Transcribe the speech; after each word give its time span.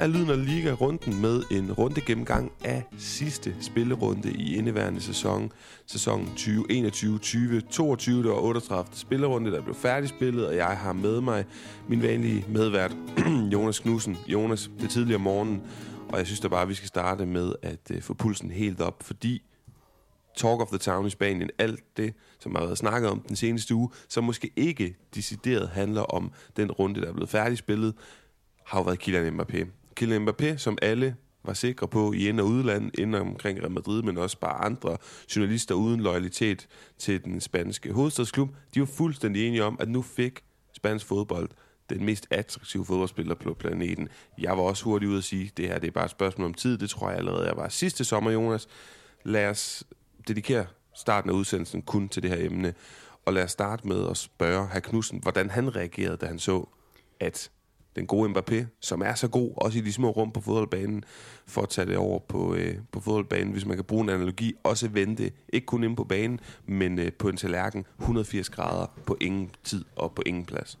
er 0.00 0.06
Lyden 0.06 0.30
og 0.30 0.38
Liga-runden 0.38 1.20
med 1.20 1.42
en 1.50 1.72
runde 1.72 2.00
gennemgang 2.00 2.52
af 2.64 2.84
sidste 2.98 3.54
spillerunde 3.60 4.32
i 4.32 4.56
indeværende 4.56 5.00
sæson. 5.00 5.52
Sæson 5.86 6.26
2021-2022, 6.36 8.10
det 8.10 8.24
var 8.24 8.42
38. 8.42 8.90
spillerunde, 8.92 9.50
der 9.52 9.62
blev 9.62 9.74
færdigspillet, 9.74 10.46
og 10.46 10.56
jeg 10.56 10.66
har 10.66 10.92
med 10.92 11.20
mig 11.20 11.44
min 11.88 12.02
vanlige 12.02 12.44
medvært, 12.48 12.96
Jonas 13.52 13.78
Knudsen. 13.78 14.18
Jonas, 14.26 14.70
det 14.78 14.84
er 14.84 14.88
tidligere 14.88 15.18
morgen, 15.18 15.62
og 16.08 16.18
jeg 16.18 16.26
synes 16.26 16.40
da 16.40 16.48
bare, 16.48 16.62
at 16.62 16.68
vi 16.68 16.74
skal 16.74 16.88
starte 16.88 17.26
med 17.26 17.52
at 17.62 17.90
uh, 17.94 18.02
få 18.02 18.14
pulsen 18.14 18.50
helt 18.50 18.80
op, 18.80 19.02
fordi 19.02 19.42
Talk 20.36 20.60
of 20.60 20.68
the 20.68 20.78
Town 20.78 21.06
i 21.06 21.10
Spanien, 21.10 21.50
alt 21.58 21.96
det, 21.96 22.14
som 22.38 22.54
har 22.54 22.62
været 22.64 22.78
snakket 22.78 23.10
om 23.10 23.20
den 23.20 23.36
seneste 23.36 23.74
uge, 23.74 23.90
som 24.08 24.24
måske 24.24 24.50
ikke 24.56 24.96
decideret 25.14 25.68
handler 25.68 26.02
om 26.02 26.32
den 26.56 26.70
runde, 26.70 27.00
der 27.00 27.08
er 27.08 27.12
blevet 27.12 27.28
færdigspillet, 27.28 27.94
har 28.66 28.78
jo 28.78 28.82
været 28.82 28.98
Kylian 28.98 29.40
Mbappé. 29.40 29.79
Kylian 30.00 30.28
Mbappé, 30.28 30.56
som 30.56 30.78
alle 30.82 31.16
var 31.44 31.52
sikre 31.52 31.88
på 31.88 32.12
i 32.12 32.28
ind- 32.28 32.40
og 32.40 32.46
udland, 32.46 32.98
ind 32.98 33.14
omkring 33.14 33.58
Real 33.60 33.70
Madrid, 33.70 34.02
men 34.02 34.18
også 34.18 34.38
bare 34.38 34.64
andre 34.64 34.96
journalister 35.36 35.74
uden 35.74 36.00
loyalitet 36.00 36.68
til 36.98 37.24
den 37.24 37.40
spanske 37.40 37.92
hovedstadsklub, 37.92 38.48
de 38.74 38.80
var 38.80 38.86
fuldstændig 38.86 39.46
enige 39.46 39.64
om, 39.64 39.76
at 39.80 39.88
nu 39.88 40.02
fik 40.02 40.40
spansk 40.72 41.06
fodbold 41.06 41.48
den 41.90 42.04
mest 42.04 42.26
attraktive 42.30 42.84
fodboldspiller 42.84 43.34
på 43.34 43.54
planeten. 43.54 44.08
Jeg 44.38 44.56
var 44.56 44.62
også 44.62 44.84
hurtig 44.84 45.08
ud 45.08 45.18
at 45.18 45.24
sige, 45.24 45.44
at 45.44 45.56
det 45.56 45.68
her 45.68 45.78
det 45.78 45.86
er 45.86 45.92
bare 45.92 46.04
et 46.04 46.10
spørgsmål 46.10 46.46
om 46.46 46.54
tid. 46.54 46.78
Det 46.78 46.90
tror 46.90 47.08
jeg 47.08 47.18
allerede, 47.18 47.46
jeg 47.46 47.56
var 47.56 47.68
sidste 47.68 48.04
sommer, 48.04 48.30
Jonas. 48.30 48.68
Lad 49.24 49.48
os 49.48 49.84
dedikere 50.28 50.66
starten 50.94 51.30
af 51.30 51.34
udsendelsen 51.34 51.82
kun 51.82 52.08
til 52.08 52.22
det 52.22 52.30
her 52.30 52.46
emne. 52.46 52.74
Og 53.26 53.32
lad 53.32 53.44
os 53.44 53.50
starte 53.50 53.88
med 53.88 54.08
at 54.10 54.16
spørge 54.16 54.68
herr 54.72 54.80
Knudsen, 54.80 55.18
hvordan 55.22 55.50
han 55.50 55.76
reagerede, 55.76 56.16
da 56.16 56.26
han 56.26 56.38
så, 56.38 56.66
at 57.20 57.50
den 57.96 58.06
gode 58.06 58.30
Mbappé, 58.30 58.64
som 58.80 59.02
er 59.02 59.14
så 59.14 59.28
god, 59.28 59.52
også 59.56 59.78
i 59.78 59.80
de 59.80 59.92
små 59.92 60.10
rum 60.10 60.32
på 60.32 60.40
fodboldbanen, 60.40 61.04
for 61.46 61.62
at 61.62 61.68
tage 61.68 61.86
det 61.86 61.96
over 61.96 62.18
på, 62.18 62.54
øh, 62.54 62.74
på 62.92 63.00
fodboldbanen, 63.00 63.52
hvis 63.52 63.66
man 63.66 63.76
kan 63.76 63.84
bruge 63.84 64.02
en 64.02 64.08
analogi, 64.08 64.54
også 64.64 64.88
vente, 64.88 65.30
ikke 65.52 65.66
kun 65.66 65.84
inde 65.84 65.96
på 65.96 66.04
banen, 66.04 66.40
men 66.66 66.98
øh, 66.98 67.12
på 67.12 67.28
en 67.28 67.36
tallerken 67.36 67.84
180 67.98 68.50
grader 68.50 68.86
på 69.06 69.16
ingen 69.20 69.50
tid 69.64 69.84
og 69.96 70.12
på 70.12 70.22
ingen 70.26 70.44
plads. 70.44 70.78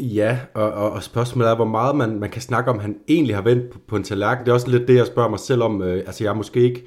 Ja, 0.00 0.38
og, 0.54 0.72
og, 0.72 0.90
og 0.90 1.02
spørgsmålet 1.02 1.50
er, 1.50 1.54
hvor 1.54 1.64
meget 1.64 1.96
man, 1.96 2.18
man 2.18 2.30
kan 2.30 2.42
snakke 2.42 2.70
om, 2.70 2.78
han 2.78 2.96
egentlig 3.08 3.34
har 3.34 3.42
vendt 3.42 3.70
på, 3.70 3.78
på 3.88 3.96
en 3.96 4.04
tallerken. 4.04 4.44
Det 4.44 4.50
er 4.50 4.54
også 4.54 4.70
lidt 4.70 4.88
det, 4.88 4.94
jeg 4.94 5.06
spørger 5.06 5.30
mig 5.30 5.38
selv 5.38 5.62
om. 5.62 5.82
Øh, 5.82 6.02
altså, 6.06 6.24
jeg 6.24 6.30
er 6.30 6.34
måske 6.34 6.60
ikke 6.60 6.84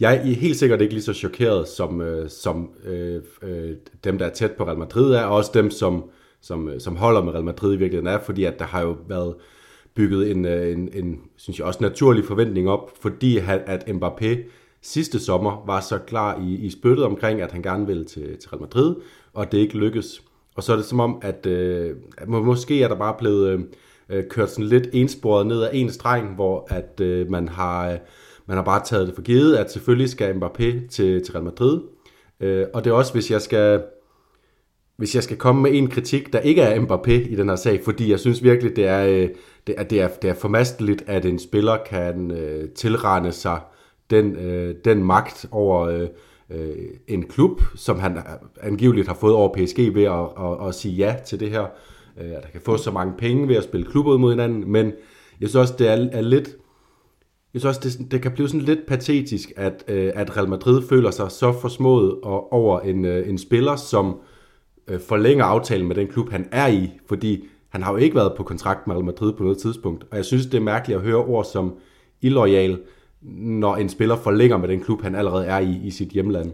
jeg 0.00 0.16
er 0.16 0.34
helt 0.34 0.56
sikkert 0.56 0.80
ikke 0.80 0.94
lige 0.94 1.04
så 1.04 1.12
chokeret, 1.12 1.68
som, 1.68 2.00
øh, 2.00 2.30
som 2.30 2.70
øh, 2.84 3.22
øh, 3.42 3.76
dem, 4.04 4.18
der 4.18 4.26
er 4.26 4.30
tæt 4.30 4.52
på 4.52 4.64
Real 4.64 4.78
Madrid 4.78 5.12
er, 5.14 5.22
og 5.22 5.36
også 5.36 5.50
dem, 5.54 5.70
som, 5.70 6.04
som, 6.42 6.68
øh, 6.68 6.80
som 6.80 6.96
holder 6.96 7.22
med 7.22 7.32
Real 7.32 7.44
Madrid 7.44 7.74
i 7.74 7.76
virkeligheden 7.76 8.14
er, 8.14 8.18
fordi 8.18 8.44
at 8.44 8.58
der 8.58 8.64
har 8.64 8.82
jo 8.82 8.96
været 9.08 9.34
bygget 9.94 10.30
en, 10.30 10.44
øh, 10.44 10.72
en, 10.72 10.88
en 10.92 11.20
synes 11.36 11.58
jeg, 11.58 11.66
også 11.66 11.78
naturlig 11.82 12.24
forventning 12.24 12.68
op, 12.68 12.90
fordi 13.00 13.38
at 13.46 13.88
Mbappé 13.88 14.38
sidste 14.82 15.18
sommer 15.18 15.62
var 15.66 15.80
så 15.80 15.98
klar 15.98 16.40
i, 16.42 16.54
i 16.54 16.70
spyttet 16.70 17.04
omkring, 17.04 17.40
at 17.40 17.52
han 17.52 17.62
gerne 17.62 17.86
ville 17.86 18.04
til, 18.04 18.38
til 18.38 18.50
Real 18.50 18.60
Madrid, 18.60 18.94
og 19.34 19.52
det 19.52 19.58
ikke 19.58 19.78
lykkedes. 19.78 20.22
Og 20.56 20.62
så 20.62 20.72
er 20.72 20.76
det 20.76 20.84
som 20.84 21.00
om, 21.00 21.18
at, 21.22 21.46
øh, 21.46 21.96
at 22.18 22.28
måske 22.28 22.82
er 22.82 22.88
der 22.88 22.96
bare 22.96 23.14
blevet 23.18 23.48
øh, 23.48 23.60
øh, 24.08 24.24
kørt 24.30 24.50
sådan 24.50 24.64
lidt 24.64 24.88
ensporet 24.92 25.46
ned 25.46 25.62
ad 25.62 25.70
en 25.72 25.90
streng, 25.90 26.34
hvor 26.34 26.66
at 26.70 27.00
øh, 27.00 27.30
man 27.30 27.48
har... 27.48 27.90
Øh, 27.90 27.98
man 28.46 28.56
har 28.56 28.64
bare 28.64 28.84
taget 28.84 29.06
det 29.06 29.14
for 29.14 29.22
givet, 29.22 29.56
at 29.56 29.72
selvfølgelig 29.72 30.08
skal 30.08 30.34
Mbappé 30.34 30.88
til, 30.88 31.24
til 31.24 31.32
Real 31.32 31.44
Madrid. 31.44 31.80
Øh, 32.40 32.66
og 32.74 32.84
det 32.84 32.90
er 32.90 32.94
også, 32.94 33.12
hvis 33.12 33.30
jeg 33.30 33.42
skal 33.42 33.82
hvis 35.00 35.14
jeg 35.14 35.22
skal 35.22 35.36
komme 35.36 35.62
med 35.62 35.70
en 35.74 35.90
kritik, 35.90 36.32
der 36.32 36.40
ikke 36.40 36.62
er 36.62 36.80
Mbappé 36.80 37.10
i 37.10 37.36
den 37.36 37.48
her 37.48 37.56
sag, 37.56 37.80
fordi 37.84 38.10
jeg 38.10 38.20
synes 38.20 38.42
virkelig, 38.42 38.76
det 38.76 38.86
er, 38.86 39.06
øh, 39.06 39.28
det 39.66 39.74
er, 39.78 39.82
det 39.82 40.00
er, 40.00 40.08
det 40.08 40.30
er 40.30 40.34
formasteligt, 40.34 41.04
at 41.06 41.24
en 41.24 41.38
spiller 41.38 41.76
kan 41.86 42.30
øh, 42.30 42.68
tilrende 42.68 43.32
sig 43.32 43.60
den, 44.10 44.36
øh, 44.36 44.74
den 44.84 45.04
magt 45.04 45.46
over 45.50 45.80
øh, 45.80 46.08
øh, 46.50 46.76
en 47.08 47.22
klub, 47.22 47.62
som 47.76 47.98
han 47.98 48.16
øh, 48.16 48.22
angiveligt 48.62 49.08
har 49.08 49.14
fået 49.14 49.34
over 49.34 49.54
PSG 49.54 49.94
ved 49.94 50.04
at, 50.04 50.44
at, 50.44 50.68
at 50.68 50.74
sige 50.74 50.94
ja 50.94 51.16
til 51.26 51.40
det 51.40 51.50
her. 51.50 51.64
Øh, 52.20 52.30
at 52.30 52.42
han 52.42 52.52
kan 52.52 52.60
få 52.60 52.76
så 52.76 52.90
mange 52.90 53.14
penge 53.18 53.48
ved 53.48 53.56
at 53.56 53.64
spille 53.64 53.86
klubber 53.86 54.12
ud 54.12 54.18
mod 54.18 54.32
hinanden, 54.32 54.72
men 54.72 54.86
jeg 55.40 55.48
synes 55.48 55.54
også, 55.54 55.74
det 55.78 55.88
er, 55.88 56.08
er 56.12 56.20
lidt 56.20 56.56
jeg 57.54 57.60
synes 57.60 57.76
også, 57.76 57.98
det, 57.98 58.10
det 58.10 58.22
kan 58.22 58.32
blive 58.32 58.48
sådan 58.48 58.60
lidt 58.60 58.86
patetisk, 58.88 59.52
at, 59.56 59.84
øh, 59.88 60.12
at 60.14 60.36
Real 60.36 60.48
Madrid 60.48 60.82
føler 60.88 61.10
sig 61.10 61.30
så 61.30 61.52
forsmået 61.52 62.20
over 62.50 62.80
en, 62.80 63.04
øh, 63.04 63.28
en 63.28 63.38
spiller, 63.38 63.76
som 63.76 64.06
øh, 64.06 64.29
Øh, 64.90 65.00
forlænger 65.00 65.44
aftalen 65.44 65.88
med 65.88 65.96
den 65.96 66.08
klub, 66.08 66.30
han 66.30 66.48
er 66.52 66.66
i, 66.66 66.90
fordi 67.08 67.44
han 67.68 67.82
har 67.82 67.92
jo 67.92 67.96
ikke 67.96 68.16
været 68.16 68.32
på 68.36 68.42
kontrakt 68.42 68.86
med 68.86 68.94
Real 68.94 69.04
Madrid 69.04 69.32
på 69.32 69.42
noget 69.42 69.58
tidspunkt. 69.58 70.04
Og 70.10 70.16
jeg 70.16 70.24
synes, 70.24 70.46
det 70.46 70.54
er 70.54 70.60
mærkeligt 70.60 70.96
at 70.96 71.04
høre 71.04 71.16
ord 71.16 71.44
som 71.44 71.74
illoyal, 72.20 72.78
når 73.22 73.76
en 73.76 73.88
spiller 73.88 74.16
forlænger 74.16 74.56
med 74.56 74.68
den 74.68 74.80
klub, 74.80 75.02
han 75.02 75.14
allerede 75.14 75.46
er 75.46 75.58
i 75.58 75.80
i 75.84 75.90
sit 75.90 76.08
hjemland. 76.08 76.52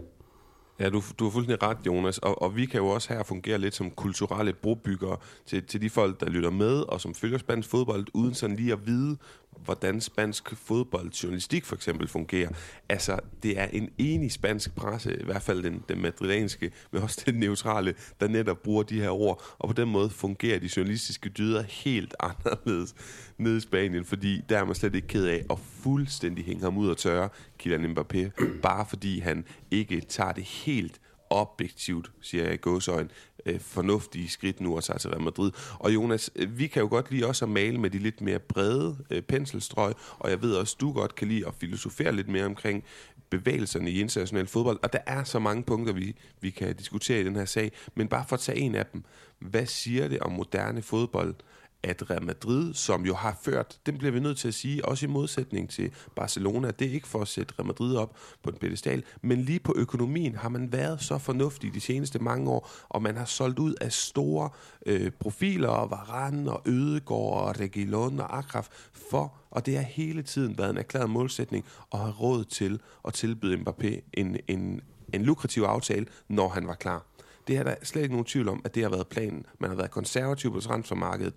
Ja, 0.79 0.89
du, 0.89 1.03
du 1.19 1.23
har 1.23 1.31
fuldstændig 1.31 1.63
ret, 1.69 1.77
Jonas. 1.85 2.17
Og, 2.17 2.41
og 2.41 2.55
vi 2.55 2.65
kan 2.65 2.79
jo 2.79 2.87
også 2.87 3.13
her 3.13 3.23
fungere 3.23 3.57
lidt 3.57 3.75
som 3.75 3.91
kulturelle 3.91 4.53
brobyggere 4.53 5.17
til, 5.45 5.63
til 5.63 5.81
de 5.81 5.89
folk, 5.89 6.19
der 6.19 6.29
lytter 6.29 6.49
med, 6.49 6.79
og 6.79 7.01
som 7.01 7.15
følger 7.15 7.37
spansk 7.37 7.69
fodbold, 7.69 8.07
uden 8.13 8.33
sådan 8.33 8.55
lige 8.55 8.73
at 8.73 8.87
vide, 8.87 9.17
hvordan 9.65 10.01
spansk 10.01 10.55
fodboldjournalistik 10.55 11.65
for 11.65 11.75
eksempel 11.75 12.07
fungerer. 12.07 12.49
Altså, 12.89 13.19
det 13.43 13.59
er 13.59 13.65
en 13.65 13.89
enig 13.97 14.31
spansk 14.31 14.75
presse, 14.75 15.19
i 15.21 15.23
hvert 15.23 15.41
fald 15.41 15.63
den, 15.63 15.83
den 15.89 16.01
madrilenske, 16.01 16.71
men 16.91 17.01
også 17.01 17.23
den 17.25 17.35
neutrale, 17.35 17.95
der 18.21 18.27
netop 18.27 18.63
bruger 18.63 18.83
de 18.83 19.01
her 19.01 19.09
ord, 19.09 19.43
og 19.59 19.69
på 19.69 19.73
den 19.73 19.89
måde 19.89 20.09
fungerer 20.09 20.59
de 20.59 20.69
journalistiske 20.77 21.29
dyder 21.29 21.61
helt 21.61 22.15
anderledes 22.29 22.95
nede 23.37 23.57
i 23.57 23.59
Spanien, 23.59 24.05
fordi 24.05 24.41
der 24.49 24.57
er 24.57 24.65
man 24.65 24.75
slet 24.75 24.95
ikke 24.95 25.07
ked 25.07 25.25
af 25.25 25.45
at 25.49 25.59
fuldstændig 25.59 26.45
hænge 26.45 26.63
ham 26.63 26.77
ud 26.77 26.89
og 26.89 26.97
tørre, 26.97 27.29
Kylian 27.59 27.97
Mbappé, 27.97 28.41
bare 28.61 28.85
fordi 28.89 29.19
han 29.19 29.45
ikke 29.71 30.01
tager 30.01 30.31
det 30.31 30.43
helt 30.43 31.01
objektivt, 31.29 32.11
siger 32.21 32.43
jeg 32.43 32.53
i 32.53 32.57
gåsøjne, 32.57 33.09
øh, 33.45 33.59
fornuftige 33.59 34.29
skridt 34.29 34.61
nu 34.61 34.75
og 34.75 34.83
tager 34.83 34.97
til 34.97 35.09
Real 35.09 35.21
Madrid. 35.21 35.51
Og 35.79 35.93
Jonas, 35.93 36.31
øh, 36.35 36.59
vi 36.59 36.67
kan 36.67 36.81
jo 36.81 36.87
godt 36.87 37.11
lide 37.11 37.25
også 37.25 37.45
at 37.45 37.49
male 37.49 37.77
med 37.77 37.89
de 37.89 37.99
lidt 37.99 38.21
mere 38.21 38.39
brede 38.39 38.97
øh, 39.09 39.21
penselstrøg, 39.21 39.93
og 40.19 40.29
jeg 40.29 40.41
ved 40.41 40.53
også, 40.55 40.77
du 40.79 40.91
godt 40.91 41.15
kan 41.15 41.27
lide 41.27 41.47
at 41.47 41.53
filosofere 41.59 42.15
lidt 42.15 42.27
mere 42.27 42.45
omkring 42.45 42.83
bevægelserne 43.29 43.91
i 43.91 43.99
international 43.99 44.47
fodbold, 44.47 44.79
og 44.83 44.93
der 44.93 44.99
er 45.05 45.23
så 45.23 45.39
mange 45.39 45.63
punkter, 45.63 45.93
vi, 45.93 46.15
vi 46.41 46.49
kan 46.49 46.75
diskutere 46.75 47.21
i 47.21 47.23
den 47.23 47.35
her 47.35 47.45
sag, 47.45 47.71
men 47.95 48.07
bare 48.07 48.25
for 48.27 48.35
at 48.35 48.39
tage 48.39 48.57
en 48.57 48.75
af 48.75 48.85
dem. 48.85 49.03
Hvad 49.39 49.65
siger 49.65 50.07
det 50.07 50.19
om 50.19 50.31
moderne 50.31 50.81
fodbold, 50.81 51.35
at 51.83 52.09
Real 52.09 52.23
Madrid, 52.23 52.73
som 52.73 53.05
jo 53.05 53.15
har 53.15 53.37
ført, 53.41 53.79
det 53.85 53.97
bliver 53.97 54.11
vi 54.11 54.19
nødt 54.19 54.37
til 54.37 54.47
at 54.47 54.53
sige, 54.53 54.85
også 54.85 55.05
i 55.05 55.09
modsætning 55.09 55.69
til 55.69 55.91
Barcelona, 56.15 56.71
det 56.71 56.87
er 56.87 56.91
ikke 56.91 57.07
for 57.07 57.21
at 57.21 57.27
sætte 57.27 57.53
Real 57.59 57.67
Madrid 57.67 57.95
op 57.95 58.17
på 58.43 58.49
en 58.49 58.55
pedestal, 58.57 59.03
men 59.21 59.41
lige 59.41 59.59
på 59.59 59.73
økonomien 59.77 60.35
har 60.35 60.49
man 60.49 60.71
været 60.71 61.01
så 61.01 61.17
fornuftig 61.17 61.73
de 61.73 61.79
seneste 61.79 62.19
mange 62.19 62.51
år, 62.51 62.71
og 62.89 63.01
man 63.01 63.17
har 63.17 63.25
solgt 63.25 63.59
ud 63.59 63.73
af 63.81 63.91
store 63.91 64.49
øh, 64.85 65.11
profiler, 65.19 65.69
og 65.69 65.91
Varane 65.91 66.51
og 66.51 66.61
Ødegård 66.65 67.47
og 67.47 67.59
Reguilon 67.59 68.19
og 68.19 68.37
Akraf, 68.37 68.67
for, 69.09 69.33
og 69.51 69.65
det 69.65 69.75
har 69.75 69.83
hele 69.83 70.23
tiden 70.23 70.57
været 70.57 70.69
en 70.69 70.77
erklæret 70.77 71.09
målsætning, 71.09 71.65
at 71.93 71.99
have 71.99 72.11
råd 72.11 72.43
til 72.43 72.79
at 73.07 73.13
tilbyde 73.13 73.57
Mbappé 73.57 74.09
en, 74.13 74.37
en, 74.47 74.81
en 75.13 75.23
lukrativ 75.23 75.63
aftale, 75.63 76.05
når 76.27 76.49
han 76.49 76.67
var 76.67 76.75
klar. 76.75 77.05
Det 77.47 77.57
er 77.57 77.63
der 77.63 77.75
slet 77.83 78.01
ikke 78.01 78.13
nogen 78.13 78.25
tvivl 78.25 78.49
om, 78.49 78.61
at 78.65 78.75
det 78.75 78.83
har 78.83 78.89
været 78.89 79.07
planen. 79.07 79.45
Man 79.59 79.69
har 79.69 79.77
været 79.77 79.91
konservativ 79.91 80.53
på 80.53 80.59
transfermarkedet. 80.59 81.33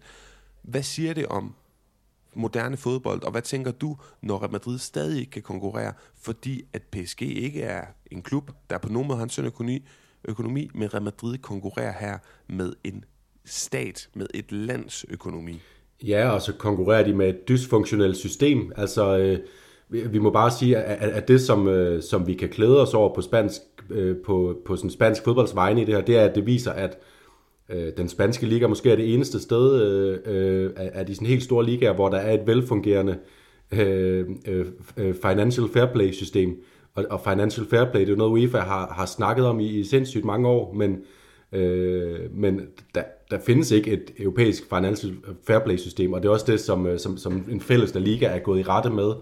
Hvad 0.63 0.83
siger 0.83 1.15
det 1.15 1.27
om 1.27 1.55
moderne 2.35 2.77
fodbold, 2.77 3.23
og 3.23 3.31
hvad 3.31 3.43
tænker 3.43 3.71
du, 3.71 3.97
når 4.23 4.39
Real 4.39 4.53
Madrid 4.53 4.79
stadig 4.79 5.21
ikke 5.21 5.31
kan 5.31 5.43
konkurrere, 5.43 5.93
fordi 6.23 6.63
at 6.73 6.83
PSG 6.83 7.23
ikke 7.23 7.63
er 7.63 7.85
en 8.11 8.23
klub, 8.23 8.51
der 8.71 8.79
på 8.79 8.89
nogen 8.89 9.09
måde 9.09 9.17
har 9.17 9.25
en 9.25 9.31
sund 9.31 9.47
økonomi, 9.47 9.89
økonomi, 10.25 10.71
men 10.75 10.95
Real 10.95 11.03
Madrid 11.03 11.39
konkurrerer 11.39 11.93
her 12.01 12.19
med 12.49 12.73
en 12.85 13.05
stat, 13.45 14.09
med 14.15 14.27
et 14.35 14.53
lands 14.53 15.05
økonomi. 15.09 15.61
Ja, 16.03 16.31
og 16.31 16.43
så 16.43 16.53
konkurrerer 16.53 17.05
de 17.05 17.15
med 17.15 17.29
et 17.29 17.49
dysfunktionelt 17.49 18.17
system. 18.17 18.73
Altså, 18.77 19.19
øh, 19.19 19.39
vi 20.13 20.19
må 20.19 20.31
bare 20.31 20.51
sige, 20.51 20.77
at, 20.77 21.11
at 21.11 21.29
det, 21.29 21.41
som, 21.41 21.69
øh, 21.69 22.03
som 22.03 22.27
vi 22.27 22.35
kan 22.35 22.49
klæde 22.49 22.83
os 22.83 22.95
over 22.95 23.15
på 23.15 23.21
spansk, 23.21 23.61
øh, 23.91 24.17
på, 24.27 24.57
på 24.67 24.77
sådan 24.77 24.91
spansk 24.91 25.25
fodbolds 25.25 25.55
vegne 25.55 25.83
i 25.83 25.85
det 25.85 25.95
her, 25.95 26.01
det 26.01 26.17
er, 26.17 26.25
at 26.25 26.35
det 26.35 26.47
viser, 26.47 26.73
at 26.73 26.99
Øh, 27.71 27.93
den 27.97 28.09
spanske 28.09 28.47
liga 28.47 28.67
måske 28.67 28.91
er 28.91 28.97
det 28.97 29.15
eneste 29.15 29.41
sted 29.41 29.83
øh, 29.83 30.19
øh, 30.27 30.71
af 30.77 31.07
de 31.07 31.15
sådan 31.15 31.29
helt 31.29 31.43
store 31.43 31.65
ligaer, 31.65 31.93
hvor 31.93 32.09
der 32.09 32.19
er 32.19 32.35
et 32.35 32.47
velfungerende 32.47 33.19
øh, 33.73 34.27
øh, 34.97 35.15
financial 35.23 35.69
fair 35.69 35.87
play 35.87 36.13
system. 36.13 36.63
Og, 36.95 37.05
og 37.11 37.21
financial 37.21 37.67
fair 37.67 37.85
play, 37.85 38.01
det 38.01 38.09
er 38.09 38.13
jo 38.13 38.19
noget, 38.19 38.31
UEFA 38.31 38.59
har, 38.59 38.93
har 38.97 39.07
snakket 39.07 39.47
om 39.47 39.61
i, 39.61 39.67
i 39.67 39.85
sindssygt 39.85 40.25
mange 40.25 40.49
år, 40.49 40.73
men, 40.73 40.99
øh, 41.53 42.19
men 42.35 42.61
der, 42.95 43.03
der 43.31 43.39
findes 43.39 43.71
ikke 43.71 43.91
et 43.91 44.11
europæisk 44.19 44.69
financial 44.69 45.13
fair 45.47 45.59
play 45.59 45.77
system, 45.77 46.13
og 46.13 46.23
det 46.23 46.29
er 46.29 46.33
også 46.33 46.53
det, 46.53 46.61
som, 46.61 46.87
øh, 46.87 46.99
som, 46.99 47.17
som 47.17 47.45
en 47.51 47.61
fælles 47.61 47.95
liga 47.95 48.27
er 48.27 48.39
gået 48.39 48.61
i 48.61 48.63
rette 48.63 48.91
med, 48.91 49.13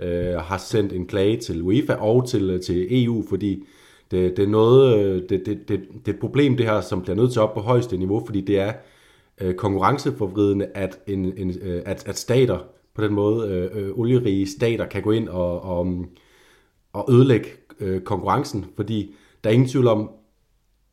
øh, 0.00 0.34
har 0.34 0.58
sendt 0.58 0.92
en 0.92 1.06
klage 1.06 1.36
til 1.36 1.62
UEFA 1.62 1.94
og 1.94 2.28
til, 2.28 2.62
til 2.62 3.04
EU, 3.04 3.24
fordi 3.28 3.64
det, 4.10 4.36
det 4.36 4.42
er 4.42 4.48
noget, 4.48 4.98
øh, 4.98 5.22
det, 5.28 5.46
det, 5.46 5.68
det, 5.68 5.80
det 6.06 6.08
er 6.08 6.12
et 6.12 6.20
problem 6.20 6.56
det 6.56 6.66
her, 6.66 6.80
som 6.80 7.02
bliver 7.02 7.16
nødt 7.16 7.32
til 7.32 7.42
op 7.42 7.54
på 7.54 7.60
højeste 7.60 7.96
niveau, 7.96 8.22
fordi 8.26 8.40
det 8.40 8.58
er 8.58 8.72
øh, 9.40 9.54
konkurrenceforvridende, 9.54 10.66
at, 10.74 10.98
en, 11.06 11.38
en, 11.38 11.54
øh, 11.62 11.82
at, 11.86 12.08
at 12.08 12.18
stater 12.18 12.58
på 12.94 13.02
den 13.02 13.14
måde. 13.14 13.48
Øh, 13.48 13.82
øh, 13.82 13.98
olierige 13.98 14.46
stater 14.46 14.86
kan 14.86 15.02
gå 15.02 15.10
ind 15.10 15.28
og, 15.28 15.62
og, 15.62 15.80
um, 15.80 16.08
og 16.92 17.08
ødelægge 17.12 17.48
øh, 17.80 18.00
konkurrencen, 18.00 18.66
fordi 18.76 19.14
der 19.44 19.50
er 19.50 19.54
ingen 19.54 19.68
tvivl 19.68 19.86
om, 19.86 20.10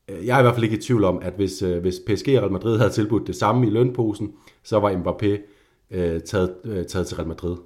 øh, 0.09 0.25
jeg 0.25 0.35
er 0.35 0.39
i 0.39 0.43
hvert 0.43 0.53
fald 0.53 0.63
ikke 0.63 0.77
i 0.77 0.81
tvivl 0.81 1.03
om, 1.03 1.19
at 1.21 1.33
hvis, 1.33 1.61
øh, 1.61 1.81
hvis 1.81 1.95
PSG 2.07 2.27
og 2.27 2.41
Real 2.41 2.51
Madrid 2.51 2.77
havde 2.77 2.91
tilbudt 2.91 3.27
det 3.27 3.35
samme 3.35 3.67
i 3.67 3.69
lønposen, 3.69 4.33
så 4.63 4.79
var 4.79 4.91
Mbappé 4.91 5.27
øh, 5.91 6.21
taget, 6.21 6.55
øh, 6.63 6.85
taget 6.85 7.07
til 7.07 7.17
Real 7.17 7.27
Madrid. 7.27 7.57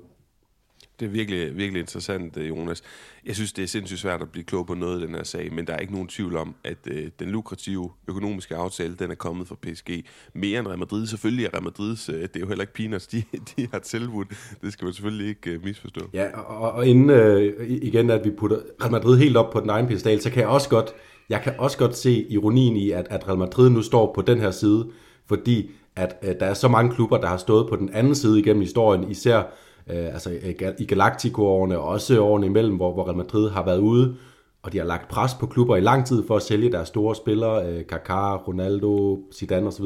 Det 1.02 1.08
er 1.08 1.12
virkelig, 1.12 1.58
virkelig 1.58 1.80
interessant, 1.80 2.38
øh, 2.38 2.50
Jonas. 2.50 2.84
Jeg 3.26 3.36
synes, 3.36 3.54
det 3.54 3.64
er 3.64 3.68
sindssygt 3.68 4.00
svært 4.00 4.22
at 4.22 4.30
blive 4.30 4.44
klog 4.44 4.68
på 4.68 4.74
noget 4.74 5.00
i 5.02 5.06
den 5.06 5.16
her 5.16 5.24
sag, 5.24 5.54
men 5.54 5.68
der 5.68 5.74
er 5.74 5.78
ikke 5.78 5.94
nogen 5.94 6.08
tvivl 6.08 6.38
om, 6.38 6.56
at 6.64 6.78
øh, 6.88 7.10
den 7.20 7.30
lukrative 7.30 7.90
økonomiske 8.08 8.56
aftale, 8.56 8.96
den 9.00 9.12
er 9.12 9.16
kommet 9.16 9.48
fra 9.48 9.56
PSG. 9.62 9.90
Mere 10.34 10.60
end 10.60 10.68
Real 10.68 10.80
Madrid. 10.80 11.08
Selvfølgelig 11.08 11.46
er 11.46 11.50
Real 11.54 11.64
Madrids, 11.64 12.10
øh, 12.10 12.22
det 12.22 12.36
er 12.36 12.40
jo 12.40 12.48
heller 12.48 12.62
ikke 12.62 12.74
peanuts, 12.74 13.08
de, 13.08 13.24
de 13.58 13.68
har 13.72 13.80
tilbudt. 13.80 14.28
Det 14.62 14.74
skal 14.74 14.86
man 14.86 14.94
selvfølgelig 14.94 15.28
ikke 15.28 15.52
øh, 15.52 15.64
misforstå. 15.64 16.02
Ja, 16.14 16.40
og, 16.40 16.72
og 16.72 16.88
inden 16.88 17.10
øh, 17.10 17.54
igen, 17.70 18.10
at 18.10 18.26
vi 18.26 18.32
putter 18.38 18.58
Real 18.82 18.92
Madrid 18.92 19.18
helt 19.18 19.38
op 19.38 19.50
på 19.54 19.60
den 19.60 19.70
egen 19.70 19.88
pedestal, 19.88 20.22
så 20.22 20.30
kan 20.30 20.40
jeg 20.40 20.50
også 20.50 20.70
godt, 20.70 20.90
jeg 21.30 21.42
kan 21.42 21.54
også 21.58 21.78
godt 21.78 21.98
se 21.98 22.26
ironien 22.30 22.76
i, 22.76 22.92
at, 22.92 23.08
at 23.10 23.28
Real 23.28 23.38
Madrid 23.38 23.70
nu 23.70 23.82
står 23.82 24.14
på 24.14 24.22
den 24.22 24.40
her 24.40 24.52
side, 24.52 24.90
fordi 25.26 25.72
at 25.96 26.16
øh, 26.24 26.36
der 26.40 26.46
er 26.46 26.54
så 26.54 26.68
mange 26.68 26.96
klubber, 26.96 27.18
der 27.18 27.28
har 27.28 27.38
stået 27.38 27.70
på 27.70 27.76
den 27.76 27.90
anden 27.94 28.16
side 28.16 28.40
igennem 28.40 28.62
historien, 28.62 29.12
især 29.12 29.44
øh, 29.90 30.14
altså 30.14 30.32
øh, 30.32 30.74
i 30.80 30.86
Galactico-årene, 30.86 31.80
og 31.80 31.88
også 31.88 32.22
årene 32.22 32.46
imellem, 32.46 32.76
hvor, 32.76 32.94
hvor 32.94 33.06
Real 33.06 33.18
Madrid 33.18 33.50
har 33.50 33.66
været 33.66 33.80
ude, 33.80 34.16
og 34.64 34.72
de 34.74 34.78
har 34.78 34.86
lagt 34.86 35.08
pres 35.10 35.34
på 35.34 35.48
klubber 35.48 35.76
i 35.76 35.82
lang 35.82 36.06
tid 36.06 36.28
for 36.28 36.36
at 36.36 36.42
sælge 36.42 36.72
deres 36.72 36.88
store 36.88 37.16
spillere, 37.16 37.68
øh, 37.68 37.86
Kaká, 37.92 38.48
Ronaldo, 38.48 39.20
Zidane 39.34 39.68
osv. 39.68 39.86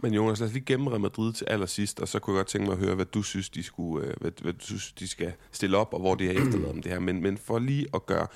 Men 0.00 0.14
Jonas, 0.14 0.40
lad 0.40 0.48
os 0.48 0.54
lige 0.54 0.64
gemme 0.64 0.90
Real 0.90 1.00
Madrid 1.00 1.32
til 1.32 1.44
allersidst, 1.44 2.00
og 2.00 2.08
så 2.08 2.18
kunne 2.18 2.34
jeg 2.34 2.38
godt 2.38 2.46
tænke 2.46 2.66
mig 2.66 2.72
at 2.72 2.84
høre, 2.84 2.94
hvad 2.94 3.04
du 3.04 3.22
synes, 3.22 3.50
de, 3.50 3.62
skulle, 3.62 4.06
øh, 4.06 4.14
hvad, 4.20 4.30
hvad 4.42 4.52
du 4.52 4.64
synes, 4.64 4.92
de 4.92 5.08
skal 5.08 5.32
stille 5.52 5.76
op, 5.76 5.94
og 5.94 6.00
hvor 6.00 6.14
det 6.14 6.26
er 6.26 6.30
efterladt 6.30 6.70
om 6.70 6.82
det 6.82 6.92
her. 6.92 7.00
Men, 7.00 7.22
men 7.22 7.38
for 7.38 7.58
lige 7.58 7.86
at 7.94 8.06
gøre 8.06 8.26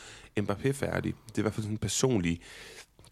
Mbappé 0.40 0.70
færdig, 0.70 1.14
det 1.26 1.34
er 1.34 1.38
i 1.38 1.42
hvert 1.42 1.54
fald 1.54 1.62
sådan 1.62 1.74
en 1.74 1.78
personlig 1.78 2.40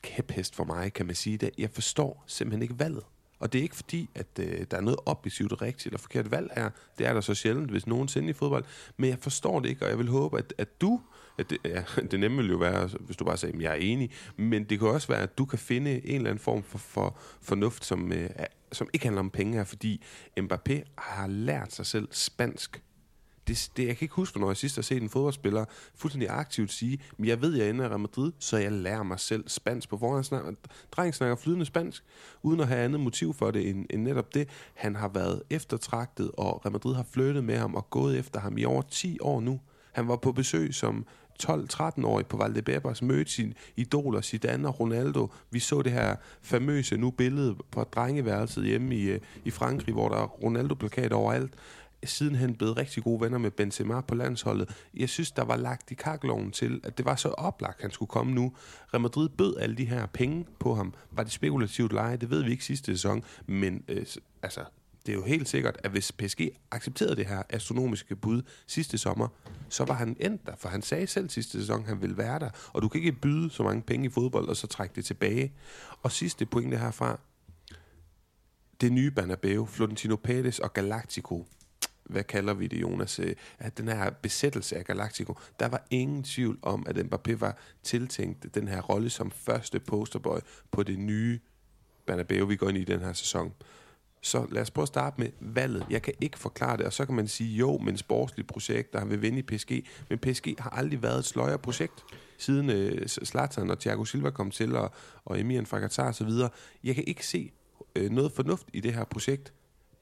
kæphest 0.02 0.56
for 0.56 0.64
mig, 0.64 0.92
kan 0.92 1.06
man 1.06 1.14
sige 1.14 1.36
det. 1.36 1.50
Jeg 1.58 1.70
forstår 1.70 2.24
simpelthen 2.26 2.62
ikke 2.62 2.78
valget. 2.78 3.04
Og 3.38 3.52
det 3.52 3.58
er 3.58 3.62
ikke 3.62 3.76
fordi, 3.76 4.10
at 4.14 4.26
øh, 4.40 4.66
der 4.70 4.76
er 4.76 4.80
noget 4.80 4.98
objektivt 5.06 5.62
rigtigt 5.62 5.86
eller 5.86 5.98
forkert 5.98 6.30
valg 6.30 6.50
her. 6.56 6.70
Det 6.98 7.06
er 7.06 7.14
der 7.14 7.20
så 7.20 7.34
sjældent, 7.34 7.70
hvis 7.70 7.86
nogensinde 7.86 8.28
i 8.28 8.32
fodbold. 8.32 8.64
Men 8.96 9.10
jeg 9.10 9.18
forstår 9.20 9.60
det 9.60 9.68
ikke, 9.68 9.84
og 9.84 9.90
jeg 9.90 9.98
vil 9.98 10.08
håbe, 10.08 10.38
at, 10.38 10.54
at 10.58 10.80
du... 10.80 11.00
At 11.38 11.50
det, 11.50 11.58
ja, 11.64 11.82
det 12.10 12.20
nemme 12.20 12.36
ville 12.36 12.50
jo 12.50 12.56
være, 12.56 12.88
hvis 13.00 13.16
du 13.16 13.24
bare 13.24 13.36
siger, 13.36 13.54
at 13.54 13.60
jeg 13.60 13.70
er 13.70 13.74
enig. 13.74 14.10
Men 14.36 14.64
det 14.64 14.78
kan 14.78 14.88
også 14.88 15.08
være, 15.08 15.22
at 15.22 15.38
du 15.38 15.44
kan 15.44 15.58
finde 15.58 16.06
en 16.06 16.14
eller 16.14 16.30
anden 16.30 16.42
form 16.42 16.62
for, 16.62 16.78
for 16.78 17.18
fornuft, 17.42 17.84
som, 17.84 18.12
øh, 18.12 18.30
som 18.72 18.88
ikke 18.92 19.06
handler 19.06 19.20
om 19.20 19.30
penge 19.30 19.54
her, 19.54 19.64
fordi 19.64 20.04
Mbappé 20.40 20.82
har 20.98 21.26
lært 21.26 21.72
sig 21.72 21.86
selv 21.86 22.08
spansk 22.10 22.82
det, 23.48 23.70
det, 23.76 23.86
jeg 23.86 23.96
kan 23.96 24.04
ikke 24.04 24.14
huske, 24.14 24.32
hvornår 24.32 24.50
jeg 24.50 24.56
sidst 24.56 24.74
har 24.74 24.82
set 24.82 25.02
en 25.02 25.08
fodboldspiller 25.08 25.64
fuldstændig 25.94 26.30
aktivt 26.30 26.72
sige, 26.72 26.98
men 27.16 27.28
jeg 27.28 27.42
ved, 27.42 27.54
at 27.54 27.60
jeg 27.60 27.70
ender 27.70 27.84
i 27.84 27.88
Real 27.88 28.00
Madrid, 28.00 28.32
så 28.38 28.56
jeg 28.56 28.72
lærer 28.72 29.02
mig 29.02 29.20
selv 29.20 29.48
spansk 29.48 29.88
på 29.88 29.98
forhånd. 29.98 30.24
Snakker, 30.24 30.52
dreng 30.92 31.14
snakker 31.14 31.36
flydende 31.36 31.66
spansk, 31.66 32.04
uden 32.42 32.60
at 32.60 32.68
have 32.68 32.80
andet 32.80 33.00
motiv 33.00 33.34
for 33.34 33.50
det 33.50 33.68
end, 33.68 33.86
end 33.90 34.02
netop 34.02 34.34
det. 34.34 34.48
Han 34.74 34.96
har 34.96 35.08
været 35.08 35.42
eftertragtet, 35.50 36.30
og 36.36 36.64
Real 36.64 36.72
Madrid 36.72 36.94
har 36.94 37.06
flyttet 37.10 37.44
med 37.44 37.56
ham 37.56 37.74
og 37.74 37.90
gået 37.90 38.18
efter 38.18 38.40
ham 38.40 38.58
i 38.58 38.64
over 38.64 38.82
10 38.82 39.18
år 39.20 39.40
nu. 39.40 39.60
Han 39.92 40.08
var 40.08 40.16
på 40.16 40.32
besøg 40.32 40.74
som 40.74 41.06
12-13-årig 41.42 42.26
på 42.26 42.36
Valdebebas, 42.36 43.02
mødte 43.02 43.30
sin 43.30 43.54
idoler 43.76 44.20
Zidane 44.20 44.68
og 44.68 44.80
Ronaldo. 44.80 45.32
Vi 45.50 45.58
så 45.58 45.82
det 45.82 45.92
her 45.92 46.16
famøse 46.42 46.96
nu 46.96 47.10
billede 47.10 47.56
på 47.70 47.84
drengeværelset 47.84 48.64
hjemme 48.64 48.96
i, 48.96 49.02
øh, 49.02 49.20
i 49.44 49.50
Frankrig, 49.50 49.94
hvor 49.94 50.08
der 50.08 50.16
er 50.16 50.26
Ronaldo-plakat 50.26 51.12
overalt 51.12 51.54
sidenhen 52.04 52.54
blevet 52.54 52.76
rigtig 52.76 53.02
gode 53.02 53.20
venner 53.20 53.38
med 53.38 53.50
Benzema 53.50 54.00
på 54.00 54.14
landsholdet. 54.14 54.70
Jeg 54.94 55.08
synes, 55.08 55.30
der 55.30 55.44
var 55.44 55.56
lagt 55.56 55.90
i 55.90 55.94
kakloven 55.94 56.50
til, 56.50 56.80
at 56.84 56.98
det 56.98 57.06
var 57.06 57.16
så 57.16 57.28
oplagt, 57.28 57.76
at 57.76 57.82
han 57.82 57.90
skulle 57.90 58.08
komme 58.08 58.32
nu. 58.32 58.52
Real 58.94 59.00
Madrid 59.00 59.28
bød 59.28 59.56
alle 59.56 59.76
de 59.76 59.84
her 59.84 60.06
penge 60.06 60.46
på 60.58 60.74
ham. 60.74 60.94
Var 61.10 61.22
det 61.22 61.32
spekulativt 61.32 61.92
leje? 61.92 62.16
Det 62.16 62.30
ved 62.30 62.42
vi 62.42 62.50
ikke 62.50 62.64
sidste 62.64 62.92
sæson, 62.92 63.24
men 63.46 63.84
øh, 63.88 64.06
altså, 64.42 64.64
det 65.06 65.12
er 65.12 65.16
jo 65.16 65.24
helt 65.24 65.48
sikkert, 65.48 65.76
at 65.84 65.90
hvis 65.90 66.12
PSG 66.12 66.40
accepterede 66.70 67.16
det 67.16 67.26
her 67.26 67.42
astronomiske 67.50 68.16
bud 68.16 68.42
sidste 68.66 68.98
sommer, 68.98 69.28
så 69.68 69.84
var 69.84 69.94
han 69.94 70.16
endt 70.20 70.46
der, 70.46 70.56
for 70.56 70.68
han 70.68 70.82
sagde 70.82 71.06
selv 71.06 71.30
sidste 71.30 71.60
sæson, 71.60 71.80
at 71.80 71.86
han 71.86 72.02
ville 72.02 72.16
være 72.16 72.38
der, 72.38 72.50
og 72.72 72.82
du 72.82 72.88
kan 72.88 72.98
ikke 72.98 73.12
byde 73.12 73.50
så 73.50 73.62
mange 73.62 73.82
penge 73.82 74.06
i 74.06 74.08
fodbold, 74.08 74.48
og 74.48 74.56
så 74.56 74.66
trække 74.66 74.94
det 74.94 75.04
tilbage. 75.04 75.52
Og 76.02 76.12
sidste 76.12 76.46
pointe 76.46 76.76
herfra, 76.76 77.18
det 78.80 78.92
nye 78.92 79.10
Bernabeu, 79.10 79.66
Florentino 79.66 80.16
Pérez 80.28 80.58
og 80.62 80.72
Galactico, 80.72 81.46
hvad 82.08 82.24
kalder 82.24 82.54
vi 82.54 82.66
det, 82.66 82.80
Jonas, 82.80 83.18
øh, 83.18 83.34
at 83.58 83.78
den 83.78 83.88
her 83.88 84.10
besættelse 84.10 84.76
af 84.76 84.84
Galactico, 84.84 85.34
der 85.60 85.68
var 85.68 85.86
ingen 85.90 86.22
tvivl 86.22 86.58
om, 86.62 86.86
at 86.88 86.96
Mbappé 86.96 87.36
var 87.36 87.58
tiltænkt 87.82 88.54
den 88.54 88.68
her 88.68 88.80
rolle 88.80 89.10
som 89.10 89.30
første 89.30 89.80
posterboy 89.80 90.38
på 90.70 90.82
det 90.82 90.98
nye 90.98 91.40
Bernabeu, 92.06 92.46
vi 92.46 92.56
går 92.56 92.68
ind 92.68 92.78
i 92.78 92.84
den 92.84 93.00
her 93.00 93.12
sæson. 93.12 93.52
Så 94.20 94.46
lad 94.50 94.62
os 94.62 94.70
prøve 94.70 94.82
at 94.82 94.88
starte 94.88 95.20
med 95.20 95.28
valget. 95.40 95.86
Jeg 95.90 96.02
kan 96.02 96.14
ikke 96.20 96.38
forklare 96.38 96.76
det, 96.76 96.86
og 96.86 96.92
så 96.92 97.04
kan 97.04 97.14
man 97.14 97.28
sige, 97.28 97.56
jo, 97.56 97.78
men 97.78 97.96
sportsligt 97.96 98.48
projekt, 98.48 98.92
der 98.92 99.04
vil 99.04 99.22
vinde 99.22 99.38
i 99.38 99.42
PSG, 99.42 99.86
men 100.08 100.18
PSG 100.18 100.54
har 100.58 100.70
aldrig 100.70 101.02
været 101.02 101.18
et 101.18 101.24
sløjere 101.24 101.58
projekt 101.58 102.04
siden 102.38 102.70
uh, 102.70 103.06
Zlatan 103.06 103.70
og 103.70 103.78
Thiago 103.78 104.04
Silva 104.04 104.30
kom 104.30 104.50
til, 104.50 104.76
og, 104.76 104.92
og 105.24 105.40
Emiren 105.40 105.66
fra 105.66 105.80
Qatar 105.80 106.08
osv. 106.08 106.30
Jeg 106.84 106.94
kan 106.94 107.04
ikke 107.06 107.26
se 107.26 107.52
øh, 107.96 108.10
noget 108.10 108.32
fornuft 108.32 108.66
i 108.72 108.80
det 108.80 108.94
her 108.94 109.04
projekt. 109.04 109.52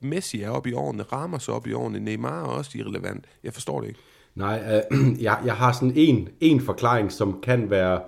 Messi 0.07 0.43
er 0.43 0.51
oppe 0.51 0.71
i 0.71 0.73
årene, 0.73 1.03
Ramos 1.03 1.49
er 1.49 1.53
oppe 1.53 1.71
i 1.71 1.73
årene, 1.73 2.01
Neymar 2.01 2.43
er 2.43 2.49
også 2.49 2.71
irrelevant. 2.75 3.25
Jeg 3.45 3.53
forstår 3.53 3.81
det 3.81 3.89
ikke. 3.89 4.01
Nej, 4.35 4.83
øh, 4.93 4.99
jeg, 5.27 5.39
jeg 5.45 5.55
har 5.55 5.73
sådan 5.73 5.93
en, 5.97 6.29
en 6.41 6.61
forklaring, 6.61 7.13
som 7.13 7.41
kan 7.43 7.71
være, 7.71 8.01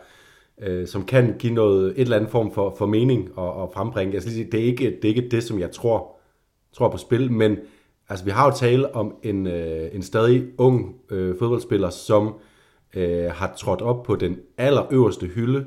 øh, 0.62 0.86
som 0.86 1.04
kan 1.04 1.34
give 1.38 1.54
noget, 1.54 1.90
et 1.90 2.00
eller 2.00 2.16
andet 2.16 2.30
form 2.30 2.54
for, 2.54 2.74
for 2.78 2.86
mening 2.86 3.38
og, 3.38 3.52
og 3.52 3.70
frembringe. 3.74 4.14
Jeg 4.14 4.22
skal 4.22 4.34
sige, 4.34 4.48
det 4.52 4.60
er 4.60 4.64
ikke 4.64 4.84
det, 4.84 5.04
er 5.04 5.08
ikke 5.14 5.28
det 5.30 5.42
som 5.42 5.60
jeg 5.60 5.70
tror, 5.70 6.16
tror 6.72 6.90
på 6.90 6.98
spil, 6.98 7.32
men 7.32 7.56
altså, 8.08 8.24
vi 8.24 8.30
har 8.30 8.44
jo 8.44 8.56
tale 8.56 8.94
om 8.94 9.14
en, 9.22 9.46
øh, 9.46 9.94
en 9.94 10.02
stadig 10.02 10.44
ung 10.58 10.96
øh, 11.10 11.38
fodboldspiller, 11.38 11.90
som 11.90 12.34
øh, 12.94 13.30
har 13.30 13.54
trådt 13.56 13.82
op 13.82 14.02
på 14.02 14.16
den 14.16 14.36
allerøverste 14.58 15.26
hylde 15.26 15.66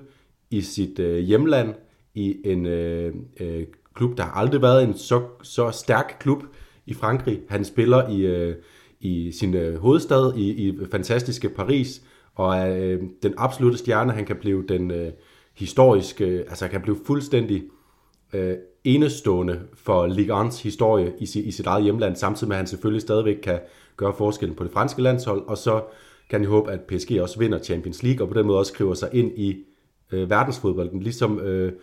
i 0.50 0.62
sit 0.62 1.00
øh, 1.00 1.20
hjemland, 1.20 1.74
i 2.14 2.42
en 2.46 2.66
øh, 2.66 3.16
øh, 3.40 3.64
klub. 3.96 4.18
Der 4.18 4.24
har 4.24 4.32
aldrig 4.32 4.62
været 4.62 4.84
en 4.84 4.98
så, 4.98 5.22
så 5.44 5.72
stærk 5.72 6.18
klub 6.20 6.44
i 6.86 6.94
Frankrig. 6.94 7.40
Han 7.50 7.66
spiller 7.66 8.10
i, 8.10 8.20
øh, 8.20 8.56
i 9.00 9.32
sin 9.32 9.54
øh, 9.54 9.78
hovedstad, 9.80 10.34
i, 10.36 10.68
i 10.68 10.78
fantastiske 10.92 11.50
Paris, 11.50 12.02
og 12.36 12.58
er 12.58 12.78
øh, 12.78 13.00
den 13.24 13.34
absolute 13.38 13.78
stjerne. 13.78 14.12
Han 14.12 14.26
kan 14.26 14.36
blive 14.36 14.66
den 14.70 14.92
øh, 14.92 15.12
historiske, 15.54 16.26
altså 16.26 16.66
han 16.66 16.72
kan 16.72 16.82
blive 16.82 16.98
fuldstændig 17.06 17.64
øh, 18.34 18.56
enestående 18.84 19.62
for 19.74 20.08
Ligue 20.08 20.48
1's 20.48 20.64
historie 20.64 21.14
i, 21.20 21.24
i 21.40 21.52
sit 21.52 21.66
eget 21.66 21.84
hjemland, 21.84 22.16
samtidig 22.16 22.48
med 22.48 22.56
at 22.56 22.60
han 22.60 22.68
selvfølgelig 22.68 23.02
stadigvæk 23.02 23.38
kan 23.44 23.60
gøre 23.98 24.14
forskellen 24.14 24.56
på 24.56 24.64
det 24.64 24.72
franske 24.72 25.02
landshold, 25.02 25.42
og 25.48 25.58
så 25.58 25.84
kan 26.30 26.42
jeg 26.42 26.50
håbe, 26.50 26.72
at 26.72 26.82
PSG 26.82 27.12
også 27.22 27.40
vinder 27.40 27.60
Champions 27.60 28.04
League, 28.04 28.26
og 28.26 28.34
på 28.34 28.40
den 28.40 28.48
måde 28.48 28.60
også 28.60 28.74
skriver 28.74 28.94
sig 28.94 29.10
ind 29.14 29.32
i 29.40 29.66
øh, 30.12 30.30
verdensfodbolden, 30.30 31.00
ligesom 31.00 31.40
øh, 31.40 31.74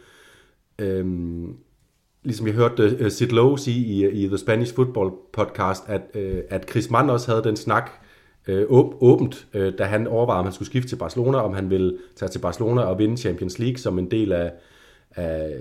øh, 0.78 1.06
ligesom 2.22 2.46
jeg 2.46 2.54
hørte 2.54 2.98
uh, 3.04 3.10
Sid 3.10 3.28
Lowe 3.28 3.58
sige 3.58 3.86
i, 3.86 4.04
øh, 4.04 4.14
i 4.14 4.26
The 4.26 4.38
Spanish 4.38 4.74
Football 4.74 5.10
Podcast, 5.32 5.82
at, 5.86 6.00
uh, 6.14 6.38
at 6.50 6.70
Chris 6.70 6.90
Mann 6.90 7.10
også 7.10 7.30
havde 7.30 7.44
den 7.44 7.56
snak 7.56 7.90
uh, 8.48 8.54
åb, 8.68 8.94
åbent, 9.00 9.46
uh, 9.54 9.68
da 9.78 9.84
han 9.84 10.06
overvejede, 10.06 10.38
om 10.38 10.44
han 10.44 10.52
skulle 10.52 10.66
skifte 10.66 10.88
til 10.88 10.96
Barcelona, 10.96 11.38
om 11.38 11.54
han 11.54 11.70
ville 11.70 11.98
tage 12.16 12.28
til 12.28 12.38
Barcelona 12.38 12.80
og 12.80 12.98
vinde 12.98 13.16
Champions 13.16 13.58
League 13.58 13.78
som 13.78 13.98
en 13.98 14.10
del 14.10 14.32
af, 14.32 14.52
af 15.16 15.56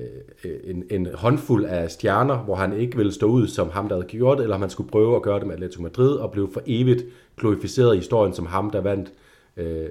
en, 0.63 0.83
en 0.89 1.07
håndfuld 1.13 1.65
af 1.65 1.91
stjerner, 1.91 2.37
hvor 2.37 2.55
han 2.55 2.73
ikke 2.73 2.97
ville 2.97 3.11
stå 3.11 3.27
ud 3.27 3.47
som 3.47 3.69
ham, 3.69 3.87
der 3.87 3.95
havde 3.95 4.07
gjort 4.07 4.37
det, 4.37 4.43
eller 4.43 4.55
om 4.55 4.61
han 4.61 4.69
skulle 4.69 4.89
prøve 4.89 5.15
at 5.15 5.21
gøre 5.21 5.39
det 5.39 5.47
med 5.47 5.55
Atletico 5.55 5.81
Madrid 5.81 6.11
og 6.11 6.31
blive 6.31 6.49
for 6.53 6.61
evigt 6.65 7.05
glorificeret 7.37 7.95
i 7.95 7.97
historien 7.97 8.33
som 8.33 8.45
ham, 8.45 8.71
der 8.71 8.81
vandt 8.81 9.13
øh, 9.57 9.89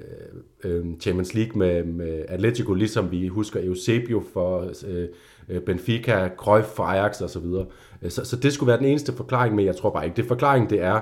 øh, 0.63 0.85
Champions 0.99 1.33
League 1.33 1.59
med, 1.59 1.83
med 1.83 2.25
Atletico, 2.27 2.73
ligesom 2.73 3.11
vi 3.11 3.27
husker 3.27 3.59
Eusebio 3.63 4.23
for 4.33 4.71
Øh, 4.87 5.07
Øh, 5.49 5.61
Benfica, 5.61 6.29
Cruyff 6.37 6.67
for 6.67 6.83
Ajax 6.83 7.21
osv. 7.21 7.27
Så, 7.27 7.39
videre. 7.39 7.65
Øh, 8.01 8.11
så, 8.11 8.25
så 8.25 8.35
det 8.35 8.53
skulle 8.53 8.67
være 8.67 8.77
den 8.77 8.85
eneste 8.85 9.13
forklaring, 9.13 9.55
men 9.55 9.65
jeg 9.65 9.75
tror 9.75 9.89
bare 9.89 10.05
ikke, 10.05 10.15
det 10.15 10.25
forklaring, 10.25 10.69
det 10.69 10.81
er, 10.81 11.01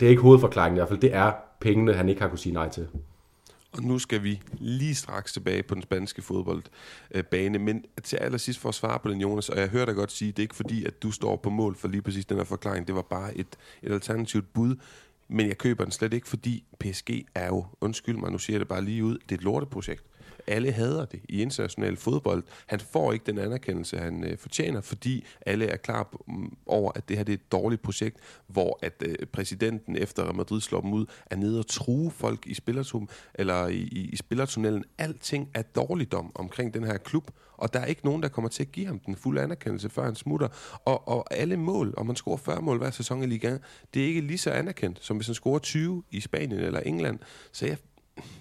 det 0.00 0.06
er 0.06 0.10
ikke 0.10 0.22
hovedforklaringen 0.22 0.76
i 0.76 0.78
hvert 0.78 0.88
fald, 0.88 1.00
det 1.00 1.14
er 1.14 1.32
pengene, 1.60 1.92
han 1.92 2.08
ikke 2.08 2.20
har 2.20 2.28
kunne 2.28 2.38
sige 2.38 2.52
nej 2.52 2.68
til. 2.68 2.88
Og 3.72 3.82
nu 3.82 3.98
skal 3.98 4.22
vi 4.22 4.40
lige 4.58 4.94
straks 4.94 5.32
tilbage 5.32 5.62
på 5.62 5.74
den 5.74 5.82
spanske 5.82 6.22
fodboldbane. 6.22 7.58
Men 7.58 7.84
til 8.02 8.16
allersidst 8.16 8.60
for 8.60 8.68
at 8.68 8.74
svare 8.74 8.98
på 8.98 9.08
den, 9.08 9.20
Jonas, 9.20 9.48
og 9.48 9.58
jeg 9.58 9.68
hører 9.68 9.84
dig 9.84 9.94
godt 9.94 10.12
sige, 10.12 10.32
det 10.32 10.38
er 10.38 10.42
ikke 10.42 10.54
fordi, 10.54 10.84
at 10.84 11.02
du 11.02 11.10
står 11.10 11.36
på 11.36 11.50
mål 11.50 11.76
for 11.76 11.88
lige 11.88 12.02
præcis 12.02 12.26
den 12.26 12.36
her 12.36 12.44
forklaring. 12.44 12.86
Det 12.86 12.94
var 12.94 13.02
bare 13.02 13.36
et, 13.36 13.46
et 13.82 13.92
alternativt 13.92 14.52
bud. 14.52 14.76
Men 15.28 15.48
jeg 15.48 15.58
køber 15.58 15.84
den 15.84 15.92
slet 15.92 16.14
ikke, 16.14 16.28
fordi 16.28 16.64
PSG 16.80 17.10
er 17.34 17.46
jo, 17.46 17.66
undskyld 17.80 18.16
mig, 18.16 18.32
nu 18.32 18.38
siger 18.38 18.54
jeg 18.54 18.60
det 18.60 18.68
bare 18.68 18.84
lige 18.84 19.04
ud, 19.04 19.18
det 19.18 19.32
er 19.32 19.34
et 19.34 19.44
lorteprojekt. 19.44 20.04
Alle 20.46 20.72
hader 20.72 21.04
det 21.04 21.20
i 21.28 21.42
international 21.42 21.96
fodbold. 21.96 22.42
Han 22.66 22.80
får 22.80 23.12
ikke 23.12 23.26
den 23.26 23.38
anerkendelse, 23.38 23.98
han 23.98 24.24
øh, 24.24 24.38
fortjener, 24.38 24.80
fordi 24.80 25.26
alle 25.46 25.66
er 25.66 25.76
klar 25.76 26.02
på, 26.02 26.24
mm, 26.28 26.56
over, 26.66 26.92
at 26.94 27.08
det 27.08 27.16
her 27.16 27.24
det 27.24 27.32
er 27.32 27.36
et 27.36 27.52
dårligt 27.52 27.82
projekt, 27.82 28.16
hvor 28.46 28.78
at 28.82 29.02
øh, 29.06 29.26
præsidenten 29.32 29.96
efter 29.96 30.32
Madrid 30.32 30.60
slår 30.60 30.80
dem 30.80 30.92
ud, 30.92 31.06
er 31.26 31.36
nede 31.36 31.58
og 31.58 31.66
true 31.66 32.10
folk 32.10 32.46
i 32.46 32.54
spillertum, 32.54 33.08
eller 33.34 33.66
i, 33.66 33.76
i, 33.76 34.08
i 34.12 34.16
spillertunnelen. 34.16 34.84
Alting 34.98 35.50
er 35.54 35.62
dårligdom 35.62 36.32
omkring 36.34 36.74
den 36.74 36.84
her 36.84 36.96
klub, 36.96 37.30
og 37.56 37.72
der 37.72 37.80
er 37.80 37.84
ikke 37.84 38.04
nogen, 38.04 38.22
der 38.22 38.28
kommer 38.28 38.48
til 38.48 38.62
at 38.62 38.72
give 38.72 38.86
ham 38.86 38.98
den 38.98 39.16
fulde 39.16 39.42
anerkendelse, 39.42 39.90
før 39.90 40.04
han 40.04 40.14
smutter. 40.14 40.48
Og, 40.84 41.08
og 41.08 41.34
alle 41.34 41.56
mål, 41.56 41.94
om 41.96 42.06
man 42.06 42.16
scorer 42.16 42.36
40 42.36 42.62
mål 42.62 42.78
hver 42.78 42.90
sæson 42.90 43.22
i 43.22 43.26
ligaen, 43.26 43.58
det 43.94 44.02
er 44.02 44.06
ikke 44.06 44.20
lige 44.20 44.38
så 44.38 44.50
anerkendt, 44.50 45.04
som 45.04 45.16
hvis 45.16 45.26
han 45.26 45.34
scorer 45.34 45.58
20 45.58 46.02
i 46.10 46.20
Spanien 46.20 46.60
eller 46.60 46.80
England. 46.80 47.18
Så 47.52 47.66
jeg, 47.66 47.78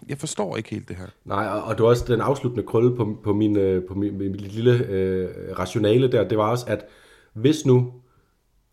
jeg 0.10 0.18
forstår 0.18 0.58
ikke 0.58 0.70
helt 0.70 0.89
det 0.89 0.96
her. 0.96 1.06
Nej, 1.25 1.48
og, 1.48 1.75
det 1.75 1.84
var 1.84 1.89
også 1.89 2.06
den 2.08 2.22
afsluttende 2.22 2.68
krølle 2.68 2.96
på, 2.96 3.18
på, 3.24 3.34
min, 3.34 3.58
øh, 3.58 3.84
på 3.88 3.94
min, 3.94 4.18
min 4.18 4.36
lille 4.36 4.86
øh, 4.89 5.30
rationale 5.60 6.12
der, 6.12 6.27
det 6.27 6.38
var 6.38 6.50
også, 6.50 6.65
at 6.68 6.86
hvis 7.34 7.65
nu 7.65 7.94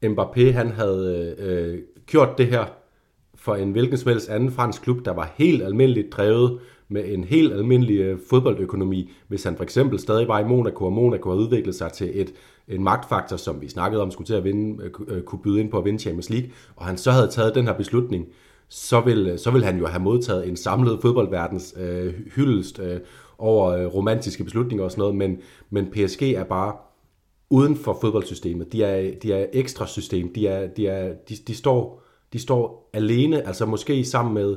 Mbappé 0.05 0.51
han 0.53 0.71
havde 0.71 1.35
øh, 1.39 1.79
gjort 2.07 2.39
det 2.39 2.47
her 2.47 2.65
for 3.35 3.55
en 3.55 3.73
hvilken 3.73 3.97
som 3.97 4.11
helst 4.11 4.29
anden 4.29 4.51
fransk 4.51 4.83
klub, 4.83 5.05
der 5.05 5.13
var 5.13 5.33
helt 5.37 5.63
almindeligt 5.63 6.13
drevet 6.13 6.61
med 6.89 7.05
en 7.09 7.25
helt 7.25 7.53
almindelig 7.53 7.99
øh, 7.99 8.19
fodboldøkonomi, 8.31 9.13
hvis 9.29 9.45
han 9.45 9.57
for 9.57 9.63
eksempel 9.63 9.99
stadig 9.99 10.29
var 10.29 10.41
i 10.41 10.45
Monaco, 10.45 10.85
og 10.85 10.93
Monaco 10.93 11.31
har 11.31 11.37
udviklet 11.37 11.75
sig 11.75 11.93
til 11.93 12.21
et, 12.21 12.33
en 12.69 12.85
magtfaktor, 12.85 13.37
som 13.37 13.61
vi 13.61 13.69
snakkede 13.69 14.03
om, 14.03 14.11
skulle 14.11 14.27
til 14.27 14.35
at 14.35 14.45
vinde, 14.45 14.85
øh, 14.85 15.17
øh, 15.17 15.23
kunne 15.23 15.39
byde 15.43 15.61
ind 15.61 15.71
på 15.71 15.79
at 15.79 15.85
vinde 15.85 15.99
Champions 15.99 16.31
League, 16.31 16.51
og 16.77 16.87
han 16.87 16.99
så 16.99 17.11
havde 17.11 17.29
taget 17.29 17.55
den 17.55 17.67
her 17.67 17.75
beslutning, 17.75 18.27
så 18.71 19.01
vil, 19.01 19.27
øh, 19.27 19.39
så 19.39 19.51
vil 19.51 19.65
han 19.65 19.79
jo 19.79 19.87
have 19.87 20.03
modtaget 20.03 20.49
en 20.49 20.57
samlet 20.57 20.99
fodboldverdens 21.03 21.75
øh, 21.77 22.15
hyldest 22.35 22.79
øh, 22.79 23.01
over 23.39 23.69
øh, 23.69 23.87
romantiske 23.87 24.45
beslutninger 24.45 24.85
og 24.85 24.91
sådan 24.91 25.01
noget, 25.01 25.17
men, 25.17 25.39
men 25.71 25.87
PSG 25.87 26.23
er 26.23 26.45
bare 26.45 26.73
uden 27.51 27.77
for 27.77 27.99
fodboldsystemet. 28.01 28.73
De 28.73 28.85
er, 28.85 29.15
de 29.23 29.33
er 29.33 29.47
ekstra 29.53 29.87
system. 29.87 30.33
De, 30.33 30.47
er, 30.47 30.67
de, 30.67 30.87
er, 30.87 31.15
de, 31.29 31.37
de, 31.47 31.55
står, 31.55 32.03
de 32.33 32.39
står 32.39 32.91
alene, 32.93 33.47
altså 33.47 33.67
måske 33.67 34.05
sammen 34.05 34.35
med 34.35 34.57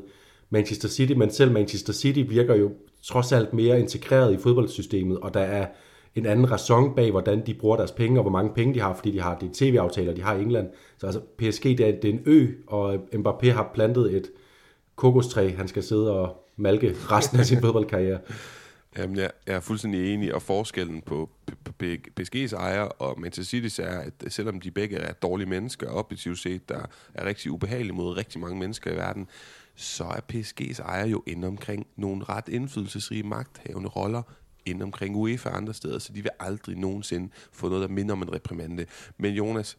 Manchester 0.50 0.88
City, 0.88 1.14
men 1.14 1.32
selv 1.32 1.52
Manchester 1.52 1.94
City 1.94 2.24
virker 2.30 2.56
jo 2.56 2.72
trods 3.04 3.32
alt 3.32 3.54
mere 3.54 3.80
integreret 3.80 4.34
i 4.34 4.38
fodboldsystemet, 4.38 5.20
og 5.20 5.34
der 5.34 5.40
er 5.40 5.68
en 6.16 6.26
anden 6.26 6.52
ræson 6.52 6.96
bag, 6.96 7.12
hvordan 7.12 7.46
de 7.46 7.54
bruger 7.54 7.78
deres 7.78 7.92
penge, 7.92 8.20
og 8.20 8.24
hvor 8.24 8.32
mange 8.32 8.54
penge 8.54 8.74
de 8.74 8.80
har, 8.80 8.94
fordi 8.94 9.12
de 9.12 9.22
har 9.22 9.38
de 9.40 9.50
tv-aftaler, 9.54 10.14
de 10.14 10.22
har 10.22 10.36
i 10.36 10.42
England. 10.42 10.70
Så 10.98 11.06
altså, 11.06 11.22
PSG, 11.38 11.64
det 11.64 11.80
er, 11.80 11.92
det 12.02 12.06
er 12.06 12.14
en 12.14 12.22
ø, 12.26 12.48
og 12.68 12.96
Mbappé 12.96 13.52
har 13.52 13.72
plantet 13.74 14.16
et 14.16 14.30
kokostræ, 14.96 15.56
han 15.56 15.68
skal 15.68 15.84
sidde 15.84 16.12
og 16.12 16.50
malke 16.58 16.96
resten 17.12 17.40
af 17.40 17.46
sin 17.46 17.62
fodboldkarriere. 17.64 18.20
Jamen, 18.98 19.16
jeg, 19.16 19.32
jeg 19.48 19.56
er 19.56 19.60
fuldstændig 19.60 20.14
enig, 20.14 20.36
og 20.36 20.42
forskellen 20.42 21.02
på 21.02 21.30
PSG's 21.84 22.56
ejer 22.56 22.82
og 22.82 23.20
Manchester 23.22 23.58
City's 23.58 23.90
er, 23.90 24.00
at 24.00 24.34
selvom 24.34 24.62
de 24.62 24.72
begge 24.72 24.98
er 24.98 25.14
dårlige 25.14 25.50
mennesker, 25.50 25.92
objektivt 25.92 26.40
set, 26.40 26.70
der 26.70 26.82
er 27.14 27.26
rigtig 27.26 27.52
ubehagelige 27.52 27.94
mod 27.94 28.18
rigtig 28.18 28.42
mange 28.42 28.60
mennesker 28.60 28.92
i 28.92 28.96
verden, 28.96 29.28
så 29.76 30.04
er 30.04 30.20
PSG's 30.34 30.82
ejer 30.82 31.08
jo 31.08 31.24
inde 31.28 31.48
omkring 31.48 31.88
nogle 31.96 32.24
ret 32.24 32.48
indflydelsesrige 32.50 33.24
magthavende 33.24 33.90
roller 33.90 34.22
inde 34.66 34.84
omkring 34.84 35.16
UEFA 35.16 35.50
og 35.50 35.58
andre 35.58 35.74
steder, 35.74 36.00
så 36.00 36.14
de 36.14 36.22
vil 36.22 36.32
aldrig 36.40 36.78
nogensinde 36.78 37.30
få 37.52 37.70
noget, 37.70 37.82
der 37.82 37.96
minder 37.96 38.14
om 38.14 38.22
en 38.22 38.34
reprimande. 38.34 38.86
Men 39.18 39.34
Jonas, 39.34 39.78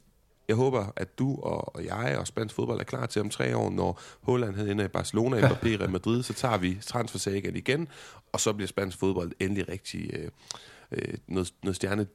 jeg 0.48 0.56
håber, 0.56 0.92
at 0.96 1.18
du 1.18 1.36
og, 1.42 1.84
jeg 1.84 2.16
og 2.18 2.26
spansk 2.26 2.54
fodbold 2.54 2.80
er 2.80 2.84
klar 2.84 3.06
til 3.06 3.20
om 3.20 3.30
tre 3.30 3.56
år, 3.56 3.70
når 3.70 4.00
Holland 4.22 4.68
inde 4.68 4.84
i 4.84 4.88
Barcelona, 4.88 5.40
Mbappé 5.48 5.68
i 5.68 5.76
Real 5.76 5.90
Madrid, 5.90 6.22
så 6.22 6.32
tager 6.32 6.58
vi 6.58 6.78
transfersagen 6.82 7.56
igen, 7.56 7.88
og 8.32 8.40
så 8.40 8.52
bliver 8.52 8.68
spansk 8.68 8.98
fodbold 8.98 9.32
endelig 9.40 9.68
rigtig 9.68 10.10
øh, 10.14 10.28
øh, 10.92 11.14
noget, 11.28 11.54
noget 11.62 11.76
stjerne 11.76 12.06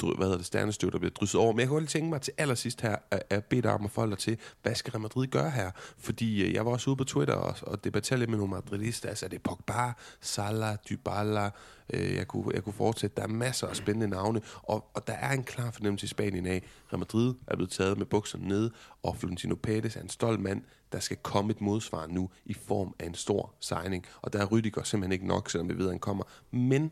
hvad 0.00 0.26
hedder 0.26 0.36
det, 0.36 0.46
stjernestøv, 0.46 0.90
der 0.90 0.98
bliver 0.98 1.10
drysset 1.10 1.40
over. 1.40 1.52
Men 1.52 1.60
jeg 1.60 1.68
kunne 1.68 1.80
lige 1.80 1.88
tænke 1.88 2.10
mig 2.10 2.20
til 2.20 2.32
allersidst 2.38 2.80
her, 2.80 2.96
at, 3.10 3.22
at 3.30 3.44
bede 3.44 3.62
dig 3.62 3.72
om 3.72 3.84
at 3.84 3.90
forholde 3.90 4.10
dig 4.10 4.18
til, 4.18 4.38
hvad 4.62 4.74
skal 4.74 4.90
Real 4.90 5.00
Madrid 5.00 5.26
gøre 5.26 5.50
her? 5.50 5.70
Fordi 5.98 6.42
øh, 6.42 6.54
jeg 6.54 6.66
var 6.66 6.72
også 6.72 6.90
ude 6.90 6.96
på 6.96 7.04
Twitter 7.04 7.34
og, 7.34 7.56
og 7.62 7.84
debatterede 7.84 8.18
lidt 8.18 8.30
med 8.30 8.38
nogle 8.38 8.50
madridister. 8.50 9.08
Altså, 9.08 9.26
er 9.26 9.30
det 9.30 9.42
Pogba, 9.42 9.92
Salah, 10.20 10.76
Dybala? 10.88 11.50
Øh, 11.90 12.14
jeg, 12.14 12.28
kunne, 12.28 12.44
jeg 12.54 12.64
kunne 12.64 12.72
fortsætte. 12.72 13.16
Der 13.16 13.22
er 13.22 13.26
masser 13.26 13.66
af 13.66 13.76
spændende 13.76 14.08
navne, 14.08 14.40
og, 14.62 14.90
og 14.94 15.06
der 15.06 15.12
er 15.12 15.32
en 15.32 15.44
klar 15.44 15.70
fornemmelse 15.70 16.04
i 16.04 16.08
Spanien 16.08 16.46
af, 16.46 16.62
Real 16.92 16.98
Madrid 16.98 17.34
er 17.46 17.56
blevet 17.56 17.70
taget 17.70 17.98
med 17.98 18.06
bukserne 18.06 18.48
ned, 18.48 18.70
og 19.02 19.16
Florentino 19.16 19.54
Pérez 19.66 19.98
er 19.98 20.02
en 20.02 20.08
stolt 20.08 20.40
mand, 20.40 20.62
der 20.92 21.00
skal 21.00 21.16
komme 21.16 21.50
et 21.50 21.60
modsvar 21.60 22.06
nu 22.06 22.30
i 22.44 22.54
form 22.54 22.94
af 22.98 23.06
en 23.06 23.14
stor 23.14 23.54
signing. 23.60 24.06
Og 24.22 24.32
der 24.32 24.38
er 24.38 24.46
Rydiger 24.46 24.82
simpelthen 24.82 25.12
ikke 25.12 25.26
nok, 25.26 25.50
selvom 25.50 25.68
vi 25.68 25.78
ved, 25.78 25.84
at 25.84 25.90
han 25.90 25.98
kommer. 25.98 26.24
Men 26.50 26.90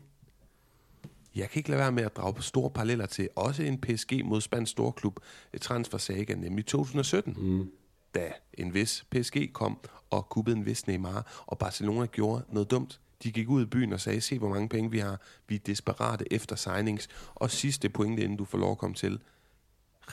jeg 1.35 1.49
kan 1.49 1.59
ikke 1.59 1.69
lade 1.69 1.79
være 1.79 1.91
med 1.91 2.03
at 2.03 2.15
drage 2.15 2.33
på 2.33 2.41
store 2.41 2.69
paralleller 2.69 3.05
til 3.05 3.29
også 3.35 3.63
en 3.63 3.81
PSG 3.81 4.25
mod 4.25 4.41
spansk 4.41 4.71
storklub, 4.71 5.19
et 5.53 5.61
transfer 5.61 5.97
saga, 5.97 6.35
nemlig 6.35 6.65
2017. 6.65 7.35
Mm. 7.37 7.71
Da 8.15 8.31
en 8.53 8.73
vis 8.73 9.05
PSG 9.11 9.53
kom 9.53 9.79
og 10.09 10.29
kuppede 10.29 10.57
en 10.57 10.65
vis 10.65 10.87
Neymar, 10.87 11.43
og 11.45 11.57
Barcelona 11.57 12.05
gjorde 12.05 12.45
noget 12.49 12.71
dumt. 12.71 12.99
De 13.23 13.31
gik 13.31 13.49
ud 13.49 13.63
i 13.63 13.65
byen 13.65 13.93
og 13.93 14.01
sagde, 14.01 14.21
se 14.21 14.39
hvor 14.39 14.49
mange 14.49 14.69
penge 14.69 14.91
vi 14.91 14.99
har. 14.99 15.21
Vi 15.47 15.55
er 15.55 15.59
desperate 15.59 16.33
efter 16.33 16.55
signings. 16.55 17.07
Og 17.35 17.51
sidste 17.51 17.89
pointe, 17.89 18.23
inden 18.23 18.37
du 18.37 18.45
får 18.45 18.57
lov 18.57 18.71
at 18.71 18.77
komme 18.77 18.95
til. 18.95 19.19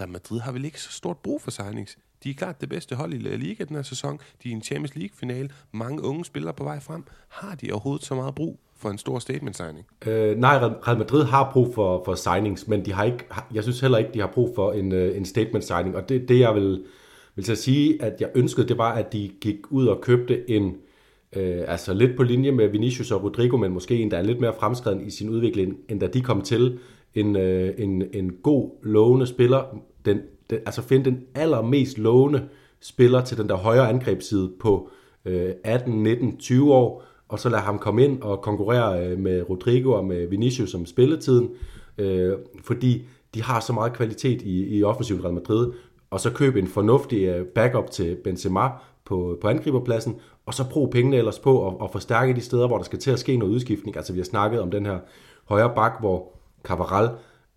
Real 0.01 0.09
Madrid 0.09 0.41
har 0.41 0.53
vel 0.53 0.65
ikke 0.65 0.81
så 0.81 0.91
stort 0.91 1.19
brug 1.19 1.43
for 1.43 1.51
signings. 1.51 1.99
De 2.25 2.31
er 2.31 2.35
klart 2.35 2.61
det 2.61 2.69
bedste 2.69 2.95
hold 2.95 3.13
i 3.13 3.19
La 3.19 3.37
Liga 3.37 3.65
den 3.65 3.77
her 3.77 3.83
sæson. 3.83 4.19
De 4.43 4.49
er 4.49 4.53
i 4.53 4.55
en 4.55 4.63
Champions 4.63 4.95
League-finale. 4.97 5.49
Mange 5.73 6.03
unge 6.03 6.25
spillere 6.25 6.55
på 6.55 6.65
vej 6.65 6.81
frem. 6.81 7.05
Har 7.29 7.55
de 7.55 7.73
overhovedet 7.73 8.07
så 8.07 8.15
meget 8.15 8.35
brug 8.35 8.59
for 8.77 8.91
en 8.91 8.99
stor 8.99 9.19
statement 9.19 9.57
signing? 9.57 9.87
Øh, 10.07 10.39
nej, 10.39 10.57
Real 10.59 10.99
Madrid 10.99 11.25
har 11.25 11.51
brug 11.53 11.75
for, 11.75 12.03
for 12.05 12.15
signings, 12.15 12.69
men 12.69 12.85
de 12.85 12.93
har 12.93 13.05
ikke, 13.05 13.25
jeg 13.55 13.63
synes 13.63 13.81
heller 13.81 13.99
ikke, 13.99 14.11
de 14.15 14.21
har 14.21 14.31
brug 14.35 14.53
for 14.55 14.73
en, 14.73 14.93
øh, 14.93 15.17
en 15.17 15.25
statement 15.25 15.65
signing. 15.65 15.97
Og 15.97 16.09
det, 16.09 16.29
det 16.29 16.41
jeg 16.41 16.55
vil, 16.55 16.85
vil 17.35 17.45
så 17.45 17.55
sige, 17.55 18.03
at 18.03 18.21
jeg 18.21 18.31
ønskede, 18.35 18.69
det 18.69 18.79
var, 18.79 18.93
at 18.93 19.13
de 19.13 19.31
gik 19.41 19.57
ud 19.71 19.87
og 19.87 20.01
købte 20.01 20.51
en, 20.51 20.77
øh, 21.37 21.65
altså 21.67 21.95
lidt 21.95 22.17
på 22.17 22.23
linje 22.23 22.53
med 22.53 22.69
Vinicius 22.69 23.11
og 23.11 23.25
Rodrigo, 23.25 23.57
men 23.57 23.73
måske 23.73 23.97
en, 23.97 24.11
der 24.11 24.19
er 24.19 24.23
lidt 24.23 24.41
mere 24.41 24.55
fremskreden 24.61 25.07
i 25.07 25.11
sin 25.11 25.29
udvikling, 25.29 25.77
end 25.89 26.01
da 26.01 26.07
de 26.07 26.21
kom 26.21 26.43
til. 26.43 26.79
En, 27.15 27.37
øh, 27.37 27.75
en, 27.79 28.03
en 28.13 28.33
god, 28.33 28.71
lovende 28.83 29.27
spiller, 29.27 29.79
den, 30.05 30.21
den, 30.51 30.59
altså 30.67 30.83
finde 30.83 31.05
den 31.05 31.23
allermest 31.35 31.99
lovende 31.99 32.49
spiller 32.81 33.25
til 33.25 33.39
den 33.39 33.49
der 33.49 33.57
højre 33.57 33.89
angrebsside 33.89 34.53
på 34.61 34.89
øh, 35.25 35.53
18, 35.65 36.03
19, 36.03 36.37
20 36.37 36.75
år, 36.75 37.05
og 37.29 37.39
så 37.39 37.49
lade 37.49 37.63
ham 37.63 37.79
komme 37.79 38.05
ind 38.05 38.23
og 38.23 38.43
konkurrere 38.43 39.07
øh, 39.07 39.19
med 39.19 39.51
Rodrigo 39.51 39.93
og 39.93 40.05
med 40.05 40.27
Vinicius 40.27 40.75
om 40.75 40.87
spilletiden, 40.87 41.51
øh, 41.99 42.33
fordi 42.65 43.05
de 43.35 43.43
har 43.43 43.61
så 43.61 43.73
meget 43.73 43.93
kvalitet 43.93 44.43
i, 44.43 44.79
i 44.79 44.83
offensivt 44.83 45.25
Real 45.25 45.35
Madrid, 45.35 45.73
og 46.11 46.21
så 46.21 46.31
købe 46.31 46.59
en 46.59 46.67
fornuftig 46.67 47.23
øh, 47.23 47.47
backup 47.47 47.91
til 47.91 48.17
Benzema 48.25 48.69
på, 49.05 49.39
på 49.41 49.49
angriberpladsen, 49.49 50.17
og 50.47 50.55
så 50.55 50.71
bruge 50.71 50.91
pengene 50.91 51.17
ellers 51.17 51.39
på 51.39 51.69
at, 51.69 51.75
at 51.85 51.91
forstærke 51.93 52.35
de 52.35 52.41
steder, 52.41 52.67
hvor 52.67 52.77
der 52.77 52.85
skal 52.85 52.99
til 52.99 53.11
at 53.11 53.19
ske 53.19 53.37
noget 53.37 53.53
udskiftning. 53.53 53.97
Altså 53.97 54.13
vi 54.13 54.19
har 54.19 54.25
snakket 54.25 54.61
om 54.61 54.71
den 54.71 54.87
her 54.87 54.99
højre 55.45 55.73
bak, 55.75 56.01
hvor 56.01 56.33
Cavaral 56.65 57.11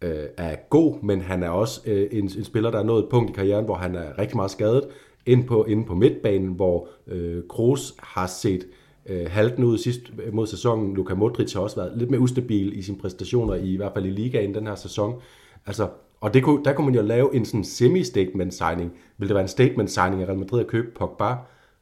øh, 0.04 0.26
er 0.38 0.56
god, 0.70 0.96
men 1.04 1.22
han 1.22 1.44
er 1.44 1.50
også 1.50 1.82
øh, 1.86 2.08
en, 2.12 2.24
en 2.38 2.44
spiller, 2.44 2.72
der 2.72 2.80
er 2.80 2.84
nået 2.84 3.04
et 3.04 3.10
punkt 3.10 3.30
i 3.30 3.34
karrieren, 3.34 3.66
hvor 3.66 3.76
han 3.76 3.96
er 3.96 4.20
rigtig 4.20 4.36
meget 4.36 4.52
skadet, 4.52 4.88
ind 5.26 5.48
på, 5.48 5.64
inde 5.64 5.86
på 5.86 5.96
midtbanen, 5.96 6.50
hvor 6.50 6.88
øh, 7.08 7.44
Kroos 7.50 7.96
har 8.00 8.28
set 8.28 8.68
øh, 9.06 9.26
halten 9.30 9.64
ud 9.64 9.78
sidst 9.78 10.02
øh, 10.26 10.34
mod 10.34 10.48
sæsonen. 10.48 10.94
Luka 10.94 11.14
Modric 11.14 11.54
har 11.54 11.62
også 11.62 11.76
været 11.76 11.98
lidt 11.98 12.12
mere 12.12 12.22
ustabil 12.22 12.78
i 12.78 12.82
sine 12.82 12.98
præstationer, 12.98 13.56
i, 13.56 13.74
i 13.74 13.76
hvert 13.76 13.92
fald 13.94 14.06
i 14.06 14.10
ligaen 14.10 14.54
den 14.54 14.68
her 14.68 14.76
sæson. 14.76 15.22
Altså, 15.66 15.88
og 16.22 16.34
det 16.34 16.44
kunne, 16.44 16.64
der 16.66 16.74
kunne 16.74 16.86
man 16.86 16.96
jo 16.96 17.02
lave 17.02 17.36
en 17.36 17.46
sådan 17.46 17.64
semi-statement 17.64 18.54
signing. 18.54 18.92
Vil 19.18 19.28
det 19.28 19.36
være 19.36 19.44
en 19.44 19.48
statement 19.48 19.92
signing 19.92 20.22
af 20.22 20.28
Real 20.28 20.38
Madrid 20.38 20.60
at 20.60 20.68
købe 20.68 20.88
Pogba? 20.96 21.36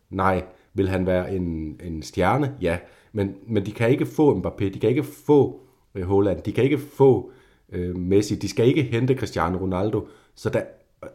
Nej. 0.09 0.43
Vil 0.73 0.89
han 0.89 1.05
være 1.05 1.35
en, 1.35 1.79
en 1.83 2.01
stjerne? 2.01 2.55
Ja. 2.61 2.77
Men, 3.13 3.35
men 3.47 3.65
de 3.65 3.71
kan 3.71 3.89
ikke 3.89 4.05
få 4.05 4.39
Mbappé, 4.39 4.63
de 4.63 4.79
kan 4.79 4.89
ikke 4.89 5.03
få 5.03 5.59
øh, 5.95 6.03
Holland, 6.03 6.41
de 6.41 6.51
kan 6.51 6.63
ikke 6.63 6.77
få 6.77 7.31
øh, 7.71 7.97
Messi, 7.97 8.35
de 8.35 8.49
skal 8.49 8.67
ikke 8.67 8.83
hente 8.83 9.15
Cristiano 9.15 9.57
Ronaldo. 9.57 10.07
Så 10.35 10.49
der, 10.49 10.61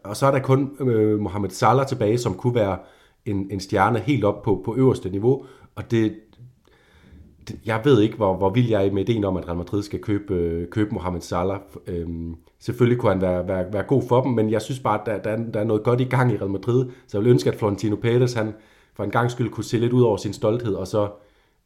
og 0.04 0.16
så 0.16 0.26
er 0.26 0.30
der 0.30 0.38
kun 0.38 0.76
øh, 0.80 1.20
Mohamed 1.20 1.50
Salah 1.50 1.86
tilbage, 1.86 2.18
som 2.18 2.34
kunne 2.34 2.54
være 2.54 2.78
en, 3.24 3.48
en 3.50 3.60
stjerne 3.60 3.98
helt 3.98 4.24
op 4.24 4.42
på, 4.42 4.62
på 4.64 4.76
øverste 4.76 5.10
niveau. 5.10 5.44
Og 5.74 5.90
det, 5.90 6.14
det, 7.48 7.58
jeg 7.66 7.80
ved 7.84 8.00
ikke, 8.00 8.16
hvor, 8.16 8.36
hvor 8.36 8.50
vild 8.50 8.68
jeg 8.68 8.86
er 8.86 8.92
med 8.92 9.08
ideen 9.08 9.24
om, 9.24 9.36
at 9.36 9.48
Real 9.48 9.56
Madrid 9.56 9.82
skal 9.82 10.00
købe, 10.00 10.34
øh, 10.34 10.68
købe 10.68 10.94
Mohamed 10.94 11.20
Salah. 11.20 11.60
Øhm, 11.86 12.36
selvfølgelig 12.58 13.00
kunne 13.00 13.12
han 13.12 13.20
være, 13.20 13.48
være, 13.48 13.72
være 13.72 13.82
god 13.82 14.02
for 14.08 14.22
dem, 14.22 14.32
men 14.32 14.50
jeg 14.50 14.62
synes 14.62 14.80
bare, 14.80 15.00
at 15.00 15.06
der, 15.06 15.36
der, 15.36 15.50
der 15.50 15.60
er 15.60 15.64
noget 15.64 15.82
godt 15.82 16.00
i 16.00 16.04
gang 16.04 16.32
i 16.32 16.36
Real 16.36 16.50
Madrid. 16.50 16.86
Så 17.06 17.18
jeg 17.18 17.24
vil 17.24 17.30
ønske, 17.30 17.50
at 17.50 17.56
Florentino 17.56 17.96
Pérez, 18.04 18.38
han 18.38 18.54
for 18.94 19.04
en 19.04 19.10
gang 19.10 19.30
skyld 19.30 19.50
kunne 19.50 19.64
se 19.64 19.78
lidt 19.78 19.92
ud 19.92 20.02
over 20.02 20.16
sin 20.16 20.32
stolthed, 20.32 20.74
og 20.74 20.86
så 20.86 21.08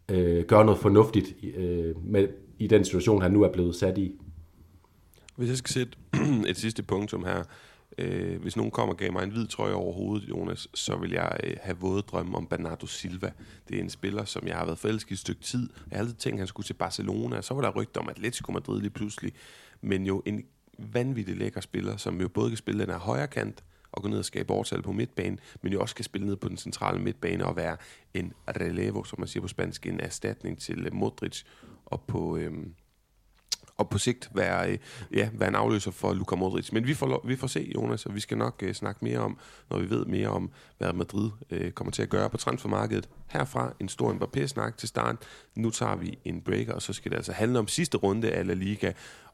øh, 0.09 0.45
gøre 0.45 0.65
noget 0.65 0.81
fornuftigt 0.81 1.35
øh, 1.57 1.95
med, 2.05 2.29
i 2.59 2.67
den 2.67 2.85
situation, 2.85 3.23
han 3.23 3.31
nu 3.31 3.43
er 3.43 3.53
blevet 3.53 3.75
sat 3.75 3.99
i. 3.99 4.21
Hvis 5.41 5.49
jeg 5.49 5.59
skal 5.59 5.73
sætte 5.73 5.99
et 6.51 6.57
sidste 6.57 6.83
punktum 6.83 7.25
her, 7.25 7.43
Øh, 7.99 8.43
hvis 8.43 8.57
nogen 8.57 8.71
kommer 8.71 8.95
og 8.95 8.99
gav 8.99 9.13
mig 9.13 9.23
en 9.23 9.31
hvid 9.31 9.47
trøje 9.47 9.75
over 9.75 9.93
hovedet, 9.93 10.29
Jonas, 10.29 10.69
så 10.75 10.97
vil 10.97 11.11
jeg 11.11 11.41
øh, 11.45 11.57
have 11.63 11.77
våde 11.77 12.03
drømme 12.03 12.37
om 12.37 12.47
Bernardo 12.47 12.87
Silva. 12.87 13.33
Det 13.69 13.77
er 13.77 13.81
en 13.81 13.91
spiller, 13.91 14.25
som 14.25 14.47
jeg 14.47 14.57
har 14.57 14.65
været 14.65 14.79
forelsket 14.79 15.11
i 15.11 15.15
et 15.15 15.19
stykke 15.19 15.43
tid. 15.43 15.69
Jeg 15.91 15.99
har 15.99 16.05
altid 16.05 16.17
tænkt, 16.17 16.35
at 16.35 16.39
han 16.39 16.47
skulle 16.47 16.67
til 16.67 16.75
Barcelona. 16.75 17.43
Så 17.43 17.55
var 17.55 17.61
der 17.61 17.71
rygter 17.71 18.01
om 18.01 18.09
Atletico 18.09 18.53
Madrid 18.53 18.81
lige 18.81 18.91
pludselig. 18.91 19.33
Men 19.81 20.07
jo 20.07 20.23
en 20.27 20.45
vanvittig 20.79 21.37
lækker 21.37 21.61
spiller, 21.61 21.97
som 21.97 22.21
jo 22.21 22.29
både 22.29 22.51
kan 22.51 22.57
spille 22.57 22.81
den 22.81 22.91
her 22.91 22.99
højre 22.99 23.29
kant, 23.29 23.65
og 23.93 24.03
gå 24.03 24.09
ned 24.09 24.19
og 24.19 24.25
skabe 24.25 24.53
overtal 24.53 24.83
på 24.83 24.93
midtbanen, 24.93 25.41
men 25.63 25.73
jo 25.73 25.81
også 25.81 25.95
kan 25.95 26.05
spille 26.05 26.27
ned 26.27 26.37
på 26.37 26.49
den 26.49 26.57
centrale 26.57 26.99
midtbane 26.99 27.47
og 27.47 27.57
være 27.57 27.77
en 28.15 28.33
relevo, 28.49 29.05
som 29.05 29.21
man 29.21 29.29
siger 29.29 29.41
på 29.41 29.49
spansk, 29.49 29.87
en 29.87 30.01
erstatning 30.01 30.59
til 30.59 30.95
Modric, 30.95 31.43
og 31.87 32.03
på, 32.07 32.37
øhm, 32.37 32.75
og 33.81 33.89
på 33.89 33.99
sigt 33.99 34.31
være, 34.35 34.71
øh, 34.71 34.79
ja, 35.15 35.29
være 35.33 35.49
en 35.49 35.55
afløser 35.55 35.91
for 35.91 36.13
Luka 36.13 36.37
Modric. 36.37 36.73
Men 36.73 36.87
vi 36.87 36.95
får, 36.95 37.27
vi 37.27 37.37
får 37.37 37.47
se, 37.47 37.73
Jonas, 37.75 38.07
og 38.07 38.15
vi 38.15 38.21
skal 38.21 38.39
nok 38.39 38.63
uh, 38.67 38.73
snakke 38.73 39.05
mere 39.05 39.19
om, 39.19 39.39
når 39.71 39.79
vi 39.79 39.91
ved 39.91 40.05
mere 40.05 40.29
om, 40.29 40.51
hvad 40.79 40.93
Madrid 40.93 41.31
uh, 41.51 41.71
kommer 41.71 41.91
til 41.91 42.03
at 42.03 42.09
gøre 42.09 42.31
på 42.31 42.37
transfermarkedet. 42.37 43.09
Herfra 43.27 43.73
en 43.81 43.89
stor 43.89 44.13
Mbappé-snak 44.13 44.77
til 44.77 44.89
start. 44.89 45.17
Nu 45.55 45.71
tager 45.71 45.97
vi 45.97 46.19
en 46.25 46.41
breaker, 46.41 46.73
og 46.73 46.83
så 46.83 46.93
skal 46.93 47.11
det 47.11 47.17
altså 47.17 47.33
handle 47.33 47.59
om 47.59 47.69
sidste 47.69 47.99
runde 47.99 48.31
af 48.31 48.47
La 48.47 48.55
Liga. 48.55 48.93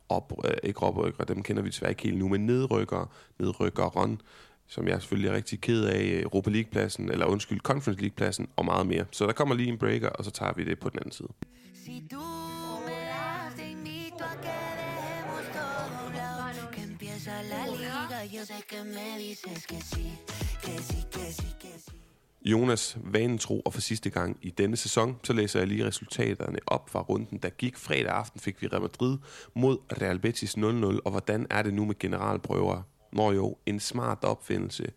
Op, 0.09 0.33
uh, 0.39 0.51
ikke 0.63 0.83
oprykker, 0.83 1.25
dem 1.25 1.43
kender 1.43 1.63
vi 1.63 1.69
desværre 1.69 1.91
ikke 1.93 2.03
helt 2.03 2.19
nu, 2.19 2.29
men 2.29 2.47
nedrykker, 2.47 3.13
nedrykkeren, 3.39 4.21
som 4.69 4.89
jeg 4.89 5.01
selvfølgelig 5.01 5.29
er 5.29 5.35
rigtig 5.35 5.61
ked 5.61 5.85
af, 5.85 6.21
Europa 6.23 6.51
League-pladsen, 6.51 7.11
eller 7.11 7.27
undskyld, 7.27 7.61
Conference 7.61 8.01
League-pladsen, 8.01 8.49
og 8.57 8.65
meget 8.65 8.87
mere. 8.87 9.05
Så 9.11 9.27
der 9.27 9.33
kommer 9.33 9.55
lige 9.55 9.69
en 9.69 9.79
breaker, 9.79 10.09
og 10.09 10.25
så 10.25 10.31
tager 10.31 10.53
vi 10.57 10.65
det 10.65 10.79
på 10.79 10.89
den 10.89 10.99
anden 10.99 11.13
side. 11.13 11.29
Si 11.85 12.09
du 12.11 12.56
te 14.17 14.25
invito 14.25 14.25
a 14.25 14.41
que 14.41 14.49
dejemos 14.83 15.53
todo 15.53 16.07
un 16.07 16.17
lado, 16.17 16.71
que 16.71 16.83
empieza 16.83 17.43
la 17.43 17.67
liga, 17.67 18.25
yo 18.25 18.45
sé 18.45 18.55
que 18.69 18.83
me 18.85 19.19
dices 19.19 19.67
que 19.67 19.81
sí, 19.81 20.19
que 20.63 20.79
sí, 20.79 21.05
que 21.11 21.33
sí, 21.33 21.55
que 21.59 21.79
sí. 21.79 21.93
Jonas, 22.45 22.97
vanen 23.03 23.39
tro, 23.39 23.61
og 23.65 23.73
for 23.73 23.81
sidste 23.81 24.11
gang 24.11 24.39
i 24.43 24.51
denne 24.51 24.77
sæson, 24.77 25.17
så 25.25 25.33
læser 25.33 25.59
jeg 25.61 25.69
lige 25.69 25.87
resultaterne 25.87 26.59
op 26.67 26.91
fra 26.91 27.01
runden, 27.01 27.39
der 27.39 27.49
gik. 27.49 27.77
Fredag 27.77 28.13
aften 28.13 28.41
fik 28.41 28.63
vi 28.63 28.67
Real 28.67 28.83
Madrid 28.83 29.19
mod 29.55 29.79
Real 30.03 30.19
Betis 30.19 30.57
0-0, 30.57 30.63
og 31.05 31.11
hvordan 31.11 31.47
er 31.51 31.63
det 31.63 31.75
nu 31.75 31.85
med 31.85 31.99
generalprøver? 31.99 32.83
Når 33.13 33.33
jo, 33.33 33.57
en 33.67 33.81
smart 33.81 34.25
opfindelse, 34.25 34.93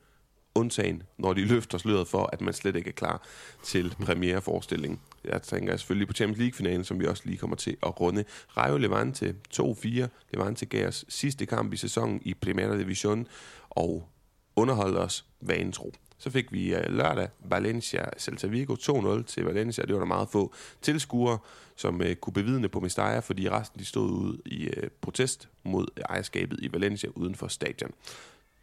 undtagen 0.56 1.03
når 1.18 1.34
de 1.34 1.46
løfter 1.46 1.77
sløret 1.77 2.08
for, 2.08 2.29
at 2.34 2.41
man 2.41 2.53
slet 2.53 2.75
ikke 2.75 2.89
er 2.89 2.94
klar 2.94 3.24
til 3.63 3.96
premiereforestillingen. 4.01 5.00
Jeg 5.24 5.41
tænker 5.41 5.77
selvfølgelig 5.77 6.08
på 6.08 6.13
Champions 6.13 6.39
League-finalen, 6.39 6.84
som 6.84 7.00
vi 7.00 7.06
også 7.06 7.24
lige 7.25 7.38
kommer 7.38 7.56
til 7.56 7.77
at 7.84 8.01
runde. 8.01 8.24
Rayo 8.58 8.77
Levante 8.77 9.36
2-4. 9.53 9.88
Levante 10.34 10.65
gav 10.65 10.88
os 10.88 11.06
sidste 11.10 11.46
kamp 11.46 11.74
i 11.74 11.77
sæsonen 11.77 12.22
i 12.25 12.34
Primera 12.34 12.77
Division, 12.77 13.27
og 13.70 14.10
underholdt 14.56 14.98
os 14.98 15.25
vanetro. 15.41 15.94
Så 16.18 16.29
fik 16.29 16.51
vi 16.51 16.75
øh, 16.75 16.84
lørdag 16.89 17.29
Valencia 17.39 18.06
Celta 18.18 18.48
Vigo 18.48 18.75
2-0 18.75 19.24
til 19.24 19.46
Valencia. 19.46 19.84
Det 19.86 19.94
var 19.94 20.00
der 20.00 20.06
meget 20.06 20.29
få 20.29 20.53
tilskuere, 20.82 21.38
som 21.75 22.01
uh, 22.01 22.13
kunne 22.13 22.34
bevidne 22.34 22.70
på 22.70 22.79
Mestalla, 22.79 23.20
fordi 23.20 23.50
resten 23.50 23.79
de 23.79 23.86
stod 23.86 24.10
ud 24.12 24.38
i 24.46 24.68
uh, 24.68 24.84
protest 25.01 25.50
mod 25.63 25.88
ejerskabet 26.10 26.60
i 26.62 26.74
Valencia 26.74 27.10
uden 27.15 27.36
for 27.36 27.48
stadion. 27.48 27.91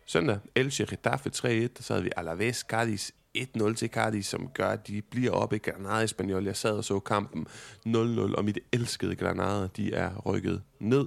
Søndag, 0.09 0.39
Elche 0.55 0.87
Getafe 0.87 1.31
3-1, 1.37 1.49
der 1.49 1.69
sad 1.81 2.03
vi 2.03 2.11
Alaves 2.17 2.57
Cardis 2.57 3.15
1-0 3.39 3.75
til 3.75 3.89
Cardis, 3.89 4.27
som 4.27 4.49
gør, 4.49 4.69
at 4.69 4.89
de 4.89 5.03
bliver 5.03 5.31
oppe 5.31 5.57
i 5.57 5.59
Granada 5.59 6.05
Espanyol. 6.05 6.45
Jeg 6.45 6.57
sad 6.57 6.73
og 6.73 6.85
så 6.85 7.01
kampen 7.01 7.47
0-0, 7.87 8.37
og 8.37 8.45
mit 8.45 8.59
elskede 8.73 9.17
Granada, 9.17 9.69
de 9.77 9.95
er 9.95 10.19
rykket 10.19 10.63
ned. 10.81 11.07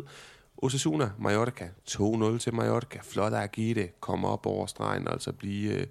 Osasuna, 0.58 1.12
Mallorca, 1.20 1.68
2-0 1.90 2.38
til 2.38 2.54
Mallorca. 2.54 3.00
Flot 3.04 3.34
at 3.34 3.44
Agite 3.44 3.88
kommer 4.00 4.30
op 4.30 4.46
over 4.46 4.66
stregen, 4.66 5.08
altså 5.08 5.32
blive, 5.32 5.74
øh, 5.74 5.88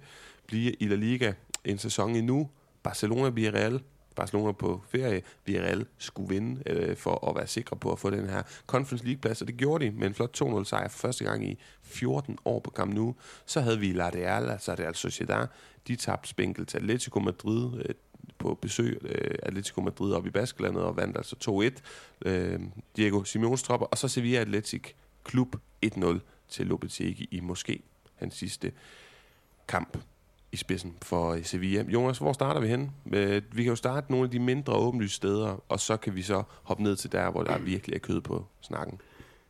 blive 0.47 0.73
i 0.73 0.87
La 0.87 0.95
Liga 0.95 1.33
en 1.65 1.77
sæson 1.77 2.15
endnu. 2.15 2.49
Barcelona 2.83 3.29
bliver 3.29 3.51
Real. 3.51 3.81
Barcelona 4.15 4.51
på 4.51 4.81
ferie. 4.89 5.21
Villarreal 5.45 5.85
skulle 5.97 6.29
vinde 6.29 6.61
øh, 6.65 6.97
for 6.97 7.29
at 7.29 7.35
være 7.35 7.47
sikre 7.47 7.75
på 7.77 7.91
at 7.91 7.99
få 7.99 8.09
den 8.09 8.29
her 8.29 8.43
Conference 8.67 9.05
League-plads, 9.05 9.41
og 9.41 9.47
det 9.47 9.57
gjorde 9.57 9.85
de 9.85 9.91
med 9.91 10.07
en 10.07 10.13
flot 10.13 10.41
2-0 10.41 10.63
sejr 10.63 10.87
for 10.87 10.99
første 10.99 11.23
gang 11.23 11.45
i 11.45 11.59
14 11.81 12.37
år 12.45 12.59
på 12.59 12.71
Camp 12.71 12.93
Nou. 12.93 13.15
Så 13.45 13.61
havde 13.61 13.79
vi 13.79 13.93
La 13.93 14.09
Real, 14.09 14.49
altså 14.49 14.73
Real 14.73 14.95
Sociedad. 14.95 15.47
De 15.87 15.95
tabte 15.95 16.29
spinkel 16.29 16.65
til 16.65 16.77
Atletico 16.77 17.19
Madrid 17.19 17.79
øh, 17.79 17.95
på 18.37 18.59
besøg 18.61 18.99
øh, 19.01 19.35
Atletico 19.43 19.81
Madrid 19.81 20.13
op 20.13 20.27
i 20.27 20.29
Baskelandet 20.29 20.83
og 20.83 20.97
vandt 20.97 21.17
altså 21.17 21.71
2-1. 22.25 22.29
Øh, 22.29 22.59
Diego 22.95 23.23
Simeones 23.23 23.63
tropper, 23.63 23.87
og 23.87 23.97
så 23.97 24.07
Sevilla 24.07 24.39
Atletic 24.39 24.83
Klub 25.23 25.55
1-0 25.85 26.19
til 26.49 26.67
Lopetegi 26.67 27.27
i 27.31 27.39
måske 27.39 27.83
hans 28.15 28.35
sidste 28.35 28.71
kamp 29.67 29.97
i 30.51 30.57
spidsen 30.57 30.93
for 31.01 31.33
øh, 31.33 31.43
Sevilla. 31.43 31.85
Jonas, 31.89 32.17
hvor 32.17 32.33
starter 32.33 32.61
vi 32.61 32.67
hen? 32.67 32.91
Øh, 33.13 33.41
vi 33.51 33.63
kan 33.63 33.69
jo 33.69 33.75
starte 33.75 34.11
nogle 34.11 34.25
af 34.25 34.31
de 34.31 34.39
mindre 34.39 34.73
åbenlyse 34.73 35.15
steder, 35.15 35.63
og 35.69 35.79
så 35.79 35.97
kan 35.97 36.15
vi 36.15 36.21
så 36.21 36.43
hoppe 36.63 36.83
ned 36.83 36.95
til 36.95 37.11
der, 37.11 37.31
hvor 37.31 37.43
der 37.43 37.57
virkelig 37.57 37.95
er 37.95 37.99
kød 37.99 38.21
på 38.21 38.45
snakken. 38.61 39.01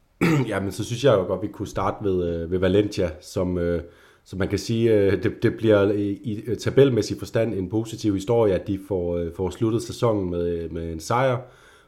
ja, 0.49 0.59
men 0.59 0.71
så 0.71 0.83
synes 0.83 1.03
jeg 1.03 1.13
jo 1.13 1.23
godt, 1.23 1.41
vi 1.41 1.47
kunne 1.47 1.67
starte 1.67 2.05
ved, 2.05 2.29
øh, 2.29 2.51
ved 2.51 2.59
Valencia, 2.59 3.11
som, 3.21 3.79
som 4.23 4.39
man 4.39 4.47
kan 4.47 4.59
sige, 4.59 5.11
det, 5.11 5.43
det 5.43 5.57
bliver 5.57 5.91
i, 5.91 6.11
i 6.11 6.55
tabelmæssig 6.55 7.17
forstand 7.19 7.53
en 7.53 7.69
positiv 7.69 8.13
historie, 8.13 8.53
at 8.53 8.67
de 8.67 8.79
får, 8.87 9.25
får 9.37 9.49
sluttet 9.49 9.83
sæsonen 9.83 10.29
med, 10.29 10.69
med 10.69 10.93
en 10.93 10.99
sejr, 10.99 11.37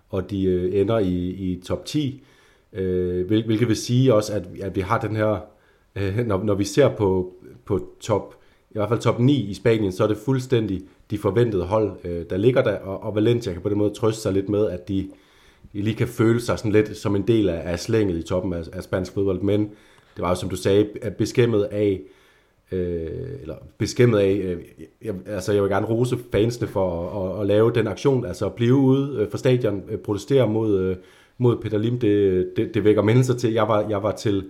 og 0.10 0.32
de 0.32 0.72
ender 0.82 1.00
i, 1.00 1.30
i 1.30 1.62
top 1.62 1.86
10, 1.86 2.24
hvilket 3.28 3.68
vil 3.68 3.76
sige 3.76 4.14
også, 4.14 4.34
at, 4.34 4.48
at 4.62 4.76
vi 4.76 4.82
har 4.82 5.00
den 5.00 5.16
her, 5.16 5.40
når, 6.24 6.44
når 6.44 6.56
vi 6.56 6.64
ser 6.64 6.96
på, 6.96 7.34
på 7.66 7.88
top 8.00 8.41
i 8.72 8.78
hvert 8.78 8.90
fald 8.90 9.00
top 9.00 9.20
9 9.20 9.34
i 9.34 9.54
Spanien, 9.54 9.92
så 9.92 10.04
er 10.04 10.08
det 10.08 10.18
fuldstændig 10.18 10.82
de 11.12 11.18
forventede 11.18 11.64
hold, 11.64 11.92
øh, 12.04 12.26
der 12.30 12.38
ligger 12.38 12.64
der, 12.64 12.76
og, 12.76 13.04
og 13.04 13.16
Valencia 13.16 13.54
kan 13.54 13.62
på 13.62 13.70
den 13.70 13.78
måde 13.78 13.94
trøste 13.94 14.22
sig 14.22 14.34
lidt 14.34 14.50
med, 14.50 14.70
at 14.70 14.88
de, 14.88 15.10
de 15.74 15.82
lige 15.82 15.96
kan 15.96 16.08
føle 16.08 16.42
sig 16.42 16.58
sådan 16.60 16.72
lidt 16.72 16.98
som 16.98 17.16
en 17.16 17.28
del 17.28 17.50
af, 17.50 17.72
af 17.72 17.80
slænget 17.80 18.18
i 18.18 18.24
toppen 18.24 18.54
af, 18.54 18.64
af 18.74 18.84
spansk 18.84 19.14
fodbold, 19.14 19.42
men 19.42 19.62
det 20.16 20.22
var 20.22 20.30
jo, 20.30 20.36
som 20.36 20.50
du 20.50 20.56
sagde, 20.56 20.88
beskæmmet 21.18 21.64
af, 21.64 22.02
øh, 22.72 23.08
eller 23.42 23.56
beskæmmet 23.78 24.20
af, 24.20 24.42
øh, 24.44 24.58
jeg, 25.02 25.16
altså 25.26 25.54
jeg 25.54 25.64
vil 25.64 25.72
gerne 25.72 25.88
rose 25.88 26.18
fansene 26.32 26.68
for 26.68 27.10
at, 27.10 27.36
at, 27.36 27.42
at 27.42 27.48
lave 27.48 27.72
den 27.72 27.88
aktion, 27.88 28.26
altså 28.26 28.46
at 28.46 28.54
blive 28.54 28.76
ude 28.76 29.18
øh, 29.20 29.30
for 29.30 29.38
stadion, 29.38 29.84
øh, 29.90 29.98
protestere 29.98 30.48
mod, 30.48 30.80
øh, 30.80 30.96
mod 31.38 31.58
Peter 31.58 31.78
Lim, 31.78 32.00
det, 32.00 32.50
det, 32.58 32.74
det 32.74 32.84
vækker 32.84 33.02
mindelser 33.02 33.34
til. 33.34 33.54
Jeg 33.54 33.68
var, 33.68 33.90
jeg 33.90 34.04
var 34.04 34.12
til 34.12 34.44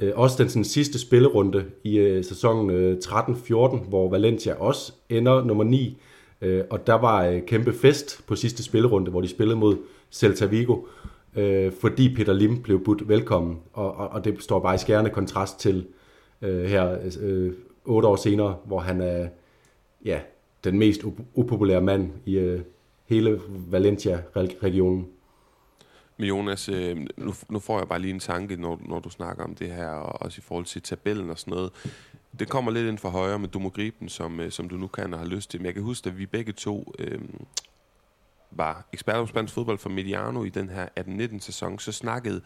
øh, 0.00 0.12
også 0.14 0.42
den 0.42 0.48
sådan, 0.48 0.64
sidste 0.64 0.98
spillerunde 0.98 1.64
i 1.84 1.98
øh, 1.98 2.24
sæsonen 2.24 2.70
øh, 2.70 2.96
13-14, 3.04 3.52
hvor 3.88 4.10
Valencia 4.10 4.54
også 4.54 4.92
ender 5.08 5.44
nummer 5.44 5.64
9. 5.64 5.98
Øh, 6.40 6.64
og 6.70 6.86
der 6.86 6.94
var 6.94 7.24
øh, 7.24 7.42
kæmpe 7.46 7.72
fest 7.72 8.24
på 8.26 8.36
sidste 8.36 8.62
spillerunde, 8.62 9.10
hvor 9.10 9.20
de 9.20 9.28
spillede 9.28 9.58
mod 9.58 9.76
Celta 10.10 10.46
Vigo, 10.46 10.76
øh, 11.36 11.72
fordi 11.80 12.14
Peter 12.14 12.32
Lim 12.32 12.62
blev 12.62 12.84
budt 12.84 13.08
velkommen. 13.08 13.58
Og, 13.72 13.94
og, 13.94 14.08
og 14.08 14.24
det 14.24 14.42
står 14.42 14.60
bare 14.60 14.74
i 14.74 14.78
skærende 14.78 15.10
kontrast 15.10 15.60
til 15.60 15.86
øh, 16.42 16.64
her 16.64 16.98
øh, 17.20 17.52
otte 17.84 18.08
år 18.08 18.16
senere, 18.16 18.56
hvor 18.64 18.78
han 18.78 19.00
er 19.00 19.28
ja, 20.04 20.20
den 20.64 20.78
mest 20.78 21.04
upopulære 21.34 21.80
mand 21.80 22.10
i 22.26 22.38
øh, 22.38 22.60
hele 23.06 23.40
Valencia-regionen. 23.70 25.06
Men 26.22 26.28
Jonas, 26.28 26.68
øh, 26.68 26.96
nu, 27.16 27.34
nu 27.48 27.58
får 27.58 27.78
jeg 27.78 27.88
bare 27.88 27.98
lige 27.98 28.14
en 28.14 28.20
tanke, 28.20 28.56
når, 28.56 28.80
når 28.84 29.00
du 29.00 29.10
snakker 29.10 29.44
om 29.44 29.54
det 29.54 29.70
her, 29.70 29.88
og 29.88 30.22
også 30.22 30.38
i 30.38 30.42
forhold 30.42 30.64
til 30.64 30.82
tabellen 30.82 31.30
og 31.30 31.38
sådan 31.38 31.54
noget. 31.54 31.70
Det 32.38 32.48
kommer 32.48 32.70
lidt 32.70 32.88
ind 32.88 32.98
for 32.98 33.08
højre, 33.08 33.38
men 33.38 33.50
du 33.50 33.58
må 33.58 33.68
gribe 33.68 33.96
den, 34.00 34.08
som, 34.08 34.40
øh, 34.40 34.50
som 34.50 34.68
du 34.68 34.76
nu 34.76 34.86
kan 34.86 35.14
og 35.14 35.20
har 35.20 35.26
lyst 35.26 35.50
til. 35.50 35.60
Men 35.60 35.66
jeg 35.66 35.74
kan 35.74 35.82
huske, 35.82 36.10
at 36.10 36.18
vi 36.18 36.26
begge 36.26 36.52
to 36.52 36.94
øh, 36.98 37.20
var 38.50 38.88
eksperter 38.92 39.20
på 39.20 39.26
spansk 39.26 39.54
fodbold 39.54 39.78
for 39.78 39.90
Mediano 39.90 40.44
i 40.44 40.48
den 40.48 40.68
her 40.68 40.88
18-19 41.00 41.38
sæson, 41.38 41.78
så 41.78 41.92
snakkede 41.92 42.40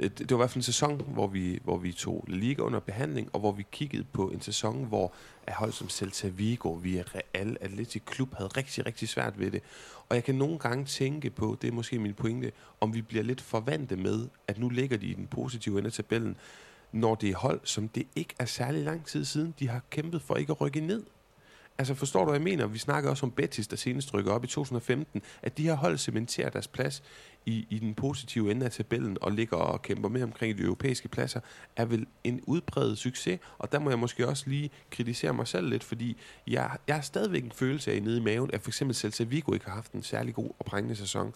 Øh, 0.00 0.10
det 0.18 0.30
var 0.30 0.36
i 0.36 0.40
hvert 0.40 0.50
fald 0.50 0.56
en 0.56 0.62
sæson, 0.62 1.00
hvor 1.06 1.26
vi, 1.26 1.58
hvor 1.64 1.76
vi 1.76 1.92
tog 1.92 2.24
liga 2.28 2.62
under 2.62 2.80
behandling, 2.80 3.28
og 3.32 3.40
hvor 3.40 3.52
vi 3.52 3.66
kiggede 3.72 4.04
på 4.04 4.30
en 4.30 4.40
sæson, 4.40 4.84
hvor 4.84 5.12
et 5.48 5.54
hold 5.54 5.72
som 5.72 5.88
Celta 5.88 6.28
Vigo, 6.28 6.72
via 6.72 7.02
Real 7.14 7.56
Atletic 7.60 8.02
Klub, 8.04 8.34
havde 8.34 8.48
rigtig, 8.48 8.86
rigtig 8.86 9.08
svært 9.08 9.38
ved 9.38 9.50
det. 9.50 9.62
Og 10.08 10.16
jeg 10.16 10.24
kan 10.24 10.34
nogle 10.34 10.58
gange 10.58 10.84
tænke 10.84 11.30
på, 11.30 11.56
det 11.62 11.68
er 11.68 11.72
måske 11.72 11.98
min 11.98 12.14
pointe, 12.14 12.52
om 12.80 12.94
vi 12.94 13.02
bliver 13.02 13.24
lidt 13.24 13.40
forvandte 13.40 13.96
med, 13.96 14.28
at 14.48 14.58
nu 14.58 14.68
ligger 14.68 14.96
de 14.96 15.06
i 15.06 15.14
den 15.14 15.26
positive 15.26 15.78
ende 15.78 15.86
af 15.86 15.92
tabellen, 15.92 16.36
når 16.92 17.14
det 17.14 17.30
er 17.30 17.36
hold, 17.36 17.60
som 17.64 17.88
det 17.88 18.06
ikke 18.16 18.34
er 18.38 18.44
særlig 18.44 18.84
lang 18.84 19.04
tid 19.06 19.24
siden, 19.24 19.54
de 19.58 19.68
har 19.68 19.80
kæmpet 19.90 20.22
for 20.22 20.36
ikke 20.36 20.50
at 20.50 20.60
rykke 20.60 20.80
ned. 20.80 21.02
Altså 21.80 21.94
forstår 21.94 22.20
du, 22.20 22.30
hvad 22.30 22.38
jeg 22.40 22.44
mener? 22.44 22.66
Vi 22.66 22.78
snakker 22.78 23.10
også 23.10 23.26
om 23.26 23.32
Betis, 23.32 23.66
der 23.66 23.76
senest 23.76 24.14
rykker 24.14 24.32
op 24.32 24.44
i 24.44 24.46
2015, 24.46 25.22
at 25.42 25.58
de 25.58 25.62
her 25.62 25.74
hold 25.74 25.98
cementerer 25.98 26.50
deres 26.50 26.68
plads 26.68 27.02
i, 27.46 27.66
i 27.70 27.78
den 27.78 27.94
positive 27.94 28.50
ende 28.50 28.66
af 28.66 28.72
tabellen 28.72 29.16
og 29.20 29.32
ligger 29.32 29.56
og 29.56 29.82
kæmper 29.82 30.08
med 30.08 30.22
omkring 30.22 30.58
de 30.58 30.62
europæiske 30.62 31.08
pladser, 31.08 31.40
er 31.76 31.84
vel 31.84 32.06
en 32.24 32.40
udbredt 32.46 32.98
succes. 32.98 33.40
Og 33.58 33.72
der 33.72 33.78
må 33.78 33.90
jeg 33.90 33.98
måske 33.98 34.28
også 34.28 34.44
lige 34.46 34.70
kritisere 34.90 35.34
mig 35.34 35.46
selv 35.46 35.68
lidt, 35.68 35.84
fordi 35.84 36.16
jeg, 36.46 36.70
jeg 36.86 36.94
har 36.94 37.02
stadigvæk 37.02 37.44
en 37.44 37.52
følelse 37.52 37.92
af 37.92 38.02
nede 38.02 38.16
i 38.16 38.20
maven, 38.20 38.50
at 38.52 38.60
for 38.60 38.70
eksempel 38.70 38.94
Celta 38.94 39.24
Vigo 39.24 39.52
ikke 39.52 39.66
har 39.66 39.74
haft 39.74 39.92
en 39.92 40.02
særlig 40.02 40.34
god 40.34 40.50
og 40.58 40.64
prængende 40.64 40.96
sæson. 40.96 41.34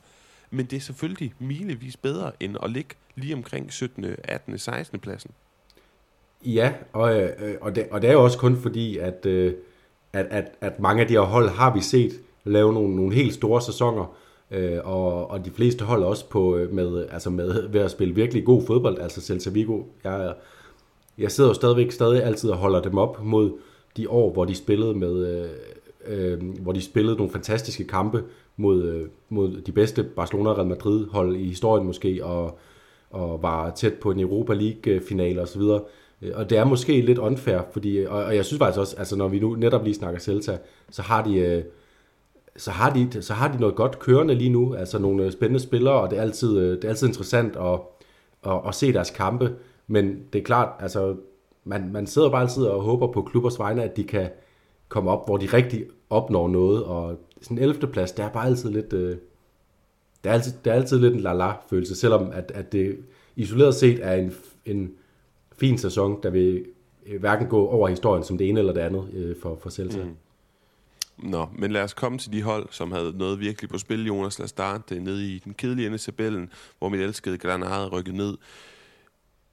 Men 0.51 0.67
det 0.67 0.77
er 0.77 0.81
selvfølgelig 0.81 1.35
milevis 1.39 1.97
bedre 1.97 2.33
end 2.41 2.57
at 2.63 2.71
ligge 2.71 2.95
lige 3.15 3.35
omkring 3.35 3.73
17., 3.73 4.17
18., 4.25 4.59
16. 4.59 5.01
pladsen. 5.01 5.31
Ja, 6.45 6.73
og, 6.93 7.21
øh, 7.21 7.59
og, 7.61 7.77
det, 7.77 7.89
og 7.91 8.03
det 8.03 8.09
er 8.09 8.13
jo 8.13 8.25
også 8.25 8.39
kun 8.39 8.63
fordi, 8.63 8.99
at, 8.99 9.27
øh, 9.27 9.55
at, 10.15 10.27
at, 10.31 10.45
at 10.61 10.81
mange 10.81 11.03
af 11.03 11.09
de 11.09 11.15
her 11.15 11.21
hold 11.21 11.49
har 11.49 11.75
vi 11.75 11.81
set 11.81 12.21
lave 12.45 12.73
nogle, 12.73 12.97
nogle 12.97 13.15
helt 13.15 13.35
store 13.35 13.63
sæsoner, 13.63 14.17
øh, 14.51 14.79
og, 14.85 15.31
og 15.31 15.45
de 15.45 15.51
fleste 15.51 15.85
hold 15.85 16.03
også 16.03 16.29
på, 16.29 16.57
øh, 16.57 16.73
med, 16.73 17.07
altså 17.11 17.31
med, 17.31 17.69
ved 17.69 17.81
at 17.81 17.91
spille 17.91 18.15
virkelig 18.15 18.45
god 18.45 18.63
fodbold, 18.67 18.99
altså 19.01 19.21
Celta 19.21 19.51
Vigo. 19.51 19.83
Jeg, 20.05 20.35
jeg 21.19 21.31
sidder 21.31 21.51
jo 21.51 21.55
stadigvæk 21.55 21.93
stadig 21.93 22.25
altid 22.25 22.51
og 22.51 22.57
holder 22.57 22.83
dem 22.83 22.99
op 22.99 23.25
mod 23.25 23.53
de 23.97 24.11
år, 24.11 24.33
hvor 24.33 24.45
de 24.45 24.55
spillede 24.55 24.95
med, 24.95 25.27
øh, 25.27 25.51
øh, 26.07 26.43
hvor 26.63 26.73
de 26.73 26.83
spillede 26.83 27.17
nogle 27.17 27.33
fantastiske 27.33 27.85
kampe 27.85 28.25
mod, 28.57 28.83
øh, 28.83 29.09
mod 29.29 29.61
de 29.61 29.73
bedste 29.73 30.03
Barcelona 30.03 30.51
og 30.51 30.57
Real 30.57 30.69
Madrid 30.69 31.07
hold 31.07 31.37
i 31.37 31.49
historien 31.49 31.87
måske, 31.87 32.25
og, 32.25 32.59
og 33.11 33.43
var 33.43 33.71
tæt 33.71 33.95
på 33.95 34.11
en 34.11 34.21
Europa 34.21 34.55
League 34.55 35.01
finale 35.09 35.43
osv. 35.43 35.63
Øh, 36.25 36.33
og 36.35 36.51
det 36.51 36.59
er 36.59 36.65
måske 36.65 37.01
lidt 37.01 37.19
unfair, 37.19 37.61
fordi, 37.73 38.05
og, 38.05 38.25
og 38.25 38.37
jeg 38.37 38.45
synes 38.45 38.59
faktisk 38.59 38.79
også, 38.79 38.97
altså 38.97 39.17
når 39.17 39.29
vi 39.29 39.39
nu 39.39 39.55
netop 39.55 39.85
lige 39.85 39.95
snakker 39.95 40.21
Celta, 40.21 40.59
så 40.91 41.03
har 41.03 41.25
de, 41.25 41.39
øh, 41.39 41.65
så 42.57 42.71
har 42.71 42.93
de, 42.93 43.23
så 43.23 43.35
har 43.35 43.53
de 43.53 43.61
noget 43.61 43.75
godt 43.75 43.99
kørende 43.99 44.35
lige 44.35 44.51
nu, 44.51 44.75
altså 44.75 44.99
nogle 44.99 45.25
øh, 45.25 45.33
spændende 45.33 45.61
spillere, 45.61 45.95
og 45.95 46.11
det 46.11 46.19
er 46.19 46.23
altid, 46.23 46.59
øh, 46.59 46.77
det 46.77 46.85
er 46.85 46.89
altid 46.89 47.07
interessant 47.07 47.57
at, 47.57 47.81
at, 48.47 48.61
at 48.69 48.75
se 48.75 48.93
deres 48.93 49.11
kampe, 49.11 49.55
men 49.87 50.23
det 50.33 50.39
er 50.39 50.45
klart, 50.45 50.69
altså 50.81 51.17
man, 51.65 51.93
man 51.93 52.07
sidder 52.07 52.31
bare 52.31 52.43
altid 52.43 52.63
og 52.65 52.83
håber 52.83 53.13
på 53.13 53.23
klubbers 53.23 53.59
vegne, 53.59 53.83
at 53.83 53.97
de 53.97 54.05
kan 54.05 54.29
komme 54.89 55.11
op, 55.11 55.27
hvor 55.27 55.37
de 55.37 55.47
rigtig 55.47 55.85
opnår 56.11 56.49
noget, 56.49 56.85
og 56.85 57.17
sådan 57.43 57.59
en 57.59 57.63
11. 57.63 57.87
plads, 57.87 58.13
det 58.13 58.25
er 58.25 58.29
bare 58.29 58.47
altid 58.47 58.71
lidt, 58.71 58.93
øh, 58.93 59.17
det, 60.25 60.31
er 60.31 60.35
altid, 60.35 60.53
det 60.65 60.71
er 60.71 60.75
altid 60.75 60.99
lidt 60.99 61.15
en 61.15 61.21
la-la-følelse, 61.21 61.97
selvom 61.97 62.31
at, 62.33 62.53
at 62.55 62.73
det 62.73 62.99
isoleret 63.37 63.75
set 63.75 63.99
er 64.03 64.15
en, 64.15 64.35
en 64.65 64.93
fin 65.59 65.79
sæson, 65.79 66.23
der 66.23 66.31
vil 66.31 66.65
øh, 67.07 67.21
hverken 67.21 67.47
gå 67.47 67.67
over 67.67 67.89
historien 67.89 68.25
som 68.25 68.39
det 68.39 68.49
ene 68.49 68.61
eller 68.61 68.73
det 68.73 68.81
andet 68.81 69.09
øh, 69.13 69.37
for, 69.43 69.59
for 69.63 69.71
Celta. 69.71 70.05
Mm. 70.05 70.17
Nå, 71.19 71.49
men 71.53 71.73
lad 71.73 71.83
os 71.83 71.95
komme 71.95 72.19
til 72.19 72.33
de 72.33 72.43
hold, 72.43 72.69
som 72.71 72.93
havde 72.93 73.19
noget 73.19 73.41
virkelig 73.41 73.71
på 73.71 73.79
spil, 73.79 74.07
Jonas. 74.07 74.39
Lad 74.39 74.45
os 74.45 74.51
starte 74.51 74.95
øh, 74.95 75.03
nede 75.03 75.35
i 75.35 75.39
den 75.39 75.55
kedelige 75.55 75.87
ende 75.87 75.95
af 75.95 76.01
tabellen, 76.01 76.51
hvor 76.79 76.89
mit 76.89 77.01
elskede 77.01 77.39
Granada 77.39 77.89
rykket 77.89 78.15
ned 78.15 78.37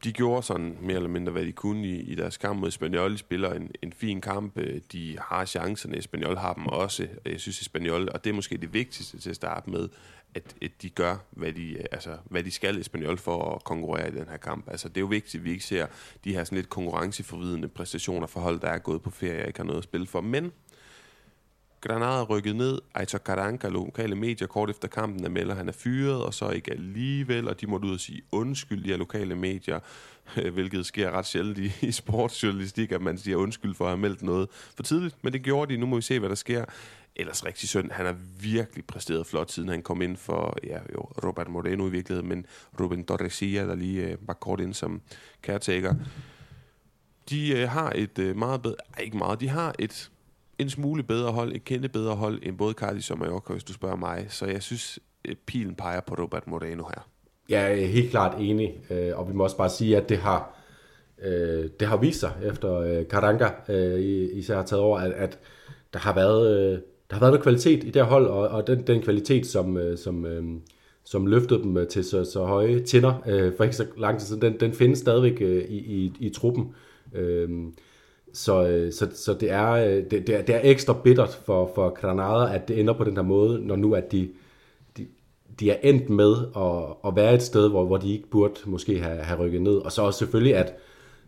de 0.04 0.12
gjorde 0.12 0.44
sådan 0.44 0.78
mere 0.82 0.96
eller 0.96 1.10
mindre, 1.10 1.32
hvad 1.32 1.46
de 1.46 1.52
kunne 1.52 1.88
i, 1.88 2.02
i 2.02 2.16
deres 2.16 2.38
kamp 2.38 2.60
mod 2.60 2.68
Espanyol. 2.68 3.12
De 3.12 3.18
spiller 3.18 3.54
en, 3.54 3.72
en 3.82 3.94
fin 3.94 4.22
kamp. 4.22 4.58
Øh, 4.58 4.82
de 4.92 5.18
har 5.22 5.46
chancerne. 5.46 5.98
Espanyol 5.98 6.38
har 6.38 6.54
dem 6.54 6.68
også. 6.68 7.08
Jeg 7.26 7.40
synes, 7.40 7.62
Espanyol, 7.62 8.10
og 8.14 8.24
det 8.24 8.30
er 8.30 8.34
måske 8.34 8.58
det 8.58 8.74
vigtigste 8.74 9.20
til 9.20 9.30
at 9.30 9.36
starte 9.36 9.70
med, 9.70 9.90
at, 10.36 10.56
at 10.62 10.72
de 10.82 10.90
gør, 10.90 11.18
hvad 11.32 11.54
de, 11.54 11.74
øh, 11.74 11.86
altså, 11.92 12.18
hvad 12.26 12.44
de 12.44 12.52
skal 12.52 12.80
Espanyol 12.80 13.18
for 13.18 13.56
at 13.56 13.64
konkurrere 13.64 14.08
i 14.08 14.12
den 14.12 14.28
her 14.30 14.38
kamp. 14.38 14.70
Altså, 14.70 14.90
det 14.90 14.98
er 14.98 15.02
jo 15.02 15.08
vigtigt, 15.08 15.36
at 15.36 15.46
vi 15.46 15.52
ikke 15.52 15.64
ser 15.64 15.88
de 16.24 16.34
her 16.34 16.44
sådan 16.44 16.56
lidt 16.56 16.70
konkurrenceforvidende 16.70 17.68
præstationer 17.68 18.28
for 18.28 18.40
hold, 18.40 18.60
der 18.60 18.68
er 18.68 18.78
gået 18.78 19.02
på 19.02 19.10
ferie 19.10 19.42
og 19.42 19.48
ikke 19.48 19.60
har 19.60 19.66
noget 19.66 19.78
at 19.78 19.84
spille 19.84 20.08
for. 20.08 20.22
Men 20.22 20.52
Granada 21.82 22.24
rykket 22.24 22.56
ned. 22.56 22.80
Aitor 22.96 23.18
Karanka, 23.18 23.68
lokale 23.68 24.16
medier, 24.16 24.48
kort 24.48 24.70
efter 24.70 24.88
kampen, 24.88 25.26
er 25.26 25.30
melder, 25.30 25.56
han 25.56 25.68
er 25.68 25.74
fyret, 25.74 26.24
og 26.24 26.34
så 26.34 26.50
ikke 26.50 26.72
alligevel, 26.72 27.48
og 27.48 27.62
de 27.62 27.68
måtte 27.68 27.88
ud 27.88 27.94
og 27.94 28.00
sige 28.00 28.22
undskyld, 28.32 28.84
de 28.84 28.90
her 28.90 28.98
lokale 28.98 29.36
medier, 29.36 29.80
hvilket 30.54 30.86
sker 30.86 31.12
ret 31.12 31.26
sjældent 31.26 31.58
i, 31.58 31.72
i 31.88 31.92
sportsjournalistik, 31.92 32.92
at 32.92 33.02
man 33.02 33.18
siger 33.18 33.38
undskyld 33.38 33.76
for 33.76 33.86
at 33.86 33.90
have 33.90 34.00
meldt 34.00 34.22
noget 34.22 34.50
for 34.76 34.84
tidligt, 34.84 35.16
men 35.24 35.34
det 35.34 35.42
gjorde 35.44 35.74
de. 35.74 35.80
Nu 35.80 35.86
må 35.86 35.96
vi 35.96 36.02
se, 36.02 36.20
hvad 36.20 36.30
der 36.30 36.36
sker. 36.36 36.66
Ellers 37.16 37.46
rigtig 37.46 37.70
synd. 37.70 37.92
Han 37.92 38.06
har 38.06 38.16
virkelig 38.42 38.86
præsteret 38.86 39.28
flot, 39.28 39.52
siden 39.52 39.70
han 39.70 39.82
kom 39.82 40.02
ind 40.02 40.18
for 40.18 40.58
ja, 40.64 40.80
jo, 40.94 41.00
Robert 41.00 41.48
Moreno 41.48 41.88
i 41.88 41.92
virkeligheden, 41.92 42.30
men 42.30 42.46
Ruben 42.80 43.06
Torresilla, 43.06 43.68
der 43.68 43.76
lige 43.76 44.08
øh, 44.08 44.18
var 44.22 44.34
kort 44.34 44.60
ind 44.60 44.74
som 44.74 45.02
caretaker. 45.44 45.96
De 47.30 47.52
øh, 47.52 47.70
har 47.70 47.92
et 47.96 48.20
øh, 48.20 48.36
meget 48.38 48.62
bedre... 48.62 48.76
Ikke 49.00 49.18
meget. 49.18 49.40
De 49.40 49.50
har 49.50 49.76
et 49.80 50.12
en 50.62 50.70
smule 50.70 51.04
bedre 51.04 51.32
hold, 51.32 51.56
et 51.56 51.64
kende 51.64 51.90
bedre 51.90 52.16
hold 52.16 52.40
end 52.44 52.58
både 52.58 52.74
Cardiff 52.74 53.12
og 53.12 53.20
Mallorca, 53.20 53.54
hvis 53.54 53.64
du 53.64 53.74
spørger 53.74 53.96
mig. 53.96 54.26
Så 54.30 54.46
jeg 54.46 54.64
synes, 54.64 55.00
øh, 55.26 55.36
pilen 55.46 55.76
peger 55.76 56.02
på 56.02 56.16
Robert 56.16 56.48
Moreno 56.48 56.84
her. 56.84 57.08
Jeg 57.50 57.72
er 57.72 57.86
helt 57.86 58.12
klart 58.12 58.36
enig, 58.40 58.82
øh, 58.90 59.20
og 59.20 59.30
vi 59.30 59.34
må 59.34 59.44
også 59.44 59.58
bare 59.58 59.70
sige, 59.70 59.98
at 59.98 60.10
det 60.10 60.18
har, 60.18 60.60
øh, 61.22 61.70
det 61.80 61.88
har 61.88 61.98
vist 61.98 62.20
sig 62.20 62.32
efter 62.44 63.04
Karanga 63.04 63.50
øh, 63.70 63.94
øh 63.94 64.38
især 64.38 64.56
har 64.56 64.64
taget 64.64 64.84
over, 64.84 65.00
at, 65.00 65.12
at 65.12 65.40
der 65.94 66.00
har 66.00 66.16
været 66.16 66.72
øh, 66.74 66.80
der 67.12 67.16
har 67.16 67.20
været 67.20 67.32
noget 67.32 67.44
kvalitet 67.44 67.84
i 67.84 67.88
det 67.88 67.96
her 67.96 68.04
hold, 68.04 68.28
og, 68.28 68.48
og 68.48 68.68
den, 68.68 68.88
den 68.88 69.02
kvalitet, 69.02 69.46
som, 69.46 69.78
øh, 69.78 69.98
som, 69.98 70.26
øh, 70.26 70.44
som 71.04 71.28
løftede 71.28 71.64
dem 71.64 71.78
øh, 71.78 71.88
til 71.88 72.04
så, 72.04 72.24
så 72.24 72.44
høje 72.44 72.80
tinder 72.80 73.14
for 73.58 73.64
ikke 73.64 73.76
så 73.76 73.86
lang 73.98 74.20
tid 74.20 74.28
siden, 74.28 74.42
den, 74.42 74.60
den 74.60 74.74
findes 74.74 75.00
stadigvæk 75.00 75.42
i, 75.42 75.78
i, 75.78 76.14
i 76.20 76.30
truppen. 76.30 76.76
Øhm, 77.16 77.74
så, 78.34 78.68
øh, 78.68 78.94
så, 78.94 79.08
så 79.14 79.34
det, 79.34 79.52
er, 79.52 79.76
det, 80.02 80.28
det, 80.28 80.30
er, 80.30 80.42
det 80.42 80.56
er 80.56 80.60
ekstra 80.64 80.94
bittert 81.04 81.42
for, 81.46 81.72
for 81.76 81.90
Granada, 81.90 82.56
at 82.56 82.68
det 82.68 82.80
ender 82.80 82.94
på 82.94 83.04
den 83.04 83.16
her 83.16 83.24
måde, 83.24 83.66
når 83.66 83.76
nu 83.76 83.94
at 83.94 84.12
de, 84.12 84.30
de, 84.98 85.08
de 85.60 85.72
er 85.72 85.78
endt 85.84 86.10
med 86.10 86.36
at, 86.58 87.10
at 87.10 87.16
være 87.16 87.34
et 87.34 87.42
sted, 87.42 87.70
hvor, 87.70 87.86
hvor 87.86 87.98
de 87.98 88.14
ikke 88.14 88.30
burde 88.30 88.54
måske 88.66 89.00
have, 89.00 89.18
have 89.18 89.40
rykket 89.40 89.62
ned. 89.62 89.76
Og 89.76 89.92
så 89.92 90.02
også 90.02 90.20
selvfølgelig, 90.20 90.56
at 90.56 90.74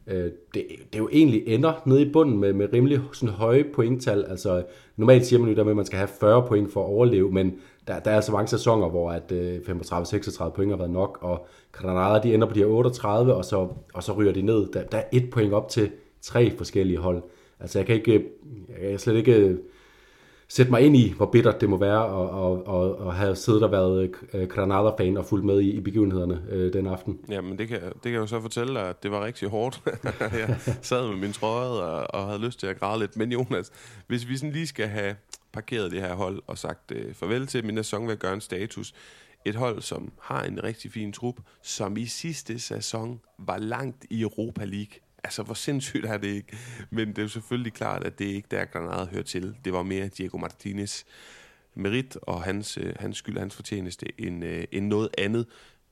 øh, 0.07 0.31
det, 0.53 0.65
det 0.93 0.99
jo 0.99 1.09
egentlig 1.11 1.43
ender 1.47 1.73
nede 1.85 2.01
i 2.01 2.11
bunden 2.11 2.39
med, 2.39 2.53
med 2.53 2.73
rimelig 2.73 2.99
sådan 3.13 3.35
høje 3.35 3.63
pointtal. 3.63 4.25
Altså 4.29 4.63
normalt 4.97 5.25
siger 5.25 5.39
man 5.39 5.49
jo 5.49 5.55
der 5.55 5.63
med, 5.63 5.71
at 5.71 5.75
man 5.75 5.85
skal 5.85 5.97
have 5.97 6.09
40 6.19 6.47
point 6.47 6.73
for 6.73 6.83
at 6.83 6.89
overleve, 6.89 7.31
men 7.31 7.53
der, 7.87 7.99
der 7.99 8.11
er 8.11 8.21
så 8.21 8.31
mange 8.31 8.47
sæsoner, 8.47 8.89
hvor 8.89 9.11
at 9.11 9.31
øh, 9.31 9.57
35-36 9.57 10.49
point 10.49 10.71
har 10.71 10.77
været 10.77 10.91
nok, 10.91 11.17
og 11.21 11.47
Granada 11.71 12.27
de 12.27 12.33
ender 12.33 12.47
på 12.47 12.53
de 12.53 12.59
her 12.59 12.67
38, 12.67 13.33
og 13.33 13.45
så, 13.45 13.67
og 13.93 14.03
så 14.03 14.13
ryger 14.13 14.33
de 14.33 14.41
ned. 14.41 14.71
Der, 14.73 14.83
der 14.83 14.97
er 14.97 15.03
et 15.11 15.29
point 15.29 15.53
op 15.53 15.69
til 15.69 15.91
tre 16.21 16.51
forskellige 16.57 16.99
hold. 16.99 17.23
Altså 17.59 17.79
jeg 17.79 17.85
kan 17.85 17.95
ikke, 17.95 18.13
øh, 18.13 18.23
jeg 18.81 18.89
kan 18.89 18.99
slet 18.99 19.15
ikke 19.15 19.57
sætte 20.55 20.71
mig 20.71 20.81
ind 20.81 20.97
i, 20.97 21.13
hvor 21.17 21.25
bittert 21.25 21.61
det 21.61 21.69
må 21.69 21.77
være 21.77 22.03
at, 22.03 22.29
at, 22.43 22.75
at, 22.75 23.07
at 23.07 23.15
have 23.15 23.35
siddet 23.35 23.63
og 23.63 23.71
været 23.71 24.11
øh, 24.33 24.47
Granada-fan 24.47 25.17
og 25.17 25.25
fulgt 25.25 25.45
med 25.45 25.61
i, 25.61 25.71
i 25.71 25.79
begivenhederne 25.79 26.43
øh, 26.49 26.73
den 26.73 26.87
aften. 26.87 27.19
Ja, 27.29 27.41
men 27.41 27.57
det 27.57 27.67
kan, 27.67 27.81
det 27.81 28.01
kan 28.01 28.11
jeg 28.11 28.19
jo 28.19 28.27
så 28.27 28.41
fortælle 28.41 28.73
dig, 28.73 28.89
at 28.89 29.03
det 29.03 29.11
var 29.11 29.25
rigtig 29.25 29.49
hårdt. 29.49 29.81
jeg 30.19 30.57
sad 30.81 31.07
med 31.07 31.17
min 31.17 31.33
trøje 31.33 31.67
og, 31.67 32.13
og 32.13 32.27
havde 32.27 32.45
lyst 32.45 32.59
til 32.59 32.67
at 32.67 32.79
græde 32.79 32.99
lidt. 32.99 33.17
Men 33.17 33.31
Jonas, 33.31 33.71
hvis 34.07 34.27
vi 34.29 34.37
sådan 34.37 34.51
lige 34.51 34.67
skal 34.67 34.87
have 34.87 35.15
parkeret 35.53 35.91
det 35.91 36.01
her 36.01 36.13
hold 36.13 36.41
og 36.47 36.57
sagt 36.57 36.91
øh, 36.91 37.13
farvel 37.13 37.47
til 37.47 37.65
min 37.65 37.77
sæson, 37.77 38.05
ved 38.05 38.13
at 38.13 38.19
gøre 38.19 38.33
en 38.33 38.41
status. 38.41 38.93
Et 39.45 39.55
hold, 39.55 39.81
som 39.81 40.11
har 40.21 40.43
en 40.43 40.63
rigtig 40.63 40.91
fin 40.91 41.13
trup, 41.13 41.35
som 41.61 41.97
i 41.97 42.05
sidste 42.05 42.59
sæson 42.59 43.19
var 43.39 43.57
langt 43.57 44.05
i 44.09 44.21
Europa 44.21 44.65
League 44.65 44.93
altså, 45.23 45.43
hvor 45.43 45.53
sindssygt 45.53 46.05
er 46.05 46.17
det 46.17 46.27
ikke? 46.27 46.57
Men 46.89 47.07
det 47.07 47.17
er 47.17 47.21
jo 47.21 47.27
selvfølgelig 47.27 47.73
klart, 47.73 48.03
at 48.03 48.19
det 48.19 48.25
ikke 48.25 48.47
der 48.51 48.65
Granada 48.65 49.05
hører 49.05 49.23
til. 49.23 49.55
Det 49.65 49.73
var 49.73 49.83
mere 49.83 50.07
Diego 50.07 50.37
Martinez 50.37 51.03
merit 51.75 52.17
og 52.21 52.43
hans, 52.43 52.77
øh, 52.77 52.93
hans 52.99 53.17
skyld, 53.17 53.37
hans 53.37 53.55
fortjeneste, 53.55 54.21
end, 54.21 54.45
øh, 54.45 54.63
end 54.71 54.87
noget 54.87 55.09
andet. 55.17 55.45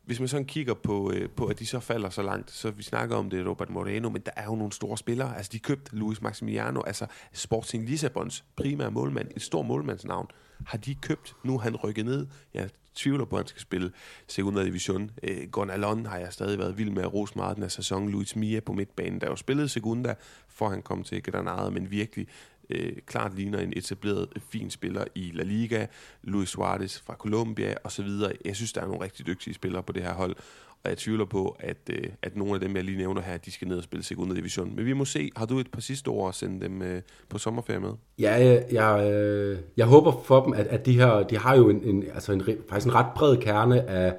Hvis 0.05 0.19
man 0.19 0.27
sådan 0.27 0.45
kigger 0.45 0.73
på, 0.73 1.11
øh, 1.11 1.29
på, 1.29 1.45
at 1.45 1.59
de 1.59 1.65
så 1.65 1.79
falder 1.79 2.09
så 2.09 2.21
langt, 2.21 2.51
så 2.51 2.71
vi 2.71 2.83
snakker 2.83 3.15
om 3.15 3.29
det, 3.29 3.47
Robert 3.47 3.69
Moreno, 3.69 4.09
men 4.09 4.21
der 4.21 4.31
er 4.35 4.45
jo 4.45 4.55
nogle 4.55 4.71
store 4.71 4.97
spillere. 4.97 5.37
Altså, 5.37 5.49
de 5.53 5.59
købte 5.59 5.95
Luis 5.95 6.21
Maximiano, 6.21 6.81
altså 6.81 7.05
Sporting 7.33 7.89
Lissabons 7.89 8.43
primære 8.55 8.91
målmand, 8.91 9.27
et 9.35 9.41
stort 9.41 9.65
målmandsnavn, 9.65 10.27
har 10.65 10.77
de 10.77 10.95
købt. 10.95 11.35
Nu 11.43 11.57
han 11.57 11.75
rykket 11.75 12.05
ned. 12.05 12.27
Jeg 12.53 12.69
tvivler 12.95 13.25
på, 13.25 13.35
at 13.35 13.39
han 13.39 13.47
skal 13.47 13.61
spille 13.61 13.91
Segunda 14.27 14.63
Division. 14.63 15.11
Øh, 15.23 15.49
Gonalon 15.51 16.05
har 16.05 16.17
jeg 16.17 16.33
stadig 16.33 16.59
været 16.59 16.77
vild 16.77 16.89
med 16.89 17.03
at 17.03 17.13
rose 17.13 17.33
meget 17.35 17.55
den 17.55 17.63
her 17.63 17.69
sæson. 17.69 18.09
Luis 18.09 18.35
Mia 18.35 18.59
på 18.59 18.73
midtbanen, 18.73 19.21
der 19.21 19.27
jo 19.27 19.35
spillede 19.35 19.69
Segunda, 19.69 20.15
for 20.47 20.69
han 20.69 20.81
kom 20.81 21.03
til 21.03 21.23
Granada, 21.23 21.69
men 21.69 21.91
virkelig 21.91 22.27
øh, 22.69 22.93
klart 23.05 23.35
ligner 23.35 23.59
en 23.59 23.73
etableret 23.75 24.27
øh, 24.35 24.41
fin 24.49 24.69
spiller 24.69 25.05
i 25.15 25.31
La 25.33 25.43
Liga, 25.43 25.85
Luis 26.23 26.49
Suarez 26.49 26.99
fra 26.99 27.15
Colombia 27.15 27.75
osv. 27.83 28.09
Jeg 28.45 28.55
synes, 28.55 28.73
der 28.73 28.81
er 28.81 28.87
nogle 28.87 29.03
rigtig 29.03 29.27
dygtige 29.27 29.53
spillere 29.53 29.83
på 29.83 29.91
det 29.91 30.03
her 30.03 30.13
hold, 30.13 30.35
og 30.83 30.89
jeg 30.89 30.97
tvivler 30.97 31.25
på, 31.25 31.55
at, 31.59 31.77
øh, 31.89 32.03
at 32.21 32.35
nogle 32.35 32.53
af 32.53 32.59
dem, 32.59 32.75
jeg 32.75 32.83
lige 32.83 32.97
nævner 32.97 33.21
her, 33.21 33.37
de 33.37 33.51
skal 33.51 33.67
ned 33.67 33.77
og 33.77 33.83
spille 33.83 34.03
Segunda 34.03 34.35
Division. 34.35 34.75
Men 34.75 34.85
vi 34.85 34.93
må 34.93 35.05
se. 35.05 35.29
Har 35.35 35.45
du 35.45 35.59
et 35.59 35.71
par 35.71 35.81
sidste 35.81 36.07
ord 36.07 36.29
at 36.29 36.35
sende 36.35 36.65
dem 36.65 36.81
øh, 36.81 37.01
på 37.29 37.37
sommerferie 37.37 37.79
med? 37.79 37.91
Ja, 38.19 38.33
jeg, 38.33 38.65
jeg, 38.71 39.11
øh, 39.13 39.59
jeg 39.77 39.85
håber 39.85 40.21
for 40.25 40.43
dem, 40.43 40.53
at, 40.53 40.67
at 40.67 40.85
de 40.85 40.99
her, 40.99 41.23
de 41.23 41.37
har 41.37 41.57
jo 41.57 41.69
en, 41.69 41.83
en, 41.83 42.03
altså 42.13 42.31
en, 42.33 42.43
faktisk 42.69 42.87
en 42.87 42.95
ret 42.95 43.05
bred 43.15 43.37
kerne 43.37 43.89
af, 43.89 44.13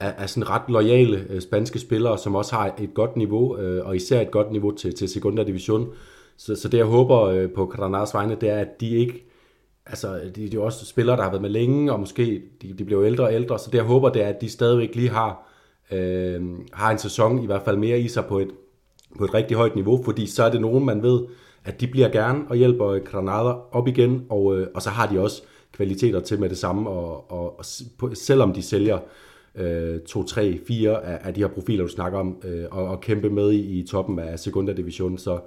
af, 0.00 0.14
af 0.18 0.30
sådan 0.30 0.50
ret 0.50 0.62
lojale 0.68 1.26
øh, 1.28 1.40
spanske 1.40 1.78
spillere, 1.78 2.18
som 2.18 2.34
også 2.34 2.54
har 2.54 2.74
et 2.78 2.94
godt 2.94 3.16
niveau, 3.16 3.58
øh, 3.58 3.86
og 3.86 3.96
især 3.96 4.20
et 4.20 4.30
godt 4.30 4.52
niveau 4.52 4.70
til, 4.70 4.94
til 4.94 5.08
Segunda 5.08 5.44
Division. 5.44 5.88
Så, 6.36 6.56
så 6.56 6.68
det 6.68 6.78
jeg 6.78 6.86
håber 6.86 7.20
øh, 7.20 7.50
på 7.50 7.66
Granadas 7.66 8.14
vegne, 8.14 8.36
det 8.40 8.48
er, 8.48 8.58
at 8.58 8.80
de 8.80 8.88
ikke 8.88 9.28
altså, 9.86 10.20
de, 10.24 10.30
de 10.30 10.44
er 10.44 10.50
jo 10.54 10.64
også 10.64 10.86
spillere, 10.86 11.16
der 11.16 11.22
har 11.22 11.30
været 11.30 11.42
med 11.42 11.50
længe, 11.50 11.92
og 11.92 12.00
måske 12.00 12.42
de, 12.62 12.72
de 12.72 12.84
bliver 12.84 13.04
ældre 13.04 13.24
og 13.24 13.34
ældre, 13.34 13.58
så 13.58 13.70
det 13.70 13.78
jeg 13.78 13.84
håber, 13.84 14.08
det 14.08 14.22
er, 14.22 14.28
at 14.28 14.40
de 14.40 14.50
stadigvæk 14.50 14.94
lige 14.94 15.08
har 15.08 15.51
øh, 15.92 16.42
har 16.72 16.90
en 16.90 16.98
sæson 16.98 17.42
i 17.42 17.46
hvert 17.46 17.62
fald 17.62 17.76
mere 17.76 18.00
i 18.00 18.08
sig 18.08 18.24
på 18.24 18.38
et, 18.38 18.50
på 19.18 19.24
et 19.24 19.34
rigtig 19.34 19.56
højt 19.56 19.74
niveau, 19.74 20.02
fordi 20.04 20.26
så 20.26 20.44
er 20.44 20.50
det 20.50 20.60
nogen, 20.60 20.84
man 20.84 21.02
ved, 21.02 21.20
at 21.64 21.80
de 21.80 21.86
bliver 21.86 22.08
gerne 22.08 22.44
og 22.48 22.56
hjælper 22.56 22.86
øh, 22.86 23.02
Granada 23.04 23.54
op 23.72 23.88
igen, 23.88 24.26
og, 24.28 24.58
øh, 24.58 24.66
og 24.74 24.82
så 24.82 24.90
har 24.90 25.06
de 25.06 25.20
også 25.20 25.42
kvaliteter 25.72 26.20
til 26.20 26.40
med 26.40 26.48
det 26.48 26.58
samme, 26.58 26.90
og, 26.90 27.30
og, 27.30 27.58
og 27.58 27.64
selvom 28.14 28.52
de 28.52 28.62
sælger 28.62 28.98
øh, 29.54 30.00
2, 30.00 30.24
3, 30.24 30.58
4 30.66 31.04
af, 31.04 31.18
af 31.22 31.34
de 31.34 31.40
her 31.40 31.48
profiler, 31.48 31.84
du 31.84 31.90
snakker 31.90 32.18
om, 32.18 32.36
øh, 32.44 32.64
og, 32.70 32.84
og 32.84 33.00
kæmpe 33.00 33.30
med 33.30 33.52
i, 33.52 33.80
i 33.80 33.86
toppen 33.86 34.18
af 34.18 34.38
Segunda 34.38 34.72
Division. 34.72 35.18
Så, 35.18 35.40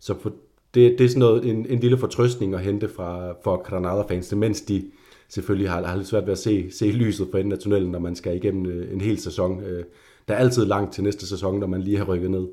så 0.00 0.14
for, 0.20 0.32
det, 0.74 0.98
det 0.98 1.04
er 1.04 1.08
sådan 1.08 1.20
noget, 1.20 1.44
en, 1.44 1.66
en 1.68 1.78
lille 1.78 1.98
fortrøstning 1.98 2.54
at 2.54 2.60
hente 2.60 2.88
fra, 2.88 3.32
for 3.44 3.62
Granada-fans, 3.62 4.34
mens 4.34 4.60
de 4.60 4.84
selvfølgelig 5.34 5.70
har, 5.70 5.86
har 5.86 5.96
lidt 5.96 6.08
svært 6.08 6.26
ved 6.26 6.32
at 6.32 6.38
se, 6.38 6.70
se 6.70 6.86
lyset 6.86 7.28
for 7.30 7.38
enden 7.38 7.52
af 7.52 7.58
tunnelen, 7.58 7.90
når 7.90 7.98
man 7.98 8.16
skal 8.16 8.36
igennem 8.36 8.66
øh, 8.66 8.92
en 8.92 9.00
hel 9.00 9.18
sæson. 9.18 9.60
Øh, 9.60 9.84
der 10.28 10.34
er 10.34 10.38
altid 10.38 10.64
langt 10.64 10.92
til 10.92 11.04
næste 11.04 11.26
sæson, 11.26 11.60
når 11.60 11.66
man 11.66 11.82
lige 11.82 11.98
har 11.98 12.04
rykket 12.04 12.30
ned. 12.30 12.48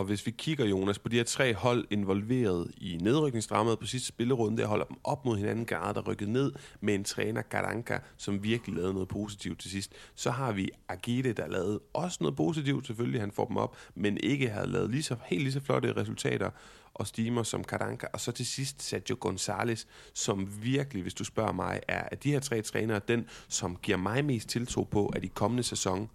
Og 0.00 0.06
hvis 0.06 0.26
vi 0.26 0.30
kigger, 0.30 0.66
Jonas, 0.66 0.98
på 0.98 1.08
de 1.08 1.16
her 1.16 1.24
tre 1.24 1.54
hold 1.54 1.86
involveret 1.90 2.70
i 2.76 2.98
nedrykningsdramaet 3.00 3.78
på 3.78 3.86
sidste 3.86 4.08
spillerunde, 4.08 4.62
der 4.62 4.66
holder 4.66 4.84
dem 4.84 4.96
op 5.04 5.24
mod 5.24 5.36
hinanden, 5.36 5.64
Garde, 5.64 5.94
der 5.94 6.08
rykket 6.08 6.28
ned 6.28 6.52
med 6.80 6.94
en 6.94 7.04
træner, 7.04 7.42
Garanka, 7.42 7.98
som 8.16 8.42
virkelig 8.42 8.76
lavede 8.76 8.92
noget 8.92 9.08
positivt 9.08 9.60
til 9.60 9.70
sidst. 9.70 9.92
Så 10.14 10.30
har 10.30 10.52
vi 10.52 10.70
Agite, 10.88 11.32
der 11.32 11.48
lavede 11.48 11.80
også 11.92 12.18
noget 12.20 12.36
positivt, 12.36 12.86
selvfølgelig, 12.86 13.20
han 13.20 13.32
får 13.32 13.46
dem 13.46 13.56
op, 13.56 13.76
men 13.94 14.18
ikke 14.22 14.48
havde 14.48 14.66
lavet 14.66 14.90
lige 14.90 15.02
så, 15.02 15.16
helt 15.24 15.42
lige 15.42 15.52
så 15.52 15.60
flotte 15.60 15.96
resultater 15.96 16.50
og 16.94 17.06
stimer 17.06 17.42
som 17.42 17.64
Karanka. 17.64 18.06
Og 18.12 18.20
så 18.20 18.32
til 18.32 18.46
sidst 18.46 18.82
Sergio 18.82 19.16
Gonzalez, 19.20 19.84
som 20.14 20.48
virkelig, 20.62 21.02
hvis 21.02 21.14
du 21.14 21.24
spørger 21.24 21.52
mig, 21.52 21.80
er 21.88 22.02
af 22.12 22.18
de 22.18 22.30
her 22.30 22.40
tre 22.40 22.62
trænere, 22.62 23.00
den, 23.08 23.26
som 23.48 23.76
giver 23.82 23.98
mig 23.98 24.24
mest 24.24 24.48
tiltro 24.48 24.82
på, 24.82 25.06
at 25.06 25.24
i 25.24 25.30
kommende 25.34 25.62
sæson 25.62 26.10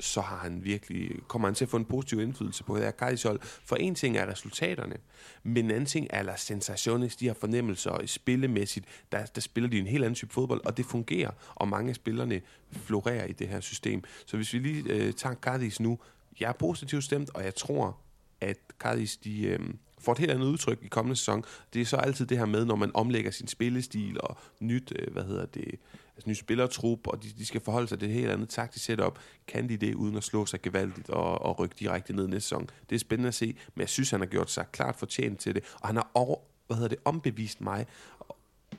så 0.00 0.20
har 0.20 0.36
han 0.36 0.64
virkelig, 0.64 1.10
kommer 1.28 1.48
han 1.48 1.54
til 1.54 1.64
at 1.64 1.68
få 1.68 1.76
en 1.76 1.84
positiv 1.84 2.20
indflydelse 2.20 2.64
på 2.64 2.76
det 2.76 2.84
her 2.84 3.28
hold. 3.28 3.40
For 3.42 3.76
en 3.76 3.94
ting 3.94 4.16
er 4.16 4.26
resultaterne, 4.26 4.96
men 5.42 5.64
en 5.64 5.70
anden 5.70 5.86
ting 5.86 6.06
er 6.10 6.22
la 6.22 6.36
sensationes, 6.36 7.16
de 7.16 7.26
her 7.26 7.34
fornemmelser, 7.34 8.06
spillemæssigt, 8.06 8.86
der, 9.12 9.26
der 9.26 9.40
spiller 9.40 9.70
de 9.70 9.78
en 9.78 9.86
helt 9.86 10.04
anden 10.04 10.14
type 10.14 10.32
fodbold, 10.32 10.60
og 10.64 10.76
det 10.76 10.86
fungerer, 10.86 11.30
og 11.54 11.68
mange 11.68 11.88
af 11.88 11.94
spillerne 11.94 12.40
florerer 12.72 13.24
i 13.24 13.32
det 13.32 13.48
her 13.48 13.60
system. 13.60 14.04
Så 14.26 14.36
hvis 14.36 14.52
vi 14.52 14.58
lige 14.58 14.92
øh, 14.92 15.12
tager 15.12 15.34
Cardis 15.34 15.80
nu, 15.80 15.98
jeg 16.40 16.48
er 16.48 16.52
positivt 16.52 17.04
stemt, 17.04 17.30
og 17.34 17.44
jeg 17.44 17.54
tror, 17.54 17.98
at 18.40 18.58
Cardis, 18.78 19.16
de, 19.16 19.42
øh, 19.42 19.60
får 20.04 20.12
et 20.12 20.18
helt 20.18 20.30
andet 20.30 20.46
udtryk 20.46 20.78
i 20.82 20.88
kommende 20.88 21.16
sæson. 21.16 21.44
Det 21.74 21.80
er 21.80 21.86
så 21.86 21.96
altid 21.96 22.26
det 22.26 22.38
her 22.38 22.46
med, 22.46 22.64
når 22.64 22.76
man 22.76 22.90
omlægger 22.94 23.30
sin 23.30 23.48
spillestil 23.48 24.20
og 24.20 24.36
nyt, 24.60 24.92
øh, 24.98 25.12
hvad 25.12 25.24
hedder 25.24 25.46
det, 25.46 25.74
altså 26.16 26.28
nye 26.28 26.34
spillertrup, 26.34 27.06
og 27.06 27.22
de, 27.22 27.28
de 27.38 27.46
skal 27.46 27.60
forholde 27.60 27.88
sig 27.88 27.98
til 27.98 28.08
et 28.08 28.14
helt 28.14 28.30
andet 28.30 28.48
taktisk 28.48 28.84
setup. 28.84 29.18
Kan 29.46 29.68
de 29.68 29.76
det, 29.76 29.94
uden 29.94 30.16
at 30.16 30.24
slå 30.24 30.46
sig 30.46 30.62
gevaldigt 30.62 31.10
og, 31.10 31.42
og 31.42 31.58
rykke 31.58 31.76
direkte 31.78 32.12
ned 32.12 32.28
næste 32.28 32.48
sæson? 32.48 32.70
Det 32.90 32.94
er 32.94 32.98
spændende 32.98 33.28
at 33.28 33.34
se, 33.34 33.46
men 33.74 33.80
jeg 33.80 33.88
synes, 33.88 34.10
han 34.10 34.20
har 34.20 34.26
gjort 34.26 34.50
sig 34.50 34.66
klart 34.72 34.96
fortjent 34.96 35.40
til 35.40 35.54
det, 35.54 35.64
og 35.80 35.88
han 35.88 35.96
har 35.96 36.10
over, 36.14 36.38
hvad 36.66 36.76
hedder 36.76 36.88
det, 36.88 36.98
ombevist 37.04 37.60
mig, 37.60 37.86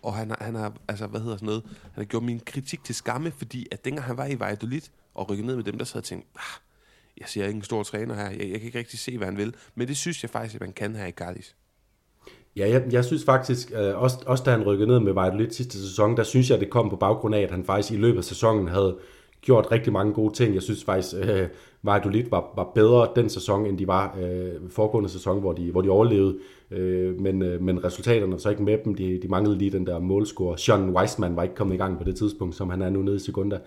og 0.02 0.14
han 0.14 0.30
har, 0.30 0.38
han 0.42 0.56
har, 0.56 0.74
altså, 0.88 1.08
hvad 1.08 1.22
hedder 1.22 1.38
sådan 1.38 1.46
noget, 1.46 1.64
han 1.82 1.92
har 1.96 2.04
gjort 2.04 2.24
min 2.24 2.40
kritik 2.40 2.84
til 2.84 2.96
skamme, 2.96 3.32
fordi 3.32 3.68
at 3.72 3.86
dengang 3.86 4.08
han 4.08 4.18
var 4.18 4.26
i 4.26 4.40
Valladolid 4.40 4.82
og 5.14 5.30
rykkede 5.30 5.48
ned 5.48 5.56
med 5.56 5.64
dem, 5.64 5.78
der 5.78 5.86
sad 5.86 5.98
og 5.98 6.04
tænkte, 6.04 6.30
ah, 6.36 6.62
jeg 7.18 7.30
ser 7.30 7.46
ikke 7.46 7.58
en 7.58 7.64
stor 7.64 7.84
træner 7.84 8.16
her, 8.16 8.30
jeg, 8.30 8.40
jeg 8.40 8.60
kan 8.60 8.62
ikke 8.62 8.80
rigtig 8.80 9.00
se, 9.00 9.18
hvad 9.18 9.28
han 9.28 9.38
vil, 9.38 9.56
men 9.76 9.88
det 9.88 9.98
synes 9.98 10.24
jeg 10.24 10.30
faktisk, 10.30 10.56
at 10.56 10.62
man 10.62 10.74
kan 10.74 10.96
her 10.96 11.06
i 11.06 11.12
Cardis. 11.12 11.56
Ja, 12.58 12.70
jeg, 12.70 12.84
jeg 12.92 13.06
synes 13.06 13.24
faktisk, 13.26 13.72
øh, 13.72 14.02
også, 14.02 14.18
også 14.26 14.44
da 14.44 14.52
han 14.52 14.64
rykkede 14.64 14.88
ned 14.88 15.00
med 15.00 15.14
Valladolid 15.14 15.50
sidste 15.50 15.78
sæson, 15.78 16.18
der 16.18 16.24
synes 16.24 16.50
jeg, 16.50 16.60
det 16.60 16.70
kom 16.70 16.90
på 16.90 16.96
baggrund 16.96 17.36
af, 17.36 17.42
at 17.42 17.52
han 17.52 17.64
faktisk 17.64 17.94
i 17.94 17.98
løbet 17.98 18.18
af 18.18 18.24
sæsonen 18.24 18.68
havde 18.68 18.98
gjort 19.42 19.72
rigtig 19.72 19.94
mange 19.94 20.14
gode 20.14 20.34
ting. 20.34 20.54
Jeg 20.54 20.62
synes 20.62 20.84
faktisk, 20.84 21.16
øh, 21.16 21.48
Valladolid 21.84 22.24
var, 22.30 22.54
var 22.56 22.72
bedre 22.76 23.08
den 23.16 23.30
sæson, 23.30 23.66
end 23.66 23.78
de 23.78 23.88
var 23.88 24.18
øh, 24.22 24.70
foregående 24.70 25.10
sæson, 25.10 25.40
hvor 25.40 25.54
de, 25.54 25.72
hvor 25.72 25.82
de 25.82 25.90
overlevede. 25.90 26.38
Øh, 26.72 27.22
men, 27.22 27.42
øh, 27.42 27.62
men 27.62 27.84
resultaterne 27.84 28.40
så 28.40 28.50
ikke 28.50 28.64
med 28.64 28.78
dem. 28.86 28.96
De, 28.96 29.20
de 29.22 29.28
manglede 29.28 29.58
lige 29.58 29.72
den 29.72 29.88
der 29.88 30.00
målscore. 30.00 30.58
Sean 30.58 30.90
Weissman 30.90 31.36
var 31.36 31.44
ikke 31.44 31.56
kommet 31.56 31.76
i 31.76 31.78
gang 31.78 31.98
på 31.98 32.04
det 32.04 32.16
tidspunkt, 32.16 32.56
som 32.56 32.70
han 32.70 32.82
er 32.82 32.90
nu 32.90 33.02
nede 33.02 33.16
i 33.16 33.20
Segunda. 33.20 33.60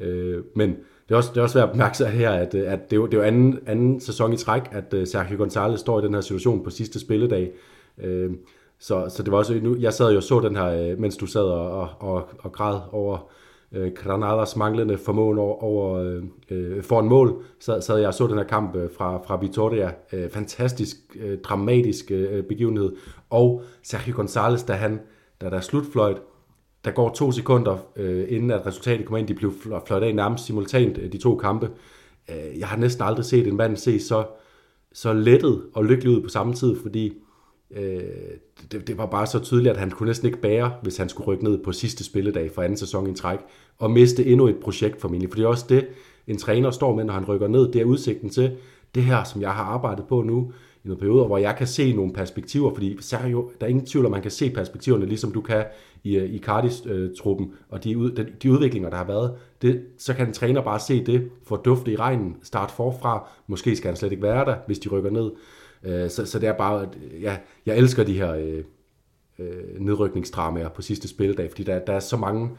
Øh, 0.00 0.42
men 0.54 0.70
det 1.08 1.14
er 1.14 1.16
også, 1.16 1.30
det 1.34 1.38
er 1.38 1.42
også 1.42 1.58
værd 1.58 1.68
at 1.68 1.72
bemærke 1.72 1.96
sig 1.96 2.10
her, 2.10 2.30
at, 2.30 2.54
øh, 2.54 2.72
at 2.72 2.90
det, 2.90 2.92
er 2.92 3.00
jo, 3.00 3.06
det 3.06 3.14
er 3.14 3.18
jo 3.18 3.24
anden, 3.24 3.58
anden 3.66 4.00
sæson 4.00 4.32
i 4.32 4.36
træk, 4.36 4.62
at 4.70 4.94
uh, 4.94 5.04
Sergio 5.04 5.44
González 5.44 5.76
står 5.76 6.00
i 6.00 6.04
den 6.04 6.14
her 6.14 6.20
situation 6.20 6.64
på 6.64 6.70
sidste 6.70 7.00
spilledag. 7.00 7.52
Øh, 8.02 8.30
så, 8.78 9.06
så 9.08 9.22
det 9.22 9.32
var 9.32 9.38
også, 9.38 9.60
nu, 9.62 9.76
jeg 9.76 9.92
sad 9.92 10.10
jo 10.10 10.16
og 10.16 10.22
så 10.22 10.40
den 10.40 10.56
her, 10.56 10.66
øh, 10.66 10.98
mens 10.98 11.16
du 11.16 11.26
sad 11.26 11.42
og, 11.42 11.88
og, 11.98 12.28
og 12.38 12.52
græd 12.52 12.78
over 12.92 13.30
øh, 13.72 13.92
Granadas 13.92 14.56
manglende 14.56 14.98
formåen 14.98 15.38
over, 15.38 15.62
over 15.62 16.18
øh, 16.50 16.82
for 16.82 17.00
en 17.00 17.08
mål, 17.08 17.42
så 17.60 17.80
sad 17.80 17.98
jeg 17.98 18.08
og 18.08 18.14
så 18.14 18.26
den 18.26 18.38
her 18.38 18.44
kamp 18.44 18.76
øh, 18.76 18.90
fra, 18.96 19.22
fra 19.26 19.36
Vitoria. 19.40 19.92
Øh, 20.12 20.30
fantastisk, 20.30 20.96
øh, 21.20 21.38
dramatisk 21.38 22.10
øh, 22.10 22.44
begivenhed. 22.44 22.92
Og 23.30 23.62
Sergio 23.82 24.22
González, 24.22 24.66
da 24.66 24.72
han, 24.72 25.00
da 25.40 25.50
der 25.50 25.56
er 25.56 25.60
slutfløjt, 25.60 26.16
der 26.84 26.90
går 26.90 27.12
to 27.14 27.32
sekunder, 27.32 27.76
øh, 27.96 28.26
inden 28.28 28.50
at 28.50 28.66
resultatet 28.66 29.06
kommer 29.06 29.18
ind. 29.18 29.28
De 29.28 29.34
blev 29.34 29.52
fløjt 29.86 30.02
af 30.02 30.14
nærmest 30.14 30.44
simultant, 30.44 30.98
øh, 30.98 31.12
de 31.12 31.18
to 31.18 31.36
kampe. 31.36 31.70
Øh, 32.30 32.58
jeg 32.58 32.68
har 32.68 32.76
næsten 32.76 33.04
aldrig 33.04 33.24
set 33.24 33.46
en 33.46 33.56
mand 33.56 33.76
se 33.76 34.00
så, 34.00 34.24
så 34.92 35.12
lettet 35.12 35.62
og 35.74 35.84
lykkelig 35.84 36.16
ud 36.16 36.22
på 36.22 36.28
samme 36.28 36.54
tid, 36.54 36.76
fordi 36.82 37.12
øh, 37.70 38.00
det, 38.72 38.86
det 38.86 38.98
var 38.98 39.06
bare 39.06 39.26
så 39.26 39.38
tydeligt, 39.38 39.72
at 39.72 39.80
han 39.80 39.90
kunne 39.90 40.06
næsten 40.06 40.26
ikke 40.26 40.40
bære, 40.40 40.72
hvis 40.82 40.96
han 40.96 41.08
skulle 41.08 41.26
rykke 41.26 41.44
ned 41.44 41.58
på 41.64 41.72
sidste 41.72 42.04
spilledag 42.04 42.50
for 42.54 42.62
anden 42.62 42.76
sæson 42.76 43.10
i 43.10 43.14
træk, 43.14 43.38
og 43.78 43.90
miste 43.90 44.26
endnu 44.26 44.48
et 44.48 44.56
projekt 44.56 45.00
formentlig. 45.00 45.30
For 45.30 45.36
det 45.36 45.44
er 45.44 45.48
også 45.48 45.66
det, 45.68 45.86
en 46.26 46.38
træner 46.38 46.70
står 46.70 46.96
med, 46.96 47.04
når 47.04 47.12
han 47.12 47.24
rykker 47.24 47.48
ned. 47.48 47.72
Det 47.72 47.80
er 47.80 47.84
udsigten 47.84 48.30
til 48.30 48.56
det 48.94 49.02
her, 49.04 49.24
som 49.24 49.42
jeg 49.42 49.50
har 49.50 49.64
arbejdet 49.64 50.04
på 50.08 50.22
nu 50.22 50.52
i 50.84 50.88
nogle 50.88 51.00
perioder, 51.00 51.26
hvor 51.26 51.38
jeg 51.38 51.56
kan 51.56 51.66
se 51.66 51.92
nogle 51.92 52.12
perspektiver, 52.12 52.74
fordi 52.74 52.96
Sergio, 53.00 53.50
der 53.60 53.66
er 53.66 53.70
ingen 53.70 53.86
tvivl 53.86 54.06
om, 54.06 54.12
man 54.12 54.22
kan 54.22 54.30
se 54.30 54.50
perspektiverne, 54.50 55.06
ligesom 55.06 55.32
du 55.32 55.40
kan 55.40 55.64
i, 56.04 56.16
øh, 56.16 56.34
i 56.34 56.38
Cardis-truppen, 56.38 57.46
øh, 57.46 57.52
og 57.68 57.84
de, 57.84 57.94
de, 57.94 58.26
de 58.42 58.52
udviklinger, 58.52 58.90
der 58.90 58.96
har 58.96 59.04
været, 59.04 59.34
det, 59.62 59.82
så 59.98 60.14
kan 60.14 60.26
en 60.26 60.32
træner 60.32 60.62
bare 60.62 60.80
se 60.80 61.04
det, 61.04 61.30
få 61.46 61.56
dufte 61.56 61.92
i 61.92 61.96
regnen, 61.96 62.36
starte 62.42 62.72
forfra, 62.72 63.28
måske 63.46 63.76
skal 63.76 63.88
han 63.88 63.96
slet 63.96 64.12
ikke 64.12 64.22
være 64.22 64.44
der, 64.44 64.56
hvis 64.66 64.78
de 64.78 64.88
rykker 64.88 65.10
ned. 65.10 65.30
Øh, 65.82 66.10
så, 66.10 66.26
så 66.26 66.38
det 66.38 66.48
er 66.48 66.52
bare, 66.52 66.88
ja, 67.20 67.36
jeg 67.66 67.76
elsker 67.76 68.04
de 68.04 68.18
her 68.18 68.34
øh, 68.34 68.64
øh, 69.38 69.80
nedrykningsdramaer 69.80 70.68
på 70.68 70.82
sidste 70.82 71.08
spilledag, 71.08 71.50
fordi 71.50 71.62
der, 71.62 71.78
der, 71.78 71.92
er 71.92 72.00
så 72.00 72.16
mange, 72.16 72.50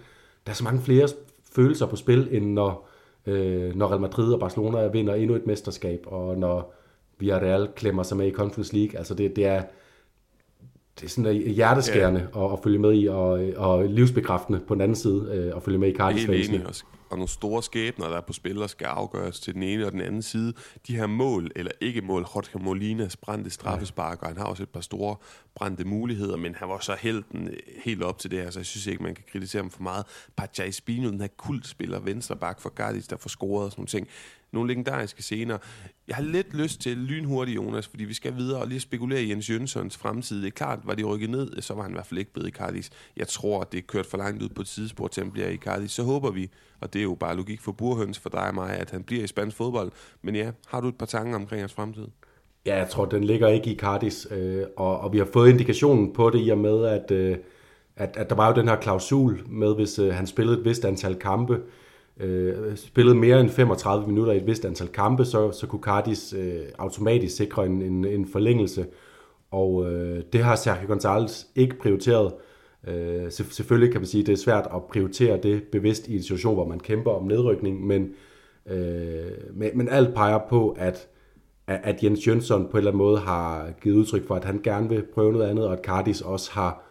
der 0.46 0.52
er 0.52 0.56
så 0.56 0.64
mange 0.64 0.82
flere 0.82 1.08
følelser 1.52 1.86
på 1.86 1.96
spil, 1.96 2.28
end 2.32 2.54
når, 2.54 2.90
øh, 3.26 3.76
når 3.76 3.88
Real 3.88 4.02
Madrid 4.02 4.34
og 4.34 4.40
Barcelona 4.40 4.88
vinder 4.88 5.16
endnu 5.16 5.36
et 5.36 5.48
mesterskab, 5.48 6.04
og 6.06 6.38
når 6.38 6.74
Villarreal 7.20 7.68
klemmer 7.76 8.04
sig 8.04 8.18
med 8.18 8.28
i 8.28 8.32
Conference 8.32 8.76
League. 8.76 8.98
Altså 8.98 9.14
det, 9.14 9.36
det 9.36 9.46
er 9.46 9.64
det 11.00 11.06
er 11.06 11.10
sådan 11.10 11.34
hjerteskærende 11.36 12.28
ja. 12.36 12.46
at, 12.46 12.54
at 12.54 12.60
følge 12.64 12.80
med 12.80 13.02
i, 13.02 13.08
og, 13.08 13.40
og 13.56 13.86
livsbekræftende 13.86 14.60
på 14.68 14.74
den 14.74 14.82
anden 14.82 14.96
side 14.96 15.30
øh, 15.34 15.56
at 15.56 15.64
følge 15.64 15.78
med 15.78 15.88
i 15.88 15.92
enig, 16.50 16.66
og 17.10 17.18
nogle 17.18 17.30
store 17.30 17.64
skæbner, 17.64 18.08
der 18.08 18.18
er 18.18 18.22
på 18.22 18.34
spil, 18.34 18.56
der 18.56 18.68
skal 18.68 18.86
afgøres 18.86 19.40
til 19.40 19.54
den 19.54 19.64
ene 19.64 19.86
og 19.86 19.92
den 19.92 20.02
anden 20.02 20.22
side. 20.22 20.54
De 20.88 20.96
her 20.96 21.08
mål, 21.08 21.52
eller 21.56 21.72
ikke 21.82 22.02
mål, 22.02 22.22
Jorge 22.22 22.64
Molinas 22.64 23.18
brændte 23.18 23.50
straffespark, 23.50 24.22
og 24.22 24.28
han 24.28 24.38
har 24.38 24.46
også 24.46 24.64
et 24.64 24.70
par 24.70 24.82
store 24.82 25.16
brændte 25.56 25.86
muligheder, 25.86 26.38
men 26.38 26.56
han 26.56 26.70
var 26.70 26.80
så 26.80 26.96
helten 27.00 27.50
helt 27.84 28.04
op 28.04 28.20
til 28.20 28.32
det 28.32 28.40
her, 28.40 28.50
så 28.50 28.60
jeg 28.60 28.66
synes 28.66 28.88
ikke, 28.88 29.04
man 29.04 29.16
kan 29.16 29.24
kritisere 29.32 29.62
ham 29.62 29.72
for 29.72 29.84
meget. 29.84 30.06
Pacha 30.38 30.64
Espino, 30.64 31.10
den 31.10 31.22
her 31.22 31.28
kultspiller, 31.38 32.00
venstre 32.00 32.36
bak 32.36 32.62
for 32.62 32.70
Gardis, 32.70 33.08
der 33.08 33.18
får 33.18 33.30
scoret 33.30 33.66
og 33.66 33.72
sådan 33.72 33.80
nogle 33.82 33.88
ting 33.88 34.08
nogle 34.52 34.68
legendariske 34.68 35.24
scener. 35.24 35.58
Jeg 36.08 36.16
har 36.16 36.24
lidt 36.24 36.54
lyst 36.54 36.82
til 36.82 36.98
lynhurtigt, 36.98 37.56
Jonas, 37.56 37.88
fordi 37.88 38.04
vi 38.04 38.14
skal 38.14 38.36
videre 38.36 38.62
og 38.62 38.68
lige 38.68 38.80
spekulere 38.80 39.24
i 39.24 39.30
Jens 39.30 39.50
Jønssons 39.50 39.98
fremtid. 39.98 40.42
Det 40.42 40.48
er 40.48 40.52
klart, 40.52 40.80
var 40.84 40.96
de 40.96 41.04
rykket 41.04 41.30
ned, 41.30 41.62
så 41.62 41.74
var 41.74 41.82
han 41.82 41.92
i 41.92 41.94
hvert 41.94 42.08
fald 42.08 42.20
ikke 42.20 42.34
blevet 42.34 42.48
i 42.48 42.52
Cardis. 42.52 42.90
Jeg 43.18 43.28
tror, 43.28 43.62
at 43.62 43.72
det 43.72 43.78
er 43.78 43.82
kørt 43.82 44.06
for 44.06 44.18
langt 44.18 44.44
ud 44.44 44.50
på 44.50 44.62
et 44.62 44.68
sidespor 44.68 45.08
til, 45.08 45.24
han 45.24 45.32
bliver 45.32 45.50
i 45.50 45.58
Cardis. 45.58 45.92
Så 45.92 46.04
håber 46.04 46.32
vi, 46.32 46.50
og 46.82 46.94
det 46.94 47.00
er 47.00 47.04
jo 47.04 47.16
bare 47.16 47.36
logik 47.36 47.62
for 47.62 47.72
burhøns 47.72 48.20
for 48.20 48.30
dig 48.30 48.48
og 48.48 48.56
mig, 48.56 48.70
at 48.70 48.92
han 48.92 49.04
bliver 49.04 49.24
i 49.24 49.28
spansk 49.28 49.58
fodbold. 49.58 49.92
Men 50.22 50.36
ja, 50.36 50.52
har 50.68 50.82
du 50.82 50.88
et 50.88 50.98
par 50.98 51.06
tanker 51.06 51.36
omkring 51.36 51.62
hans 51.62 51.74
fremtid? 51.74 52.08
Ja, 52.66 52.78
jeg 52.78 52.90
tror, 52.90 53.06
den 53.06 53.24
ligger 53.24 53.48
ikke 53.48 53.72
i 53.72 53.78
Cardis, 53.78 54.28
øh, 54.32 54.64
og, 54.78 55.00
og 55.00 55.14
vi 55.14 55.18
har 55.18 55.28
fået 55.34 55.50
indikationen 55.50 56.14
på 56.14 56.30
det 56.30 56.46
i 56.46 56.50
og 56.50 56.58
med, 56.58 56.86
at, 56.86 57.12
øh, 57.12 57.38
at, 57.96 58.18
at 58.18 58.30
der 58.30 58.36
var 58.36 58.48
jo 58.48 58.56
den 58.56 58.68
her 58.68 58.76
klausul 58.76 59.44
med, 59.50 59.76
hvis 59.76 60.00
øh, 60.00 60.14
han 60.14 60.28
spillede 60.28 60.60
et 60.60 60.66
vist 60.66 60.86
antal 60.86 61.16
kampe, 61.16 61.62
øh, 62.20 62.76
spillede 62.76 63.16
mere 63.16 63.40
end 63.40 63.50
35 63.50 64.08
minutter 64.08 64.34
i 64.34 64.38
et 64.38 64.48
vist 64.48 64.66
antal 64.66 64.88
kampe, 64.88 65.26
så, 65.26 65.52
så 65.52 65.68
kunne 65.68 65.84
Cardis 65.84 66.34
øh, 66.34 66.62
automatisk 66.78 67.36
sikre 67.36 67.66
en, 67.66 67.82
en, 67.82 68.06
en 68.06 68.28
forlængelse. 68.28 68.86
Og 69.52 69.92
øh, 69.92 70.24
det 70.34 70.44
har 70.44 70.56
Sergio 70.56 70.96
González 70.96 71.48
ikke 71.56 71.80
prioriteret. 71.80 72.34
Øh, 72.88 73.32
selvfølgelig 73.32 73.92
kan 73.92 74.02
man 74.02 74.08
sige, 74.08 74.22
at 74.22 74.28
det 74.28 74.34
er 74.34 74.38
svært 74.38 74.68
at 74.76 74.84
prioritere 74.84 75.40
det 75.44 75.64
bevidst 75.64 76.08
i 76.08 76.16
en 76.16 76.22
situation, 76.22 76.54
hvor 76.54 76.68
man 76.68 76.80
kæmper 76.80 77.12
om 77.12 77.24
nedrykning, 77.24 77.88
men, 77.88 78.10
øh, 78.66 79.32
men, 79.54 79.78
men 79.78 79.90
alt 79.90 80.16
peger 80.16 80.40
på, 80.50 80.76
at, 80.80 81.08
at 81.68 82.04
Jens 82.04 82.28
Jønsson 82.28 82.66
på 82.66 82.72
en 82.72 82.78
eller 82.78 82.92
anden 82.92 82.98
måde 82.98 83.18
har 83.18 83.72
givet 83.82 83.96
udtryk 83.96 84.28
for, 84.28 84.36
at 84.36 84.46
han 84.46 84.60
gerne 84.64 84.90
vil 84.90 85.06
prøve 85.14 85.34
noget 85.34 85.48
andet, 85.48 85.68
og 85.68 85.74
at 85.74 85.86
Cardis 85.86 86.22
også 86.22 86.52
har 86.52 86.84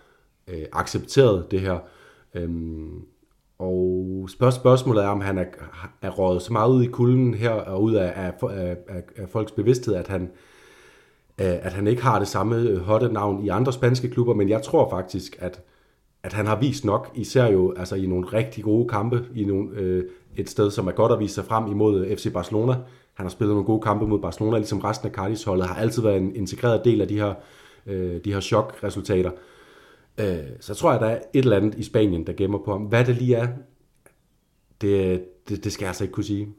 øh, 0.49 0.65
accepteret 0.73 1.51
det 1.51 1.61
her. 1.61 1.79
Øh, 2.35 2.51
og 3.59 4.29
spørgsmålet 4.31 5.05
er, 5.05 5.09
om 5.09 5.21
han 5.21 5.39
er, 5.39 5.45
er 6.03 6.11
røget 6.11 6.43
så 6.43 6.53
meget 6.53 6.71
ud 6.71 6.83
i 6.83 6.87
kulden 6.87 7.35
her, 7.35 7.51
og 7.51 7.83
ud 7.83 7.95
af, 7.95 8.13
af, 8.17 8.33
af, 8.49 9.03
af 9.17 9.29
folks 9.29 9.53
bevidsthed, 9.53 9.95
at 9.95 10.09
han, 10.09 10.23
øh, 11.41 11.67
at 11.67 11.73
han 11.73 11.87
ikke 11.87 12.03
har 12.03 12.19
det 12.19 12.29
samme 12.29 12.57
øh, 12.57 12.79
hotte 12.79 13.13
navn 13.13 13.45
i 13.45 13.49
andre 13.49 13.73
spanske 13.73 14.11
klubber, 14.11 14.35
men 14.35 14.49
jeg 14.49 14.63
tror 14.63 14.91
faktisk, 14.91 15.37
at, 15.39 15.63
at 16.23 16.33
han 16.33 16.47
har 16.47 16.61
vist 16.61 16.85
nok, 16.85 17.11
især 17.15 17.47
jo 17.47 17.75
altså 17.77 17.95
i 17.95 18.07
nogle 18.07 18.27
rigtig 18.27 18.65
gode 18.65 18.89
kampe, 18.89 19.25
i 19.35 19.45
nogle, 19.45 19.71
øh, 19.73 20.05
et 20.37 20.51
sted, 20.51 20.71
som 20.71 20.87
er 20.87 20.93
godt 20.93 21.13
at 21.13 21.19
vise 21.19 21.35
sig 21.35 21.45
frem 21.45 21.71
imod 21.71 22.05
øh, 22.05 22.17
FC 22.17 22.33
Barcelona. 22.33 22.73
Han 23.15 23.27
har 23.27 23.31
spillet 23.31 23.55
nogle 23.55 23.67
gode 23.67 23.81
kampe 23.81 24.07
mod 24.07 24.19
Barcelona, 24.19 24.57
ligesom 24.57 24.79
resten 24.79 25.09
af 25.09 25.15
Cardis 25.15 25.45
holdet, 25.45 25.67
har 25.67 25.75
altid 25.75 26.03
været 26.03 26.17
en 26.17 26.37
integreret 26.37 26.85
del 26.85 27.01
af 27.01 27.09
de 27.09 27.21
her, 27.21 27.35
øh, 27.87 28.21
de 28.25 28.33
her 28.33 28.41
chokresultater. 28.41 29.31
Øh, 30.19 30.47
så 30.61 30.75
tror 30.75 30.93
jeg, 30.93 31.01
der 31.01 31.07
er 31.07 31.17
et 31.17 31.45
eller 31.45 31.57
andet 31.57 31.75
i 31.75 31.83
Spanien, 31.83 32.27
der 32.27 32.33
gemmer 32.33 32.59
på 32.65 32.73
ham. 32.73 32.83
Hvad 32.83 33.05
det 33.05 33.17
lige 33.17 33.37
er, 33.37 33.49
det, 34.81 35.25
det, 35.49 35.65
det 35.65 35.73
skal 35.73 35.85
jeg 35.85 35.91
altså 35.91 36.05
ikke 36.05 36.13
kunne 36.13 36.25
sige. 36.25 36.55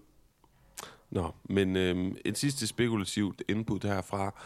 Nå, 1.10 1.32
men 1.44 1.76
øh, 1.76 2.12
et 2.26 2.38
sidste 2.38 2.68
spekulativt 2.68 3.44
input 3.48 3.84
herfra. 3.84 4.44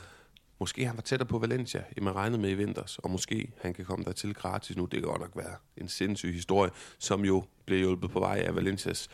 Måske 0.62 0.86
han 0.86 0.98
var 0.98 1.02
tættere 1.02 1.28
på 1.28 1.40
Valencia, 1.40 1.84
end 1.98 2.06
man 2.06 2.16
regnede 2.16 2.42
med 2.42 2.50
i 2.50 2.54
vinters, 2.54 2.98
og 2.98 3.12
måske 3.12 3.52
han 3.62 3.74
kan 3.74 3.86
komme 3.86 4.06
der 4.06 4.12
til 4.12 4.34
gratis 4.34 4.78
nu. 4.78 4.86
Det 4.86 5.00
kan 5.00 5.02
godt 5.02 5.22
nok 5.22 5.32
være 5.36 5.56
en 5.78 5.88
sindssyg 5.88 6.34
historie, 6.34 6.72
som 7.00 7.26
jo 7.26 7.44
blev 7.66 7.80
hjulpet 7.80 8.12
på 8.12 8.20
vej 8.20 8.44
af 8.48 8.56
Valencias 8.56 9.10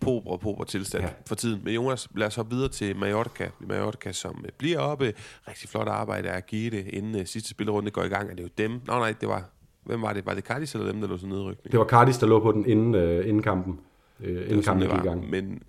pobre 0.00 0.38
pobre 0.38 0.64
tilstand 0.64 1.04
ja. 1.04 1.10
for 1.26 1.34
tiden. 1.34 1.60
Men 1.64 1.74
Jonas, 1.74 2.08
lad 2.16 2.26
os 2.26 2.34
hoppe 2.34 2.54
videre 2.54 2.68
til 2.68 2.96
Mallorca. 2.96 3.50
Mallorca, 3.60 4.12
som 4.12 4.44
bliver 4.58 4.78
oppe. 4.78 5.14
Rigtig 5.48 5.68
flot 5.68 5.88
arbejde 5.88 6.28
at 6.28 6.46
give 6.46 6.70
det, 6.70 6.86
inden 6.86 7.14
uh, 7.14 7.26
sidste 7.26 7.50
spillerunde 7.50 7.90
går 7.90 8.02
i 8.02 8.08
gang. 8.08 8.30
Er 8.30 8.34
det 8.34 8.42
jo 8.42 8.48
dem? 8.58 8.70
Nå 8.70 8.98
nej, 8.98 9.14
det 9.20 9.28
var... 9.28 9.44
Hvem 9.84 10.02
var 10.02 10.12
det? 10.12 10.26
Var 10.26 10.34
det 10.34 10.44
Cardis 10.44 10.74
eller 10.74 10.86
dem, 10.86 11.00
der 11.00 11.08
lå 11.08 11.16
til 11.16 11.28
nedrykning? 11.28 11.72
Det 11.72 11.78
var 11.78 11.86
Cardis, 11.86 12.18
der 12.18 12.26
lå 12.26 12.40
på 12.40 12.52
den 12.52 12.66
inden, 12.66 12.94
uh, 12.94 13.28
inden 13.28 13.42
kampen. 13.42 13.80
Uh, 14.20 14.26
inden 14.28 14.62
kampen 14.62 14.88
gik 14.88 14.98
i 14.98 15.08
gang. 15.08 15.30
Men, 15.30 15.62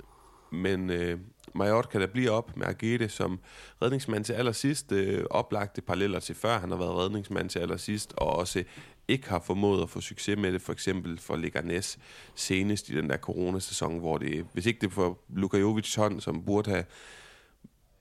men 0.52 0.90
uh, 0.90 1.20
Mallorca, 1.56 2.00
der 2.00 2.08
bliver 2.08 2.32
op 2.32 2.58
med 2.58 2.68
Agete 2.68 3.10
som 3.10 3.40
redningsmand 3.82 4.26
til 4.26 4.34
allersidst. 4.34 4.92
Øh, 4.92 5.24
oplagte 5.30 5.82
paralleller 5.82 6.20
til 6.20 6.36
før, 6.36 6.60
han 6.60 6.70
har 6.70 6.78
været 6.78 6.96
redningsmand 6.96 7.50
til 7.50 7.60
allersidst, 7.60 8.14
og 8.18 8.28
også 8.28 8.64
ikke 9.08 9.30
har 9.30 9.40
formået 9.40 9.84
at 9.84 9.90
få 9.90 10.02
succes 10.02 10.38
med 10.38 10.54
det, 10.54 10.62
for 10.62 10.74
eksempel 10.74 11.20
for 11.20 11.36
Leganes 11.36 12.00
senest 12.36 12.90
i 12.90 12.96
den 12.96 13.10
der 13.10 13.18
coronasæson, 13.18 14.00
hvor 14.00 14.18
det, 14.18 14.46
hvis 14.54 14.66
ikke 14.66 14.82
det 14.82 14.94
for 14.94 15.20
Luka 15.30 15.58
Jovic 15.58 15.96
hånd, 15.96 16.22
som 16.22 16.46
burde 16.46 16.72
have 16.72 16.86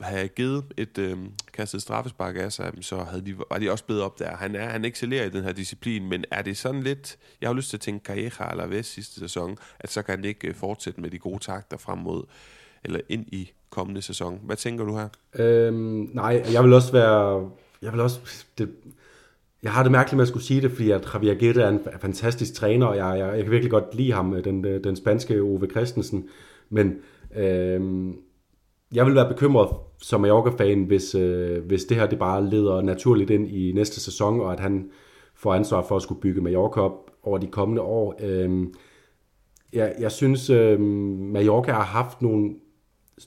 have 0.02 0.28
givet 0.28 0.64
et 0.76 0.98
øh, 0.98 1.18
kastet 1.52 1.82
straffespark 1.82 2.36
af 2.36 2.52
sig, 2.52 2.72
så 2.80 3.02
havde 3.02 3.26
de, 3.26 3.38
var 3.38 3.58
de 3.58 3.70
også 3.70 3.84
blevet 3.84 4.02
op 4.02 4.18
der. 4.18 4.36
Han 4.36 4.54
er 4.54 4.68
han 4.68 4.84
excellerer 4.84 5.24
i 5.24 5.30
den 5.30 5.44
her 5.44 5.52
disciplin, 5.52 6.08
men 6.08 6.24
er 6.30 6.42
det 6.42 6.56
sådan 6.56 6.82
lidt... 6.82 7.18
Jeg 7.40 7.48
har 7.48 7.54
lyst 7.54 7.70
til 7.70 7.76
at 7.76 7.80
tænke 7.80 8.04
Calleja 8.04 8.50
eller 8.50 8.66
Vest 8.66 8.92
sidste 8.92 9.20
sæson, 9.20 9.56
at 9.80 9.90
så 9.90 10.02
kan 10.02 10.14
han 10.16 10.24
ikke 10.24 10.48
øh, 10.48 10.54
fortsætte 10.54 11.00
med 11.00 11.10
de 11.10 11.18
gode 11.18 11.38
takter 11.38 11.76
frem 11.76 11.98
mod 11.98 12.24
eller 12.84 13.00
ind 13.08 13.26
i 13.26 13.50
kommende 13.70 14.02
sæson. 14.02 14.40
Hvad 14.42 14.56
tænker 14.56 14.84
du 14.84 14.96
her? 14.96 15.08
Øhm, 15.38 16.10
nej, 16.14 16.44
jeg 16.52 16.64
vil 16.64 16.72
også 16.72 16.92
være... 16.92 17.50
Jeg 17.82 17.92
vil 17.92 18.00
også... 18.00 18.20
Det, 18.58 18.68
jeg 19.62 19.72
har 19.72 19.82
det 19.82 19.92
mærkeligt 19.92 20.16
med 20.16 20.22
at 20.22 20.28
skulle 20.28 20.44
sige 20.44 20.60
det, 20.60 20.70
fordi 20.70 20.90
at 20.90 21.08
Javier 21.14 21.34
Guerra 21.34 21.66
er 21.66 21.68
en 21.68 21.80
fantastisk 22.00 22.54
træner, 22.54 22.86
og 22.86 22.96
jeg, 22.96 23.18
jeg, 23.18 23.36
jeg 23.36 23.42
kan 23.42 23.50
virkelig 23.50 23.70
godt 23.70 23.94
lide 23.94 24.12
ham, 24.12 24.34
øh, 24.34 24.44
den, 24.44 24.64
øh, 24.64 24.84
den 24.84 24.96
spanske 24.96 25.42
Ove 25.42 25.66
Christensen. 25.70 26.28
Men 26.70 26.94
øhm, 27.36 28.16
jeg 28.94 29.06
vil 29.06 29.14
være 29.14 29.28
bekymret 29.28 29.68
som 30.02 30.20
Mallorca-fan, 30.20 30.84
hvis, 30.84 31.14
øh, 31.14 31.64
hvis 31.64 31.84
det 31.84 31.96
her 31.96 32.06
det 32.06 32.18
bare 32.18 32.50
leder 32.50 32.80
naturligt 32.80 33.30
ind 33.30 33.48
i 33.48 33.72
næste 33.72 34.00
sæson, 34.00 34.40
og 34.40 34.52
at 34.52 34.60
han 34.60 34.90
får 35.34 35.54
ansvar 35.54 35.82
for 35.82 35.96
at 35.96 36.02
skulle 36.02 36.20
bygge 36.20 36.40
Mallorca 36.40 36.80
op 36.80 37.10
over 37.22 37.38
de 37.38 37.46
kommende 37.46 37.82
år. 37.82 38.14
Øhm, 38.20 38.74
jeg, 39.72 39.94
jeg 40.00 40.12
synes, 40.12 40.50
øh, 40.50 40.80
Mallorca 41.20 41.72
har 41.72 41.84
haft 41.84 42.22
nogle 42.22 42.54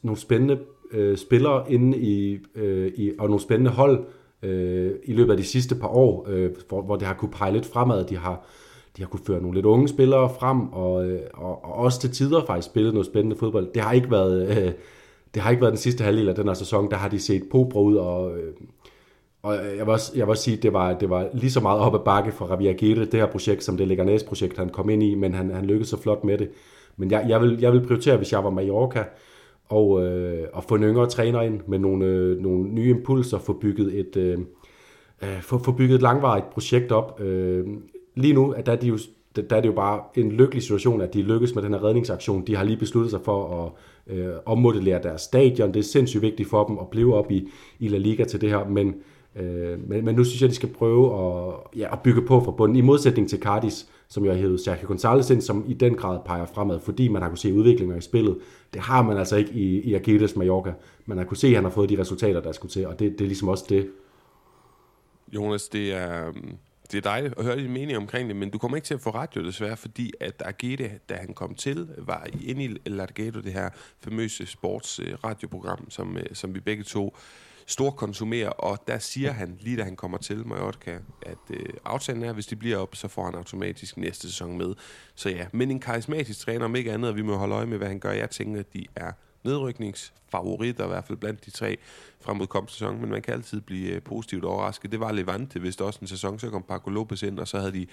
nogle 0.03 0.19
spændende 0.19 0.59
øh, 0.91 1.17
spillere 1.17 1.71
inde 1.71 1.97
i, 1.97 2.39
øh, 2.55 2.91
i, 2.95 3.11
og 3.19 3.27
nogle 3.27 3.41
spændende 3.41 3.71
hold 3.71 4.05
øh, 4.43 4.91
i 5.03 5.13
løbet 5.13 5.31
af 5.31 5.37
de 5.37 5.43
sidste 5.43 5.75
par 5.75 5.87
år, 5.87 6.25
øh, 6.29 6.51
hvor, 6.69 6.81
hvor 6.81 6.95
det 6.95 7.07
har 7.07 7.13
kunne 7.13 7.31
pege 7.31 7.53
lidt 7.53 7.65
fremad. 7.65 8.05
De 8.05 8.17
har, 8.17 8.45
de 8.97 9.01
har 9.01 9.09
kunne 9.09 9.25
føre 9.27 9.41
nogle 9.41 9.57
lidt 9.57 9.65
unge 9.65 9.87
spillere 9.87 10.29
frem, 10.39 10.73
og, 10.73 11.07
øh, 11.09 11.19
og, 11.33 11.65
og 11.65 11.73
også 11.73 12.01
til 12.01 12.11
tider 12.11 12.45
faktisk 12.45 12.67
spillet 12.67 12.93
noget 12.93 13.05
spændende 13.05 13.35
fodbold. 13.35 13.67
Det 13.73 13.81
har 13.81 13.91
ikke 13.91 14.11
været, 14.11 14.49
øh, 14.49 14.71
det 15.33 15.41
har 15.41 15.51
ikke 15.51 15.61
været 15.61 15.71
den 15.71 15.79
sidste 15.79 16.03
halvdel 16.03 16.29
af 16.29 16.35
den 16.35 16.47
her 16.47 16.53
sæson, 16.53 16.89
der 16.91 16.95
har 16.95 17.09
de 17.09 17.19
set 17.19 17.43
pobre 17.51 17.81
ud, 17.81 17.95
og, 17.95 18.37
øh, 18.37 18.53
og 19.43 19.55
jeg 19.55 19.85
vil 19.85 19.89
også, 19.89 20.11
jeg 20.15 20.27
vil 20.27 20.31
også 20.31 20.43
sige, 20.43 20.57
at 20.57 20.63
det 20.63 20.73
var, 20.73 20.93
det 20.93 21.09
var 21.09 21.29
lige 21.33 21.51
så 21.51 21.59
meget 21.59 21.79
op 21.79 21.95
ad 21.95 21.99
bakke 22.05 22.31
for 22.31 22.45
Rabia 22.45 22.71
Gede, 22.71 23.05
det 23.05 23.13
her 23.13 23.25
projekt, 23.25 23.63
som 23.63 23.77
det 23.77 23.87
Leganes 23.87 24.23
projekt, 24.23 24.57
han 24.57 24.69
kom 24.69 24.89
ind 24.89 25.03
i, 25.03 25.15
men 25.15 25.33
han, 25.33 25.51
han 25.51 25.65
lykkedes 25.65 25.89
så 25.89 26.01
flot 26.01 26.23
med 26.23 26.37
det. 26.37 26.49
Men 26.97 27.11
jeg, 27.11 27.25
jeg, 27.29 27.41
vil, 27.41 27.57
jeg 27.61 27.71
vil 27.71 27.81
prioritere, 27.87 28.17
hvis 28.17 28.31
jeg 28.31 28.43
var 28.43 28.49
Mallorca, 28.49 29.03
og, 29.69 30.05
øh, 30.05 30.47
og 30.53 30.63
få 30.63 30.75
en 30.75 30.83
yngre 30.83 31.09
træner 31.09 31.41
ind 31.41 31.59
med 31.67 31.79
nogle, 31.79 32.05
øh, 32.05 32.41
nogle 32.41 32.69
nye 32.69 32.89
impulser, 32.89 33.39
få 33.39 33.53
bygget 33.53 33.99
et, 33.99 34.17
øh, 34.17 34.37
øh 35.23 35.41
få, 35.41 35.57
få 35.57 35.71
bygget 35.71 35.95
et 35.95 36.01
langvarigt 36.01 36.49
projekt 36.49 36.91
op. 36.91 37.21
Øh, 37.21 37.65
lige 38.15 38.33
nu 38.33 38.55
der 38.65 38.71
er, 38.71 38.75
de 38.75 38.87
jo, 38.87 38.97
der 39.35 39.55
er 39.55 39.61
det 39.61 39.67
jo 39.67 39.73
bare 39.73 40.01
en 40.15 40.31
lykkelig 40.31 40.63
situation, 40.63 41.01
at 41.01 41.13
de 41.13 41.21
lykkes 41.21 41.55
med 41.55 41.63
den 41.63 41.73
her 41.73 41.83
redningsaktion. 41.83 42.47
De 42.47 42.55
har 42.55 42.63
lige 42.63 42.77
besluttet 42.77 43.11
sig 43.11 43.21
for 43.21 43.65
at 43.65 43.71
øh, 44.15 44.33
ommodellere 44.45 45.03
deres 45.03 45.21
stadion. 45.21 45.73
Det 45.73 45.79
er 45.79 45.83
sindssygt 45.83 46.21
vigtigt 46.21 46.49
for 46.49 46.63
dem 46.63 46.77
at 46.79 46.87
blive 46.89 47.15
op 47.15 47.31
i, 47.31 47.49
i 47.79 47.87
La 47.87 47.97
Liga 47.97 48.23
til 48.23 48.41
det 48.41 48.49
her, 48.49 48.67
men, 48.67 48.95
øh, 49.35 49.89
men, 49.89 50.05
men 50.05 50.15
nu 50.15 50.23
synes 50.23 50.41
jeg, 50.41 50.49
de 50.49 50.55
skal 50.55 50.69
prøve 50.69 51.27
at, 51.27 51.53
ja, 51.77 51.93
at 51.93 51.99
bygge 51.99 52.21
på 52.21 52.39
fra 52.39 52.51
bunden, 52.51 52.75
i 52.75 52.81
modsætning 52.81 53.29
til 53.29 53.39
Cardis, 53.39 53.89
som 54.07 54.25
jo 54.25 54.31
har 54.31 54.37
hævet 54.37 54.59
Sergio 54.59 54.87
González 54.87 55.33
ind, 55.33 55.41
som 55.41 55.65
i 55.67 55.73
den 55.73 55.95
grad 55.95 56.19
peger 56.25 56.45
fremad, 56.45 56.79
fordi 56.79 57.07
man 57.07 57.21
har 57.21 57.29
kunne 57.29 57.37
se 57.37 57.53
udviklinger 57.53 57.95
i 57.95 58.01
spillet. 58.01 58.37
Det 58.73 58.81
har 58.81 59.01
man 59.01 59.17
altså 59.17 59.35
ikke 59.35 59.51
i, 59.51 59.81
i 59.81 59.95
Aguirre's 59.95 60.37
Mallorca. 60.37 60.73
Man 61.05 61.17
har 61.17 61.25
kunne 61.25 61.37
se, 61.37 61.47
at 61.47 61.55
han 61.55 61.63
har 61.63 61.71
fået 61.71 61.89
de 61.89 61.99
resultater, 61.99 62.41
der 62.41 62.51
skulle 62.51 62.71
til, 62.71 62.87
og 62.87 62.99
det, 62.99 63.11
det 63.11 63.21
er 63.21 63.27
ligesom 63.27 63.47
også 63.47 63.65
det. 63.69 63.89
Jonas, 65.35 65.67
det 65.67 65.93
er, 65.93 66.31
mm, 66.31 66.57
det 66.91 66.97
er 66.97 67.01
dejligt 67.01 67.33
at 67.37 67.45
høre 67.45 67.57
din 67.57 67.73
mening 67.73 67.97
omkring 67.97 68.27
det, 68.29 68.35
men 68.35 68.49
du 68.49 68.57
kommer 68.57 68.77
ikke 68.77 68.85
til 68.85 68.93
at 68.93 69.01
få 69.01 69.09
ret 69.09 69.29
jo 69.35 69.45
desværre, 69.45 69.77
fordi 69.77 70.11
at 70.19 70.43
Aguirre, 70.45 70.89
da 71.09 71.15
han 71.15 71.33
kom 71.33 71.55
til, 71.55 71.89
var 71.97 72.27
inde 72.43 72.63
i 72.63 72.77
Largado, 72.85 73.39
det 73.39 73.53
her 73.53 73.69
famøse 73.99 74.45
sportsradioprogram, 74.45 75.89
som, 75.89 76.17
øh, 76.17 76.25
som 76.33 76.55
vi 76.55 76.59
begge 76.59 76.83
to 76.83 77.15
storkonsumerer, 77.65 78.49
og 78.49 78.79
der 78.87 78.99
siger 78.99 79.31
han, 79.31 79.57
lige 79.61 79.77
da 79.77 79.83
han 79.83 79.95
kommer 79.95 80.17
til 80.17 80.47
Mallorca, 80.47 80.99
at 81.21 81.37
øh, 81.49 81.65
aftalen 81.85 82.23
er, 82.23 82.29
at 82.29 82.33
hvis 82.33 82.47
de 82.47 82.55
bliver 82.55 82.77
op, 82.77 82.95
så 82.95 83.07
får 83.07 83.25
han 83.25 83.35
automatisk 83.35 83.97
næste 83.97 84.27
sæson 84.27 84.57
med. 84.57 84.75
Så 85.15 85.29
ja, 85.29 85.47
men 85.51 85.71
en 85.71 85.79
karismatisk 85.79 86.39
træner, 86.39 86.65
om 86.65 86.75
ikke 86.75 86.91
andet, 86.91 87.09
og 87.09 87.15
vi 87.15 87.21
må 87.21 87.35
holde 87.35 87.55
øje 87.55 87.65
med, 87.65 87.77
hvad 87.77 87.87
han 87.87 87.99
gør. 87.99 88.11
Jeg 88.11 88.29
tænker, 88.29 88.59
at 88.59 88.73
de 88.73 88.85
er 88.95 89.11
nedrykningsfavoritter, 89.43 90.85
i 90.85 90.87
hvert 90.87 91.05
fald 91.05 91.17
blandt 91.17 91.45
de 91.45 91.51
tre 91.51 91.77
frem 92.21 92.37
mod 92.37 92.47
kommende 92.47 92.71
sæson, 92.71 93.01
men 93.01 93.09
man 93.09 93.21
kan 93.21 93.33
altid 93.33 93.61
blive 93.61 93.89
øh, 93.89 94.01
positivt 94.01 94.45
overrasket. 94.45 94.91
Det 94.91 94.99
var 94.99 95.11
Levante, 95.11 95.59
hvis 95.59 95.75
der 95.75 95.85
også 95.85 95.99
en 96.01 96.07
sæson, 96.07 96.39
så 96.39 96.49
kom 96.49 96.63
Paco 96.63 96.89
Lopez 96.89 97.23
ind, 97.23 97.39
og 97.39 97.47
så 97.47 97.59
havde 97.59 97.73
de 97.73 97.87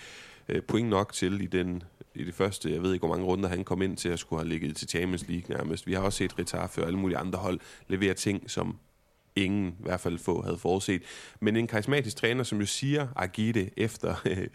øh, 0.49 0.63
point 0.63 0.89
nok 0.89 1.13
til 1.13 1.41
i 1.41 1.47
den 1.47 1.83
i 2.15 2.25
det 2.25 2.35
første, 2.35 2.73
jeg 2.73 2.83
ved 2.83 2.93
ikke 2.93 3.07
hvor 3.07 3.17
mange 3.17 3.27
runder 3.27 3.49
han 3.49 3.65
kom 3.65 3.83
ind 3.83 3.97
til 3.97 4.09
at 4.09 4.19
skulle 4.19 4.43
have 4.43 4.49
ligget 4.49 4.77
til 4.77 4.89
Champions 4.89 5.29
League 5.29 5.57
nærmest. 5.57 5.87
Vi 5.87 5.93
har 5.93 6.01
også 6.01 6.17
set 6.17 6.39
Ritar 6.39 6.73
og 6.77 6.87
alle 6.87 6.99
mulige 6.99 7.19
andre 7.19 7.39
hold 7.39 7.61
levere 7.89 8.15
ting, 8.15 8.51
som 8.51 8.77
ingen 9.37 9.71
i 9.71 9.83
hvert 9.83 10.01
fald 10.01 10.19
få 10.19 10.43
havde 10.43 10.59
forudset. 10.59 11.03
Men 11.41 11.57
en 11.57 11.67
karismatisk 11.67 12.17
træner, 12.17 12.45
som 12.45 12.61
jo 12.61 12.67
siger 12.67 13.07
Agite 13.17 13.71
efter 13.77 14.15
øh, 14.25 14.49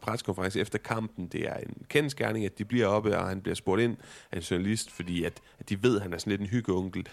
preskonference 0.00 0.60
efter 0.60 0.78
kampen, 0.78 1.26
det 1.26 1.48
er 1.48 1.54
en 1.54 1.76
kendskærning, 1.88 2.44
at 2.44 2.58
de 2.58 2.64
bliver 2.64 2.86
oppe, 2.86 3.18
og 3.18 3.28
han 3.28 3.40
bliver 3.40 3.54
spurgt 3.54 3.82
ind 3.82 3.96
af 4.32 4.36
en 4.36 4.42
journalist, 4.42 4.90
fordi 4.90 5.24
at, 5.24 5.40
at 5.58 5.68
de 5.68 5.82
ved, 5.82 5.96
at 5.96 6.02
han 6.02 6.12
er 6.12 6.18
sådan 6.18 6.30
lidt 6.30 6.40
en 6.40 6.46
hyggeonkel. 6.46 7.06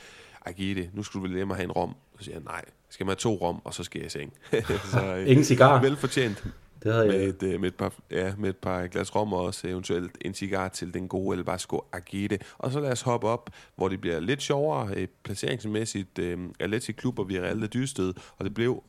Agite, 0.45 0.89
nu 0.93 1.03
skulle 1.03 1.23
du 1.23 1.27
vel 1.27 1.35
hjem 1.37 1.49
og 1.49 1.55
have 1.55 1.63
en 1.63 1.71
rom. 1.71 1.95
Så 2.17 2.23
siger 2.23 2.35
han, 2.35 2.43
nej, 2.43 2.65
skal 2.89 3.05
man 3.05 3.09
have 3.09 3.15
to 3.15 3.33
rom, 3.35 3.61
og 3.63 3.73
så 3.73 3.83
skal 3.83 3.99
jeg 3.99 4.05
i 4.05 4.09
seng. 4.09 4.33
så, 4.91 5.15
øh, 5.15 5.29
Ingen 5.29 5.45
cigar. 5.45 5.81
Velfortjent. 5.81 6.43
Det 6.83 6.93
havde 6.93 7.07
med, 7.07 7.15
jeg. 7.15 7.27
Et, 7.27 7.43
øh, 7.43 7.61
med, 7.61 7.69
et 7.69 7.75
par, 7.75 7.93
ja, 8.11 8.33
med 8.37 8.49
et 8.49 8.57
par 8.57 8.87
glas 8.87 9.15
rom 9.15 9.33
og 9.33 9.41
også 9.41 9.67
eventuelt 9.67 10.17
en 10.21 10.33
cigar 10.33 10.67
til 10.67 10.93
den 10.93 11.07
gode 11.07 11.37
Elbasco 11.37 11.81
Agite. 11.91 12.39
Og 12.57 12.71
så 12.71 12.79
lad 12.79 12.91
os 12.91 13.01
hoppe 13.01 13.27
op, 13.27 13.49
hvor 13.75 13.87
det 13.87 14.01
bliver 14.01 14.19
lidt 14.19 14.41
sjovere 14.41 14.93
øh, 14.95 15.07
placeringsmæssigt. 15.23 16.19
Øh, 16.19 16.39
Atleti 16.59 16.91
Klub 16.91 17.19
og 17.19 17.29
Villarreal, 17.29 17.61
der 17.61 17.67
dystede, 17.67 18.13
og 18.37 18.45
det 18.45 18.53
blev 18.53 18.83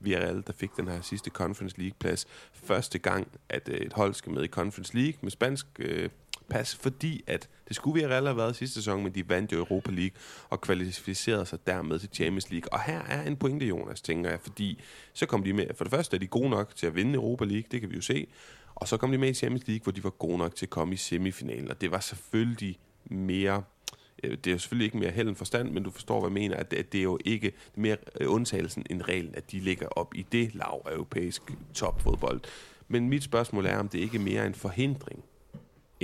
Villarreal, 0.00 0.42
der 0.46 0.52
fik 0.52 0.70
den 0.76 0.88
her 0.88 1.00
sidste 1.00 1.30
Conference 1.30 1.78
League-plads. 1.78 2.26
Første 2.52 2.98
gang, 2.98 3.28
at 3.48 3.68
øh, 3.68 3.78
et 3.78 3.92
hold 3.92 4.14
skal 4.14 4.32
med 4.32 4.44
i 4.44 4.48
Conference 4.48 4.96
League 4.96 5.18
med 5.22 5.30
spansk 5.30 5.66
øh, 5.78 6.08
pas, 6.42 6.76
fordi 6.76 7.24
at 7.26 7.48
det 7.68 7.76
skulle 7.76 7.94
vi 7.94 8.00
have 8.00 8.36
været 8.36 8.56
sidste 8.56 8.74
sæson, 8.74 9.02
men 9.02 9.14
de 9.14 9.28
vandt 9.28 9.52
jo 9.52 9.58
Europa 9.58 9.90
League 9.90 10.16
og 10.50 10.60
kvalificerede 10.60 11.46
sig 11.46 11.66
dermed 11.66 11.98
til 11.98 12.08
Champions 12.12 12.50
League. 12.50 12.72
Og 12.72 12.80
her 12.80 13.02
er 13.02 13.22
en 13.22 13.36
pointe, 13.36 13.66
Jonas, 13.66 14.02
tænker 14.02 14.30
jeg, 14.30 14.40
fordi 14.40 14.82
så 15.12 15.26
kom 15.26 15.44
de 15.44 15.52
med, 15.52 15.66
for 15.74 15.84
det 15.84 15.90
første 15.90 16.16
er 16.16 16.20
de 16.20 16.26
gode 16.26 16.50
nok 16.50 16.76
til 16.76 16.86
at 16.86 16.94
vinde 16.94 17.14
Europa 17.14 17.44
League, 17.44 17.64
det 17.70 17.80
kan 17.80 17.90
vi 17.90 17.96
jo 17.96 18.02
se, 18.02 18.26
og 18.74 18.88
så 18.88 18.96
kom 18.96 19.10
de 19.10 19.18
med 19.18 19.28
i 19.28 19.34
Champions 19.34 19.66
League, 19.66 19.82
hvor 19.82 19.92
de 19.92 20.04
var 20.04 20.10
gode 20.10 20.38
nok 20.38 20.54
til 20.54 20.66
at 20.66 20.70
komme 20.70 20.94
i 20.94 20.96
semifinalen, 20.96 21.70
og 21.70 21.80
det 21.80 21.90
var 21.90 22.00
selvfølgelig 22.00 22.78
mere 23.04 23.62
øh, 24.22 24.38
det 24.44 24.52
er 24.52 24.58
selvfølgelig 24.58 24.84
ikke 24.84 24.98
mere 24.98 25.10
held 25.10 25.28
end 25.28 25.36
forstand, 25.36 25.70
men 25.70 25.82
du 25.82 25.90
forstår, 25.90 26.20
hvad 26.20 26.30
jeg 26.30 26.34
mener, 26.34 26.56
at 26.56 26.70
det, 26.70 26.94
er 26.94 27.02
jo 27.02 27.18
ikke 27.24 27.52
mere 27.74 27.96
øh, 28.20 28.32
undtagelsen 28.32 28.86
end 28.90 29.02
reglen, 29.02 29.34
at 29.34 29.52
de 29.52 29.60
ligger 29.60 29.86
op 29.86 30.14
i 30.14 30.26
det 30.32 30.54
lav 30.54 30.86
europæisk 30.92 31.42
topfodbold. 31.74 32.40
Men 32.88 33.08
mit 33.08 33.22
spørgsmål 33.22 33.66
er, 33.66 33.78
om 33.78 33.88
det 33.88 33.98
ikke 33.98 34.16
er 34.16 34.22
mere 34.22 34.46
en 34.46 34.54
forhindring 34.54 35.24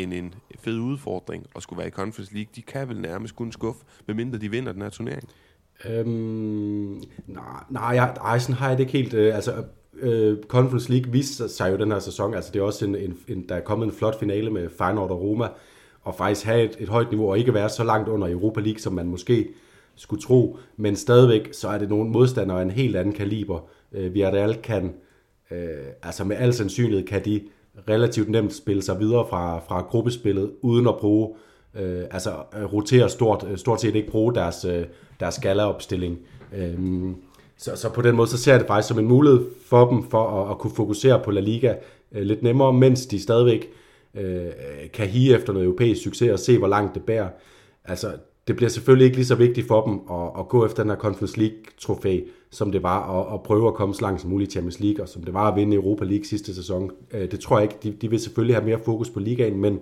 end 0.03 0.13
en 0.15 0.35
fed 0.59 0.79
udfordring 0.79 1.47
at 1.57 1.63
skulle 1.63 1.79
være 1.79 1.89
i 1.89 1.91
Conference 1.91 2.35
League. 2.35 2.51
De 2.57 2.63
kan 2.63 2.89
vel 2.89 3.01
nærmest 3.01 3.37
kun 3.37 3.53
skuffe, 3.53 3.81
medmindre 4.07 4.39
de 4.39 4.51
vinder 4.51 4.73
den 4.73 4.83
her 4.83 4.91
turnering. 4.91 5.29
Øhm, 5.89 7.03
nej, 7.27 7.65
nej, 7.71 8.11
nej, 8.17 8.39
sådan 8.39 8.55
har 8.55 8.69
jeg 8.69 8.79
det 8.79 8.85
ikke 8.85 8.99
helt. 8.99 9.15
Øh, 9.15 9.35
altså, 9.35 9.65
øh, 10.01 10.39
Conference 10.49 10.93
League 10.93 11.13
viste 11.13 11.49
sig 11.49 11.73
jo 11.73 11.77
den 11.77 11.93
her 11.93 11.99
sæson. 11.99 12.35
Altså, 12.35 12.51
det 12.53 12.61
er 12.61 12.65
også 12.65 12.85
en, 12.85 12.97
en, 12.97 13.17
en, 13.29 13.49
der 13.49 13.55
er 13.55 13.61
kommet 13.61 13.87
en 13.87 13.93
flot 13.93 14.19
finale 14.19 14.51
med 14.51 14.69
Feyenoord 14.79 15.11
og 15.11 15.21
Roma. 15.21 15.49
og 16.03 16.15
faktisk 16.15 16.47
have 16.47 16.63
et, 16.63 16.77
et 16.79 16.89
højt 16.89 17.11
niveau, 17.11 17.31
og 17.31 17.39
ikke 17.39 17.55
være 17.55 17.69
så 17.69 17.85
langt 17.85 18.09
under 18.09 18.31
Europa 18.31 18.61
League, 18.61 18.81
som 18.81 18.93
man 18.93 19.07
måske 19.07 19.49
skulle 19.97 20.23
tro, 20.23 20.59
men 20.77 20.97
stadigvæk 20.97 21.49
så 21.53 21.69
er 21.69 21.79
det 21.79 21.89
nogle 21.89 22.11
modstandere 22.11 22.59
af 22.59 22.63
en 22.63 22.71
helt 22.71 22.97
anden 22.97 23.15
kaliber. 23.15 23.69
Øh, 23.93 24.15
Villarreal 24.15 24.55
kan, 24.63 24.95
øh, 25.51 25.59
altså 26.03 26.25
med 26.25 26.37
al 26.37 26.55
sandsynlighed, 26.55 27.07
kan 27.07 27.25
de 27.25 27.43
relativt 27.89 28.29
nemt 28.29 28.55
spille 28.55 28.83
sig 28.83 29.01
videre 29.01 29.27
fra, 29.31 29.59
fra 29.59 29.81
gruppespillet, 29.81 30.51
uden 30.63 30.89
at 30.89 30.97
bruge, 30.97 31.35
øh, 31.75 32.03
altså 32.11 32.31
øh, 32.59 32.73
rotere 32.73 33.09
stort, 33.09 33.47
øh, 33.51 33.59
stort 33.59 33.81
set 33.81 33.95
ikke 33.95 34.11
bruge 34.11 34.35
deres, 34.35 34.65
øh, 34.65 34.85
deres 35.21 35.39
galaopstilling. 35.39 36.19
Øh, 36.57 36.75
så, 37.59 37.77
så 37.77 37.89
på 37.89 38.03
den 38.03 38.17
måde, 38.17 38.29
så 38.29 38.39
ser 38.39 38.53
jeg 38.53 38.61
det 38.61 38.67
faktisk 38.67 38.89
som 38.89 38.99
en 38.99 39.09
mulighed 39.09 39.47
for 39.67 39.91
dem 39.91 40.03
for 40.11 40.43
at, 40.43 40.51
at 40.51 40.59
kunne 40.59 40.75
fokusere 40.75 41.21
på 41.25 41.31
La 41.31 41.41
Liga 41.41 41.75
øh, 42.13 42.23
lidt 42.23 42.43
nemmere, 42.43 42.73
mens 42.73 43.07
de 43.07 43.23
stadigvæk 43.23 43.69
øh, 44.15 44.51
kan 44.93 45.07
hige 45.07 45.35
efter 45.35 45.53
noget 45.53 45.67
europæisk 45.67 46.03
succes 46.03 46.31
og 46.31 46.39
se, 46.39 46.59
hvor 46.59 46.69
langt 46.69 46.95
det 46.95 47.03
bærer. 47.03 47.29
Altså, 47.85 48.13
det 48.49 48.57
bliver 48.57 48.71
selvfølgelig 48.71 49.05
ikke 49.05 49.17
lige 49.17 49.27
så 49.27 49.35
vigtigt 49.35 49.67
for 49.67 49.85
dem 49.85 50.01
at, 50.11 50.41
at 50.41 50.49
gå 50.49 50.67
efter 50.67 50.83
den 50.83 50.91
her 50.91 50.99
Conference 50.99 51.39
League-trofæ, 51.39 52.21
som 52.51 52.73
det 52.73 52.83
var 52.83 53.21
at, 53.21 53.35
at 53.35 53.43
prøve 53.43 53.69
at 53.69 53.75
komme 53.75 53.95
så 53.95 54.03
langt 54.03 54.21
som 54.21 54.31
muligt 54.31 54.51
i 54.51 54.53
Champions 54.53 54.81
League, 54.81 55.03
og 55.05 55.09
som 55.09 55.23
det 55.23 55.35
var 55.35 55.51
at 55.51 55.57
vinde 55.57 55.77
Europa 55.77 56.05
League 56.05 56.25
sidste 56.25 56.55
sæson. 56.55 56.91
Øh, 57.13 57.31
det 57.31 57.41
tror 57.41 57.59
jeg 57.59 57.63
ikke. 57.63 57.77
De, 57.83 57.97
de 58.01 58.11
vil 58.11 58.21
selvfølgelig 58.21 58.57
have 58.57 58.67
mere 58.67 58.79
fokus 58.85 59.11
på 59.11 59.21
ligaen, 59.21 59.61
men 59.61 59.81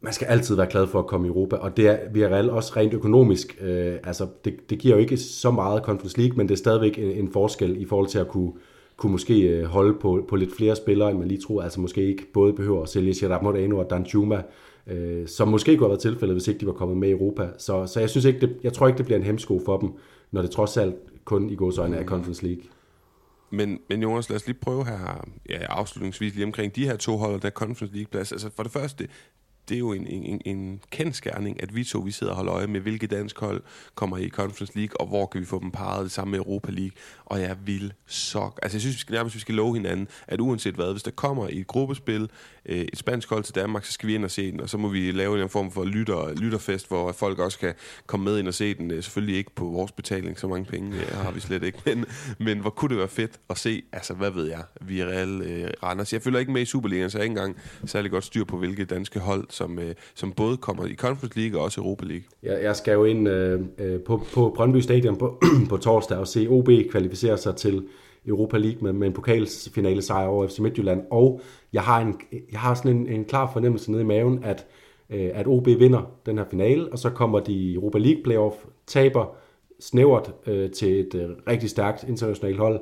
man 0.00 0.12
skal 0.12 0.26
altid 0.26 0.56
være 0.56 0.70
glad 0.70 0.86
for 0.86 0.98
at 0.98 1.06
komme 1.06 1.26
i 1.26 1.30
Europa, 1.30 1.56
og 1.56 1.76
det 1.76 1.88
er 1.88 1.98
Villarreal 2.12 2.50
også 2.50 2.72
rent 2.76 2.94
økonomisk. 2.94 3.58
Øh, 3.60 3.94
altså, 4.04 4.26
det, 4.44 4.70
det 4.70 4.78
giver 4.78 4.94
jo 4.94 5.00
ikke 5.00 5.16
så 5.16 5.50
meget 5.50 5.82
Conference 5.82 6.18
League, 6.18 6.36
men 6.36 6.48
det 6.48 6.54
er 6.54 6.58
stadigvæk 6.58 6.98
en, 6.98 7.04
en 7.04 7.32
forskel 7.32 7.82
i 7.82 7.84
forhold 7.84 8.08
til 8.08 8.18
at 8.18 8.28
kunne, 8.28 8.52
kunne 8.96 9.12
måske 9.12 9.40
øh, 9.40 9.64
holde 9.64 9.98
på, 10.00 10.24
på 10.28 10.36
lidt 10.36 10.56
flere 10.56 10.76
spillere, 10.76 11.10
end 11.10 11.18
man 11.18 11.28
lige 11.28 11.40
tror. 11.40 11.62
Altså 11.62 11.80
måske 11.80 12.06
ikke 12.06 12.32
både 12.32 12.52
behøver 12.52 12.82
at 12.82 12.88
sælge 12.88 13.14
Gerard 13.20 13.42
Moreno 13.42 13.78
og 13.78 13.90
Dan 13.90 14.02
Juma, 14.14 14.36
øh, 14.36 14.42
øh, 14.90 15.28
som 15.28 15.48
måske 15.48 15.76
kunne 15.76 15.84
have 15.84 15.90
været 15.90 16.00
tilfældet, 16.00 16.34
hvis 16.34 16.48
ikke 16.48 16.60
de 16.60 16.66
var 16.66 16.72
kommet 16.72 16.96
med 16.96 17.08
i 17.08 17.12
Europa. 17.12 17.48
Så, 17.58 17.86
så 17.86 18.00
jeg, 18.00 18.10
synes 18.10 18.24
ikke, 18.24 18.40
det, 18.40 18.56
jeg 18.62 18.72
tror 18.72 18.86
ikke, 18.86 18.98
det 18.98 19.06
bliver 19.06 19.18
en 19.18 19.24
hemsko 19.24 19.60
for 19.64 19.78
dem, 19.78 19.90
når 20.30 20.42
det 20.42 20.50
trods 20.50 20.76
alt 20.76 20.94
kun 21.24 21.50
i 21.50 21.54
godsøjne 21.54 21.96
er 21.96 22.04
Conference 22.04 22.46
League. 22.46 22.62
Men, 23.50 23.78
men 23.88 24.02
Jonas, 24.02 24.28
lad 24.28 24.36
os 24.36 24.46
lige 24.46 24.58
prøve 24.60 24.84
her, 24.84 25.24
ja, 25.48 25.58
afslutningsvis 25.58 26.34
lige 26.34 26.44
omkring 26.44 26.76
de 26.76 26.84
her 26.84 26.96
to 26.96 27.16
hold, 27.16 27.40
der 27.40 27.50
Conference 27.50 27.94
League-plads. 27.94 28.32
Altså 28.32 28.50
for 28.56 28.62
det 28.62 28.72
første, 28.72 29.08
det 29.68 29.74
er 29.74 29.78
jo 29.78 29.92
en, 29.92 30.06
en, 30.06 30.40
en 30.44 30.80
kendskærning, 30.90 31.62
at 31.62 31.74
vi 31.74 31.84
to 31.84 31.98
vi 31.98 32.10
sidder 32.10 32.32
og 32.32 32.36
holder 32.36 32.54
øje 32.54 32.66
med, 32.66 32.80
hvilke 32.80 33.06
dansk 33.06 33.38
hold 33.38 33.62
kommer 33.94 34.18
i 34.18 34.28
Conference 34.28 34.78
League, 34.78 35.00
og 35.00 35.06
hvor 35.06 35.26
kan 35.26 35.40
vi 35.40 35.46
få 35.46 35.60
dem 35.60 35.70
parret 35.70 36.04
det 36.04 36.12
samme 36.12 36.30
med 36.30 36.38
Europa 36.38 36.70
League. 36.70 36.90
Og 37.24 37.40
jeg 37.40 37.56
vil 37.64 37.92
så... 38.06 38.50
Altså 38.62 38.76
jeg 38.76 38.80
synes, 38.80 38.96
vi 38.96 39.00
skal, 39.00 39.12
nærmest 39.12 39.34
vi 39.34 39.40
skal 39.40 39.54
love 39.54 39.74
hinanden, 39.74 40.08
at 40.26 40.40
uanset 40.40 40.74
hvad, 40.74 40.92
hvis 40.92 41.02
der 41.02 41.10
kommer 41.10 41.48
i 41.48 41.58
et 41.58 41.66
gruppespil, 41.66 42.30
øh, 42.66 42.78
et 42.92 42.98
spansk 42.98 43.30
hold 43.30 43.44
til 43.44 43.54
Danmark, 43.54 43.84
så 43.84 43.92
skal 43.92 44.06
vi 44.06 44.14
ind 44.14 44.24
og 44.24 44.30
se 44.30 44.52
den, 44.52 44.60
og 44.60 44.68
så 44.68 44.78
må 44.78 44.88
vi 44.88 45.10
lave 45.10 45.42
en 45.42 45.48
form 45.48 45.70
for 45.70 45.84
lytter, 45.84 46.34
lytterfest, 46.34 46.88
hvor 46.88 47.12
folk 47.12 47.38
også 47.38 47.58
kan 47.58 47.74
komme 48.06 48.24
med 48.24 48.38
ind 48.38 48.48
og 48.48 48.54
se 48.54 48.74
den. 48.74 48.90
Øh, 48.90 49.02
selvfølgelig 49.02 49.36
ikke 49.36 49.54
på 49.54 49.64
vores 49.64 49.92
betaling, 49.92 50.38
så 50.38 50.48
mange 50.48 50.64
penge 50.64 50.96
øh, 50.96 51.16
har 51.16 51.30
vi 51.30 51.40
slet 51.40 51.62
ikke, 51.62 51.78
men, 51.86 52.04
men 52.38 52.58
hvor 52.58 52.70
kunne 52.70 52.88
det 52.88 52.98
være 52.98 53.08
fedt 53.08 53.40
at 53.50 53.58
se, 53.58 53.82
altså 53.92 54.14
hvad 54.14 54.30
ved 54.30 54.46
jeg, 54.48 54.62
vi 54.80 55.00
er 55.00 55.08
øh, 55.42 55.70
Randers. 55.82 56.12
Jeg 56.12 56.22
følger 56.22 56.40
ikke 56.40 56.52
med 56.52 56.62
i 56.62 56.64
Superligaen, 56.64 57.10
så 57.10 57.18
jeg 57.18 57.24
ikke 57.24 57.32
engang 57.32 57.56
særlig 57.86 58.10
godt 58.10 58.24
styr 58.24 58.44
på, 58.44 58.58
hvilke 58.58 58.84
danske 58.84 59.20
hold, 59.20 59.46
som, 59.50 59.78
øh, 59.78 59.94
som 60.14 60.32
både 60.32 60.56
kommer 60.56 60.86
i 60.86 60.94
Conference 60.94 61.38
League 61.38 61.60
og 61.60 61.64
også 61.64 61.80
Europa 61.80 62.04
League. 62.04 62.24
Jeg, 62.42 62.62
jeg 62.62 62.76
skal 62.76 62.92
jo 62.92 63.04
ind 63.04 63.28
øh, 63.28 63.60
øh 63.78 64.00
på, 64.00 64.22
på 64.34 64.52
Brøndby 64.56 64.76
Stadion 64.76 65.16
på, 65.16 65.42
på 65.70 65.76
torsdag 65.76 66.18
og 66.18 66.28
se 66.28 66.46
OB 66.48 66.68
kvalificere 66.90 67.38
sig 67.38 67.56
til 67.56 67.82
Europa 68.26 68.58
League 68.58 68.82
med, 68.82 68.92
med 68.92 69.06
en 69.06 69.12
pokalsfinale 69.12 70.02
sejr 70.02 70.26
over 70.26 70.46
FC 70.46 70.58
Midtjylland, 70.58 71.02
og 71.10 71.40
jeg 71.72 71.82
har, 71.82 72.00
en, 72.00 72.20
jeg 72.52 72.60
har 72.60 72.74
sådan 72.74 72.96
en, 72.96 73.06
en 73.06 73.24
klar 73.24 73.50
fornemmelse 73.52 73.90
nede 73.90 74.02
i 74.02 74.06
maven, 74.06 74.44
at, 74.44 74.66
øh, 75.10 75.30
at 75.34 75.46
OB 75.46 75.66
vinder 75.66 76.12
den 76.26 76.38
her 76.38 76.44
finale, 76.50 76.92
og 76.92 76.98
så 76.98 77.10
kommer 77.10 77.40
de 77.40 77.52
i 77.52 77.74
Europa 77.74 77.98
League 77.98 78.22
playoff, 78.22 78.56
taber 78.86 79.36
snævert 79.80 80.34
øh, 80.46 80.70
til 80.70 81.00
et 81.00 81.14
øh, 81.14 81.30
rigtig 81.48 81.70
stærkt 81.70 82.04
internationalt 82.08 82.58
hold, 82.58 82.80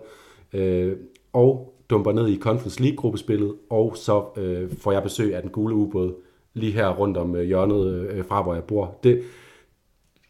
øh, 0.53 0.97
og 1.33 1.75
dumper 1.91 2.13
ned 2.13 2.29
i 2.29 2.39
Conference 2.39 2.83
League-gruppespillet, 2.83 3.55
og 3.71 3.97
så 3.97 4.25
øh, 4.37 4.71
får 4.79 4.93
jeg 4.93 5.03
besøg 5.03 5.35
af 5.35 5.43
den 5.43 5.51
gule 5.51 5.75
ubåd 5.75 6.15
lige 6.59 6.73
her 6.73 6.89
rundt 6.89 7.17
om 7.17 7.37
øh, 7.37 7.43
hjørnet 7.43 8.11
øh, 8.11 8.25
fra, 8.25 8.43
hvor 8.43 8.55
jeg 8.55 8.65
bor. 8.65 8.99
Det, 9.03 9.23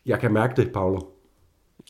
jeg 0.07 0.19
kan 0.19 0.33
mærke 0.33 0.63
det, 0.63 0.73
Paolo. 0.73 1.01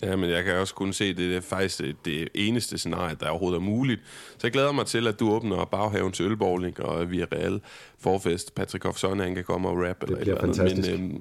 Ja, 0.02 0.16
men 0.16 0.30
jeg 0.30 0.44
kan 0.44 0.54
også 0.54 0.74
kun 0.74 0.92
se, 0.92 1.04
at 1.04 1.16
det 1.16 1.36
er 1.36 1.40
faktisk 1.40 1.80
det 2.04 2.28
eneste 2.34 2.78
scenarie, 2.78 3.16
der 3.20 3.28
overhovedet 3.28 3.56
er 3.56 3.62
muligt. 3.62 4.00
Så 4.30 4.38
jeg 4.42 4.52
glæder 4.52 4.72
mig 4.72 4.86
til, 4.86 5.06
at 5.06 5.20
du 5.20 5.30
åbner 5.30 5.64
baghaven 5.64 6.12
til 6.12 6.26
ølbowling, 6.26 6.80
og 6.80 7.10
vi 7.10 7.20
er 7.20 7.26
real 7.32 7.60
forfest. 7.98 8.54
Patrick 8.54 8.84
Hoffson, 8.84 9.20
han 9.20 9.34
kan 9.34 9.44
komme 9.44 9.68
og 9.68 9.76
rap. 9.76 10.00
Det 10.00 10.08
eller 10.08 10.20
bliver 10.20 10.40
fantastisk. 10.40 10.90
Men, 10.90 11.14
øh, 11.14 11.20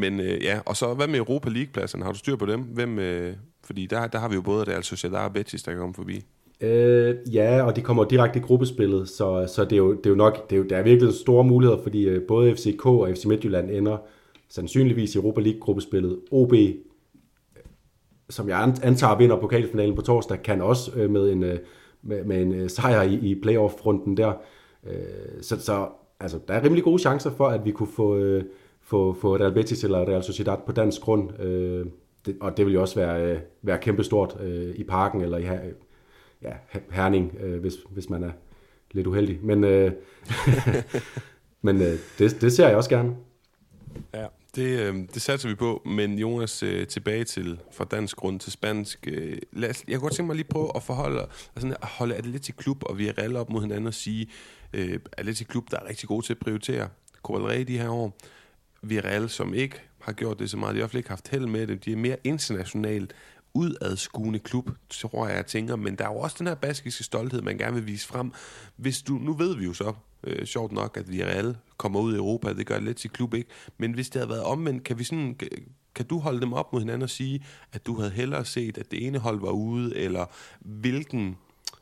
men 0.00 0.20
øh, 0.20 0.42
ja, 0.42 0.60
og 0.66 0.76
så 0.76 0.94
hvad 0.94 1.08
med 1.08 1.18
Europa 1.18 1.48
League-pladserne? 1.48 2.04
Har 2.04 2.12
du 2.12 2.18
styr 2.18 2.36
på 2.36 2.46
dem? 2.46 2.60
Hvem, 2.60 2.98
øh, 2.98 3.36
fordi 3.64 3.86
der, 3.86 4.06
der 4.06 4.18
har 4.18 4.28
vi 4.28 4.34
jo 4.34 4.42
både 4.42 4.64
Real 4.64 4.84
Sociedad 4.84 5.18
og 5.18 5.32
Betis, 5.32 5.62
der 5.62 5.72
kan 5.72 5.80
komme 5.80 5.94
forbi. 5.94 6.24
Øh, 6.60 7.14
ja, 7.34 7.62
og 7.62 7.76
de 7.76 7.80
kommer 7.80 8.04
direkte 8.04 8.38
i 8.38 8.42
gruppespillet, 8.42 9.08
så, 9.08 9.52
så 9.54 9.64
det, 9.64 9.72
er 9.72 9.76
jo, 9.76 9.94
det 9.94 10.06
er 10.06 10.10
jo 10.10 10.16
nok, 10.16 10.50
det 10.50 10.56
er, 10.56 10.60
jo, 10.60 10.66
der 10.66 10.76
er 10.76 10.82
virkelig 10.82 11.14
store 11.14 11.44
muligheder, 11.44 11.82
fordi 11.82 12.08
øh, 12.08 12.26
både 12.28 12.54
FCK 12.54 12.86
og 12.86 13.10
FC 13.14 13.24
Midtjylland 13.24 13.70
ender 13.70 13.96
sandsynligvis 14.48 15.14
i 15.14 15.18
Europa 15.18 15.40
League-gruppespillet. 15.40 16.18
OB 16.30 16.52
øh, 16.52 16.74
som 18.30 18.48
jeg 18.48 18.74
antager 18.82 19.16
vinder 19.16 19.40
pokalfinalen 19.40 19.96
på 19.96 20.02
torsdag, 20.02 20.42
kan 20.42 20.62
også 20.62 20.90
øh, 20.96 21.10
med 21.10 21.32
en, 21.32 21.42
øh, 21.42 21.58
med, 22.02 22.24
med 22.24 22.42
en 22.42 22.52
øh, 22.54 22.70
sejr 22.70 23.02
i, 23.02 23.14
i 23.14 23.40
playoff-runden 23.40 24.16
der. 24.16 24.32
Øh, 24.86 25.42
så, 25.42 25.60
så 25.60 25.88
altså, 26.20 26.38
der 26.48 26.54
er 26.54 26.64
rimelig 26.64 26.84
gode 26.84 26.98
chancer 26.98 27.30
for, 27.30 27.46
at 27.46 27.64
vi 27.64 27.70
kunne 27.70 27.88
få, 27.96 28.16
øh, 28.16 28.44
få, 28.82 29.12
få 29.12 29.36
Real 29.36 29.52
Betis 29.52 29.84
eller 29.84 29.98
Real 29.98 30.22
Sociedad 30.22 30.56
på 30.66 30.72
dansk 30.72 31.00
grund. 31.00 31.40
Øh, 31.40 31.86
det, 32.26 32.36
og 32.40 32.56
det 32.56 32.66
vil 32.66 32.74
jo 32.74 32.80
også 32.80 32.94
være, 32.94 33.32
øh, 33.32 33.38
være 33.62 33.78
kæmpestort 33.78 34.36
øh, 34.42 34.74
i 34.74 34.84
parken 34.84 35.20
eller 35.20 35.38
i 35.38 35.44
ja, 36.44 36.78
Herning, 36.90 37.36
øh, 37.40 37.60
hvis, 37.60 37.74
hvis 37.90 38.10
man 38.10 38.22
er 38.22 38.30
lidt 38.90 39.06
uheldig. 39.06 39.38
Men, 39.42 39.64
øh, 39.64 39.92
men 41.62 41.82
øh, 41.82 41.98
det, 42.18 42.40
det 42.40 42.52
ser 42.52 42.68
jeg 42.68 42.76
også 42.76 42.90
gerne. 42.90 43.16
Ja, 44.14 44.26
det, 44.54 44.80
øh, 44.80 44.94
det 45.14 45.22
satser 45.22 45.48
vi 45.48 45.54
på, 45.54 45.82
men 45.86 46.18
Jonas, 46.18 46.62
øh, 46.62 46.86
tilbage 46.86 47.24
til 47.24 47.60
fra 47.72 47.84
dansk 47.84 48.16
grund 48.16 48.40
til 48.40 48.52
spansk. 48.52 49.08
Øh, 49.08 49.38
lad 49.52 49.70
os, 49.70 49.84
jeg 49.88 49.94
kunne 49.94 50.02
godt 50.02 50.14
tænke 50.14 50.26
mig 50.26 50.36
lige 50.36 50.48
prøve 50.48 50.70
at 50.76 50.82
forholde, 50.82 51.26
altså, 51.56 51.68
at 51.82 51.88
holde 51.88 52.14
Atletic 52.14 52.56
Klub 52.56 52.82
og 52.82 52.98
vi 52.98 53.08
er 53.08 53.38
op 53.38 53.50
mod 53.50 53.60
hinanden 53.60 53.86
og 53.86 53.94
sige, 53.94 54.26
øh, 54.72 54.98
Atletic 55.12 55.46
Klub, 55.46 55.70
der 55.70 55.80
er 55.80 55.88
rigtig 55.88 56.08
gode 56.08 56.26
til 56.26 56.32
at 56.32 56.38
prioritere 56.38 56.88
Covalre 57.22 57.64
de 57.64 57.78
her 57.78 57.88
år. 57.88 58.16
Villarreal, 58.82 59.28
som 59.28 59.54
ikke 59.54 59.80
har 60.00 60.12
gjort 60.12 60.38
det 60.38 60.50
så 60.50 60.56
meget, 60.56 60.74
de 60.74 60.78
har 60.78 60.80
i 60.80 60.82
hvert 60.82 60.90
fald 60.90 60.98
ikke 60.98 61.08
haft 61.08 61.28
held 61.28 61.46
med 61.46 61.66
det. 61.66 61.84
De 61.84 61.92
er 61.92 61.96
mere 61.96 62.16
internationalt 62.24 63.14
udadskuende 63.54 64.38
klub, 64.38 64.70
tror 64.90 65.26
jeg, 65.26 65.36
jeg 65.36 65.46
tænker. 65.46 65.76
Men 65.76 65.96
der 65.96 66.04
er 66.04 66.12
jo 66.12 66.18
også 66.18 66.36
den 66.38 66.46
her 66.46 66.54
baskiske 66.54 67.04
stolthed, 67.04 67.42
man 67.42 67.58
gerne 67.58 67.74
vil 67.74 67.86
vise 67.86 68.06
frem. 68.06 68.32
Hvis 68.76 69.02
du, 69.02 69.12
nu 69.12 69.32
ved 69.32 69.56
vi 69.56 69.64
jo 69.64 69.72
så, 69.72 69.92
øh, 70.24 70.46
sjovt 70.46 70.72
nok, 70.72 70.96
at 70.96 71.10
Villarreal 71.10 71.56
kommer 71.76 72.00
ud 72.00 72.14
i 72.14 72.16
Europa, 72.16 72.52
det 72.52 72.66
gør 72.66 72.78
lidt 72.78 72.96
til 72.96 73.10
klub 73.10 73.34
ikke. 73.34 73.50
Men 73.78 73.92
hvis 73.92 74.10
det 74.10 74.20
havde 74.20 74.30
været 74.30 74.44
omvendt, 74.44 74.84
kan 74.84 74.98
vi 74.98 75.04
sådan 75.04 75.36
kan 75.94 76.06
du 76.06 76.18
holde 76.18 76.40
dem 76.40 76.52
op 76.52 76.72
mod 76.72 76.80
hinanden 76.80 77.02
og 77.02 77.10
sige, 77.10 77.44
at 77.72 77.86
du 77.86 77.94
havde 77.98 78.10
hellere 78.10 78.44
set, 78.44 78.78
at 78.78 78.90
det 78.90 79.06
ene 79.06 79.18
hold 79.18 79.40
var 79.40 79.50
ude, 79.50 79.96
eller 79.96 80.26
hvilken 80.60 81.36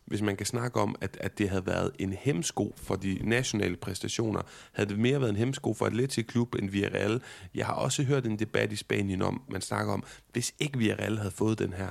hvis 0.06 0.22
man 0.22 0.36
kan 0.36 0.46
snakke 0.46 0.80
om, 0.80 0.96
at, 1.00 1.16
at 1.20 1.38
det 1.38 1.48
havde 1.48 1.66
været 1.66 1.90
en 1.98 2.12
hemsko 2.12 2.74
for 2.76 2.96
de 2.96 3.18
nationale 3.22 3.76
præstationer, 3.76 4.40
havde 4.72 4.88
det 4.88 4.98
mere 4.98 5.20
været 5.20 5.30
en 5.30 5.36
hemsko 5.36 5.74
for 5.74 5.86
Atletic 5.86 6.26
Klub 6.26 6.54
end 6.54 6.70
Villarreal. 6.70 7.22
Jeg 7.54 7.66
har 7.66 7.74
også 7.74 8.02
hørt 8.02 8.26
en 8.26 8.38
debat 8.38 8.72
i 8.72 8.76
Spanien 8.76 9.22
om, 9.22 9.42
man 9.50 9.60
snakker 9.60 9.92
om, 9.92 10.04
hvis 10.32 10.54
ikke 10.58 10.78
Villarreal 10.78 11.18
havde 11.18 11.30
fået 11.30 11.58
den 11.58 11.72
her 11.72 11.88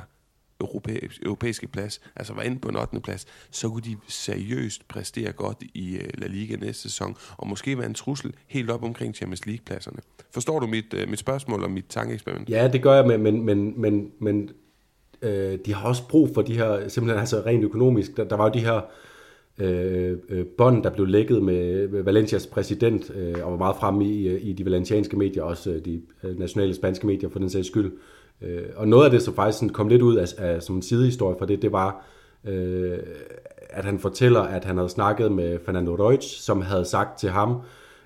europæiske 1.23 1.67
plads, 1.67 2.01
altså 2.15 2.33
var 2.33 2.41
inde 2.41 2.59
på 2.59 2.69
en 2.69 2.75
8. 2.75 2.99
plads, 2.99 3.25
så 3.51 3.69
kunne 3.69 3.81
de 3.81 3.97
seriøst 4.07 4.87
præstere 4.87 5.31
godt 5.31 5.63
i 5.73 5.95
øh, 5.95 6.09
La 6.13 6.27
Liga 6.27 6.55
næste 6.55 6.81
sæson, 6.81 7.15
og 7.37 7.47
måske 7.47 7.77
være 7.77 7.87
en 7.87 7.93
trussel 7.93 8.33
helt 8.47 8.69
op 8.69 8.83
omkring 8.83 9.15
Champions 9.15 9.45
League-pladserne. 9.45 9.97
Forstår 10.31 10.59
du 10.59 10.67
mit, 10.67 10.93
øh, 10.93 11.09
mit 11.09 11.19
spørgsmål 11.19 11.63
og 11.63 11.71
mit 11.71 11.85
tankeeksperiment? 11.89 12.49
Ja, 12.49 12.67
det 12.67 12.81
gør 12.83 12.93
jeg, 12.93 13.07
men, 13.07 13.23
men, 13.23 13.45
men, 13.45 13.81
men, 13.81 14.11
men 14.19 14.49
øh, 15.21 15.59
de 15.65 15.73
har 15.73 15.87
også 15.87 16.07
brug 16.09 16.29
for 16.33 16.41
de 16.41 16.57
her, 16.57 16.87
simpelthen 16.87 17.19
altså 17.19 17.41
rent 17.45 17.63
økonomisk, 17.63 18.17
der, 18.17 18.23
der 18.23 18.35
var 18.35 18.45
jo 18.45 18.51
de 18.53 18.59
her 18.59 18.81
øh, 19.57 20.17
øh, 20.29 20.45
bånd, 20.45 20.83
der 20.83 20.89
blev 20.89 21.07
lækket 21.07 21.43
med, 21.43 21.87
Valencias 22.03 22.47
præsident, 22.47 23.11
øh, 23.15 23.35
og 23.43 23.51
var 23.51 23.57
meget 23.57 23.75
fremme 23.75 24.05
i, 24.05 24.27
øh, 24.27 24.45
i 24.45 24.53
de 24.53 24.65
valencianske 24.65 25.17
medier, 25.17 25.43
også 25.43 25.71
øh, 25.71 25.85
de 25.85 26.01
øh, 26.23 26.39
nationale 26.39 26.73
spanske 26.73 27.07
medier 27.07 27.29
for 27.29 27.39
den 27.39 27.49
sags 27.49 27.67
skyld. 27.67 27.91
Øh, 28.41 28.63
og 28.75 28.87
noget 28.87 29.05
af 29.05 29.11
det, 29.11 29.21
som 29.21 29.33
faktisk 29.33 29.57
sådan 29.57 29.73
kom 29.73 29.87
lidt 29.87 30.01
ud 30.01 30.15
af, 30.15 30.25
af 30.37 30.63
som 30.63 30.75
en 30.75 30.81
sidehistorie 30.81 31.35
for 31.39 31.45
det, 31.45 31.61
det 31.61 31.71
var, 31.71 32.05
øh, 32.47 32.97
at 33.69 33.85
han 33.85 33.99
fortæller, 33.99 34.41
at 34.41 34.65
han 34.65 34.77
havde 34.77 34.89
snakket 34.89 35.31
med 35.31 35.59
Fernando 35.65 35.95
Reutsch, 35.95 36.41
som 36.41 36.61
havde 36.61 36.85
sagt 36.85 37.19
til 37.19 37.29
ham 37.29 37.61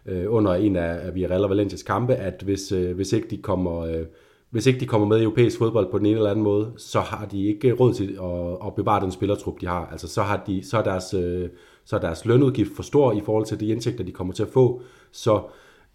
øh, 0.06 0.26
under 0.28 0.54
en 0.54 0.76
af, 0.76 1.08
af 1.08 1.16
Villarreal 1.16 1.44
og 1.44 1.50
Valencias 1.50 1.84
kampe, 1.84 2.16
at 2.16 2.42
hvis, 2.46 2.72
øh, 2.72 2.96
hvis 2.96 3.14
ikke 3.14 3.28
de 3.30 3.38
kommer... 3.38 3.80
Øh, 3.80 4.06
hvis 4.50 4.66
ikke 4.66 4.80
de 4.80 4.86
kommer 4.86 5.08
med 5.08 5.20
i 5.20 5.24
europæisk 5.24 5.58
fodbold 5.58 5.92
på 5.92 5.98
den 5.98 6.06
ene 6.06 6.16
eller 6.16 6.30
anden 6.30 6.44
måde, 6.44 6.74
så 6.78 7.00
har 7.00 7.26
de 7.26 7.48
ikke 7.48 7.74
råd 7.74 7.94
til 7.94 8.18
at, 8.24 8.68
at 8.68 8.76
bevare 8.76 9.02
den 9.02 9.12
spillertrup, 9.12 9.62
de 9.62 9.68
har. 9.68 9.88
Altså 9.92 10.08
så 10.08 10.22
har, 10.22 10.44
de, 10.48 10.64
så 10.64 10.78
er 10.78 10.84
deres 10.84 11.14
øh, 11.14 11.50
så 11.86 11.96
er 11.96 12.00
deres 12.00 12.26
lønudgift 12.26 12.76
for 12.76 12.84
stor 12.84 13.14
i 13.14 13.22
forhold 13.26 13.46
til 13.46 13.60
de 13.60 13.68
indtægter, 13.68 14.04
de 14.04 14.12
kommer 14.12 14.34
til 14.34 14.44
at 14.44 14.50
få. 14.50 14.82
Så, 15.12 15.42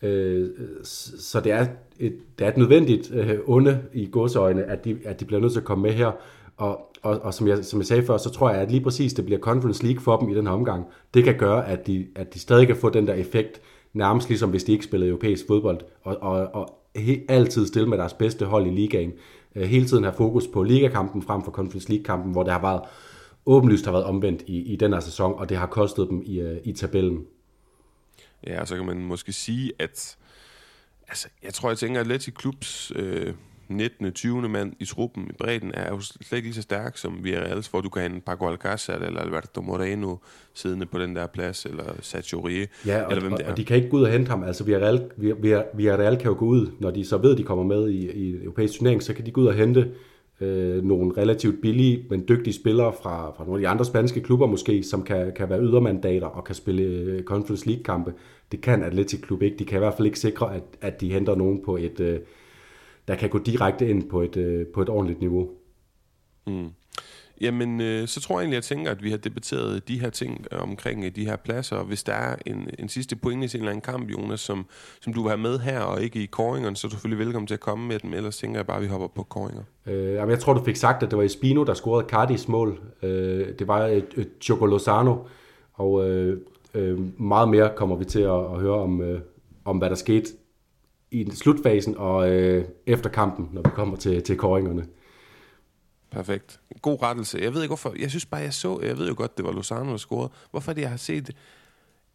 øh, 0.02 0.48
så 0.84 1.40
det, 1.40 1.52
er 1.52 1.66
et, 1.98 2.12
det 2.38 2.44
er 2.44 2.48
et 2.48 2.56
nødvendigt 2.56 3.12
øh, 3.14 3.38
onde 3.46 3.82
i 3.92 4.08
godsøjne, 4.12 4.64
at 4.64 4.84
de, 4.84 4.98
at 5.04 5.20
de 5.20 5.24
bliver 5.24 5.40
nødt 5.40 5.52
til 5.52 5.60
at 5.60 5.64
komme 5.64 5.82
med 5.82 5.92
her. 5.92 6.12
Og, 6.56 6.80
og, 7.02 7.20
og 7.22 7.34
som, 7.34 7.48
jeg, 7.48 7.64
som 7.64 7.80
jeg 7.80 7.86
sagde 7.86 8.02
før, 8.02 8.16
så 8.16 8.30
tror 8.30 8.50
jeg, 8.50 8.60
at 8.60 8.70
lige 8.70 8.82
præcis 8.82 9.12
det 9.12 9.24
bliver 9.24 9.40
Conference 9.40 9.84
League 9.84 10.00
for 10.00 10.16
dem 10.16 10.28
i 10.28 10.34
den 10.34 10.46
her 10.46 10.54
omgang. 10.54 10.84
Det 11.14 11.24
kan 11.24 11.38
gøre, 11.38 11.68
at 11.68 11.86
de, 11.86 12.06
at 12.16 12.34
de 12.34 12.38
stadig 12.38 12.66
kan 12.66 12.76
få 12.76 12.90
den 12.90 13.06
der 13.06 13.14
effekt, 13.14 13.60
nærmest 13.92 14.28
ligesom 14.28 14.50
hvis 14.50 14.64
de 14.64 14.72
ikke 14.72 14.84
spillede 14.84 15.10
europæisk 15.10 15.46
fodbold, 15.46 15.80
og, 16.02 16.16
og, 16.20 16.54
og 16.54 16.79
he, 16.96 17.24
altid 17.28 17.66
stille 17.66 17.88
med 17.88 17.98
deres 17.98 18.14
bedste 18.14 18.44
hold 18.46 18.66
i 18.66 18.70
ligaen. 18.70 19.12
Øh, 19.54 19.62
hele 19.62 19.86
tiden 19.86 20.04
have 20.04 20.16
fokus 20.16 20.46
på 20.46 20.62
ligakampen 20.62 21.22
frem 21.22 21.42
for 21.42 21.50
Conference 21.50 21.88
League-kampen, 21.88 22.32
hvor 22.32 22.42
det 22.42 22.52
har 22.52 22.60
været 22.60 22.80
åbenlyst 23.46 23.84
har 23.84 23.92
været 23.92 24.04
omvendt 24.04 24.42
i, 24.46 24.72
i 24.72 24.76
den 24.76 24.92
her 24.92 25.00
sæson, 25.00 25.34
og 25.34 25.48
det 25.48 25.56
har 25.56 25.66
kostet 25.66 26.08
dem 26.08 26.22
i, 26.26 26.40
øh, 26.40 26.60
i 26.64 26.72
tabellen. 26.72 27.26
Ja, 28.46 28.64
så 28.64 28.76
kan 28.76 28.86
man 28.86 29.04
måske 29.04 29.32
sige, 29.32 29.72
at 29.78 30.16
altså, 31.08 31.28
jeg 31.42 31.54
tror, 31.54 31.68
jeg 31.68 31.78
tænker, 31.78 32.00
at 32.00 32.06
Atletic 32.06 32.34
Klubs 32.34 32.92
øh, 32.96 33.34
19. 33.70 34.12
20. 34.12 34.48
mand 34.48 34.72
i 34.78 34.84
truppen 34.84 35.26
i 35.30 35.32
bredden 35.38 35.70
er 35.74 35.88
jo 35.90 36.00
slet 36.00 36.36
ikke 36.36 36.48
lige 36.48 36.54
så 36.54 36.62
stærk 36.62 36.96
som 36.96 37.24
Villarreal, 37.24 37.66
hvor 37.70 37.80
du 37.80 37.88
kan 37.88 38.02
have 38.02 38.14
en 38.14 38.20
Paco 38.20 38.54
Alcácer 38.54 39.04
eller 39.04 39.20
Alberto 39.20 39.60
Moreno 39.60 40.16
siddende 40.54 40.86
på 40.86 40.98
den 40.98 41.16
der 41.16 41.26
plads, 41.26 41.64
eller 41.64 41.84
Sergio 42.00 42.40
Rie, 42.40 42.66
ja, 42.86 43.02
og, 43.02 43.10
eller 43.10 43.20
hvem 43.20 43.36
det 43.36 43.46
er. 43.46 43.50
og 43.50 43.56
de 43.56 43.64
kan 43.64 43.76
ikke 43.76 43.88
gå 43.88 43.96
ud 43.96 44.02
og 44.02 44.10
hente 44.10 44.28
ham. 44.28 44.42
Altså 44.42 44.64
Villarreal, 44.64 45.10
Villarreal 45.74 46.16
kan 46.16 46.28
jo 46.28 46.36
gå 46.38 46.46
ud, 46.46 46.66
når 46.80 46.90
de 46.90 47.04
så 47.04 47.18
ved, 47.18 47.32
at 47.32 47.38
de 47.38 47.42
kommer 47.42 47.64
med 47.64 47.88
i, 47.88 48.10
i 48.10 48.44
europæisk 48.44 48.78
turnering, 48.78 49.02
så 49.02 49.14
kan 49.14 49.26
de 49.26 49.30
gå 49.30 49.40
ud 49.40 49.46
og 49.46 49.54
hente 49.54 49.90
øh, 50.40 50.84
nogle 50.84 51.12
relativt 51.16 51.60
billige, 51.62 52.04
men 52.10 52.24
dygtige 52.28 52.54
spillere 52.54 52.92
fra, 53.02 53.32
fra 53.36 53.44
nogle 53.44 53.58
af 53.58 53.60
de 53.60 53.68
andre 53.68 53.84
spanske 53.84 54.20
klubber 54.20 54.46
måske, 54.46 54.82
som 54.82 55.02
kan, 55.02 55.32
kan 55.36 55.50
være 55.50 55.62
ydermandater 55.62 56.26
og 56.26 56.44
kan 56.44 56.54
spille 56.54 56.82
øh, 56.82 57.22
Conference 57.22 57.66
League-kampe. 57.66 58.14
Det 58.52 58.60
kan 58.60 58.82
Atletic 58.82 59.20
Klub 59.20 59.42
ikke. 59.42 59.56
De 59.56 59.64
kan 59.64 59.76
i 59.76 59.78
hvert 59.78 59.94
fald 59.94 60.06
ikke 60.06 60.18
sikre, 60.18 60.54
at, 60.54 60.62
at 60.80 61.00
de 61.00 61.12
henter 61.12 61.34
nogen 61.34 61.62
på 61.64 61.76
et, 61.76 62.00
øh, 62.00 62.18
der 63.08 63.14
kan 63.14 63.30
gå 63.30 63.38
direkte 63.38 63.90
ind 63.90 64.10
på 64.10 64.22
et, 64.22 64.36
øh, 64.36 64.66
på 64.66 64.82
et 64.82 64.88
ordentligt 64.88 65.20
niveau. 65.20 65.48
Mm. 66.46 66.68
Jamen, 67.40 67.80
øh, 67.80 68.08
så 68.08 68.20
tror 68.20 68.34
jeg 68.34 68.42
egentlig, 68.44 68.54
jeg 68.54 68.62
tænker, 68.64 68.90
at 68.90 69.02
vi 69.02 69.10
har 69.10 69.16
debatteret 69.16 69.88
de 69.88 70.00
her 70.00 70.10
ting 70.10 70.46
øh, 70.52 70.62
omkring 70.62 71.04
øh, 71.04 71.10
de 71.16 71.24
her 71.24 71.36
pladser. 71.36 71.76
Og 71.76 71.84
hvis 71.84 72.02
der 72.02 72.12
er 72.12 72.36
en, 72.46 72.70
en 72.78 72.88
sidste 72.88 73.16
pointe 73.16 73.48
til 73.48 73.58
en 73.58 73.62
eller 73.62 73.70
anden 73.70 73.82
kamp, 73.82 74.10
Jonas, 74.10 74.40
som, 74.40 74.66
som 75.00 75.12
du 75.12 75.22
vil 75.22 75.28
have 75.28 75.40
med 75.40 75.58
her 75.58 75.80
og 75.80 76.02
ikke 76.02 76.22
i 76.22 76.26
koringerne, 76.26 76.76
så 76.76 76.86
er 76.86 76.88
du 76.88 76.94
selvfølgelig 76.94 77.26
velkommen 77.26 77.46
til 77.46 77.54
at 77.54 77.60
komme 77.60 77.88
med 77.88 77.98
dem. 77.98 78.14
Ellers 78.14 78.36
tænker 78.36 78.58
jeg 78.58 78.66
bare, 78.66 78.76
at 78.76 78.82
vi 78.82 78.88
hopper 78.88 79.08
på 79.08 79.22
koringer. 79.22 79.62
Øh, 79.86 80.14
jeg 80.14 80.38
tror, 80.38 80.54
du 80.54 80.64
fik 80.64 80.76
sagt, 80.76 81.02
at 81.02 81.10
det 81.10 81.18
var 81.18 81.24
Espino, 81.24 81.64
der 81.64 81.74
scorede 81.74 82.08
Cardis 82.08 82.48
mål. 82.48 82.80
Øh, 83.02 83.48
det 83.58 83.68
var 83.68 83.86
et, 83.86 84.06
et 84.16 84.28
Choco 84.40 84.66
Lozano. 84.66 85.16
Og 85.72 86.10
øh, 86.10 86.40
øh, 86.74 87.20
meget 87.20 87.48
mere 87.48 87.72
kommer 87.76 87.96
vi 87.96 88.04
til 88.04 88.20
at, 88.20 88.44
at 88.44 88.60
høre 88.60 88.74
om, 88.74 89.02
øh, 89.02 89.20
om, 89.64 89.78
hvad 89.78 89.90
der 89.90 89.96
skete 89.96 90.30
i 91.10 91.30
slutfasen 91.30 91.96
og 91.98 92.30
øh, 92.30 92.64
efter 92.86 93.10
kampen, 93.10 93.48
når 93.52 93.62
vi 93.62 93.70
kommer 93.74 93.96
til, 93.96 94.22
til 94.22 94.36
koringerne. 94.36 94.86
Perfekt. 96.10 96.60
God 96.82 97.02
rettelse. 97.02 97.38
Jeg 97.42 97.54
ved 97.54 97.62
ikke 97.62 97.70
hvorfor. 97.70 97.94
Jeg 98.00 98.10
synes 98.10 98.26
bare, 98.26 98.40
jeg 98.40 98.54
så... 98.54 98.80
Jeg 98.82 98.98
ved 98.98 99.08
jo 99.08 99.14
godt, 99.16 99.36
det 99.36 99.44
var 99.44 99.52
Lozano, 99.52 99.90
der 99.90 99.96
scorede. 99.96 100.30
Hvorfor 100.50 100.72
det, 100.72 100.82
jeg 100.82 100.90
har 100.90 100.96
set 100.96 101.30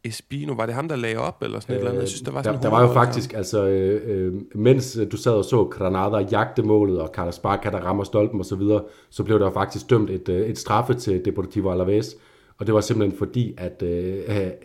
Espino? 0.03 0.53
Var 0.53 0.65
det 0.65 0.75
ham, 0.75 0.87
der 0.87 0.95
lagde 0.95 1.17
op, 1.17 1.41
eller 1.43 1.59
sådan 1.59 1.73
øh, 1.73 1.77
et 1.77 1.79
eller 1.79 1.91
andet? 1.91 2.01
Jeg 2.01 2.09
synes, 2.09 2.21
der 2.21 2.31
var 2.31 2.43
sådan 2.43 2.55
der, 2.55 2.61
der 2.61 2.69
var 2.69 2.81
jo 2.81 2.93
faktisk, 2.93 3.33
altså, 3.33 3.67
øh, 3.67 4.01
øh, 4.05 4.33
mens 4.55 4.99
du 5.11 5.17
sad 5.17 5.31
og 5.31 5.45
så 5.45 5.63
Granada 5.63 6.17
jagte 6.17 6.63
målet, 6.63 7.01
og 7.01 7.09
Carlos 7.13 7.39
Barca, 7.39 7.69
der 7.69 7.79
rammer 7.79 8.03
stolpen 8.03 8.39
og 8.39 8.45
så 8.45 8.55
videre, 8.55 8.83
så 9.09 9.23
blev 9.23 9.39
der 9.39 9.51
faktisk 9.51 9.89
dømt 9.89 10.09
et, 10.09 10.29
øh, 10.29 10.47
et 10.47 10.57
straffe 10.57 10.93
til 10.93 11.25
Deportivo 11.25 11.71
Alaves. 11.71 12.15
Og 12.57 12.65
det 12.65 12.75
var 12.75 12.81
simpelthen 12.81 13.17
fordi, 13.17 13.53
at 13.57 13.83
øh, 13.83 14.17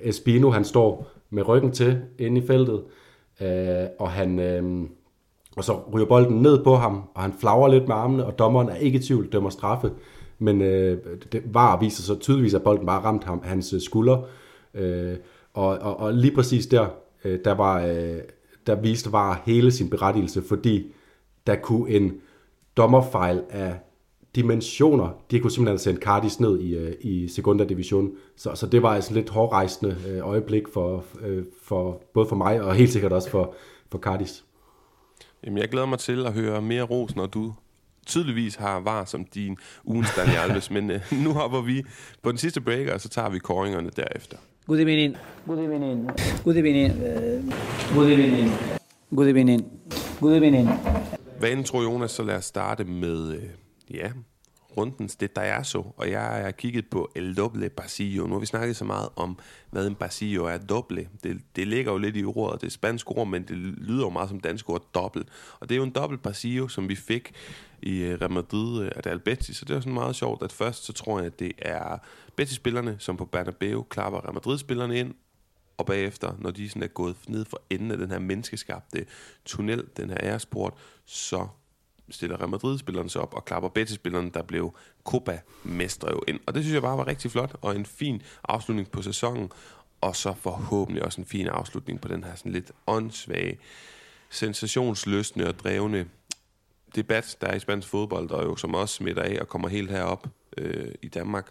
Espino, 0.03 0.51
han 0.51 0.64
står 0.64 1.11
med 1.31 1.49
ryggen 1.49 1.72
til 1.72 2.01
inde 2.18 2.41
i 2.41 2.47
feltet, 2.47 2.83
øh, 3.41 3.86
og 3.99 4.11
han... 4.11 4.38
Øh, 4.38 4.88
og 5.57 5.64
så 5.64 5.78
ryger 5.95 6.07
bolden 6.07 6.43
ned 6.43 6.64
på 6.64 6.76
ham, 6.76 7.03
og 7.14 7.22
han 7.22 7.32
flager 7.41 7.68
lidt 7.68 7.88
med 7.88 7.97
armene, 7.97 8.26
og 8.26 8.38
dommeren 8.38 8.68
er 8.68 8.74
ikke 8.74 8.99
i 8.99 9.03
tvivl, 9.03 9.28
dømmer 9.32 9.51
straffe. 9.51 9.93
Men 10.38 10.62
øh, 10.62 10.99
det 11.32 11.43
var 11.55 11.80
viser 11.80 12.03
så 12.03 12.18
tydeligvis, 12.18 12.55
at 12.55 12.62
bolden 12.62 12.86
bare 12.86 13.05
ramte 13.05 13.26
ham, 13.26 13.43
hans 13.45 13.72
øh, 13.72 13.80
skulder. 13.80 14.22
Øh, 14.74 15.16
og, 15.55 15.68
og, 15.78 16.01
og 16.01 16.14
lige 16.14 16.34
præcis 16.34 16.66
der, 16.66 16.86
øh, 17.24 17.38
der, 17.45 17.53
var, 17.53 17.80
øh, 17.80 18.18
der 18.66 18.74
viste 18.74 19.12
var 19.12 19.43
hele 19.47 19.72
sin 19.72 19.91
berettigelse, 19.91 20.43
fordi 20.43 20.93
der 21.47 21.57
kunne 21.57 21.91
en 21.91 22.12
dommerfejl 22.76 23.43
af 23.51 23.74
dimensioner, 24.35 25.09
de 25.31 25.41
kunne 25.41 25.51
simpelthen 25.51 25.78
sende 25.78 26.01
Cardis 26.01 26.41
ned 26.41 26.61
i, 26.61 26.74
øh, 26.76 26.95
i 27.01 27.28
Segunda 27.28 27.64
Division. 27.64 28.11
Så, 28.37 28.55
så 28.55 28.66
det 28.66 28.83
var 28.83 28.95
altså 28.95 29.14
lidt 29.14 29.31
hårdrejsende 29.31 29.97
øh, 30.09 30.28
øjeblik 30.28 30.68
for, 30.72 31.05
øh, 31.20 31.45
for 31.62 32.03
både 32.14 32.28
for 32.28 32.37
mig 32.37 32.62
og 32.62 32.74
helt 32.74 32.93
sikkert 32.93 33.12
også 33.12 33.31
for, 33.31 33.55
for 33.91 33.99
Cardis. 33.99 34.45
Jamen, 35.45 35.59
jeg 35.59 35.68
glæder 35.68 35.87
mig 35.87 35.99
til 35.99 36.26
at 36.26 36.33
høre 36.33 36.62
mere 36.62 36.83
ros, 36.83 37.16
når 37.16 37.26
du 37.26 37.55
tydeligvis 38.07 38.55
har 38.55 38.81
var 38.81 39.05
som 39.05 39.24
din 39.24 39.57
ugens 39.85 40.09
Daniel 40.16 40.37
Alves, 40.39 40.70
men 40.70 40.91
uh, 40.91 40.97
nu 41.24 41.33
hopper 41.33 41.61
vi 41.61 41.83
på 42.22 42.31
den 42.31 42.39
sidste 42.39 42.61
breaker, 42.61 42.95
og 42.95 43.01
så 43.01 43.09
tager 43.09 43.28
vi 43.31 43.39
koringerne 43.39 43.91
derefter. 43.97 44.37
Good 44.66 44.81
evening. 44.81 45.16
Good 45.47 45.59
evening. 45.59 46.11
Good 46.45 46.57
evening. 46.57 46.93
Uh, 46.93 47.95
good 47.95 48.11
evening. 48.11 48.51
Good 49.16 49.28
evening. 49.28 49.64
Good 50.20 50.37
evening. 50.37 50.68
Hvad 51.39 51.64
tror 51.64 51.83
Jonas, 51.83 52.11
så 52.11 52.22
lad 52.22 52.37
os 52.37 52.45
starte 52.45 52.85
med, 52.85 53.28
uh, 53.28 53.43
ja, 53.91 54.12
rundens 54.76 55.16
det 55.16 55.36
der 55.36 55.43
er 55.43 55.62
så, 55.62 55.84
og 55.97 56.11
jeg 56.11 56.20
har 56.20 56.51
kigget 56.51 56.91
på 56.91 57.11
El 57.14 57.36
Doble 57.36 57.68
Pasillo. 57.68 58.26
Nu 58.26 58.32
har 58.32 58.41
vi 58.41 58.47
snakket 58.47 58.76
så 58.76 58.84
meget 58.84 59.09
om, 59.16 59.38
hvad 59.70 59.86
en 59.86 59.95
pasillo 59.95 60.45
er 60.45 60.59
doble. 60.59 61.09
Det, 61.24 61.41
det 61.57 61.68
ligger 61.68 61.93
jo 61.93 61.99
lidt 61.99 62.16
i 62.16 62.24
ordet, 62.24 62.61
det 62.61 62.66
er 62.66 62.70
spansk 62.70 63.11
ord, 63.11 63.28
men 63.28 63.43
det 63.43 63.57
lyder 63.57 64.05
jo 64.05 64.11
meget 64.11 64.28
som 64.28 64.41
dansk 64.41 64.68
ord 64.68 64.93
dobbelt. 64.95 65.28
Og 65.61 65.68
det 65.68 65.74
er 65.74 65.76
jo 65.76 65.84
en 65.84 65.91
dobbelt 65.91 66.22
pasillo, 66.22 66.68
som 66.68 66.88
vi 66.88 66.97
fik 66.97 67.32
i 67.82 67.99
øh, 67.99 68.20
Real 68.20 68.32
Madrid 68.32 68.82
øh, 68.82 68.91
af 68.97 69.07
Real 69.07 69.18
Betis, 69.18 69.57
så 69.57 69.64
det 69.64 69.76
er 69.76 69.80
sådan 69.80 69.95
meget 69.95 70.16
sjovt, 70.16 70.43
at 70.43 70.53
først 70.53 70.84
så 70.84 70.93
tror 70.93 71.18
jeg, 71.18 71.26
at 71.26 71.38
det 71.38 71.53
er 71.59 71.99
Betis-spillerne, 72.36 72.97
som 72.99 73.16
på 73.16 73.24
Bernabeu 73.24 73.82
klapper 73.82 74.24
Real 74.24 74.34
Madrid-spillerne 74.34 74.99
ind, 74.99 75.14
og 75.78 75.86
bagefter, 75.86 76.34
når 76.38 76.51
de 76.51 76.68
sådan 76.68 76.82
er 76.82 76.86
gået 76.86 77.16
ned 77.28 77.45
for 77.45 77.62
enden 77.70 77.91
af 77.91 77.99
den 77.99 78.11
her 78.11 78.18
menneskeskabte 78.18 79.07
tunnel, 79.45 79.84
den 79.97 80.11
her 80.11 80.18
æresport, 80.22 80.74
så 81.05 81.49
stiller 82.11 82.41
Real 82.41 82.49
Madrid-spillerne 82.49 83.11
sig 83.11 83.23
op 83.23 83.35
og 83.35 83.45
klapper 83.45 83.69
Betis-spillerne, 83.69 84.31
der 84.35 84.43
blev 84.43 84.75
Copa-mestre 85.05 86.11
jo 86.11 86.23
ind. 86.29 86.41
Og 86.47 86.55
det 86.55 86.63
synes 86.63 86.75
jeg 86.75 86.83
bare 86.83 86.99
var 86.99 87.07
rigtig 87.07 87.31
flot, 87.31 87.57
og 87.61 87.77
en 87.77 87.87
fin 87.87 88.23
afslutning 88.49 88.91
på 88.91 89.03
sæsonen, 89.03 89.53
og 90.01 90.17
så 90.17 90.35
forhåbentlig 90.35 91.05
også 91.05 91.21
en 91.21 91.27
fin 91.27 91.47
afslutning 91.47 92.01
på 92.01 92.09
den 92.09 92.25
her 92.25 92.35
sådan 92.35 92.53
lidt 92.53 92.73
åndssvage, 92.87 93.59
sensationsløsende 94.31 95.49
og 95.49 95.59
drevne 95.59 96.09
debat, 96.95 97.37
der 97.41 97.47
er 97.47 97.55
i 97.55 97.61
spansk 97.61 97.89
fodbold, 97.89 98.31
og 98.31 98.45
jo 98.45 98.57
som 98.57 98.75
også 98.75 98.95
smitter 98.95 99.23
af 99.23 99.39
og 99.41 99.49
kommer 99.49 99.69
helt 99.69 99.91
herop 99.91 100.27
øh, 100.57 100.95
i 101.03 101.09
Danmark. 101.09 101.51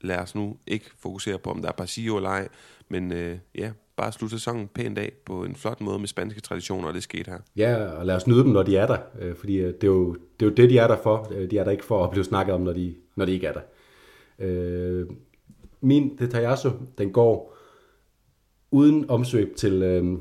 Lad 0.00 0.18
os 0.18 0.34
nu 0.34 0.56
ikke 0.66 0.90
fokusere 0.98 1.38
på, 1.38 1.50
om 1.50 1.62
der 1.62 1.68
er 1.68 1.72
Barcio 1.72 2.16
eller 2.16 2.30
ej, 2.30 2.48
men 2.88 3.12
øh, 3.12 3.38
ja, 3.54 3.70
bare 3.96 4.12
slutte 4.12 4.38
sæsonen 4.38 4.68
pænt 4.68 4.98
af 4.98 5.12
på 5.26 5.44
en 5.44 5.54
flot 5.54 5.80
måde 5.80 5.98
med 5.98 6.08
spanske 6.08 6.40
traditioner, 6.40 6.88
og 6.88 6.94
det 6.94 7.02
skete 7.02 7.30
her. 7.30 7.38
Ja, 7.56 7.84
og 7.84 8.06
lad 8.06 8.16
os 8.16 8.26
nyde 8.26 8.44
dem, 8.44 8.50
når 8.50 8.62
de 8.62 8.76
er 8.76 8.86
der, 8.86 8.98
øh, 9.20 9.36
fordi 9.36 9.56
øh, 9.56 9.74
det 9.74 9.84
er, 9.84 9.86
jo, 9.86 10.12
det 10.14 10.46
er 10.46 10.50
jo 10.50 10.54
det, 10.54 10.70
de 10.70 10.78
er 10.78 10.86
der 10.86 10.96
for. 11.02 11.32
Øh, 11.34 11.50
de 11.50 11.58
er 11.58 11.64
der 11.64 11.70
ikke 11.70 11.84
for 11.84 12.04
at 12.04 12.10
blive 12.10 12.24
snakket 12.24 12.54
om, 12.54 12.60
når 12.60 12.72
de, 12.72 12.94
når 13.16 13.24
de 13.24 13.32
ikke 13.32 13.46
er 13.46 13.52
der. 13.52 13.60
Øh, 14.38 15.06
min 15.80 16.16
detajasso, 16.18 16.70
den 16.98 17.12
går 17.12 17.56
uden 18.70 19.10
omsøg 19.10 19.52
til 19.56 19.82
øh, 19.82 20.18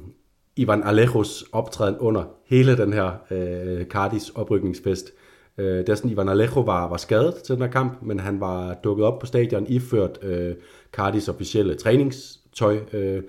Ivan 0.56 0.84
Alejos 0.84 1.46
optræden 1.52 1.98
under 1.98 2.24
hele 2.46 2.78
den 2.78 2.94
her 2.94 3.12
øh, 3.32 3.86
Cardis 3.86 4.30
oprykningsfest. 4.30 5.14
Øh, 5.60 5.78
det 5.78 5.90
er 5.90 5.96
sådan, 5.96 6.12
Ivan 6.12 6.30
Alejo 6.30 6.62
var, 6.62 6.90
var 6.90 6.98
skadet 6.98 7.36
til 7.36 7.56
den 7.56 7.62
her 7.62 7.72
kamp, 7.72 7.98
men 8.02 8.20
han 8.20 8.40
var 8.40 8.74
dukket 8.84 9.06
op 9.06 9.20
på 9.20 9.26
stadion 9.26 9.66
iført 9.68 10.20
øh, 10.22 10.56
Cardis 10.92 11.30
officielle 11.30 11.76
træningstøj, 11.76 12.80
øh, 12.94 13.24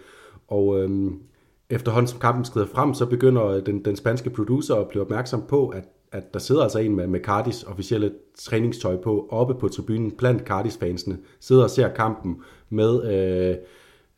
og 0.48 0.82
øh, 0.82 1.10
efterhånden 1.70 2.06
som 2.06 2.20
kampen 2.20 2.44
skrider 2.44 2.66
frem, 2.66 2.94
så 2.94 3.06
begynder 3.06 3.60
den, 3.60 3.84
den 3.84 3.96
spanske 3.96 4.30
producer 4.30 4.74
at 4.74 4.88
blive 4.88 5.02
opmærksom 5.02 5.42
på, 5.48 5.68
at, 5.68 5.84
at 6.12 6.34
der 6.34 6.40
sidder 6.40 6.62
altså 6.62 6.78
en 6.78 6.96
med, 6.96 7.06
med 7.06 7.20
Cardis 7.20 7.62
officielle 7.62 8.12
træningstøj 8.38 8.96
på, 8.96 9.26
oppe 9.30 9.54
på 9.54 9.68
tribunen 9.68 10.10
blandt 10.10 10.42
Cardis-fansene, 10.42 11.18
sidder 11.40 11.62
og 11.62 11.70
ser 11.70 11.88
kampen 11.88 12.36
med 12.70 13.04
øh, 13.04 13.56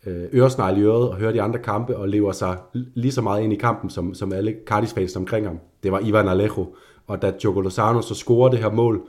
øh, 0.06 0.28
øresnegl 0.32 0.78
i 0.78 0.82
øret 0.82 1.08
og 1.08 1.16
hører 1.16 1.32
de 1.32 1.42
andre 1.42 1.58
kampe 1.58 1.96
og 1.96 2.08
lever 2.08 2.32
sig 2.32 2.56
lige 2.72 3.12
så 3.12 3.22
meget 3.22 3.42
ind 3.42 3.52
i 3.52 3.56
kampen 3.56 3.90
som, 3.90 4.14
som 4.14 4.32
alle 4.32 4.56
Cardis-fans 4.66 5.16
omkring 5.16 5.46
ham. 5.46 5.58
Det 5.82 5.92
var 5.92 6.00
Ivan 6.00 6.28
Alejo, 6.28 6.74
og 7.06 7.22
da 7.22 7.32
Diogo 7.42 7.60
Lozano 7.60 8.02
så 8.02 8.14
scorer 8.14 8.50
det 8.50 8.58
her 8.58 8.70
mål, 8.70 9.02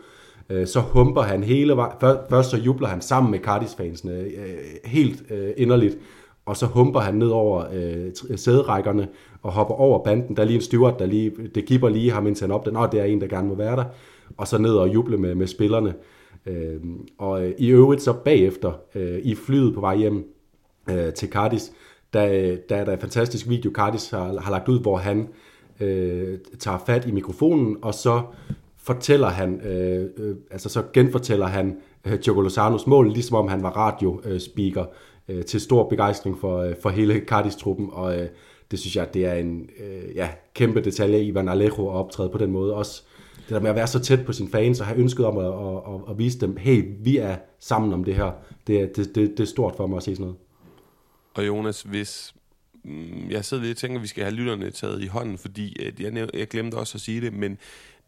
øh, 0.49 0.67
så 0.67 0.79
humper 0.79 1.21
han 1.21 1.43
hele 1.43 1.75
vejen. 1.75 1.97
Først 2.29 2.49
så 2.49 2.57
jubler 2.57 2.87
han 2.87 3.01
sammen 3.01 3.31
med 3.31 3.39
Cardis-fansene 3.39 4.13
øh, 4.13 4.57
helt 4.85 5.23
øh, 5.31 5.49
inderligt, 5.57 5.97
og 6.45 6.57
så 6.57 6.65
humper 6.65 6.99
han 6.99 7.15
ned 7.15 7.29
over 7.29 7.65
øh, 7.73 8.37
sæderækkerne 8.37 9.07
og 9.41 9.51
hopper 9.51 9.73
over 9.73 10.03
banden. 10.03 10.35
Der 10.35 10.41
er 10.41 10.45
lige 10.45 10.55
en 10.55 10.61
steward, 10.61 10.99
der 10.99 11.05
lige, 11.05 11.31
det 11.55 11.65
giver 11.65 11.89
lige 11.89 12.11
ham, 12.11 12.27
indtil 12.27 12.43
han 12.43 12.51
op. 12.51 12.65
Den, 12.65 12.75
og 12.75 12.91
det 12.91 12.99
er 12.99 13.03
en, 13.03 13.21
der 13.21 13.27
gerne 13.27 13.47
må 13.47 13.55
være 13.55 13.75
der. 13.75 13.85
Og 14.37 14.47
så 14.47 14.57
ned 14.57 14.73
og 14.73 14.93
juble 14.93 15.17
med, 15.17 15.35
med 15.35 15.47
spillerne. 15.47 15.93
Øh, 16.45 16.79
og 17.17 17.45
øh, 17.45 17.53
i 17.57 17.67
øvrigt 17.67 18.01
så 18.01 18.13
bagefter, 18.13 18.71
øh, 18.95 19.19
i 19.23 19.35
flyet 19.35 19.73
på 19.73 19.79
vej 19.79 19.95
hjem 19.97 20.25
øh, 20.89 21.13
til 21.13 21.29
Cardis, 21.29 21.71
der, 22.13 22.25
øh, 22.25 22.57
der 22.69 22.75
er 22.75 22.85
der 22.85 22.93
en 22.93 22.99
fantastisk 22.99 23.49
video, 23.49 23.71
Cardis 23.71 24.09
har, 24.09 24.39
har 24.39 24.51
lagt 24.51 24.69
ud, 24.69 24.79
hvor 24.79 24.97
han 24.97 25.19
øh, 25.19 25.27
øh, 25.79 26.37
tager 26.59 26.77
fat 26.85 27.07
i 27.07 27.11
mikrofonen, 27.11 27.77
og 27.81 27.93
så 27.93 28.21
fortæller 28.77 29.27
han, 29.27 29.61
øh, 29.61 30.09
øh, 30.17 30.35
altså 30.51 30.69
så 30.69 30.83
genfortæller 30.93 31.47
han 31.47 31.77
øh, 32.05 32.19
Diogo 32.25 32.41
Lozanos 32.41 32.87
mål, 32.87 33.11
ligesom 33.11 33.37
om 33.37 33.47
han 33.47 33.63
var 33.63 33.69
radiospeaker, 33.69 34.85
øh, 35.29 35.45
til 35.45 35.61
stor 35.61 35.89
begejstring 35.89 36.37
for, 36.37 36.57
øh, 36.57 36.75
for 36.81 36.89
hele 36.89 37.21
Cardis-truppen, 37.31 37.89
og 37.91 38.19
øh, 38.19 38.27
det 38.71 38.79
synes 38.79 38.95
jeg, 38.95 39.13
det 39.13 39.25
er 39.25 39.33
en 39.33 39.69
øh, 39.79 40.15
ja, 40.15 40.29
kæmpe 40.53 40.81
detalje, 40.81 41.23
Ivan 41.23 41.49
Alejo 41.49 41.87
at 41.87 41.95
optræde 41.95 42.29
på 42.29 42.37
den 42.37 42.51
måde. 42.51 42.73
Også 42.73 43.03
det 43.37 43.49
der 43.49 43.59
med 43.59 43.69
at 43.69 43.75
være 43.75 43.87
så 43.87 43.99
tæt 43.99 44.25
på 44.25 44.33
sine 44.33 44.49
fans 44.49 44.79
og 44.79 44.85
have 44.85 44.99
ønsket 44.99 45.25
om 45.25 45.37
at, 45.37 45.45
at, 45.45 45.93
at, 45.93 46.01
at 46.09 46.17
vise 46.17 46.39
dem, 46.39 46.57
hey, 46.57 46.95
vi 46.99 47.17
er 47.17 47.35
sammen 47.59 47.93
om 47.93 48.03
det 48.03 48.15
her. 48.15 48.31
Det, 48.67 48.95
det, 48.95 49.15
det, 49.15 49.29
det 49.37 49.39
er 49.39 49.47
stort 49.47 49.75
for 49.75 49.87
mig 49.87 49.97
at 49.97 50.03
se 50.03 50.15
sådan 50.15 50.23
noget. 50.23 50.37
Og 51.33 51.47
Jonas, 51.47 51.81
hvis 51.81 52.33
jeg 53.29 53.45
sidder 53.45 53.63
lidt 53.63 53.75
og 53.75 53.77
tænker, 53.77 53.97
at 53.97 54.01
vi 54.01 54.07
skal 54.07 54.23
have 54.23 54.35
lytterne 54.35 54.71
taget 54.71 55.03
i 55.03 55.07
hånden, 55.07 55.37
fordi 55.37 55.83
at 55.85 55.99
jeg, 55.99 56.29
jeg 56.33 56.47
glemte 56.47 56.75
også 56.75 56.97
at 56.97 57.01
sige 57.01 57.21
det, 57.21 57.33
men 57.33 57.57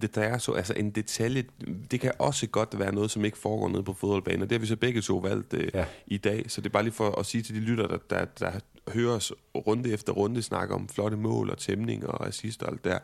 det 0.01 0.15
der 0.15 0.21
er 0.21 0.38
så, 0.38 0.51
altså 0.51 0.73
en 0.73 0.91
detalje, 0.91 1.43
det 1.91 1.99
kan 1.99 2.11
også 2.19 2.47
godt 2.47 2.80
være 2.80 2.93
noget, 2.93 3.11
som 3.11 3.26
ikke 3.26 3.38
foregår 3.38 3.69
nede 3.69 3.84
på 3.84 3.93
fodboldbanen, 3.93 4.41
og 4.41 4.49
det 4.49 4.55
har 4.55 4.59
vi 4.59 4.65
så 4.65 4.76
begge 4.76 5.01
to 5.01 5.17
valgt 5.17 5.53
øh, 5.53 5.69
ja. 5.73 5.86
i 6.07 6.17
dag, 6.17 6.45
så 6.47 6.61
det 6.61 6.67
er 6.67 6.73
bare 6.73 6.84
lige 6.84 6.93
for 6.93 7.19
at 7.19 7.26
sige 7.26 7.41
til 7.41 7.55
de 7.55 7.59
lytter, 7.59 7.88
der, 7.88 7.97
der, 7.97 8.26
der 8.26 8.51
hører 8.88 9.15
os 9.15 9.34
runde 9.55 9.91
efter 9.91 10.13
runde 10.13 10.41
snakke 10.41 10.73
om 10.73 10.89
flotte 10.89 11.17
mål 11.17 11.49
og 11.49 11.57
tæmning 11.57 12.07
og 12.07 12.28
assist 12.28 12.63
og 12.63 12.71
alt 12.71 12.84
der, 12.84 12.99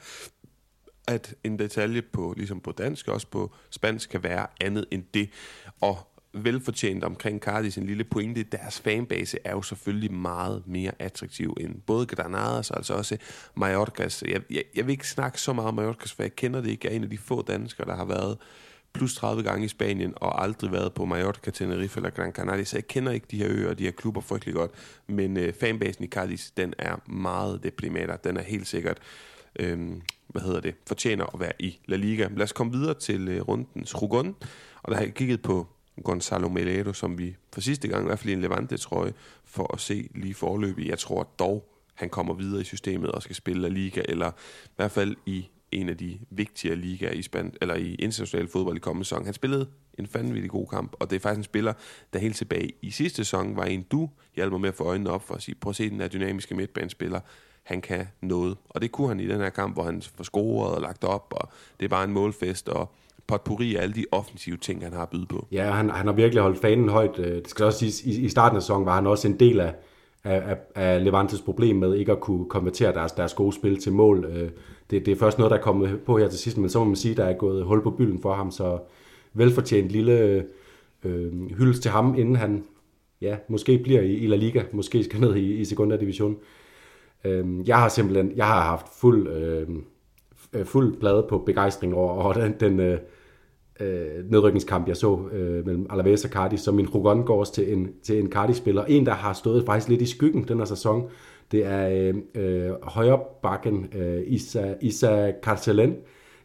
at 1.07 1.36
en 1.43 1.59
detalje 1.59 2.01
på, 2.01 2.34
ligesom 2.38 2.59
på 2.59 2.72
dansk, 2.72 3.07
også 3.07 3.28
på 3.28 3.53
spansk, 3.69 4.09
kan 4.09 4.24
være 4.24 4.47
andet 4.61 4.86
end 4.91 5.03
det. 5.13 5.30
Og 5.82 6.11
velfortjent 6.34 7.03
omkring 7.03 7.41
Cardis 7.41 7.77
en 7.77 7.86
lille 7.86 8.03
pointe. 8.03 8.43
Deres 8.43 8.79
fanbase 8.79 9.38
er 9.43 9.51
jo 9.51 9.61
selvfølgelig 9.61 10.13
meget 10.13 10.63
mere 10.65 10.91
attraktiv 10.99 11.57
end 11.59 11.75
både 11.86 12.05
Granadas 12.05 12.71
og 12.71 12.77
altså 12.77 12.93
også 12.93 13.17
Mallorcas. 13.55 14.23
Jeg, 14.27 14.41
jeg, 14.49 14.63
jeg 14.75 14.86
vil 14.86 14.91
ikke 14.91 15.07
snakke 15.07 15.41
så 15.41 15.53
meget 15.53 15.67
om 15.67 15.73
Mallorcas, 15.73 16.13
for 16.13 16.23
jeg 16.23 16.36
kender 16.36 16.61
det 16.61 16.69
ikke. 16.69 16.88
Jeg 16.88 16.91
er 16.91 16.95
en 16.95 17.03
af 17.03 17.09
de 17.09 17.17
få 17.17 17.41
danskere, 17.41 17.88
der 17.88 17.95
har 17.95 18.05
været 18.05 18.38
plus 18.93 19.15
30 19.15 19.43
gange 19.43 19.65
i 19.65 19.67
Spanien 19.67 20.13
og 20.15 20.43
aldrig 20.43 20.71
været 20.71 20.93
på 20.93 21.05
Mallorca, 21.05 21.51
Tenerife 21.51 21.97
eller 21.97 22.09
Gran 22.09 22.32
Canaria, 22.32 22.63
så 22.63 22.77
jeg 22.77 22.88
kender 22.88 23.11
ikke 23.11 23.27
de 23.32 23.38
her 23.38 23.47
øer 23.49 23.69
og 23.69 23.79
de 23.79 23.84
her 23.84 23.91
klubber 23.91 24.21
frygtelig 24.21 24.55
godt. 24.55 24.71
Men 25.07 25.38
øh, 25.38 25.53
fanbasen 25.53 26.03
i 26.03 26.07
Cardis, 26.07 26.51
den 26.57 26.73
er 26.77 26.95
meget 27.11 27.63
deprimerende. 27.63 28.17
Den 28.23 28.38
er 28.38 28.41
helt 28.41 28.67
sikkert 28.67 28.97
øhm, 29.59 30.01
hvad 30.27 30.41
hedder 30.41 30.59
det, 30.59 30.75
fortjener 30.88 31.25
at 31.34 31.39
være 31.39 31.53
i 31.59 31.79
La 31.86 31.95
Liga. 31.95 32.27
Lad 32.32 32.43
os 32.43 32.51
komme 32.51 32.73
videre 32.73 32.93
til 32.93 33.27
øh, 33.27 33.41
rundens 33.41 34.01
Rugon, 34.01 34.36
og 34.84 34.91
der 34.91 34.97
har 34.97 35.03
jeg 35.03 35.13
kigget 35.13 35.41
på 35.41 35.67
Gonzalo 36.02 36.49
Melero, 36.49 36.93
som 36.93 37.18
vi 37.18 37.36
for 37.54 37.62
sidste 37.62 37.88
gang, 37.88 38.04
i 38.04 38.06
hvert 38.06 38.20
fald 38.20 38.30
i 38.30 38.34
en 38.34 38.41
Levante-trøje, 38.41 39.14
for 39.45 39.74
at 39.74 39.80
se 39.80 40.10
lige 40.16 40.34
forløbig. 40.34 40.88
Jeg 40.88 40.99
tror 40.99 41.24
dog, 41.39 41.68
han 41.93 42.10
kommer 42.10 42.34
videre 42.34 42.62
i 42.62 42.64
systemet 42.64 43.12
og 43.12 43.24
skal 43.24 43.36
spille 43.36 43.62
La 43.62 43.68
Liga, 43.68 44.02
eller 44.10 44.30
i 44.66 44.74
hvert 44.76 44.91
fald 44.91 45.16
i 45.26 45.47
en 45.72 45.89
af 45.89 45.97
de 45.97 46.20
vigtigere 46.30 46.76
ligaer 46.76 47.12
i, 47.12 47.22
span 47.22 47.54
eller 47.62 47.76
i 47.76 47.95
international 47.95 48.47
fodbold 48.47 48.78
i 48.78 48.80
kommende 48.80 49.06
sæson. 49.06 49.26
Han 49.26 49.34
spillede 49.34 49.68
en 49.99 50.08
fandvittig 50.08 50.49
god 50.49 50.68
kamp, 50.68 50.95
og 50.99 51.10
det 51.10 51.16
er 51.16 51.20
faktisk 51.20 51.38
en 51.38 51.43
spiller, 51.43 51.74
der 52.14 52.20
helt 52.20 52.36
tilbage 52.36 52.72
i 52.82 52.91
sidste 52.91 53.16
sæson 53.16 53.56
var 53.56 53.66
en, 53.66 53.82
du 53.82 54.10
hjalp 54.36 54.52
mig 54.52 54.62
med 54.62 54.70
at 54.70 54.76
få 54.76 54.84
øjnene 54.84 55.10
op 55.10 55.28
for 55.28 55.36
at 55.36 55.41
sige, 55.41 55.56
prøv 55.56 55.70
at 55.70 55.76
se 55.76 55.89
den 55.89 55.99
her 55.99 56.08
dynamiske 56.08 56.56
midtbanespiller, 56.56 57.20
han 57.64 57.82
kan 57.82 58.08
noget. 58.22 58.58
Og 58.70 58.82
det 58.82 58.91
kunne 58.91 59.08
han 59.08 59.20
i 59.20 59.28
den 59.28 59.39
her 59.39 59.49
kamp, 59.49 59.74
hvor 59.74 59.84
han 59.84 60.02
får 60.02 60.24
scoret 60.24 60.76
og 60.76 60.82
lagt 60.82 61.04
op, 61.04 61.34
og 61.36 61.52
det 61.80 61.86
er 61.86 61.89
bare 61.89 62.04
en 62.04 62.12
målfest, 62.12 62.70
og 62.70 62.93
potpourri 63.32 63.75
af 63.75 63.82
alle 63.82 63.95
de 63.95 64.05
offensive 64.11 64.57
ting, 64.57 64.84
han 64.84 64.93
har 64.93 65.01
at 65.01 65.09
byde 65.09 65.25
på. 65.25 65.47
Ja, 65.51 65.71
han, 65.71 65.89
han 65.89 66.05
har 66.05 66.13
virkelig 66.13 66.41
holdt 66.41 66.59
fanen 66.59 66.89
højt. 66.89 67.19
Øh, 67.19 67.36
det 67.36 67.49
skal 67.49 67.65
også 67.65 67.79
siges, 67.79 68.01
i, 68.01 68.21
i 68.21 68.29
starten 68.29 68.55
af 68.55 68.61
sæsonen 68.61 68.86
var 68.86 68.95
han 68.95 69.07
også 69.07 69.27
en 69.27 69.39
del 69.39 69.59
af, 69.59 69.73
af, 70.23 70.57
af 70.75 71.03
Levantes 71.03 71.41
problem 71.41 71.75
med 71.75 71.95
ikke 71.95 72.11
at 72.11 72.19
kunne 72.19 72.45
konvertere 72.45 72.93
deres, 72.93 73.11
deres 73.11 73.34
gode 73.34 73.53
spil 73.53 73.82
til 73.82 73.91
mål. 73.91 74.25
Øh, 74.25 74.49
det, 74.91 75.05
det 75.05 75.11
er 75.11 75.15
først 75.15 75.38
noget, 75.38 75.51
der 75.51 75.57
er 75.57 75.61
kommet 75.61 75.99
på 76.05 76.17
her 76.17 76.27
til 76.27 76.39
sidst, 76.39 76.57
men 76.57 76.69
så 76.69 76.79
må 76.79 76.86
man 76.86 76.95
sige, 76.95 77.15
der 77.15 77.25
er 77.25 77.34
gået 77.34 77.65
hul 77.65 77.84
på 77.84 77.89
bylden 77.89 78.21
for 78.21 78.34
ham, 78.34 78.51
så 78.51 78.79
velfortjent 79.34 79.89
lille 79.89 80.45
øh, 81.03 81.51
hyldest 81.57 81.82
til 81.82 81.91
ham, 81.91 82.15
inden 82.17 82.36
han 82.36 82.63
ja, 83.21 83.38
måske 83.47 83.77
bliver 83.77 84.01
i, 84.01 84.13
i 84.13 84.27
La 84.27 84.36
Liga, 84.36 84.63
måske 84.71 85.03
skal 85.03 85.19
ned 85.19 85.36
i, 85.36 85.55
i 85.55 85.65
Segunda 85.65 85.97
Division. 85.97 86.38
Øh, 87.23 87.67
jeg 87.67 87.77
har 87.77 87.89
simpelthen 87.89 88.32
jeg 88.36 88.45
har 88.45 88.61
haft 88.61 88.86
fuld, 89.01 89.27
øh, 89.27 89.67
fuld 90.65 90.99
plade 90.99 91.25
på 91.29 91.38
begejstring 91.38 91.95
over, 91.95 92.23
over 92.23 92.34
den, 92.34 92.55
den 92.59 92.79
øh, 92.79 92.97
øh, 93.80 94.32
nedrykningskamp, 94.32 94.88
jeg 94.88 94.97
så 94.97 95.19
øh, 95.32 95.65
mellem 95.65 95.86
Alaves 95.89 96.26
og 96.26 96.32
Cardiff, 96.32 96.61
så 96.61 96.72
min 96.72 96.89
Rugon 96.89 97.24
går 97.24 97.39
også 97.39 97.53
til 97.53 97.74
en, 97.74 97.89
til 98.03 98.19
en 98.19 98.32
Cardiff-spiller. 98.32 98.86
En, 98.86 99.05
der 99.05 99.13
har 99.13 99.34
stået 99.34 99.65
faktisk 99.65 99.89
lidt 99.89 100.01
i 100.01 100.05
skyggen 100.05 100.47
den 100.47 100.57
her 100.57 100.65
sæson, 100.65 101.09
det 101.51 101.65
er 101.65 101.89
øh, 101.89 102.15
øh 102.36 102.72
højre 102.84 103.19
bakken 103.41 103.88
øh, 103.95 104.24
Isa, 104.28 104.74
Isa 104.82 105.32
Carcelen, 105.43 105.95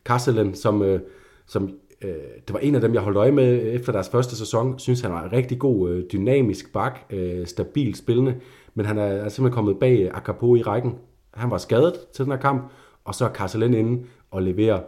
Carcelen 0.04 0.54
som, 0.54 0.82
øh, 0.82 1.00
som 1.46 1.70
øh, 2.02 2.10
det 2.46 2.52
var 2.52 2.58
en 2.58 2.74
af 2.74 2.80
dem, 2.80 2.94
jeg 2.94 3.02
holdt 3.02 3.18
øje 3.18 3.32
med 3.32 3.74
efter 3.74 3.92
deres 3.92 4.08
første 4.08 4.36
sæson. 4.36 4.78
Synes, 4.78 5.00
han 5.00 5.12
var 5.12 5.24
en 5.24 5.32
rigtig 5.32 5.58
god, 5.58 5.90
øh, 5.90 6.04
dynamisk 6.12 6.72
bak, 6.72 6.98
øh, 7.10 7.46
stabil 7.46 7.94
spillende, 7.94 8.34
men 8.74 8.86
han 8.86 8.98
er, 8.98 9.02
er 9.02 9.28
simpelthen 9.28 9.54
kommet 9.54 9.78
bag 9.78 10.10
Akapo 10.14 10.56
i 10.56 10.62
rækken. 10.62 10.94
Han 11.34 11.50
var 11.50 11.58
skadet 11.58 11.94
til 12.14 12.24
den 12.24 12.32
her 12.32 12.40
kamp, 12.40 12.72
og 13.04 13.14
så 13.14 13.24
er 13.24 13.32
Carcelen 13.32 13.74
inde 13.74 14.04
og 14.30 14.42
leverer 14.42 14.80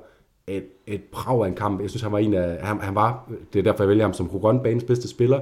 et, 0.48 0.64
et 0.86 1.00
brag 1.12 1.44
af 1.44 1.48
en 1.48 1.54
kamp. 1.54 1.80
Jeg 1.80 1.90
synes, 1.90 2.02
han 2.02 2.12
var 2.12 2.18
en 2.18 2.34
af, 2.34 2.58
han, 2.60 2.80
han 2.80 2.94
var, 2.94 3.30
det 3.52 3.58
er 3.58 3.62
derfor, 3.62 3.84
jeg 3.84 3.88
vælger 3.88 4.04
ham 4.04 4.12
som 4.12 4.26
Rugon 4.26 4.60
bedste 4.60 5.08
spiller, 5.08 5.40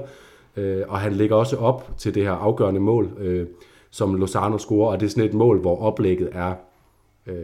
øh, 0.57 0.83
og 0.87 0.99
han 0.99 1.13
ligger 1.13 1.35
også 1.35 1.57
op 1.57 1.91
til 1.97 2.15
det 2.15 2.23
her 2.23 2.31
afgørende 2.31 2.79
mål, 2.79 3.09
øh, 3.19 3.47
som 3.91 4.15
Lozano 4.15 4.57
scorer, 4.57 4.91
og 4.91 4.99
det 4.99 5.05
er 5.05 5.09
sådan 5.09 5.23
et 5.23 5.33
mål, 5.33 5.59
hvor 5.59 5.81
oplægget 5.81 6.29
er, 6.31 6.53
øh, 7.27 7.35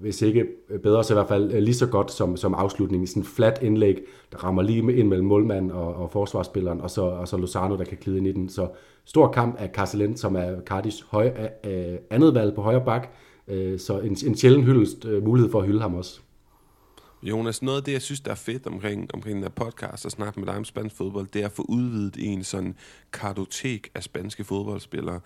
hvis 0.00 0.22
ikke 0.22 0.46
bedre, 0.82 1.04
så 1.04 1.14
i 1.14 1.16
hvert 1.16 1.28
fald 1.28 1.52
øh, 1.52 1.58
lige 1.58 1.74
så 1.74 1.86
godt 1.86 2.10
som, 2.10 2.36
som 2.36 2.54
afslutningen. 2.54 3.06
Sådan 3.06 3.22
en 3.22 3.26
flat 3.26 3.58
indlæg, 3.62 3.98
der 4.32 4.44
rammer 4.44 4.62
lige 4.62 4.96
ind 4.96 5.08
mellem 5.08 5.26
målmanden 5.26 5.70
og, 5.70 5.94
og 5.94 6.10
forsvarsspilleren, 6.10 6.80
og 6.80 6.90
så, 6.90 7.02
og 7.02 7.28
så 7.28 7.36
Lozano, 7.36 7.76
der 7.76 7.84
kan 7.84 7.96
klide 7.96 8.18
ind 8.18 8.26
i 8.26 8.32
den. 8.32 8.48
Så 8.48 8.68
stor 9.04 9.28
kamp 9.28 9.56
af 9.58 9.70
Carcelent, 9.74 10.18
som 10.18 10.36
er 10.36 10.60
Cardis 10.66 11.06
høj, 11.10 11.30
øh, 11.66 11.98
andet 12.10 12.34
valg 12.34 12.54
på 12.54 12.62
højre 12.62 12.84
bak, 12.84 13.08
øh, 13.48 13.78
så 13.78 13.98
en, 13.98 14.16
en 14.26 14.36
sjældent 14.36 14.64
hyldest 14.64 15.04
øh, 15.04 15.24
mulighed 15.24 15.50
for 15.50 15.60
at 15.60 15.66
hylde 15.66 15.80
ham 15.80 15.94
også. 15.94 16.20
Jonas, 17.22 17.62
noget 17.62 17.78
af 17.78 17.84
det, 17.84 17.92
jeg 17.92 18.02
synes, 18.02 18.20
der 18.20 18.30
er 18.30 18.34
fedt 18.34 18.66
omkring, 18.66 19.14
omkring 19.14 19.34
den 19.34 19.42
her 19.42 19.50
podcast 19.50 20.04
og 20.04 20.10
snakke 20.10 20.40
med 20.40 20.46
dig 20.48 20.56
om 20.56 20.64
spansk 20.64 20.96
fodbold, 20.96 21.26
det 21.32 21.42
er 21.42 21.46
at 21.46 21.52
få 21.52 21.66
udvidet 21.68 22.16
en 22.18 22.44
sådan 22.44 22.76
kartotek 23.12 23.90
af 23.94 24.02
spanske 24.02 24.44
fodboldspillere. 24.44 25.20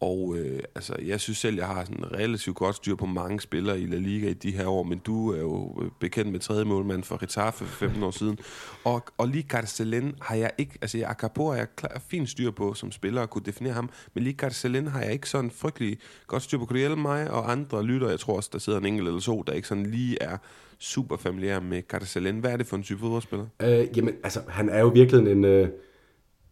Og 0.00 0.36
øh, 0.36 0.60
altså, 0.74 0.96
jeg 1.02 1.20
synes 1.20 1.38
selv, 1.38 1.56
jeg 1.56 1.66
har 1.66 1.84
sådan 1.84 2.12
relativt 2.12 2.56
godt 2.56 2.76
styr 2.76 2.94
på 2.94 3.06
mange 3.06 3.40
spillere 3.40 3.80
i 3.80 3.86
La 3.86 3.96
Liga 3.96 4.28
i 4.28 4.34
de 4.34 4.50
her 4.50 4.66
år, 4.66 4.82
men 4.82 4.98
du 4.98 5.32
er 5.32 5.40
jo 5.40 5.82
øh, 5.82 5.90
bekendt 6.00 6.32
med 6.32 6.40
tredje 6.40 6.64
målmand 6.64 7.02
for 7.02 7.16
Getafe 7.16 7.64
for 7.64 7.76
15 7.76 8.02
år 8.02 8.10
siden. 8.10 8.38
Og, 8.84 9.04
og 9.18 9.28
lige 9.28 9.42
Garcelen 9.42 10.14
har 10.20 10.34
jeg 10.34 10.50
ikke, 10.58 10.78
altså 10.82 10.98
jeg 10.98 11.10
Acapó 11.10 11.42
har 11.42 11.54
jeg 11.54 11.66
klar, 11.76 12.02
fint 12.08 12.30
styr 12.30 12.50
på 12.50 12.74
som 12.74 12.92
spiller 12.92 13.20
og 13.20 13.30
kunne 13.30 13.44
definere 13.46 13.72
ham, 13.72 13.90
men 14.14 14.24
lige 14.24 14.34
Garcelen 14.34 14.86
har 14.86 15.00
jeg 15.00 15.12
ikke 15.12 15.28
sådan 15.28 15.50
frygtelig 15.50 15.98
godt 16.26 16.42
styr 16.42 16.58
på. 16.58 16.66
Kunne 16.66 16.74
du 16.74 16.80
hjælpe 16.80 17.02
mig 17.02 17.30
og 17.30 17.52
andre 17.52 17.82
lytter, 17.82 18.08
jeg 18.08 18.20
tror 18.20 18.36
også, 18.36 18.50
der 18.52 18.58
sidder 18.58 18.78
en 18.78 18.86
enkelt 18.86 19.08
eller 19.08 19.20
to, 19.20 19.42
der 19.42 19.52
ikke 19.52 19.68
sådan 19.68 19.86
lige 19.86 20.22
er 20.22 20.36
super 20.78 21.16
familiær 21.16 21.60
med 21.60 21.82
Carcelen. 21.82 22.38
Hvad 22.38 22.52
er 22.52 22.56
det 22.56 22.66
for 22.66 22.76
en 22.76 22.82
type 22.82 23.00
fodboldspiller? 23.00 23.46
Øh, 23.62 23.86
jamen, 23.96 24.14
altså, 24.24 24.40
han 24.48 24.68
er 24.68 24.80
jo 24.80 24.88
virkelig 24.88 25.32
en... 25.32 25.44
Øh 25.44 25.68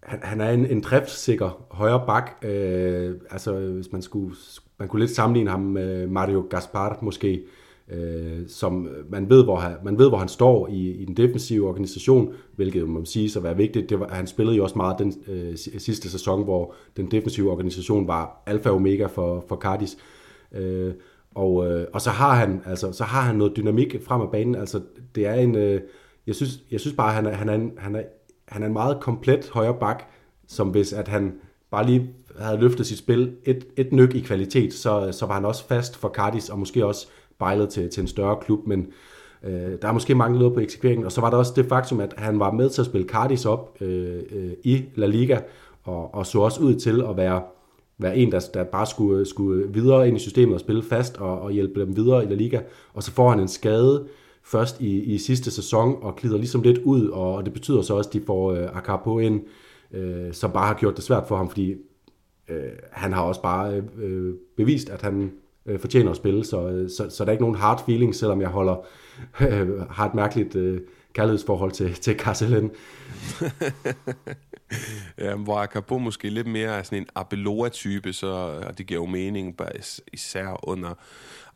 han, 0.04 0.20
han 0.22 0.40
er 0.40 0.50
en, 0.50 0.66
en 0.66 0.80
driftsikker 0.80 1.66
højre 1.70 2.04
bak. 2.06 2.44
Øh, 2.44 3.14
altså, 3.30 3.54
hvis 3.54 3.92
man 3.92 4.02
skulle, 4.02 4.36
man 4.78 4.88
kunne 4.88 5.00
lidt 5.00 5.10
sammenligne 5.10 5.50
ham 5.50 5.60
med 5.60 6.06
Mario 6.06 6.46
Gaspar 6.50 6.98
måske, 7.02 7.42
øh, 7.88 8.48
som 8.48 8.88
man 9.08 9.30
ved, 9.30 9.44
hvor 9.44 9.56
han, 9.56 9.76
man 9.84 9.98
ved, 9.98 10.08
hvor 10.08 10.18
han 10.18 10.28
står 10.28 10.68
i, 10.68 10.90
i 10.90 11.04
den 11.04 11.16
defensive 11.16 11.68
organisation, 11.68 12.34
hvilket 12.56 12.82
man 12.82 12.90
må 12.90 13.04
sige 13.04 13.30
så 13.30 13.40
være 13.40 13.56
vigtigt. 13.56 13.90
Det 13.90 14.00
var, 14.00 14.08
han 14.08 14.26
spillede 14.26 14.56
jo 14.56 14.62
også 14.62 14.76
meget 14.76 14.98
den 14.98 15.14
øh, 15.28 15.56
sidste 15.56 16.10
sæson, 16.10 16.44
hvor 16.44 16.74
den 16.96 17.10
defensive 17.10 17.50
organisation 17.50 18.08
var 18.08 18.42
alfa 18.46 18.68
og 18.68 18.76
omega 18.76 19.06
for, 19.06 19.44
for 19.48 19.56
Cardis. 19.56 19.96
Øh, 20.52 20.92
og, 21.34 21.70
øh, 21.70 21.86
og 21.92 22.00
så 22.00 22.10
har 22.10 22.34
han 22.34 22.62
altså 22.66 22.92
så 22.92 23.04
har 23.04 23.20
han 23.20 23.36
noget 23.36 23.56
dynamik 23.56 23.96
frem 24.06 24.20
af 24.20 24.30
banen. 24.30 24.54
Altså 24.54 24.80
det 25.14 25.26
er 25.26 25.34
en 25.34 25.54
øh, 25.54 25.80
jeg 26.26 26.34
synes 26.34 26.60
jeg 26.70 26.80
synes 26.80 26.96
bare 26.96 27.12
han 27.12 27.26
er 27.26 27.32
han 27.32 27.48
er 27.48 27.54
en, 27.54 27.72
han 27.78 27.94
er 27.94 28.02
han 28.48 28.62
er 28.62 28.66
en 28.66 28.72
meget 28.72 29.00
komplet 29.00 29.50
højre 29.52 29.74
bak, 29.74 30.02
som 30.46 30.68
hvis 30.68 30.92
at 30.92 31.08
han 31.08 31.32
bare 31.70 31.86
lige 31.86 32.10
havde 32.38 32.58
løftet 32.58 32.86
sit 32.86 32.98
spil 32.98 33.36
et, 33.44 33.66
et 33.76 33.92
nyk 33.92 34.14
i 34.14 34.20
kvalitet, 34.20 34.74
så, 34.74 35.08
så 35.12 35.26
var 35.26 35.34
han 35.34 35.44
også 35.44 35.66
fast 35.66 35.96
for 35.96 36.08
Cardis, 36.08 36.48
og 36.48 36.58
måske 36.58 36.86
også 36.86 37.06
bejlet 37.38 37.68
til, 37.68 37.90
til 37.90 38.00
en 38.00 38.06
større 38.06 38.36
klub, 38.40 38.66
men 38.66 38.86
øh, 39.42 39.72
der 39.82 39.88
er 39.88 39.92
måske 39.92 40.14
manglet 40.14 40.38
noget 40.38 40.54
på 40.54 40.60
eksekveringen, 40.60 41.06
og 41.06 41.12
så 41.12 41.20
var 41.20 41.30
der 41.30 41.36
også 41.36 41.52
det 41.56 41.66
faktum, 41.66 42.00
at 42.00 42.14
han 42.18 42.40
var 42.40 42.50
med 42.50 42.70
til 42.70 42.82
at 42.82 42.86
spille 42.86 43.08
Cardis 43.08 43.46
op 43.46 43.76
øh, 43.80 44.22
øh, 44.30 44.52
i 44.64 44.84
La 44.94 45.06
Liga, 45.06 45.38
og, 45.82 46.14
og 46.14 46.26
så 46.26 46.38
også 46.38 46.60
ud 46.60 46.74
til 46.74 47.02
at 47.08 47.16
være, 47.16 47.42
være 47.98 48.16
en, 48.16 48.32
der, 48.32 48.40
der 48.54 48.64
bare 48.64 48.86
skulle, 48.86 49.26
skulle 49.26 49.72
videre 49.72 50.08
ind 50.08 50.16
i 50.16 50.20
systemet 50.20 50.54
og 50.54 50.60
spille 50.60 50.82
fast 50.82 51.16
og, 51.16 51.40
og 51.40 51.52
hjælpe 51.52 51.80
dem 51.80 51.96
videre 51.96 52.24
i 52.24 52.26
La 52.26 52.34
Liga, 52.34 52.60
og 52.94 53.02
så 53.02 53.10
får 53.10 53.30
han 53.30 53.40
en 53.40 53.48
skade, 53.48 54.06
først 54.44 54.80
i, 54.80 55.02
i 55.02 55.18
sidste 55.18 55.50
sæson 55.50 55.96
og 56.02 56.16
glider 56.16 56.36
ligesom 56.36 56.62
lidt 56.62 56.78
ud, 56.78 57.08
og 57.08 57.44
det 57.44 57.52
betyder 57.52 57.82
så 57.82 57.94
også, 57.94 58.10
at 58.10 58.14
de 58.14 58.20
får 58.26 58.52
øh, 58.52 58.76
Akapo 58.76 59.18
ind, 59.18 59.40
øh, 59.92 60.32
som 60.32 60.50
bare 60.50 60.66
har 60.66 60.74
gjort 60.74 60.96
det 60.96 61.04
svært 61.04 61.28
for 61.28 61.36
ham, 61.36 61.48
fordi 61.48 61.74
øh, 62.48 62.72
han 62.92 63.12
har 63.12 63.22
også 63.22 63.42
bare 63.42 63.82
øh, 63.98 64.34
bevist, 64.56 64.90
at 64.90 65.02
han 65.02 65.32
øh, 65.66 65.78
fortjener 65.78 66.10
at 66.10 66.16
spille, 66.16 66.44
så, 66.44 66.68
øh, 66.68 66.90
så, 66.90 67.10
så 67.10 67.24
der 67.24 67.28
er 67.28 67.32
ikke 67.32 67.44
nogen 67.44 67.56
hard 67.56 67.84
feelings, 67.86 68.18
selvom 68.18 68.40
jeg 68.40 68.48
holder 68.48 68.76
øh, 69.50 69.80
har 69.80 70.06
et 70.06 70.14
mærkeligt 70.14 70.56
øh, 70.56 70.80
kærlighedsforhold 71.14 71.72
til, 71.72 71.94
til 71.94 72.18
Castellan. 72.18 72.70
ja, 75.18 75.34
hvor 75.34 75.58
Acabo 75.58 75.98
måske 75.98 76.28
lidt 76.28 76.46
mere 76.46 76.78
er 76.78 76.82
sådan 76.82 76.98
en 76.98 77.06
Abeloa-type, 77.14 78.12
så 78.12 78.26
og 78.66 78.78
det 78.78 78.86
giver 78.86 79.00
jo 79.00 79.06
mening, 79.06 79.56
især 80.12 80.68
under 80.68 80.94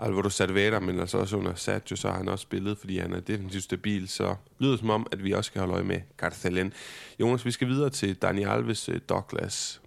Alvaro 0.00 0.30
Cervera, 0.30 0.80
men 0.80 1.00
altså 1.00 1.18
også 1.18 1.36
under 1.36 1.54
Sergio, 1.54 1.96
så 1.96 2.08
har 2.08 2.16
han 2.16 2.28
også 2.28 2.42
spillet, 2.42 2.78
fordi 2.78 2.98
han 2.98 3.12
er 3.12 3.20
definitivt 3.20 3.64
stabil, 3.64 4.08
så 4.08 4.34
lyder 4.58 4.72
det 4.72 4.80
som 4.80 4.90
om, 4.90 5.06
at 5.12 5.24
vi 5.24 5.32
også 5.32 5.48
skal 5.48 5.58
holde 5.60 5.74
øje 5.74 5.84
med 5.84 6.00
Carcelen. 6.18 6.72
Jonas, 7.20 7.44
vi 7.44 7.50
skal 7.50 7.68
videre 7.68 7.90
til 7.90 8.14
Dani 8.14 8.44
Alves 8.44 8.88
øh, 8.88 9.00
Douglas 9.08 9.80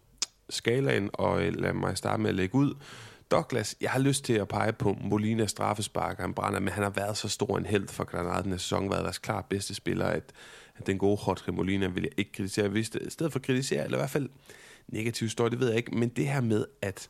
skalaen, 0.50 1.10
og 1.14 1.44
øh, 1.44 1.56
lad 1.56 1.74
mig 1.74 1.98
starte 1.98 2.22
med 2.22 2.30
at 2.30 2.36
lægge 2.36 2.56
ud. 2.56 2.74
Douglas, 3.32 3.76
jeg 3.82 3.92
har 3.92 4.00
lyst 4.00 4.26
til 4.26 4.34
at 4.34 4.48
pege 4.48 4.74
på 4.74 4.98
Molina 5.02 5.46
straffespark, 5.46 6.20
han 6.20 6.34
brænder, 6.34 6.60
men 6.60 6.70
han 6.70 6.84
har 6.84 6.90
været 6.90 7.18
så 7.18 7.30
stor 7.30 7.58
en 7.58 7.66
held 7.66 7.88
for 7.88 8.04
Granada 8.04 8.42
den 8.42 8.60
sæson, 8.60 8.90
været 8.90 9.04
deres 9.04 9.18
klart 9.18 9.46
bedste 9.46 9.76
spiller, 9.76 10.06
at, 10.06 10.34
at 10.76 10.88
den 10.88 10.98
gode 10.98 11.20
Jorge 11.28 11.52
Molina 11.52 11.88
vil 11.88 12.04
jeg 12.04 12.12
ikke 12.18 12.32
kritisere. 12.32 12.68
Hvis 12.68 12.90
det, 12.90 13.02
i 13.02 13.10
stedet 13.10 13.32
for 13.32 13.40
at 13.40 13.46
kritisere, 13.46 13.84
eller 13.84 13.98
i 13.98 14.00
hvert 14.00 14.10
fald 14.10 14.30
negativ 14.88 15.30
story, 15.30 15.50
det 15.50 15.60
ved 15.60 15.68
jeg 15.68 15.78
ikke, 15.78 15.96
men 15.96 16.10
det 16.10 16.28
her 16.28 16.42
med, 16.42 16.66
at 16.82 17.10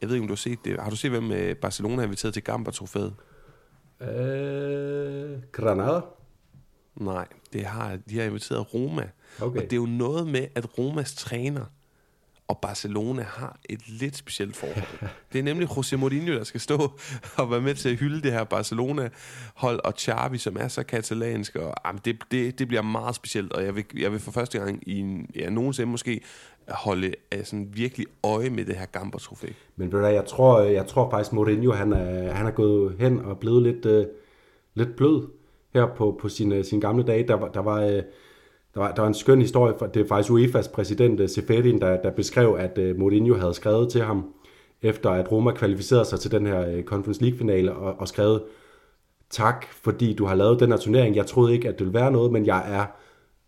jeg 0.00 0.08
ved 0.08 0.16
ikke, 0.16 0.22
om 0.22 0.28
du 0.28 0.32
har 0.32 0.36
set 0.36 0.58
det. 0.64 0.80
Har 0.80 0.90
du 0.90 0.96
set, 0.96 1.10
hvem 1.10 1.32
øh, 1.32 1.56
Barcelona 1.56 1.96
har 1.96 2.02
inviteret 2.02 2.34
til 2.34 2.44
Gamba-trofæet? 2.44 3.14
Øh, 4.00 5.42
Granada? 5.52 6.00
Nej, 6.96 7.28
det 7.52 7.64
har, 7.64 7.98
de 8.10 8.18
har 8.18 8.24
inviteret 8.24 8.74
Roma. 8.74 9.08
Okay. 9.40 9.58
Og 9.58 9.62
det 9.62 9.72
er 9.72 9.76
jo 9.76 9.86
noget 9.86 10.26
med, 10.26 10.46
at 10.54 10.78
Romas 10.78 11.14
træner 11.14 11.64
og 12.50 12.58
Barcelona 12.58 13.22
har 13.22 13.58
et 13.68 13.88
lidt 13.88 14.16
specielt 14.16 14.56
forhold. 14.56 15.10
Det 15.32 15.38
er 15.38 15.42
nemlig 15.42 15.68
José 15.68 15.96
Mourinho, 15.96 16.34
der 16.34 16.44
skal 16.44 16.60
stå 16.60 16.76
og 17.36 17.50
være 17.50 17.60
med 17.60 17.74
til 17.74 17.88
at 17.88 17.96
hylde 17.96 18.22
det 18.22 18.32
her 18.32 18.44
Barcelona-hold, 18.44 19.80
og 19.84 19.92
Xavi, 19.98 20.38
som 20.38 20.56
er 20.60 20.68
så 20.68 20.82
katalansk, 20.82 21.56
og 21.56 21.68
ah, 21.68 21.74
jamen, 21.86 22.00
det, 22.04 22.16
det, 22.30 22.58
det 22.58 22.68
bliver 22.68 22.82
meget 22.82 23.14
specielt, 23.14 23.52
og 23.52 23.64
jeg 23.64 23.76
vil, 23.76 23.84
jeg 23.98 24.12
vil 24.12 24.20
for 24.20 24.30
første 24.30 24.58
gang 24.58 24.82
i 24.86 24.98
en, 24.98 25.30
ja, 25.34 25.50
nogensinde 25.50 25.90
måske 25.90 26.20
holde 26.68 27.14
altså, 27.30 27.50
sådan 27.50 27.68
virkelig 27.72 28.06
øje 28.24 28.50
med 28.50 28.64
det 28.64 28.76
her 28.76 28.86
Gamba-trofæ. 28.86 29.48
Men 29.76 29.92
ved 29.92 30.00
du, 30.00 30.06
jeg 30.06 30.26
tror, 30.26 30.60
jeg 30.60 30.86
tror 30.86 31.10
faktisk, 31.10 31.32
Mourinho, 31.32 31.72
han 31.72 31.92
er, 31.92 32.32
han 32.32 32.46
er 32.46 32.50
gået 32.50 32.96
hen 32.98 33.18
og 33.18 33.38
blevet 33.38 33.62
lidt, 33.62 33.86
uh, 33.86 34.04
lidt 34.74 34.96
blød 34.96 35.28
her 35.74 35.86
på, 35.96 36.18
på 36.20 36.28
sine, 36.28 36.54
øh, 36.54 36.64
sine 36.64 36.80
gamle 36.80 37.04
dage. 37.04 37.28
Der, 37.28 37.48
der 37.48 37.60
var... 37.60 37.86
Uh, 37.86 38.02
der 38.74 38.80
var, 38.80 38.92
der 38.92 39.02
var 39.02 39.08
en 39.08 39.14
skøn 39.14 39.40
historie, 39.40 39.74
for 39.78 39.86
det 39.86 40.02
er 40.02 40.08
faktisk 40.08 40.30
UEFA's 40.30 40.72
præsident 40.72 41.20
øh, 41.20 41.28
Seferin, 41.28 41.80
der, 41.80 42.02
der 42.02 42.10
beskrev, 42.10 42.56
at 42.58 42.78
uh, 42.78 42.98
Mourinho 42.98 43.34
havde 43.34 43.54
skrevet 43.54 43.88
til 43.88 44.02
ham, 44.02 44.24
efter 44.82 45.10
at 45.10 45.32
Roma 45.32 45.52
kvalificerede 45.52 46.04
sig 46.04 46.20
til 46.20 46.30
den 46.30 46.46
her 46.46 46.76
uh, 46.76 46.84
Conference 46.84 47.22
League-finale, 47.22 47.72
og, 47.72 48.00
og 48.00 48.08
skrevet, 48.08 48.42
tak 49.30 49.66
fordi 49.82 50.14
du 50.14 50.24
har 50.24 50.34
lavet 50.34 50.60
den 50.60 50.70
her 50.70 50.76
turnering. 50.76 51.16
Jeg 51.16 51.26
troede 51.26 51.52
ikke, 51.52 51.68
at 51.68 51.78
det 51.78 51.86
ville 51.86 52.00
være 52.00 52.12
noget, 52.12 52.32
men 52.32 52.46
jeg 52.46 52.64
er, 52.72 52.86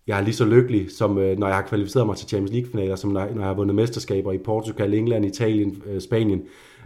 jeg 0.06 0.18
er 0.18 0.24
lige 0.24 0.34
så 0.34 0.44
lykkelig, 0.44 0.90
som 0.90 1.18
øh, 1.18 1.38
når 1.38 1.46
jeg 1.46 1.56
har 1.56 1.62
kvalificeret 1.62 2.06
mig 2.06 2.16
til 2.16 2.28
Champions 2.28 2.52
League-finaler, 2.52 2.96
som 2.96 3.10
når, 3.10 3.20
når 3.20 3.40
jeg 3.40 3.46
har 3.46 3.54
vundet 3.54 3.74
mesterskaber 3.74 4.32
i 4.32 4.38
Portugal, 4.38 4.94
England, 4.94 5.26
Italien, 5.26 5.82
øh, 5.86 6.00
Spanien. 6.00 6.42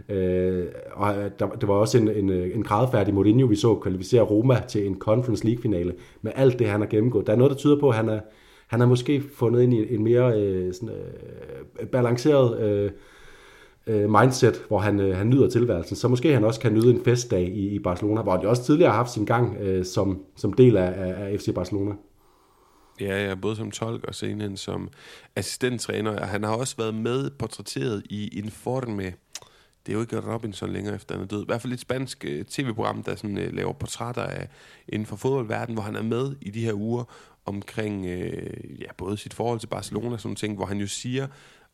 Øh, 0.09 0.65
og 0.93 1.17
øh, 1.17 1.31
der, 1.39 1.47
det 1.49 1.67
var 1.67 1.73
også 1.73 1.97
en, 1.97 2.07
en, 2.07 2.29
en 2.29 2.63
gradfærdig 2.63 3.13
Mourinho, 3.13 3.47
vi 3.47 3.55
så 3.55 3.75
kvalificere 3.75 4.21
Roma 4.21 4.61
til 4.67 4.87
en 4.87 4.99
Conference 4.99 5.45
League-finale, 5.45 5.93
med 6.21 6.31
alt 6.35 6.59
det, 6.59 6.67
han 6.67 6.81
har 6.81 6.87
gennemgået. 6.87 7.27
Der 7.27 7.33
er 7.33 7.37
noget, 7.37 7.51
der 7.51 7.57
tyder 7.57 7.79
på, 7.79 7.89
at 7.89 7.95
han 7.95 8.09
er, 8.09 8.19
han 8.67 8.79
har 8.79 8.87
måske 8.87 9.23
fundet 9.35 9.61
ind 9.61 9.73
i 9.73 9.95
en 9.95 10.03
mere 10.03 10.39
øh, 10.39 10.73
sådan, 10.73 10.89
øh, 10.89 11.87
balanceret 11.87 12.59
øh, 12.59 12.91
øh, 13.87 14.09
mindset, 14.09 14.65
hvor 14.67 14.79
han, 14.79 14.99
øh, 14.99 15.17
han 15.17 15.29
nyder 15.29 15.49
tilværelsen. 15.49 15.95
Så 15.95 16.07
måske 16.07 16.33
han 16.33 16.43
også 16.43 16.59
kan 16.59 16.73
nyde 16.73 16.89
en 16.89 17.01
festdag 17.05 17.47
i, 17.47 17.69
i 17.69 17.79
Barcelona, 17.79 18.21
hvor 18.21 18.31
han 18.31 18.41
jo 18.41 18.49
også 18.49 18.63
tidligere 18.63 18.91
har 18.91 18.97
haft 18.97 19.11
sin 19.11 19.25
gang 19.25 19.57
øh, 19.61 19.85
som, 19.85 20.19
som 20.35 20.53
del 20.53 20.77
af, 20.77 20.93
af, 20.97 21.31
af 21.31 21.39
FC 21.39 21.53
Barcelona. 21.55 21.91
Ja, 22.99 23.27
ja, 23.27 23.35
både 23.35 23.55
som 23.55 23.71
tolk 23.71 24.03
og 24.03 24.15
senere 24.15 24.57
som 24.57 24.89
assistenttræner. 25.35 26.25
Han 26.25 26.43
har 26.43 26.55
også 26.55 26.77
været 26.77 26.95
med 26.95 27.29
portrætteret 27.29 28.03
i 28.09 28.27
Informe. 28.27 29.13
Det 29.85 29.93
er 29.93 29.93
jo 29.93 30.01
ikke 30.01 30.33
Robinson 30.33 30.73
længere 30.73 30.95
efter 30.95 31.15
han 31.15 31.23
er 31.23 31.27
død. 31.27 31.41
I 31.41 31.45
hvert 31.45 31.61
fald 31.61 31.73
et 31.73 31.79
spansk 31.79 32.25
øh, 32.25 32.45
tv-program, 32.45 33.03
der 33.03 33.15
sådan, 33.15 33.37
uh, 33.37 33.53
laver 33.53 33.73
portrætter 33.73 34.23
af 34.23 34.49
inden 34.87 35.05
for 35.05 35.15
fodboldverdenen, 35.15 35.75
hvor 35.75 35.83
han 35.83 35.95
er 35.95 36.01
med 36.01 36.35
i 36.41 36.49
de 36.49 36.65
her 36.65 36.73
uger 36.73 37.03
omkring 37.45 38.05
øh, 38.05 38.81
ja, 38.81 38.93
både 38.97 39.17
sit 39.17 39.33
forhold 39.33 39.59
til 39.59 39.67
Barcelona 39.67 40.13
og 40.13 40.21
sådan 40.21 40.35
ting, 40.35 40.55
hvor 40.55 40.65
han 40.65 40.77
jo 40.77 40.87
siger 40.87 41.27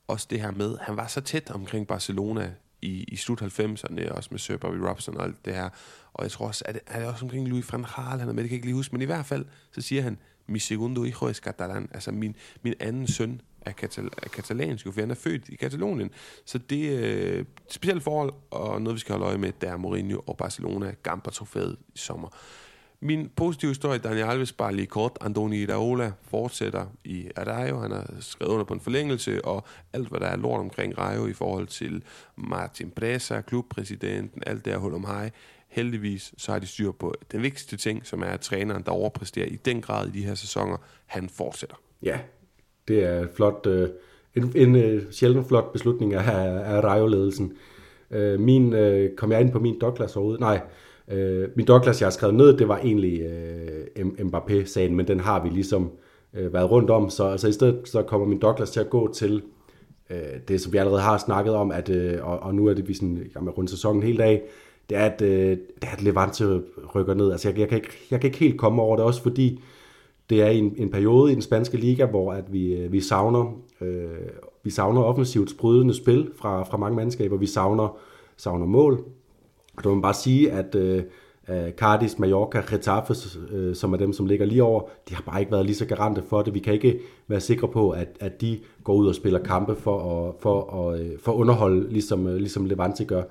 også 0.08 0.28
det 0.30 0.42
her 0.42 0.52
med, 0.52 0.78
han 0.82 0.98
var 0.98 1.08
så 1.08 1.22
tæt 1.22 1.52
omkring 1.52 1.88
Barcelona 1.88 2.52
i, 2.82 3.04
i 3.08 3.16
slut 3.16 3.42
90'erne, 3.42 4.12
også 4.12 4.30
med 4.32 4.40
Sir 4.40 4.58
Bobby 4.58 4.78
Robson 4.78 5.18
og 5.18 5.24
alt 5.24 5.46
det 5.46 5.56
her. 5.56 5.70
Og 6.14 6.24
jeg 6.24 6.32
tror 6.32 6.48
også, 6.48 6.64
at 6.68 6.74
det, 6.76 6.82
er 6.88 7.00
det 7.00 7.08
også 7.08 7.26
omkring 7.26 7.48
Louis 7.48 7.74
van 7.74 7.86
Gaal, 7.96 8.20
han 8.20 8.30
er 8.30 8.34
med, 8.34 8.44
det 8.44 8.50
kan 8.50 8.52
jeg 8.52 8.52
ikke 8.52 8.66
lige 8.66 8.76
huske, 8.76 8.92
men 8.92 9.02
i 9.02 9.06
hvert 9.06 9.26
fald, 9.26 9.46
så 9.72 9.82
siger 9.82 10.02
han, 10.02 10.18
mi 10.48 10.60
segundo 10.60 11.04
hijo 11.04 11.30
es 11.30 11.42
catalán, 11.48 11.88
altså 11.94 12.12
min, 12.12 12.36
min 12.62 12.74
anden 12.80 13.08
søn 13.08 13.42
er, 13.62 13.72
katal, 13.72 14.06
er 14.06 14.30
katalansk, 14.30 14.86
for 14.86 15.02
han 15.02 15.12
er 15.12 15.16
født 15.16 15.50
i 15.50 15.56
Katalonien. 15.56 16.10
Så 16.46 16.58
det 16.58 16.96
er 16.96 17.34
øh, 17.34 17.40
et 17.40 17.48
specielt 17.70 18.04
forhold, 18.04 18.34
og 18.52 18.82
noget 18.82 18.96
vi 18.96 19.00
skal 19.00 19.14
holde 19.14 19.26
øje 19.26 19.38
med, 19.38 19.52
der 19.62 19.72
er 19.72 19.78
Mourinho 19.78 20.20
og 20.28 20.38
Barcelona 20.38 20.94
gamper 21.04 21.32
trofæet 21.32 21.78
i 21.96 21.98
sommer. 21.98 22.30
Min 23.00 23.30
positive 23.36 23.72
historie, 23.72 24.00
Daniel 24.00 24.26
Alves, 24.26 24.52
bare 24.52 24.76
lige 24.76 24.88
kort. 24.88 25.18
Andoni 25.22 25.58
Iraola 25.62 26.12
fortsætter 26.22 26.86
i 27.04 27.30
Arajo. 27.36 27.80
Han 27.80 27.92
har 27.92 28.08
skrevet 28.20 28.52
under 28.52 28.66
på 28.66 28.74
en 28.74 28.80
forlængelse, 28.80 29.46
og 29.46 29.64
alt, 29.94 30.08
hvad 30.08 30.20
der 30.20 30.26
er 30.26 30.36
lort 30.36 30.60
omkring 30.60 30.98
Rayo 30.98 31.28
i 31.28 31.34
forhold 31.34 31.68
til 31.68 32.04
Martin 32.36 32.92
Presa, 32.92 33.42
klubpræsidenten, 33.42 34.44
alt 34.46 34.66
det 34.66 34.74
her 34.74 34.80
hul 34.80 34.94
om 34.94 35.06
hej. 35.06 35.32
Heldigvis 35.74 36.34
så 36.38 36.52
har 36.52 36.60
de 36.60 36.68
styr 36.68 36.92
på 36.92 37.14
den 37.32 37.42
vigtigste 37.42 37.78
ting, 37.78 38.06
som 38.06 38.22
er 38.22 38.26
at 38.26 38.40
træneren, 38.40 38.84
der 38.84 38.92
overpræsterer 38.92 39.46
i 39.46 39.56
den 39.56 39.82
grad 39.82 40.08
i 40.08 40.12
de 40.12 40.26
her 40.26 40.36
sæsoner, 40.36 40.78
han 41.06 41.30
fortsætter. 41.30 41.76
Ja, 42.04 42.20
det 42.88 43.04
er 43.04 43.28
flot, 43.36 43.66
øh, 43.68 43.90
en, 44.36 44.52
en 44.56 44.76
øh, 44.76 45.04
sjældent 45.12 45.48
flot 45.48 45.72
beslutning 45.72 46.14
af, 46.14 46.22
af 46.76 46.84
Rayo-ledelsen. 46.84 47.54
Øh, 48.12 48.40
min, 48.40 48.74
øh, 48.74 49.16
kom 49.16 49.32
jeg 49.32 49.42
ind 49.42 49.52
på 49.52 49.60
min 49.60 49.80
Douglas 49.80 50.16
overhovedet? 50.16 50.40
Nej, 50.40 50.62
Øh, 51.12 51.50
min 51.56 51.66
Douglas, 51.66 52.02
jeg 52.02 52.06
har 52.06 52.12
skrevet 52.12 52.36
ned, 52.36 52.58
det 52.58 52.68
var 52.68 52.78
egentlig 52.78 53.22
øh, 53.22 54.06
Mbappé-sagen, 54.20 54.96
men 54.96 55.08
den 55.08 55.20
har 55.20 55.44
vi 55.44 55.50
ligesom 55.50 55.92
øh, 56.34 56.54
været 56.54 56.72
rundt 56.72 56.90
om, 56.90 57.10
så 57.10 57.24
altså, 57.24 57.48
i 57.48 57.52
stedet 57.52 57.82
så 57.86 58.02
kommer 58.02 58.28
min 58.28 58.40
Douglas 58.40 58.72
til 58.72 58.80
at 58.80 58.90
gå 58.90 59.14
til 59.14 59.42
øh, 60.10 60.18
det, 60.48 60.62
som 60.62 60.74
vi 60.74 60.78
allerede 60.78 61.02
har 61.02 61.18
snakket 61.18 61.54
om, 61.54 61.72
at, 61.72 61.90
øh, 61.90 62.28
og, 62.28 62.40
og 62.40 62.56
nu 62.56 62.68
er 62.68 62.74
det 62.74 62.88
vi 62.88 62.94
sådan 62.94 63.24
i 63.26 63.30
gang 63.30 63.46
med 63.46 63.58
rundt 63.58 63.70
sæsonen 63.70 64.04
hele 64.04 64.18
dag, 64.18 64.42
det 64.90 64.98
er, 64.98 65.06
at, 65.06 65.22
øh, 65.22 65.50
det 65.58 65.84
er, 65.84 65.92
at 65.92 66.02
Levante 66.02 66.62
rykker 66.96 67.14
ned. 67.14 67.32
Altså, 67.32 67.50
jeg, 67.50 67.60
jeg, 67.60 67.70
kan 67.70 67.78
ikke, 67.78 67.90
jeg 68.12 68.22
kan 68.22 68.28
ikke 68.28 68.40
helt 68.40 68.60
komme 68.60 68.82
over 68.82 68.96
det, 68.96 69.06
også 69.06 69.24
fordi 69.24 69.60
det 70.30 70.42
er 70.42 70.48
en, 70.48 70.74
en 70.78 70.90
periode 70.90 71.32
i 71.32 71.34
den 71.34 71.42
spanske 71.42 71.78
liga, 71.78 72.06
hvor 72.06 72.34
at 72.34 72.54
vi, 72.54 72.74
øh, 72.74 72.92
vi 72.92 73.02
savner 73.02 73.62
øh, 73.82 74.08
vi 74.64 74.70
savner 74.70 75.02
offensivt 75.02 75.50
sprudende 75.50 75.94
spil 75.94 76.30
fra, 76.36 76.64
fra 76.64 76.78
mange 76.78 76.96
mandskaber. 76.96 77.38
Vi 77.38 77.46
savner, 77.46 77.98
savner 78.38 78.66
mål. 78.66 79.04
Og 79.78 79.84
der 79.84 79.90
må 79.90 79.96
man 79.96 80.02
bare 80.02 80.14
sige, 80.14 80.52
at 80.52 80.76
øh, 80.76 81.04
Cardis, 81.72 82.20
Mallorca, 82.20 82.62
Getafe, 82.70 83.16
øh, 83.52 83.76
som 83.76 83.94
er 83.94 83.98
dem, 83.98 84.14
som 84.14 84.26
ligger 84.26 84.46
lige 84.46 84.64
over, 84.64 84.82
de 85.10 85.16
har 85.16 85.24
bare 85.24 85.40
ikke 85.40 85.52
været 85.52 85.66
lige 85.66 85.76
så 85.76 85.86
garante 85.86 86.24
for 86.30 86.42
det. 86.42 86.54
Vi 86.54 86.60
kan 86.60 86.74
ikke 86.74 87.00
være 87.28 87.40
sikre 87.40 87.68
på, 87.68 87.90
at, 87.90 88.08
at 88.20 88.42
de 88.42 88.60
går 88.84 88.94
ud 88.94 89.08
og 89.08 89.16
spiller 89.16 89.40
kampe 89.40 89.76
for 89.76 90.28
at, 90.28 90.36
for 90.40 90.90
at, 90.90 91.00
øh, 91.00 91.20
for 91.20 91.32
at 91.32 91.36
underholde, 91.36 91.90
ligesom, 91.90 92.28
øh, 92.28 92.36
ligesom 92.36 92.66
Levante 92.66 93.06
gør. 93.06 93.24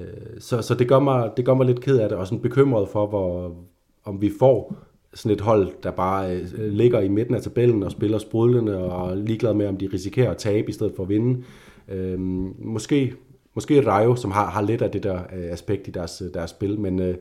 Øh, 0.00 0.40
så 0.40 0.62
så 0.62 0.74
det, 0.74 0.88
gør 0.88 0.98
mig, 0.98 1.30
det 1.36 1.44
gør 1.44 1.54
mig 1.54 1.66
lidt 1.66 1.80
ked 1.80 1.98
af 1.98 2.08
det, 2.08 2.18
og 2.18 2.26
sådan 2.26 2.42
bekymret 2.42 2.88
for, 2.88 3.06
hvor, 3.06 3.56
om 4.04 4.20
vi 4.20 4.32
får 4.38 4.76
sådan 5.14 5.36
et 5.36 5.40
hold, 5.40 5.72
der 5.82 5.90
bare 5.90 6.36
øh, 6.36 6.72
ligger 6.72 7.00
i 7.00 7.08
midten 7.08 7.34
af 7.34 7.42
tabellen 7.42 7.82
og 7.82 7.90
spiller 7.90 8.18
sprudlende 8.18 8.84
og 8.84 9.16
ligeglad 9.16 9.54
med, 9.54 9.66
om 9.66 9.76
de 9.76 9.88
risikerer 9.92 10.30
at 10.30 10.36
tabe 10.36 10.68
i 10.68 10.72
stedet 10.72 10.92
for 10.96 11.02
at 11.02 11.08
vinde. 11.08 11.44
Øh, 11.88 12.20
måske 12.58 13.14
Måske 13.56 13.86
Rayo, 13.86 14.16
som 14.16 14.30
har, 14.30 14.50
har 14.50 14.62
lidt 14.62 14.82
af 14.82 14.90
det 14.90 15.02
der 15.02 15.16
øh, 15.16 15.52
aspekt 15.52 15.88
i 15.88 15.90
deres, 15.90 16.22
øh, 16.22 16.34
deres 16.34 16.50
spil, 16.50 16.80
men, 16.80 17.00
øh, 17.00 17.14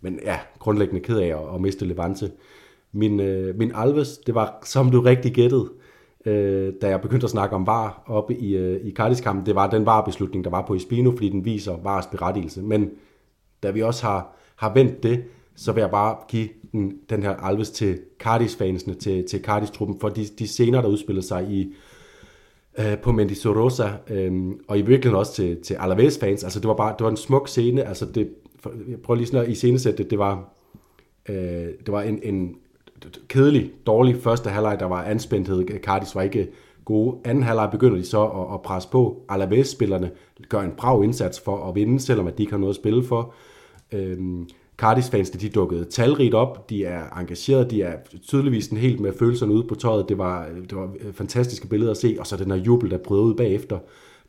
men 0.00 0.20
ja, 0.24 0.38
grundlæggende 0.58 1.00
ked 1.00 1.18
af 1.18 1.26
at, 1.26 1.54
at 1.54 1.60
miste 1.60 1.84
Levante. 1.84 2.30
Min, 2.92 3.20
øh, 3.20 3.58
min 3.58 3.72
Alves, 3.74 4.18
det 4.18 4.34
var, 4.34 4.62
som 4.64 4.90
du 4.90 5.00
rigtig 5.00 5.32
gættede, 5.32 5.68
øh, 6.26 6.72
da 6.82 6.88
jeg 6.88 7.00
begyndte 7.00 7.24
at 7.24 7.30
snakke 7.30 7.56
om 7.56 7.66
VAR 7.66 8.02
oppe 8.06 8.36
i, 8.36 8.56
øh, 8.56 8.86
i 8.86 8.92
Cardis-kampen, 8.92 9.46
det 9.46 9.54
var 9.54 9.70
den 9.70 9.86
VAR-beslutning, 9.86 10.44
der 10.44 10.50
var 10.50 10.66
på 10.66 10.74
Espino, 10.74 11.10
fordi 11.10 11.28
den 11.28 11.44
viser 11.44 11.76
VARs 11.82 12.06
berettigelse. 12.06 12.62
Men 12.62 12.90
da 13.62 13.70
vi 13.70 13.82
også 13.82 14.06
har, 14.06 14.36
har 14.56 14.74
vendt 14.74 15.02
det, 15.02 15.24
så 15.56 15.72
vil 15.72 15.80
jeg 15.80 15.90
bare 15.90 16.16
give 16.28 16.48
den, 16.72 16.98
den 17.10 17.22
her 17.22 17.30
Alves 17.30 17.70
til 17.70 17.98
Cardis-fansene, 18.18 18.94
til, 18.94 19.26
til 19.28 19.40
Cardis-truppen, 19.40 20.00
for 20.00 20.08
de, 20.08 20.24
de 20.38 20.46
scener, 20.46 20.80
der 20.80 20.88
udspillede 20.88 21.26
sig 21.26 21.50
i 21.50 21.74
øh, 22.78 22.98
på 22.98 23.12
Mendizorosa, 23.12 23.88
øh, 24.10 24.52
og 24.68 24.78
i 24.78 24.82
virkeligheden 24.82 25.18
også 25.18 25.32
til, 25.32 25.62
til 25.62 25.74
Alaves 25.74 26.18
fans. 26.18 26.44
Altså 26.44 26.60
det 26.60 26.68
var 26.68 26.74
bare, 26.74 26.94
det 26.98 27.04
var 27.04 27.10
en 27.10 27.16
smuk 27.16 27.48
scene, 27.48 27.84
altså 27.84 28.06
det, 28.06 28.30
for, 28.60 28.72
jeg 28.88 29.00
prøver 29.00 29.16
lige 29.16 29.26
sådan 29.26 29.44
at 29.44 29.50
iscenesætte 29.50 30.02
det, 30.02 30.10
det 30.10 30.18
var, 30.18 30.54
Øh, 31.28 31.68
det 31.86 31.92
var 31.92 32.02
en, 32.02 32.20
en 32.22 32.56
kedelig, 33.28 33.70
dårlig 33.86 34.16
første 34.16 34.50
halvleg, 34.50 34.80
der 34.80 34.86
var 34.86 35.02
anspændthed. 35.02 35.66
Cardis 35.82 36.14
var 36.14 36.22
ikke 36.22 36.48
gode. 36.84 37.16
Anden 37.24 37.42
halvleg 37.42 37.68
begynder 37.70 37.96
de 37.96 38.04
så 38.04 38.24
at, 38.24 38.54
at 38.54 38.62
presse 38.62 38.88
på. 38.88 39.22
Alaves-spillerne 39.28 40.10
gør 40.48 40.60
en 40.60 40.72
brav 40.76 41.04
indsats 41.04 41.40
for 41.40 41.68
at 41.68 41.74
vinde, 41.74 42.00
selvom 42.00 42.26
at 42.26 42.38
de 42.38 42.42
ikke 42.42 42.52
har 42.52 42.58
noget 42.58 42.72
at 42.72 42.76
spille 42.76 43.04
for. 43.04 43.34
Øhm, 43.92 44.48
Cardis-fans, 44.78 45.30
de 45.30 45.48
dukkede 45.48 45.84
talrigt 45.84 46.34
op, 46.34 46.70
de 46.70 46.84
er 46.84 47.18
engageret, 47.18 47.70
de 47.70 47.82
er 47.82 47.96
tydeligvis 48.22 48.68
en 48.68 48.76
helt 48.76 49.00
med 49.00 49.12
følelserne 49.18 49.52
ude 49.52 49.66
på 49.68 49.74
tøjet. 49.74 50.08
Det 50.08 50.18
var, 50.18 50.48
det 50.70 50.78
var 50.78 50.90
øh, 51.00 51.12
fantastiske 51.12 51.68
billeder 51.68 51.90
at 51.90 51.96
se, 51.96 52.16
og 52.18 52.26
så 52.26 52.36
den 52.36 52.50
her 52.50 52.58
jubel, 52.58 52.90
der 52.90 52.98
brød 52.98 53.20
ud 53.20 53.34
bagefter. 53.34 53.78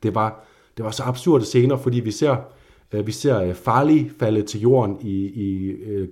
Det 0.04 0.16
var, 0.16 0.46
det 0.78 0.86
var 0.86 0.92
så 0.92 1.04
absurde 1.04 1.46
scener, 1.46 1.78
fordi 1.78 2.00
vi 2.00 2.12
ser, 2.12 2.36
øh, 2.92 3.08
vi 3.08 3.12
ser 3.12 3.42
øh, 3.42 3.54
farlige 3.54 4.12
falde 4.20 4.42
til 4.42 4.62
jorden 4.62 4.98
i, 5.02 5.26
i 5.26 5.68
øh, 5.70 6.08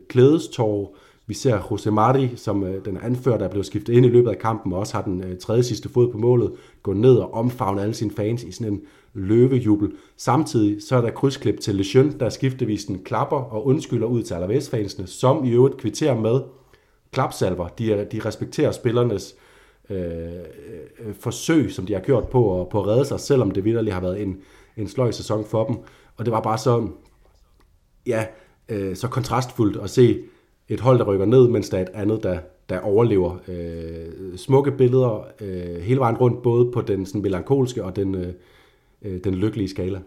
vi 1.28 1.34
ser 1.34 1.67
Jose 1.71 1.91
Mari, 1.91 2.30
som 2.36 2.63
øh, 2.63 2.86
den 2.86 2.97
anfører, 2.97 3.38
der 3.38 3.47
blev 3.47 3.63
skiftet 3.63 3.93
ind 3.93 4.05
i 4.05 4.09
løbet 4.09 4.30
af 4.30 4.39
kampen, 4.39 4.73
og 4.73 4.80
også 4.80 4.93
har 4.93 5.01
den 5.01 5.23
øh, 5.23 5.38
tredje 5.38 5.63
sidste 5.63 5.89
fod 5.89 6.11
på 6.11 6.17
målet, 6.17 6.53
gå 6.84 6.93
ned 6.93 7.15
og 7.15 7.34
omfavne 7.34 7.82
alle 7.82 7.93
sine 7.93 8.11
fans 8.11 8.43
i 8.43 8.51
sådan 8.51 8.73
en 8.73 8.82
løvejubel. 9.13 9.91
Samtidig 10.17 10.84
så 10.84 10.95
er 10.95 11.01
der 11.01 11.11
krydsklip 11.11 11.59
til 11.59 11.75
Lejeune, 11.75 12.19
der 12.19 12.30
skiftevis 12.30 12.88
klapper 13.05 13.38
og 13.38 13.67
undskylder 13.67 14.07
ud 14.07 14.23
til 14.23 14.34
Alaves-fansene, 14.34 15.07
som 15.07 15.45
i 15.45 15.51
øvrigt 15.51 15.78
kvitterer 15.78 16.19
med 16.19 16.41
klapsalver. 17.11 17.67
De, 17.67 18.07
de 18.11 18.21
respekterer 18.25 18.71
spillernes 18.71 19.36
øh, 19.89 19.99
øh, 20.99 21.13
forsøg, 21.19 21.71
som 21.71 21.86
de 21.86 21.93
har 21.93 22.01
gjort 22.01 22.28
på 22.28 22.61
at, 22.61 22.69
på 22.69 22.82
at 22.82 22.88
redde 22.88 23.05
sig, 23.05 23.19
selvom 23.19 23.51
det 23.51 23.65
vidderligt 23.65 23.93
har 23.93 24.01
været 24.01 24.21
en, 24.21 24.38
en 24.78 24.88
sløj 24.88 25.11
sæson 25.11 25.45
for 25.45 25.65
dem. 25.65 25.75
Og 26.17 26.25
det 26.25 26.32
var 26.32 26.41
bare 26.41 26.57
så, 26.57 26.88
ja, 28.05 28.25
øh, 28.69 28.95
så 28.95 29.07
kontrastfuldt 29.07 29.78
at 29.78 29.89
se 29.89 30.19
et 30.70 30.80
hold, 30.80 30.99
der 30.99 31.05
rykker 31.05 31.26
ned, 31.26 31.47
mens 31.47 31.70
der 31.70 31.78
er 31.78 31.82
et 31.82 31.89
andet, 31.93 32.24
der, 32.24 32.39
der 32.70 32.80
overlever. 32.80 33.38
Øh, 33.47 34.38
smukke 34.38 34.72
billeder 34.72 35.28
øh, 35.41 35.82
hele 35.82 35.99
vejen 35.99 36.18
rundt, 36.18 36.41
både 36.41 36.72
på 36.72 36.82
den 36.82 37.05
sådan, 37.05 37.22
melankolske 37.22 37.84
og 37.84 37.95
den, 37.95 38.15
øh, 38.15 38.34
øh, 39.01 39.24
den 39.24 39.36
lykkelige 39.36 39.70
skala. 39.70 40.01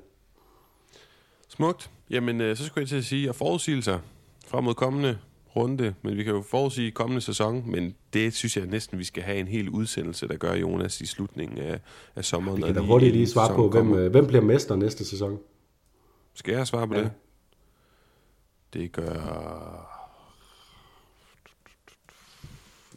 Smukt. 1.49 1.91
Jamen, 2.11 2.41
øh, 2.41 2.57
så 2.57 2.65
skulle 2.65 2.83
jeg 2.83 2.89
til 2.89 2.97
at 2.97 3.05
sige, 3.05 3.29
at 3.29 3.35
forudsigelser 3.35 3.99
frem 4.47 4.65
mod 4.65 4.75
kommende 4.75 5.19
runde, 5.57 5.95
men 6.03 6.17
vi 6.17 6.25
kan 6.25 6.35
jo 6.35 6.43
forudsige 6.43 6.91
kommende 6.91 7.21
sæson, 7.21 7.71
men 7.71 7.95
det 8.13 8.35
synes 8.35 8.57
jeg 8.57 8.67
næsten, 8.67 8.99
vi 8.99 9.05
skal 9.05 9.23
have 9.23 9.39
en 9.39 9.49
hel 9.49 9.69
udsendelse, 9.69 10.29
der 10.29 10.37
gør 10.37 10.55
Jonas 10.55 11.01
i 11.01 11.07
slutningen 11.07 11.59
af, 11.59 11.81
af 12.17 12.25
sommeren. 12.25 12.57
Vi 12.57 12.63
kan 12.63 12.75
da 12.75 12.81
hurtigt 12.81 13.13
lige 13.13 13.27
svare 13.27 13.55
på, 13.55 13.69
hvem, 13.69 13.95
øh, 13.95 14.11
hvem 14.11 14.27
bliver 14.27 14.43
mester 14.43 14.77
næste 14.77 15.05
sæson? 15.05 15.39
Skal 16.35 16.55
jeg 16.55 16.67
svare 16.67 16.89
på 16.89 16.95
ja. 16.95 17.01
det? 17.01 17.11
Det 18.73 18.93
gør 18.93 20.00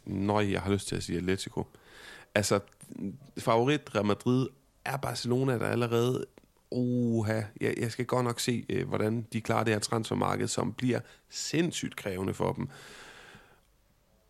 Nøj, 0.06 0.50
jeg 0.50 0.60
har 0.60 0.72
lyst 0.72 0.88
til 0.88 0.96
at 0.96 1.02
sige 1.02 1.18
Atletico. 1.18 1.66
Altså, 2.34 2.60
favorit 3.38 3.94
Real 3.94 4.06
Madrid 4.06 4.48
er 4.84 4.96
Barcelona, 4.96 5.58
der 5.58 5.66
allerede 5.66 6.24
Oha, 6.70 7.40
jeg, 7.60 7.74
jeg 7.78 7.92
skal 7.92 8.04
godt 8.04 8.24
nok 8.24 8.40
se, 8.40 8.66
øh, 8.68 8.88
hvordan 8.88 9.26
de 9.32 9.40
klarer 9.40 9.64
det 9.64 9.72
her 9.72 9.80
transfermarked, 9.80 10.48
som 10.48 10.72
bliver 10.72 11.00
sindssygt 11.30 11.96
krævende 11.96 12.34
for 12.34 12.52
dem. 12.52 12.68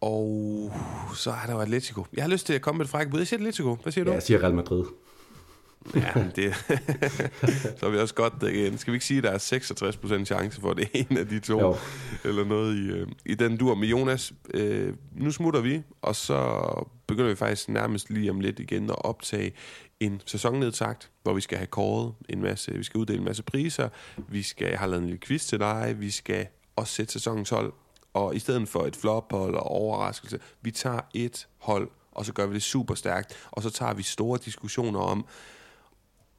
Og 0.00 0.72
så 1.14 1.30
er 1.30 1.46
der 1.46 1.52
jo 1.52 1.60
Atletico. 1.60 2.06
Jeg 2.12 2.24
har 2.24 2.30
lyst 2.30 2.46
til 2.46 2.52
at 2.52 2.62
komme 2.62 2.78
med 2.78 2.84
et 2.84 2.90
fræk 2.90 3.10
bud. 3.10 3.18
Jeg 3.18 3.26
siger 3.26 3.38
Atletico. 3.38 3.74
Hvad 3.74 3.92
siger 3.92 4.04
du? 4.04 4.10
Ja, 4.10 4.14
jeg 4.14 4.22
siger 4.22 4.42
Real 4.42 4.54
Madrid. 4.54 4.84
Ja, 5.94 6.24
det, 6.36 6.54
så 7.78 7.86
er 7.86 7.90
vi 7.90 7.98
også 7.98 8.14
godt 8.14 8.42
igen. 8.42 8.78
Skal 8.78 8.92
vi 8.92 8.96
ikke 8.96 9.06
sige, 9.06 9.18
at 9.18 9.24
der 9.24 9.30
er 9.30 10.18
66% 10.20 10.24
chance 10.24 10.60
for, 10.60 10.70
at 10.70 10.76
det 10.76 10.88
er 10.94 11.04
en 11.10 11.18
af 11.18 11.28
de 11.28 11.40
to? 11.40 11.60
Jo. 11.60 11.76
Eller 12.24 12.44
noget 12.44 12.76
i, 12.76 12.86
øh, 12.86 13.06
i 13.26 13.34
den 13.34 13.56
dur. 13.56 13.74
Med 13.74 13.88
Jonas, 13.88 14.32
øh, 14.54 14.94
nu 15.12 15.30
smutter 15.30 15.60
vi, 15.60 15.82
og 16.02 16.16
så 16.16 16.60
begynder 17.06 17.30
vi 17.30 17.36
faktisk 17.36 17.68
nærmest 17.68 18.10
lige 18.10 18.30
om 18.30 18.40
lidt 18.40 18.60
igen 18.60 18.90
at 18.90 19.04
optage 19.04 19.52
en 20.00 20.20
sæsonnedtagt, 20.26 21.10
hvor 21.22 21.34
vi 21.34 21.40
skal 21.40 21.58
have 21.58 21.66
kåret 21.66 22.14
en 22.28 22.42
masse, 22.42 22.72
vi 22.72 22.84
skal 22.84 22.98
uddele 22.98 23.18
en 23.18 23.24
masse 23.24 23.42
priser, 23.42 23.88
vi 24.28 24.42
skal, 24.42 24.68
jeg 24.68 24.78
har 24.78 24.86
lavet 24.86 25.00
en 25.00 25.06
lille 25.06 25.20
quiz 25.20 25.46
til 25.46 25.58
dig, 25.58 25.96
vi 25.98 26.10
skal 26.10 26.46
også 26.76 26.94
sætte 26.94 27.12
sæsonens 27.12 27.50
hold, 27.50 27.72
og 28.14 28.36
i 28.36 28.38
stedet 28.38 28.68
for 28.68 28.86
et 28.86 28.96
flophold 28.96 29.54
og 29.54 29.66
overraskelse, 29.66 30.38
vi 30.62 30.70
tager 30.70 31.00
et 31.14 31.48
hold, 31.58 31.90
og 32.12 32.24
så 32.24 32.32
gør 32.32 32.46
vi 32.46 32.54
det 32.54 32.62
super 32.62 32.94
stærkt, 32.94 33.48
og 33.50 33.62
så 33.62 33.70
tager 33.70 33.94
vi 33.94 34.02
store 34.02 34.38
diskussioner 34.44 35.00
om, 35.00 35.26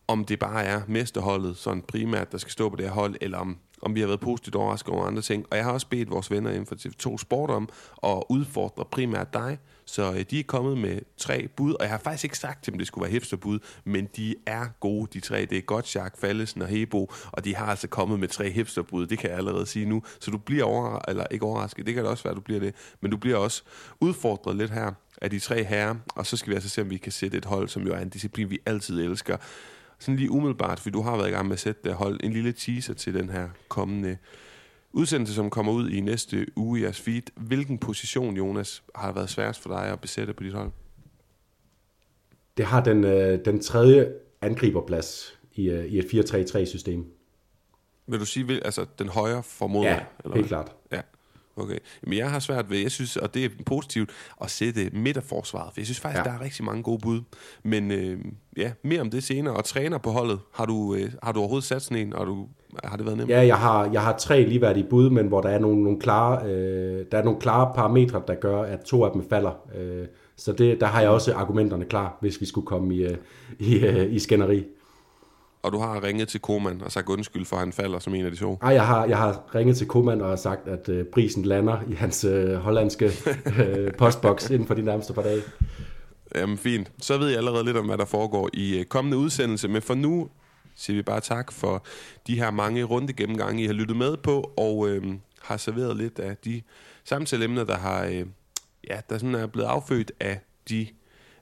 om 0.08 0.26
det 0.26 0.40
bare 0.40 0.64
er 0.64 0.82
mesterholdet, 0.88 1.58
sådan 1.58 1.82
primært, 1.82 2.32
der 2.32 2.38
skal 2.38 2.52
stå 2.52 2.70
på 2.70 2.76
det 2.76 2.86
her 2.86 2.92
hold, 2.92 3.16
eller 3.22 3.38
om, 3.38 3.58
om 3.82 3.96
vi 3.96 4.00
har 4.00 4.08
været 4.08 4.20
positivt 4.20 4.56
overrasket 4.56 4.94
over 4.94 5.06
andre 5.06 5.22
ting. 5.22 5.46
Og 5.52 5.58
jeg 5.58 5.66
har 5.66 5.72
også 5.72 5.88
bedt 5.88 6.12
vores 6.12 6.32
venner 6.32 6.50
inden 6.50 6.66
for 6.66 6.76
TV2 6.76 7.18
Sport 7.18 7.50
om 7.50 7.70
at 8.04 8.24
udfordre 8.30 8.86
primært 8.86 9.34
dig, 9.34 9.60
så 9.86 10.14
øh, 10.14 10.26
de 10.32 10.40
er 10.40 10.44
kommet 10.44 10.78
med 10.78 11.02
tre 11.18 11.48
bud, 11.48 11.74
og 11.74 11.84
jeg 11.84 11.90
har 11.90 11.98
faktisk 11.98 12.24
ikke 12.24 12.38
sagt 12.38 12.64
til 12.64 12.74
dem, 12.74 12.78
det 12.78 12.88
skulle 12.88 13.04
være 13.04 13.12
hæfterbud, 13.12 13.60
men 13.84 14.10
de 14.16 14.36
er 14.46 14.66
gode, 14.80 15.10
de 15.14 15.20
tre. 15.20 15.46
Det 15.46 15.58
er 15.58 15.62
Gottschalk, 15.62 16.18
Fallesen 16.18 16.62
og 16.62 16.68
Hebo, 16.68 17.12
og 17.32 17.46
de 17.46 17.56
har 17.56 17.66
altså 17.66 17.88
kommet 17.88 18.20
med 18.20 18.28
tre 18.28 18.52
hæfterbud, 18.52 19.08
det 19.08 19.20
kan 19.20 19.30
jeg 19.30 19.38
allerede 19.38 19.66
sige 19.66 19.86
nu. 19.86 20.04
Så 20.20 20.32
du 20.32 20.38
bliver 20.38 20.64
over, 20.64 21.00
eller 21.08 21.26
ikke 21.32 21.46
overrasket, 21.46 21.86
det 21.86 21.94
kan 21.94 22.04
det 22.04 22.12
også 22.12 22.24
være, 22.24 22.36
du 22.36 22.42
bliver 22.42 22.60
det, 22.60 22.76
men 23.02 23.12
du 23.12 23.18
bliver 23.18 23.38
også 23.38 23.64
udfordret 24.00 24.56
lidt 24.56 24.72
her 24.72 24.92
af 25.22 25.30
de 25.30 25.40
tre 25.40 25.64
herrer, 25.64 25.96
og 26.16 26.26
så 26.26 26.38
skal 26.38 26.50
vi 26.50 26.56
altså 26.56 26.70
se, 26.70 26.82
om 26.82 26.90
vi 26.90 26.98
kan 26.98 27.12
sætte 27.12 27.38
et 27.38 27.46
hold, 27.46 27.68
som 27.68 27.88
jo 27.88 27.94
er 27.94 28.00
en 28.00 28.10
disciplin, 28.10 28.50
vi 28.50 28.60
altid 28.66 29.04
elsker. 29.04 29.38
Sådan 30.00 30.16
lige 30.16 30.32
umiddelbart, 30.32 30.80
fordi 30.80 30.94
du 30.94 31.02
har 31.02 31.18
været 31.18 31.28
i 31.28 31.32
gang 31.32 31.48
med 31.48 31.54
at 31.54 31.60
sætte 31.60 31.82
det 31.84 31.94
hold, 31.94 32.20
en 32.24 32.34
lille 32.34 32.52
teaser 32.52 32.94
til 32.94 33.14
den 33.14 33.30
her 33.30 33.50
kommende 33.68 34.18
udsendelse, 34.94 35.34
som 35.34 35.50
kommer 35.50 35.72
ud 35.72 35.90
i 35.90 36.02
næste 36.02 36.46
uge 36.56 36.80
i 36.80 36.84
jeres 36.84 37.02
feed. 37.02 37.22
Hvilken 37.36 37.78
position, 37.78 38.38
Jonas, 38.38 38.84
har 38.96 39.12
været 39.12 39.30
sværest 39.30 39.62
for 39.62 39.70
dig 39.70 39.88
at 39.88 40.00
besætte 40.00 40.34
på 40.34 40.44
dit 40.44 40.54
hold? 40.54 40.72
Det 42.58 42.66
har 42.66 42.84
den, 42.84 43.04
øh, 43.04 43.46
den 43.46 43.60
tredje 43.60 44.14
angriberplads 44.42 45.40
i, 45.54 45.70
øh, 45.70 45.86
i 45.86 46.00
et 46.00 46.06
4-3-3-system. 46.06 47.06
Vil 48.08 48.20
du 48.20 48.26
sige, 48.26 48.66
altså 48.66 48.86
den 49.00 49.10
højre 49.10 49.44
formoder? 49.44 49.90
Ja, 49.90 50.00
eller 50.24 50.36
helt 50.36 50.48
klart. 50.48 50.72
Ja. 50.92 51.02
Okay. 51.58 51.78
Men 52.04 52.18
jeg 52.18 52.32
har 52.32 52.40
svært 52.40 52.70
ved, 52.70 52.78
jeg 52.78 52.92
synes, 52.92 53.18
og 53.18 53.34
det 53.34 53.46
er 53.46 53.50
positivt, 53.66 54.10
at 54.42 54.52
sætte 54.52 54.90
midterforsvaret. 54.94 55.74
For 55.74 55.82
jeg 55.82 55.86
synes 55.86 56.00
faktisk, 56.00 56.26
ja. 56.26 56.30
der 56.30 56.38
er 56.38 56.42
rigtig 56.42 56.66
mange 56.66 56.84
gode 56.84 57.00
bud. 57.02 57.22
Men 57.64 57.92
øh, 57.92 58.20
ja, 58.58 58.72
mere 58.84 59.02
om 59.02 59.10
det 59.10 59.24
senere. 59.24 59.56
Og 59.56 59.66
træner 59.66 59.98
på 59.98 60.10
holdet, 60.10 60.40
har 60.54 60.66
du, 60.66 60.96
øh, 60.96 61.12
har 61.24 61.32
du 61.32 61.40
overhovedet 61.40 61.68
sat 61.68 61.82
sådan 61.82 62.08
en, 62.08 62.14
og 62.14 62.28
du, 62.28 62.48
har 62.84 62.98
det 62.98 63.06
været 63.06 63.18
nemt? 63.18 63.30
Ja, 63.30 63.46
jeg 63.46 63.58
har, 63.58 63.90
jeg 63.94 64.02
har 64.02 64.18
tre 64.18 64.44
ligeværdige 64.44 64.88
bud, 64.90 65.10
men 65.10 65.28
hvor 65.28 65.42
der 65.42 65.50
er 65.50 65.60
nogle, 65.60 65.84
nogle, 65.84 66.00
klare, 66.00 66.46
øh, 66.46 67.06
der 67.12 67.18
er 67.18 67.24
nogle 67.24 67.40
klare 67.40 67.74
parametre, 67.76 68.22
der 68.28 68.36
gør, 68.36 68.62
at 68.62 68.80
to 68.80 69.04
af 69.04 69.12
dem 69.12 69.30
falder. 69.30 69.52
Øh, 69.76 70.06
så 70.36 70.54
det, 70.54 70.82
der 70.82 70.88
har 70.88 71.02
jeg 71.02 71.10
også 71.10 71.34
argumenterne 71.34 71.86
klar, 71.86 72.18
hvis 72.22 72.42
vi 72.42 72.46
skulle 72.46 72.68
komme 72.68 72.96
i, 72.96 73.04
øh, 73.04 73.18
i, 73.60 73.86
øh, 73.86 74.14
i 74.14 74.20
skænderi 74.20 74.66
og 75.66 75.72
du 75.72 75.78
har 75.78 76.04
ringet 76.04 76.28
til 76.28 76.40
Koman 76.40 76.82
og 76.82 76.92
sagt 76.92 77.10
undskyld 77.10 77.46
for, 77.46 77.56
at 77.56 77.60
han 77.60 77.74
falder 77.74 78.00
som 78.00 78.16
en 78.16 78.26
af 78.26 78.32
de 78.32 78.38
to? 78.38 78.58
Nej, 78.62 78.74
jeg 78.74 78.88
har, 78.88 79.06
jeg 79.06 79.18
har 79.18 79.56
ringet 79.56 79.78
til 79.78 79.88
Koman 79.88 80.22
og 80.22 80.40
sagt, 80.40 80.68
at 80.68 80.90
øh, 80.90 81.06
prisen 81.06 81.44
lander 81.44 81.78
i 81.88 81.94
hans 81.94 82.24
øh, 82.24 82.56
hollandske 82.56 83.06
øh, 83.60 83.94
postboks 83.94 84.50
inden 84.50 84.68
for 84.68 84.74
de 84.74 84.82
nærmeste 84.82 85.14
par 85.14 85.22
dage. 85.22 85.42
Jamen 86.36 86.58
fint. 86.58 86.92
Så 87.02 87.18
ved 87.18 87.28
jeg 87.28 87.38
allerede 87.38 87.64
lidt 87.64 87.78
om, 87.78 87.86
hvad 87.86 87.98
der 87.98 88.06
foregår 88.06 88.50
i 88.54 88.80
øh, 88.80 88.86
kommende 88.86 89.18
udsendelse, 89.18 89.68
men 89.68 89.82
for 89.82 89.94
nu 89.94 90.30
siger 90.76 90.98
vi 90.98 91.02
bare 91.02 91.22
tak 91.22 91.52
for 91.52 91.86
de 92.28 92.36
her 92.36 92.52
mange 92.52 92.84
runde 92.84 93.14
gennemgange, 93.14 93.64
I 93.64 93.66
har 93.66 93.74
lyttet 93.74 93.98
med 93.98 94.18
på, 94.18 94.52
og 94.58 94.90
øh, 94.90 95.04
har 95.42 95.58
serveret 95.58 95.98
lidt 95.98 96.20
af 96.20 96.38
de 96.38 96.62
samtaleemner, 97.04 97.64
der 97.64 97.78
har 97.78 98.06
øh, 98.06 98.26
ja, 98.90 99.00
der 99.10 99.18
sådan 99.18 99.36
er 99.36 99.48
blevet 99.48 99.68
affødt 99.68 100.12
af 100.20 100.40
de 100.70 100.88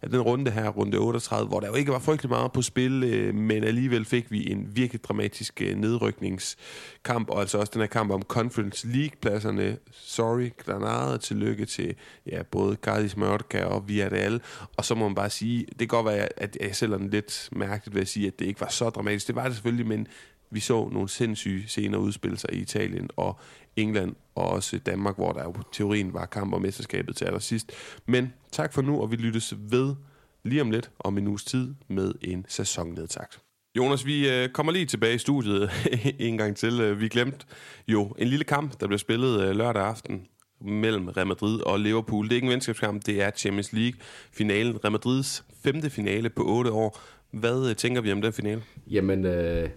at 0.03 0.11
den 0.11 0.21
runde 0.21 0.51
her, 0.51 0.69
runde 0.69 0.97
38, 0.97 1.47
hvor 1.47 1.59
der 1.59 1.67
jo 1.67 1.73
ikke 1.73 1.91
var 1.91 1.99
frygtelig 1.99 2.29
meget 2.29 2.51
på 2.51 2.61
spil, 2.61 3.03
øh, 3.03 3.35
men 3.35 3.63
alligevel 3.63 4.05
fik 4.05 4.31
vi 4.31 4.51
en 4.51 4.75
virkelig 4.75 5.03
dramatisk 5.03 5.61
øh, 5.61 5.75
nedrykningskamp, 5.77 7.29
og 7.29 7.39
altså 7.41 7.57
også 7.57 7.71
den 7.73 7.81
her 7.81 7.87
kamp 7.87 8.11
om 8.11 8.21
Conference 8.21 8.87
League-pladserne. 8.87 9.77
Sorry, 9.91 10.49
Granada, 10.57 11.17
tillykke 11.17 11.65
til 11.65 11.95
ja, 12.25 12.43
både 12.43 12.75
Cardis 12.75 13.17
Mørka 13.17 13.63
og 13.63 13.87
Villarreal, 13.87 14.41
og 14.77 14.85
så 14.85 14.95
må 14.95 15.07
man 15.07 15.15
bare 15.15 15.29
sige, 15.29 15.65
det 15.65 15.77
kan 15.77 15.87
godt 15.87 16.05
være, 16.05 16.29
at 16.37 16.57
jeg 16.61 16.75
selv 16.75 16.93
er 16.93 16.97
lidt 16.97 17.49
mærkeligt 17.51 17.95
ved 17.95 18.01
at 18.01 18.07
sige, 18.07 18.27
at 18.27 18.39
det 18.39 18.45
ikke 18.45 18.61
var 18.61 18.69
så 18.69 18.89
dramatisk. 18.89 19.27
Det 19.27 19.35
var 19.35 19.45
det 19.45 19.53
selvfølgelig, 19.53 19.87
men 19.87 20.07
vi 20.49 20.59
så 20.59 20.89
nogle 20.91 21.09
sindssyge 21.09 21.67
scener 21.67 21.97
udspille 21.97 22.37
sig 22.37 22.53
i 22.53 22.57
Italien 22.57 23.09
og 23.15 23.39
England 23.75 24.15
og 24.35 24.49
også 24.49 24.77
Danmark, 24.77 25.15
hvor 25.15 25.31
der 25.31 25.43
jo 25.43 25.53
teorien 25.71 26.13
var 26.13 26.25
kamp 26.25 26.53
og 26.53 26.61
mesterskabet 26.61 27.15
til 27.15 27.25
allersidst. 27.25 27.71
Men 28.05 28.33
tak 28.51 28.73
for 28.73 28.81
nu, 28.81 29.01
og 29.01 29.11
vi 29.11 29.15
lyttes 29.15 29.53
ved 29.59 29.95
lige 30.43 30.61
om 30.61 30.71
lidt 30.71 30.91
om 30.99 31.17
en 31.17 31.27
uges 31.27 31.43
tid 31.43 31.73
med 31.87 32.13
en 32.21 32.45
sæsonnedtakt. 32.47 33.39
Jonas, 33.77 34.05
vi 34.05 34.29
øh, 34.29 34.49
kommer 34.49 34.71
lige 34.71 34.85
tilbage 34.85 35.15
i 35.15 35.17
studiet 35.17 35.69
en 36.19 36.37
gang 36.37 36.55
til. 36.57 36.99
Vi 36.99 37.07
glemte 37.07 37.45
jo 37.87 38.15
en 38.17 38.27
lille 38.27 38.45
kamp, 38.45 38.79
der 38.79 38.87
blev 38.87 38.99
spillet 38.99 39.41
øh, 39.41 39.55
lørdag 39.55 39.83
aften 39.85 40.27
mellem 40.61 41.07
Real 41.07 41.27
Madrid 41.27 41.61
og 41.61 41.79
Liverpool. 41.79 42.25
Det 42.25 42.31
er 42.31 42.35
ikke 42.35 42.45
en 42.45 42.51
venskabskamp, 42.51 43.05
det 43.05 43.21
er 43.21 43.31
Champions 43.31 43.73
League-finalen. 43.73 44.83
Real 44.83 44.91
Madrids 44.91 45.45
femte 45.63 45.89
finale 45.89 46.29
på 46.29 46.43
otte 46.45 46.71
år. 46.71 46.99
Hvad 47.31 47.69
øh, 47.69 47.75
tænker 47.75 48.01
vi 48.01 48.11
om 48.11 48.21
den 48.21 48.33
finale? 48.33 48.61
Jamen, 48.87 49.25
øh, 49.25 49.69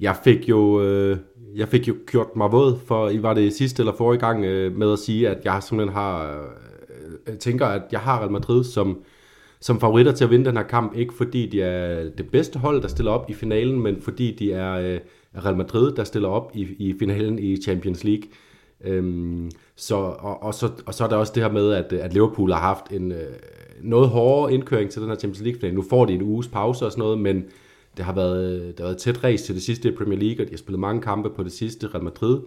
jeg 0.00 0.16
fik 0.24 0.48
jo, 0.48 0.82
øh, 0.82 1.18
jeg 1.54 1.68
fik 1.68 1.88
jo 1.88 1.96
gjort 2.06 2.36
mig 2.36 2.52
våd, 2.52 2.78
for 2.86 3.08
I 3.08 3.22
var 3.22 3.34
det 3.34 3.52
sidste 3.52 3.80
eller 3.80 3.92
forrige 3.92 4.20
gang 4.20 4.44
øh, 4.44 4.76
med 4.76 4.92
at 4.92 4.98
sige, 4.98 5.28
at 5.28 5.44
jeg 5.44 5.62
simpelthen 5.62 5.94
har, 5.94 6.30
øh, 6.30 7.12
øh, 7.26 7.38
tænker, 7.38 7.66
at 7.66 7.82
jeg 7.92 8.00
har 8.00 8.20
Real 8.20 8.30
Madrid 8.30 8.64
som, 8.64 8.98
som 9.60 9.80
favoritter 9.80 10.12
til 10.12 10.24
at 10.24 10.30
vinde 10.30 10.44
den 10.44 10.56
her 10.56 10.62
kamp, 10.62 10.96
ikke 10.96 11.14
fordi 11.14 11.46
de 11.46 11.62
er 11.62 12.10
det 12.10 12.30
bedste 12.30 12.58
hold, 12.58 12.82
der 12.82 12.88
stiller 12.88 13.12
op 13.12 13.30
i 13.30 13.34
finalen, 13.34 13.80
men 13.80 14.00
fordi 14.00 14.36
de 14.38 14.52
er 14.52 14.72
øh, 14.72 15.00
Real 15.44 15.56
Madrid, 15.56 15.92
der 15.92 16.04
stiller 16.04 16.28
op 16.28 16.50
i, 16.54 16.66
i 16.78 16.94
finalen 16.98 17.38
i 17.38 17.62
Champions 17.62 18.04
League. 18.04 18.28
Øhm, 18.84 19.50
så, 19.76 19.94
og, 19.96 20.42
og, 20.42 20.54
så, 20.54 20.70
og 20.86 20.94
så 20.94 21.04
er 21.04 21.08
der 21.08 21.16
også 21.16 21.32
det 21.34 21.42
her 21.42 21.52
med, 21.52 21.72
at, 21.72 21.92
at 21.92 22.12
Liverpool 22.12 22.52
har 22.52 22.60
haft 22.60 22.90
en 22.90 23.12
øh, 23.12 23.18
noget 23.82 24.08
hårdere 24.08 24.54
indkøring 24.54 24.90
til 24.90 25.02
den 25.02 25.10
her 25.10 25.16
Champions 25.16 25.44
League-finale. 25.44 25.74
Nu 25.74 25.82
får 25.90 26.04
de 26.04 26.14
en 26.14 26.22
uges 26.22 26.48
pause 26.48 26.84
og 26.84 26.92
sådan 26.92 27.02
noget, 27.02 27.18
men 27.18 27.44
det 27.96 28.04
har 28.04 28.14
været, 28.14 28.60
det 28.66 28.78
har 28.78 28.86
været 28.86 28.98
tæt 28.98 29.24
race 29.24 29.44
til 29.44 29.54
det 29.54 29.62
sidste 29.62 29.88
i 29.88 29.92
Premier 29.92 30.18
League, 30.18 30.44
og 30.44 30.48
de 30.48 30.52
har 30.52 30.58
spillet 30.58 30.80
mange 30.80 31.02
kampe 31.02 31.30
på 31.30 31.42
det 31.42 31.52
sidste. 31.52 31.86
Real 31.86 32.04
Madrid, 32.04 32.40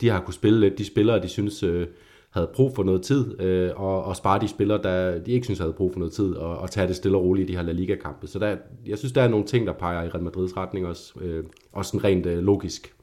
de 0.00 0.08
har 0.08 0.20
kunne 0.20 0.34
spille 0.34 0.60
lidt. 0.60 0.78
De 0.78 0.84
spillere, 0.84 1.22
de 1.22 1.28
synes 1.28 1.62
øh, 1.62 1.86
havde 2.30 2.50
brug 2.54 2.74
for 2.74 2.82
noget 2.82 3.02
tid, 3.02 3.40
øh, 3.40 3.70
og, 3.76 4.04
og 4.04 4.16
spare 4.16 4.40
de 4.40 4.48
spillere, 4.48 4.82
der 4.82 5.18
de 5.18 5.32
ikke 5.32 5.44
synes 5.44 5.58
havde 5.58 5.72
brug 5.72 5.92
for 5.92 5.98
noget 5.98 6.12
tid, 6.12 6.34
og, 6.34 6.58
og 6.58 6.70
tage 6.70 6.88
det 6.88 6.96
stille 6.96 7.16
og 7.16 7.24
roligt 7.24 7.50
i 7.50 7.52
de 7.52 7.56
her 7.56 7.64
La 7.64 7.72
Liga-kampe. 7.72 8.26
Så 8.26 8.38
der, 8.38 8.56
jeg 8.86 8.98
synes, 8.98 9.12
der 9.12 9.22
er 9.22 9.28
nogle 9.28 9.46
ting, 9.46 9.66
der 9.66 9.72
peger 9.72 10.02
i 10.02 10.08
Real 10.08 10.22
Madrids 10.22 10.56
retning 10.56 10.86
også, 10.86 11.12
øh, 11.20 11.44
også 11.72 11.90
sådan 11.90 12.04
rent 12.04 12.26
øh, 12.26 12.38
logisk. 12.38 12.94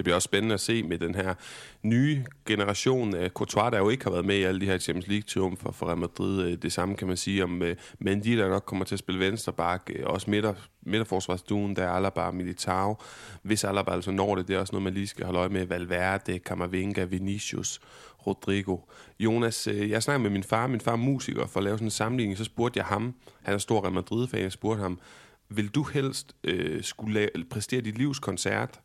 Det 0.00 0.04
bliver 0.04 0.14
også 0.14 0.24
spændende 0.24 0.54
at 0.54 0.60
se 0.60 0.82
med 0.82 0.98
den 0.98 1.14
her 1.14 1.34
nye 1.82 2.24
generation 2.46 3.14
af 3.14 3.30
Courtois, 3.30 3.70
der 3.72 3.78
jo 3.78 3.88
ikke 3.88 4.04
har 4.04 4.10
været 4.10 4.24
med 4.24 4.36
i 4.36 4.42
alle 4.42 4.60
de 4.60 4.66
her 4.66 4.78
Champions 4.78 5.06
League-triumfer 5.06 5.72
for 5.72 5.86
Real 5.86 5.98
Madrid. 5.98 6.42
Øh, 6.42 6.58
det 6.62 6.72
samme 6.72 6.96
kan 6.96 7.08
man 7.08 7.16
sige 7.16 7.44
om 7.44 7.62
øh, 7.62 7.76
Mendy, 7.98 8.38
der 8.38 8.48
nok 8.48 8.62
kommer 8.66 8.84
til 8.84 8.94
at 8.94 8.98
spille 8.98 9.20
venstre 9.20 9.52
bak. 9.52 9.90
Øh, 9.94 10.06
også 10.06 10.30
midter, 10.30 10.54
midterforsvarsduen, 10.82 11.76
der 11.76 11.84
er 11.84 11.90
Alaba 11.90 12.30
Militao. 12.30 12.96
Hvis 13.42 13.64
Alaba 13.64 13.92
altså 13.92 14.10
når 14.10 14.34
det, 14.34 14.48
det 14.48 14.56
er 14.56 14.60
også 14.60 14.72
noget, 14.72 14.82
man 14.82 14.94
lige 14.94 15.06
skal 15.06 15.24
holde 15.24 15.38
øje 15.38 15.48
med. 15.48 15.66
Valverde, 15.66 16.38
Camavinga, 16.38 17.04
Vinicius, 17.04 17.80
Rodrigo. 18.26 18.76
Jonas, 19.18 19.66
jeg 19.66 20.02
snakkede 20.02 20.22
med 20.22 20.30
min 20.30 20.44
far. 20.44 20.66
Min 20.66 20.80
far 20.80 20.92
er 20.92 20.96
musiker. 20.96 21.46
For 21.46 21.60
at 21.60 21.64
lave 21.64 21.76
sådan 21.76 21.86
en 21.86 21.90
sammenligning, 21.90 22.38
så 22.38 22.44
spurgte 22.44 22.78
jeg 22.78 22.86
ham. 22.86 23.14
Han 23.42 23.54
er 23.54 23.58
stor 23.58 23.82
Real 23.82 23.92
Madrid-fan. 23.92 24.42
Jeg 24.42 24.52
spurgte 24.52 24.82
ham, 24.82 24.98
vil 25.48 25.68
du 25.68 25.82
helst 25.82 26.36
øh, 26.44 26.82
skulle 26.82 27.30
præstere 27.50 27.80
dit 27.80 27.98
livs 27.98 28.18
koncert 28.18 28.80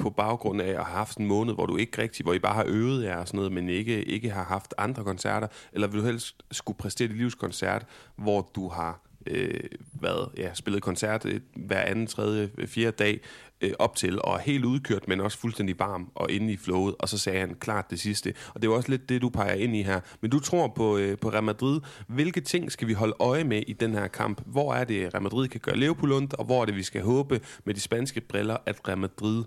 på 0.00 0.10
baggrund 0.10 0.62
af 0.62 0.68
at 0.68 0.74
have 0.74 0.96
haft 0.96 1.18
en 1.18 1.26
måned, 1.26 1.54
hvor 1.54 1.66
du 1.66 1.76
ikke 1.76 2.02
rigtig, 2.02 2.24
hvor 2.24 2.32
I 2.32 2.38
bare 2.38 2.54
har 2.54 2.64
øvet 2.66 3.04
jer 3.04 3.16
og 3.16 3.28
sådan 3.28 3.38
noget, 3.38 3.52
men 3.52 3.68
ikke, 3.68 4.04
ikke 4.04 4.30
har 4.30 4.44
haft 4.44 4.74
andre 4.78 5.04
koncerter, 5.04 5.48
eller 5.72 5.88
vil 5.88 6.00
du 6.00 6.06
helst 6.06 6.42
skulle 6.50 6.78
præstere 6.78 7.08
dit 7.08 7.16
livskoncert, 7.16 7.86
hvor 8.16 8.50
du 8.54 8.68
har 8.68 9.00
øh, 9.26 9.60
hvad, 9.92 10.30
ja, 10.36 10.54
spillet 10.54 10.82
koncert 10.82 11.24
øh, 11.26 11.40
hver 11.56 11.80
anden, 11.80 12.06
tredje, 12.06 12.50
øh, 12.58 12.68
fjerde 12.68 12.96
dag 12.96 13.20
øh, 13.60 13.72
op 13.78 13.96
til, 13.96 14.22
og 14.22 14.40
helt 14.40 14.64
udkørt, 14.64 15.08
men 15.08 15.20
også 15.20 15.38
fuldstændig 15.38 15.78
varm 15.78 16.10
og 16.14 16.30
inde 16.30 16.52
i 16.52 16.56
flowet, 16.56 16.94
og 16.98 17.08
så 17.08 17.18
sagde 17.18 17.40
han 17.40 17.54
klart 17.54 17.90
det 17.90 18.00
sidste. 18.00 18.34
Og 18.54 18.62
det 18.62 18.68
er 18.68 18.72
også 18.72 18.90
lidt 18.90 19.08
det, 19.08 19.22
du 19.22 19.28
peger 19.28 19.54
ind 19.54 19.76
i 19.76 19.82
her. 19.82 20.00
Men 20.20 20.30
du 20.30 20.40
tror 20.40 20.68
på, 20.68 20.96
øh, 20.96 21.18
på 21.18 21.28
Real 21.28 21.44
Madrid. 21.44 21.80
Hvilke 22.06 22.40
ting 22.40 22.72
skal 22.72 22.88
vi 22.88 22.92
holde 22.92 23.14
øje 23.20 23.44
med 23.44 23.62
i 23.66 23.72
den 23.72 23.94
her 23.94 24.06
kamp? 24.06 24.42
Hvor 24.46 24.74
er 24.74 24.84
det, 24.84 25.14
Real 25.14 25.22
Madrid 25.22 25.48
kan 25.48 25.60
gøre 25.60 25.76
Liverpool 25.76 26.12
ondt, 26.12 26.34
og 26.34 26.44
hvor 26.44 26.60
er 26.62 26.64
det, 26.64 26.76
vi 26.76 26.82
skal 26.82 27.02
håbe 27.02 27.40
med 27.64 27.74
de 27.74 27.80
spanske 27.80 28.20
briller, 28.20 28.56
at 28.66 28.88
Real 28.88 28.98
Madrid 28.98 29.44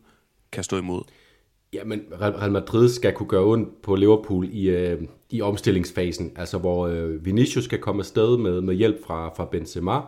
kan 0.53 0.63
stå 0.63 0.77
imod? 0.77 1.01
Jamen, 1.73 2.01
Real 2.21 2.51
Madrid 2.51 2.89
skal 2.89 3.13
kunne 3.13 3.29
gøre 3.29 3.43
ondt 3.43 3.81
på 3.81 3.95
Liverpool 3.95 4.47
i, 4.51 4.69
øh, 4.69 5.01
i 5.29 5.41
omstillingsfasen, 5.41 6.31
altså 6.35 6.57
hvor 6.57 6.87
øh, 6.87 7.25
Vinicius 7.25 7.63
skal 7.63 7.79
komme 7.79 8.01
afsted 8.01 8.37
med, 8.37 8.61
med 8.61 8.75
hjælp 8.75 9.05
fra, 9.05 9.29
fra 9.29 9.45
Benzema, 9.51 9.99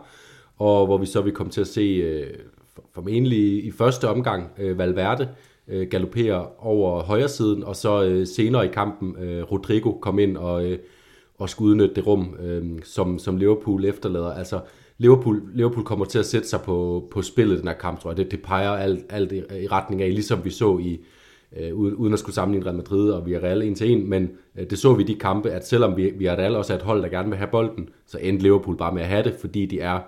og 0.56 0.86
hvor 0.86 0.98
vi 0.98 1.06
så 1.06 1.20
vil 1.20 1.32
komme 1.32 1.52
til 1.52 1.60
at 1.60 1.66
se 1.66 1.80
øh, 1.80 2.34
formentlig 2.94 3.64
i 3.64 3.70
første 3.70 4.08
omgang 4.08 4.50
øh, 4.58 4.78
Valverde 4.78 5.28
øh, 5.68 5.88
galopere 5.88 6.46
over 6.58 7.02
højre 7.02 7.28
siden, 7.28 7.64
og 7.64 7.76
så 7.76 8.04
øh, 8.04 8.26
senere 8.26 8.66
i 8.66 8.68
kampen 8.68 9.16
øh, 9.22 9.42
Rodrigo 9.52 9.92
komme 9.92 10.22
ind 10.22 10.36
og, 10.36 10.70
øh, 10.70 10.78
og 11.38 11.50
skulle 11.50 11.70
udnytte 11.70 11.94
det 11.94 12.06
rum, 12.06 12.36
øh, 12.40 12.64
som, 12.84 13.18
som 13.18 13.36
Liverpool 13.36 13.84
efterlader. 13.84 14.32
Altså, 14.32 14.60
Liverpool, 14.98 15.42
Liverpool 15.54 15.84
kommer 15.84 16.04
til 16.04 16.18
at 16.18 16.26
sætte 16.26 16.48
sig 16.48 16.60
på, 16.60 17.08
på 17.10 17.22
spillet 17.22 17.58
den 17.58 17.68
her 17.68 17.74
kamp, 17.74 18.00
tror 18.00 18.10
jeg. 18.10 18.16
Det, 18.16 18.30
det 18.30 18.42
peger 18.42 18.70
alt, 18.70 19.04
alt 19.08 19.32
i, 19.32 19.36
i 19.36 19.66
retning 19.66 20.02
af, 20.02 20.08
ligesom 20.08 20.44
vi 20.44 20.50
så 20.50 20.78
i, 20.78 21.00
øh, 21.56 21.74
uden 21.74 22.12
at 22.12 22.18
skulle 22.18 22.34
sammenligne 22.34 22.66
Real 22.66 22.76
Madrid 22.76 23.10
og 23.10 23.26
Villarreal 23.26 23.62
en 23.62 23.74
til 23.74 23.90
en, 23.90 24.10
men 24.10 24.30
øh, 24.56 24.70
det 24.70 24.78
så 24.78 24.94
vi 24.94 25.02
i 25.02 25.06
de 25.06 25.14
kampe, 25.14 25.50
at 25.50 25.68
selvom 25.68 25.96
vi, 25.96 26.10
Villarreal 26.10 26.56
også 26.56 26.72
er 26.72 26.76
et 26.76 26.82
hold, 26.82 27.02
der 27.02 27.08
gerne 27.08 27.28
vil 27.28 27.38
have 27.38 27.50
bolden, 27.50 27.88
så 28.06 28.18
endte 28.18 28.42
Liverpool 28.42 28.76
bare 28.76 28.94
med 28.94 29.02
at 29.02 29.08
have 29.08 29.22
det, 29.22 29.34
fordi 29.40 29.66
de 29.66 29.80
er 29.80 30.00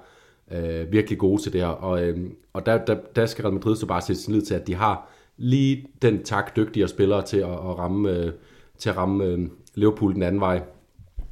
øh, 0.52 0.92
virkelig 0.92 1.18
gode 1.18 1.42
til 1.42 1.52
det 1.52 1.60
her. 1.60 1.68
Og, 1.68 2.04
øh, 2.04 2.18
og 2.52 2.66
der, 2.66 2.84
der, 2.84 2.96
der 3.16 3.26
skal 3.26 3.42
Real 3.42 3.54
Madrid 3.54 3.76
så 3.76 3.86
bare 3.86 4.02
sætte 4.02 4.22
sin 4.22 4.34
lid 4.34 4.42
til, 4.42 4.54
at 4.54 4.66
de 4.66 4.74
har 4.74 5.10
lige 5.36 5.86
den 6.02 6.22
tak 6.22 6.56
dygtigere 6.56 6.88
spillere 6.88 7.22
til 7.22 7.36
at, 7.36 7.50
at 7.50 7.78
ramme, 7.78 8.10
øh, 8.10 8.32
til 8.78 8.90
at 8.90 8.96
ramme 8.96 9.24
øh, 9.24 9.38
Liverpool 9.74 10.14
den 10.14 10.22
anden 10.22 10.40
vej. 10.40 10.62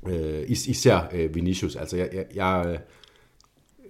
Øh, 0.09 0.43
is, 0.49 0.67
især 0.67 0.99
øh, 1.15 1.35
Vinicius. 1.35 1.77
Altså 1.77 1.97
jeg, 1.97 2.09
jeg, 2.13 2.25
jeg 2.35 2.65
øh, 2.69 2.79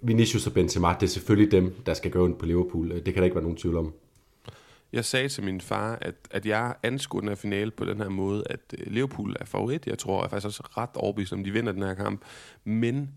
Vinicius 0.07 0.47
og 0.47 0.53
Benzema, 0.53 0.95
det 1.01 1.03
er 1.03 1.11
selvfølgelig 1.11 1.53
dem, 1.53 1.75
der 1.87 1.95
skal 1.95 2.11
gå 2.11 2.25
ondt 2.25 2.39
på 2.39 2.47
Liverpool. 2.47 2.91
Det 2.91 3.05
kan 3.05 3.17
der 3.17 3.25
ikke 3.25 3.35
være 3.35 3.43
nogen 3.43 3.57
tvivl 3.57 3.77
om. 3.77 3.93
Jeg 4.93 5.05
sagde 5.05 5.29
til 5.29 5.45
min 5.45 5.61
far, 5.61 5.99
at, 6.01 6.15
at 6.31 6.47
jeg 6.47 6.75
anskuer 6.83 7.21
den 7.21 7.29
her 7.29 7.37
finale 7.37 7.71
på 7.71 7.85
den 7.85 7.97
her 7.97 8.09
måde, 8.09 8.43
at 8.51 8.61
øh, 8.79 8.93
Liverpool 8.93 9.37
er 9.41 9.45
favorit. 9.45 9.87
Jeg 9.87 9.99
tror 9.99 10.19
jeg 10.19 10.25
er 10.25 10.29
faktisk 10.29 10.47
også 10.47 10.63
ret 10.77 10.91
overbevist 10.95 11.33
om, 11.33 11.45
de 11.45 11.51
vinder 11.51 11.73
den 11.73 11.83
her 11.83 11.95
kamp. 11.95 12.23
Men 12.65 13.11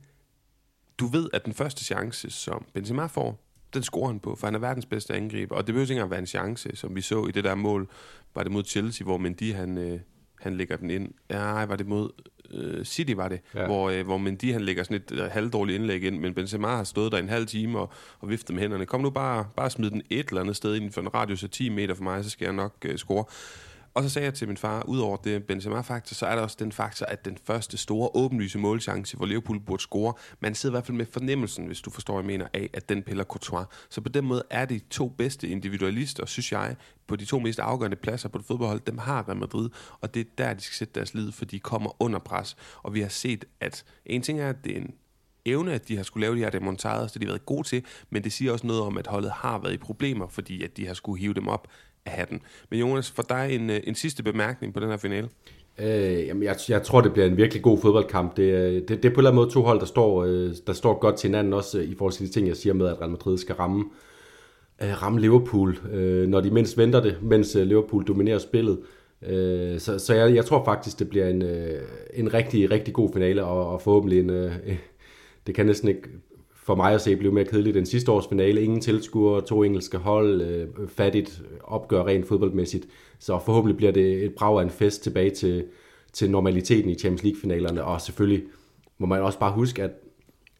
du 0.99 1.07
ved, 1.07 1.29
at 1.33 1.45
den 1.45 1.53
første 1.53 1.85
chance, 1.85 2.29
som 2.29 2.65
Benzema 2.73 3.05
får, 3.05 3.45
den 3.73 3.83
scorer 3.83 4.07
han 4.07 4.19
på, 4.19 4.35
for 4.35 4.47
han 4.47 4.55
er 4.55 4.59
verdens 4.59 4.85
bedste 4.85 5.13
angriber. 5.13 5.55
Og 5.55 5.67
det 5.67 5.73
behøver 5.73 5.83
ikke 5.83 5.93
engang 5.93 6.11
være 6.11 6.19
en 6.19 6.27
chance, 6.27 6.75
som 6.75 6.95
vi 6.95 7.01
så 7.01 7.25
i 7.25 7.31
det 7.31 7.43
der 7.43 7.55
mål, 7.55 7.89
var 8.35 8.43
det 8.43 8.51
mod 8.51 8.63
Chelsea, 8.63 9.05
hvor 9.05 9.17
Mendy 9.17 9.53
han, 9.53 9.77
øh, 9.77 9.99
han 10.39 10.57
lægger 10.57 10.77
den 10.77 10.89
ind. 10.89 11.11
Ja, 11.29 11.65
var 11.65 11.75
det 11.75 11.87
mod 11.87 12.09
øh, 12.51 12.85
City 12.85 13.13
var 13.15 13.27
det, 13.27 13.39
ja. 13.55 13.65
hvor, 13.65 13.89
øh, 13.89 14.05
hvor 14.05 14.17
Mendy 14.17 14.53
han 14.53 14.61
lægger 14.61 14.83
sådan 14.83 14.97
et 14.97 15.11
øh, 15.11 15.31
halvdårligt 15.31 15.75
indlæg 15.75 16.03
ind, 16.03 16.19
men 16.19 16.33
Benzema 16.33 16.67
har 16.67 16.83
stået 16.83 17.11
der 17.11 17.17
en 17.17 17.29
halv 17.29 17.47
time 17.47 17.79
og, 17.79 17.91
og 18.19 18.29
viftet 18.29 18.55
med 18.55 18.61
hænderne. 18.61 18.85
Kom 18.85 19.01
nu 19.01 19.09
bare, 19.09 19.45
bare 19.55 19.69
smid 19.69 19.91
den 19.91 20.01
et 20.09 20.27
eller 20.27 20.41
andet 20.41 20.55
sted 20.55 20.75
inden 20.75 20.91
for 20.91 21.01
en 21.01 21.13
radius 21.13 21.43
af 21.43 21.49
10 21.49 21.69
meter 21.69 21.93
for 21.93 22.03
mig, 22.03 22.23
så 22.23 22.29
skal 22.29 22.45
jeg 22.45 22.53
nok 22.53 22.73
øh, 22.85 22.97
score. 22.97 23.25
Og 23.93 24.03
så 24.03 24.09
sagde 24.09 24.25
jeg 24.25 24.33
til 24.33 24.47
min 24.47 24.57
far, 24.57 24.83
udover 24.83 25.17
det 25.17 25.43
Benzema-faktor, 25.43 26.13
så 26.13 26.25
er 26.25 26.35
der 26.35 26.41
også 26.41 26.57
den 26.59 26.71
faktor, 26.71 27.05
at 27.05 27.25
den 27.25 27.37
første 27.43 27.77
store 27.77 28.09
åbenlyse 28.13 28.59
målchance, 28.59 29.17
hvor 29.17 29.25
Liverpool 29.25 29.59
burde 29.59 29.81
score, 29.81 30.13
man 30.39 30.55
sidder 30.55 30.73
i 30.73 30.75
hvert 30.75 30.85
fald 30.85 30.97
med 30.97 31.05
fornemmelsen, 31.05 31.65
hvis 31.65 31.81
du 31.81 31.89
forstår, 31.89 32.13
hvad 32.13 32.23
jeg 32.23 32.27
mener, 32.27 32.47
af, 32.53 32.69
at 32.73 32.89
den 32.89 33.03
piller 33.03 33.23
Courtois. 33.23 33.65
Så 33.89 34.01
på 34.01 34.09
den 34.09 34.25
måde 34.25 34.43
er 34.49 34.65
de 34.65 34.79
to 34.89 35.07
bedste 35.07 35.47
individualister, 35.47 36.25
synes 36.25 36.51
jeg, 36.51 36.75
på 37.07 37.15
de 37.15 37.25
to 37.25 37.39
mest 37.39 37.59
afgørende 37.59 37.97
pladser 37.97 38.29
på 38.29 38.37
det 38.37 38.45
fodboldhold, 38.45 38.79
dem 38.79 38.97
har 38.97 39.27
Real 39.27 39.37
Madrid, 39.37 39.69
og 40.01 40.13
det 40.13 40.19
er 40.19 40.29
der, 40.37 40.53
de 40.53 40.61
skal 40.61 40.75
sætte 40.75 40.93
deres 40.95 41.13
lid, 41.13 41.31
for 41.31 41.45
de 41.45 41.59
kommer 41.59 42.01
under 42.01 42.19
pres. 42.19 42.57
Og 42.83 42.93
vi 42.93 43.01
har 43.01 43.09
set, 43.09 43.45
at 43.59 43.83
en 44.05 44.21
ting 44.21 44.39
er, 44.39 44.49
at 44.49 44.63
det 44.63 44.77
er 44.77 44.81
en 44.81 44.93
evne, 45.45 45.73
at 45.73 45.87
de 45.87 45.95
har 45.95 46.03
skulle 46.03 46.21
lave 46.21 46.35
de 46.35 46.39
her 46.39 46.49
demontager, 46.49 47.07
så 47.07 47.19
de 47.19 47.25
har 47.25 47.31
været 47.31 47.45
gode 47.45 47.67
til, 47.67 47.85
men 48.09 48.23
det 48.23 48.33
siger 48.33 48.51
også 48.51 48.67
noget 48.67 48.81
om, 48.81 48.97
at 48.97 49.07
holdet 49.07 49.31
har 49.31 49.57
været 49.57 49.73
i 49.73 49.77
problemer, 49.77 50.27
fordi 50.27 50.63
at 50.63 50.77
de 50.77 50.87
har 50.87 50.93
skulle 50.93 51.21
hive 51.21 51.33
dem 51.33 51.47
op 51.47 51.67
af 52.05 52.11
hatten. 52.11 52.41
Men 52.69 52.79
Jonas, 52.79 53.11
for 53.11 53.23
dig 53.29 53.47
en, 53.51 53.69
øh, 53.69 53.79
en 53.83 53.95
sidste 53.95 54.23
bemærkning 54.23 54.73
på 54.73 54.79
den 54.79 54.89
her 54.89 54.97
finale. 54.97 55.29
Øh, 55.79 56.27
jamen 56.27 56.43
jeg, 56.43 56.55
jeg 56.69 56.83
tror, 56.83 57.01
det 57.01 57.13
bliver 57.13 57.25
en 57.27 57.37
virkelig 57.37 57.63
god 57.63 57.77
fodboldkamp. 57.77 58.37
Det, 58.37 58.43
øh, 58.43 58.73
det, 58.73 58.89
det 58.89 59.05
er 59.05 59.09
på 59.09 59.13
en 59.13 59.19
eller 59.19 59.29
anden 59.29 59.35
måde 59.35 59.49
to 59.49 59.61
hold, 59.61 59.79
der 59.79 59.85
står, 59.85 60.23
øh, 60.23 60.51
der 60.67 60.73
står 60.73 60.99
godt 60.99 61.17
til 61.17 61.27
hinanden, 61.27 61.53
også 61.53 61.79
i 61.79 61.95
forhold 61.97 62.13
til 62.13 62.27
de 62.27 62.31
ting, 62.31 62.47
jeg 62.47 62.57
siger 62.57 62.73
med, 62.73 62.87
at 62.87 63.01
Real 63.01 63.09
Madrid 63.09 63.37
skal 63.37 63.55
ramme, 63.55 63.85
øh, 64.81 65.03
ramme 65.03 65.19
Liverpool, 65.19 65.79
øh, 65.91 66.27
når 66.27 66.41
de 66.41 66.51
mindst 66.51 66.77
venter 66.77 67.01
det, 67.01 67.17
mens 67.21 67.55
Liverpool 67.55 68.07
dominerer 68.07 68.37
spillet. 68.37 68.79
Øh, 69.27 69.79
så 69.79 69.99
så 69.99 70.13
jeg, 70.13 70.35
jeg 70.35 70.45
tror 70.45 70.65
faktisk, 70.65 70.99
det 70.99 71.09
bliver 71.09 71.27
en, 71.27 71.43
en 72.13 72.33
rigtig, 72.33 72.71
rigtig 72.71 72.93
god 72.93 73.09
finale, 73.13 73.43
og, 73.43 73.69
og 73.69 73.81
forhåbentlig 73.81 74.19
en... 74.19 74.29
Øh, 74.29 74.51
det 75.47 75.55
kan 75.55 75.65
næsten 75.65 75.89
ikke 75.89 76.09
for 76.69 76.75
mig 76.75 76.93
at 76.93 77.01
se 77.01 77.15
blev 77.15 77.33
mere 77.33 77.45
kedeligt 77.45 77.77
end 77.77 77.85
sidste 77.85 78.11
års 78.11 78.27
finale. 78.27 78.61
Ingen 78.61 78.81
tilskuere, 78.81 79.41
to 79.41 79.63
engelske 79.63 79.97
hold, 79.97 80.41
øh, 80.41 80.67
fattigt 80.87 81.41
opgør 81.63 82.03
rent 82.03 82.27
fodboldmæssigt. 82.27 82.87
Så 83.19 83.39
forhåbentlig 83.45 83.77
bliver 83.77 83.91
det 83.91 84.23
et 84.25 84.33
brag 84.33 84.59
af 84.59 84.63
en 84.63 84.69
fest 84.69 85.03
tilbage 85.03 85.29
til, 85.29 85.65
til 86.13 86.31
normaliteten 86.31 86.89
i 86.89 86.95
Champions 86.95 87.23
League-finalerne. 87.23 87.83
Og 87.83 88.01
selvfølgelig 88.01 88.43
må 88.97 89.05
man 89.07 89.21
også 89.21 89.39
bare 89.39 89.51
huske, 89.51 89.83
at 89.83 89.91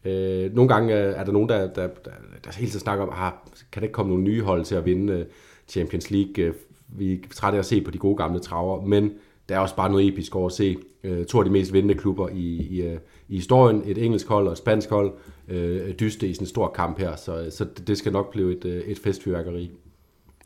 øh, 0.06 0.56
nogle 0.56 0.70
gange 0.70 0.94
er 0.94 1.24
der 1.24 1.32
nogen, 1.32 1.50
der, 1.50 1.74
der, 1.74 1.88
der, 1.88 2.12
der 2.44 2.52
hele 2.58 2.72
tiden 2.72 2.80
snakker 2.80 3.06
om, 3.06 3.14
ah, 3.16 3.32
kan 3.72 3.82
der 3.82 3.86
ikke 3.86 3.94
komme 3.94 4.10
nogle 4.10 4.24
nye 4.24 4.42
hold 4.42 4.66
til 4.66 4.76
at 4.76 4.86
vinde 4.86 5.14
øh, 5.14 5.26
Champions 5.68 6.12
League? 6.12 6.44
Øh, 6.44 6.54
vi 6.88 7.14
er 7.14 7.18
trætte 7.34 7.56
af 7.56 7.60
at 7.60 7.66
se 7.66 7.82
på 7.82 7.92
de 7.92 7.98
gode 7.98 8.18
gamle 8.18 8.40
traver, 8.40 8.86
men 8.86 9.12
der 9.50 9.56
er 9.56 9.60
også 9.60 9.76
bare 9.76 9.92
noget 9.92 10.08
episk 10.08 10.36
over 10.36 10.46
at 10.46 10.52
se 10.52 10.78
øh, 11.04 11.26
to 11.26 11.38
af 11.40 11.46
de 11.46 11.52
mest 11.52 11.74
vindende 11.74 11.96
klubber 11.96 12.30
i, 12.30 12.68
i, 12.70 12.82
øh, 12.82 12.98
i 13.28 13.36
historien. 13.36 13.84
Et 13.86 13.98
engelsk 13.98 14.28
hold 14.28 14.46
og 14.46 14.52
et 14.52 14.58
spansk 14.58 14.90
hold 14.90 15.12
øh, 15.50 15.96
dyste 16.00 16.28
i 16.28 16.34
sådan 16.34 16.44
en 16.44 16.50
stor 16.50 16.72
kamp 16.76 17.00
her, 17.00 17.16
så, 17.16 17.52
så 17.58 17.66
det 17.88 17.98
skal 17.98 18.12
nok 18.12 18.32
blive 18.32 18.58
et, 18.58 18.66
øh, 18.66 18.82
et 18.82 19.00
festfyrværkeri. 19.00 19.72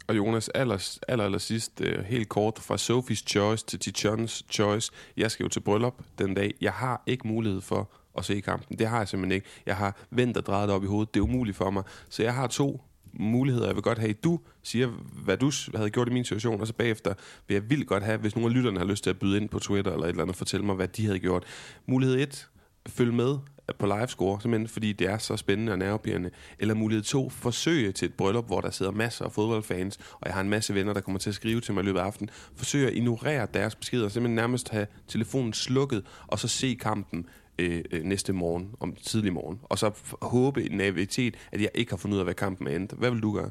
Og 0.08 0.18
Jonas, 0.18 0.49
aller, 0.49 0.97
aller, 1.08 1.26
aller 1.26 1.38
sidst, 1.38 1.82
øh, 1.82 2.04
helt 2.04 2.30
kort, 2.30 2.60
fra 2.60 2.76
Sophie's 2.76 3.24
Choice 3.28 3.66
til 3.66 3.80
Tichons 3.80 4.45
Choice. 4.51 4.91
Jeg 5.18 5.32
skal 5.32 5.43
jo 5.43 5.49
til 5.49 5.60
bryllup 5.60 6.01
den 6.18 6.34
dag. 6.34 6.54
Jeg 6.62 6.72
har 6.72 7.04
ikke 7.08 7.28
mulighed 7.28 7.62
for 7.62 7.91
at 8.18 8.26
se 8.26 8.39
kampen. 8.39 8.80
Det 8.80 8.88
har 8.88 8.97
jeg 8.97 9.08
simpelthen 9.08 9.36
ikke. 9.36 9.47
Jeg 9.66 9.76
har 9.76 9.97
vendt 10.12 10.38
og 10.38 10.45
drejet 10.45 10.70
op 10.70 10.84
i 10.84 10.88
hovedet. 10.88 11.14
Det 11.14 11.20
er 11.20 11.24
umuligt 11.24 11.58
for 11.58 11.70
mig. 11.70 11.84
Så 12.10 12.24
jeg 12.24 12.34
har 12.34 12.47
to 12.47 12.82
muligheder. 13.14 13.66
Jeg 13.66 13.76
vil 13.76 13.84
godt 13.84 13.99
have, 13.99 14.10
at 14.10 14.24
du 14.24 14.39
siger, 14.64 14.88
hvad 15.24 15.38
du 15.38 15.51
havde 15.76 15.89
gjort 15.89 16.08
i 16.08 16.12
min 16.12 16.24
situation, 16.24 16.62
og 16.62 16.68
så 16.68 16.74
bagefter 16.74 17.14
vil 17.47 17.56
jeg 17.56 17.70
vildt 17.70 17.88
godt 17.88 18.04
have, 18.04 18.18
hvis 18.18 18.36
nogle 18.36 18.49
af 18.49 18.56
lytterne 18.56 18.78
har 18.80 18.86
lyst 18.86 19.04
til 19.04 19.10
at 19.10 19.20
byde 19.20 19.38
ind 19.38 19.49
på 19.49 19.60
Twitter 19.60 19.91
eller 19.91 20.06
et 20.06 20.10
eller 20.10 20.24
andet, 20.24 20.36
fortælle 20.36 20.66
mig, 20.66 20.76
hvad 20.76 20.88
de 20.88 21.06
havde 21.06 21.20
gjort. 21.20 21.43
Mulighed 21.86 22.16
1, 22.16 22.47
følg 22.88 23.14
med 23.14 23.38
på 23.80 23.86
live 23.86 24.07
score, 24.07 24.41
simpelthen 24.41 24.68
fordi 24.68 24.93
det 24.93 25.07
er 25.07 25.18
så 25.18 25.38
spændende 25.38 25.72
og 25.72 25.78
nervepirrende. 25.78 26.30
Eller 26.59 26.74
mulighed 26.74 27.03
to, 27.03 27.30
forsøge 27.30 27.91
til 27.91 28.05
et 28.05 28.14
bryllup, 28.14 28.47
hvor 28.47 28.61
der 28.61 28.72
sidder 28.72 28.91
masser 28.91 29.26
af 29.26 29.32
fodboldfans, 29.32 29.97
og 29.97 30.26
jeg 30.26 30.34
har 30.34 30.41
en 30.41 30.49
masse 30.49 30.76
venner, 30.76 30.93
der 30.93 31.01
kommer 31.01 31.20
til 31.20 31.30
at 31.30 31.36
skrive 31.36 31.61
til 31.61 31.74
mig 31.74 31.82
i 31.82 31.86
løbet 31.86 31.99
af 31.99 32.03
aftenen. 32.03 32.30
Forsøge 32.55 32.88
at 32.88 32.93
ignorere 32.93 33.47
deres 33.53 33.76
beskeder, 33.76 34.09
simpelthen 34.09 34.36
nærmest 34.36 34.70
have 34.70 34.88
telefonen 35.07 35.53
slukket, 35.53 36.05
og 36.28 36.39
så 36.39 36.47
se 36.47 36.78
kampen 36.82 37.26
øh, 37.59 37.84
øh, 37.91 38.03
næste 38.03 38.34
morgen, 38.34 38.70
om 38.80 38.95
tidlig 39.03 39.34
morgen. 39.34 39.59
Og 39.64 39.78
så 39.78 39.91
håbe 40.22 40.64
i 40.64 40.76
naivitet, 40.76 41.36
at 41.51 41.61
jeg 41.61 41.70
ikke 41.76 41.91
har 41.91 41.97
fundet 41.97 42.16
ud 42.16 42.20
af, 42.20 42.26
hvad 42.26 42.34
kampen 42.34 42.68
er 42.68 42.76
endt. 42.76 42.91
Hvad 42.91 43.11
vil 43.11 43.22
du 43.22 43.34
gøre? 43.34 43.49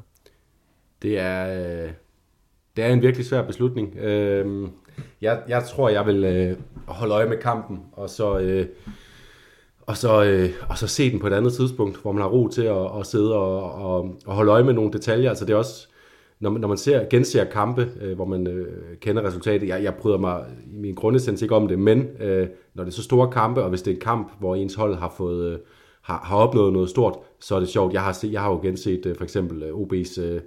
Det 1.01 1.19
er, 1.19 1.47
øh, 1.47 1.91
det 2.75 2.83
er 2.83 2.93
en 2.93 3.01
virkelig 3.01 3.25
svær 3.25 3.41
beslutning. 3.41 3.97
Øh, 3.97 4.69
jeg, 5.21 5.43
jeg 5.47 5.63
tror, 5.63 5.89
jeg 5.89 6.05
vil 6.05 6.23
øh, 6.23 6.57
holde 6.87 7.13
øje 7.13 7.29
med 7.29 7.37
kampen, 7.37 7.79
og 7.91 8.09
så... 8.09 8.39
Øh, 8.39 8.67
og 9.87 9.97
så, 9.97 10.23
øh, 10.23 10.49
og 10.69 10.77
så 10.77 10.87
se 10.87 11.11
den 11.11 11.19
på 11.19 11.27
et 11.27 11.33
andet 11.33 11.53
tidspunkt, 11.53 11.97
hvor 12.01 12.11
man 12.11 12.21
har 12.21 12.29
ro 12.29 12.47
til 12.47 12.61
at, 12.61 12.99
at 12.99 13.05
sidde 13.05 13.33
og, 13.35 13.71
og, 13.71 14.15
og 14.25 14.35
holde 14.35 14.51
øje 14.51 14.63
med 14.63 14.73
nogle 14.73 14.93
detaljer. 14.93 15.29
Altså 15.29 15.45
det 15.45 15.53
er 15.53 15.57
også, 15.57 15.87
når 16.39 16.49
man, 16.49 16.61
når 16.61 16.67
man 16.67 16.77
ser, 16.77 17.09
genser 17.09 17.43
kampe, 17.43 17.89
øh, 18.01 18.15
hvor 18.15 18.25
man 18.25 18.47
øh, 18.47 18.67
kender 19.01 19.25
resultatet, 19.25 19.67
jeg, 19.67 19.83
jeg 19.83 19.95
bryder 19.95 20.17
mig 20.17 20.45
i 20.73 20.77
min 20.77 20.95
grundessens 20.95 21.41
ikke 21.41 21.55
om 21.55 21.67
det, 21.67 21.79
men 21.79 22.07
øh, 22.19 22.47
når 22.73 22.83
det 22.83 22.91
er 22.91 22.95
så 22.95 23.03
store 23.03 23.31
kampe, 23.31 23.63
og 23.63 23.69
hvis 23.69 23.81
det 23.81 23.91
er 23.91 23.95
en 23.95 24.01
kamp, 24.01 24.31
hvor 24.39 24.55
ens 24.55 24.75
hold 24.75 24.95
har 24.95 25.13
fået 25.17 25.53
øh, 25.53 25.59
har, 26.01 26.21
har 26.23 26.37
opnået 26.37 26.73
noget 26.73 26.89
stort, 26.89 27.17
så 27.39 27.55
er 27.55 27.59
det 27.59 27.69
sjovt. 27.69 27.93
Jeg 27.93 28.01
har, 28.01 28.13
set, 28.13 28.31
jeg 28.31 28.41
har 28.41 28.49
jo 28.51 28.59
genset 28.61 29.05
øh, 29.05 29.15
for 29.15 29.23
eksempel 29.23 29.63
øh, 29.63 29.73
OB's 29.73 30.21
øh, 30.21 30.41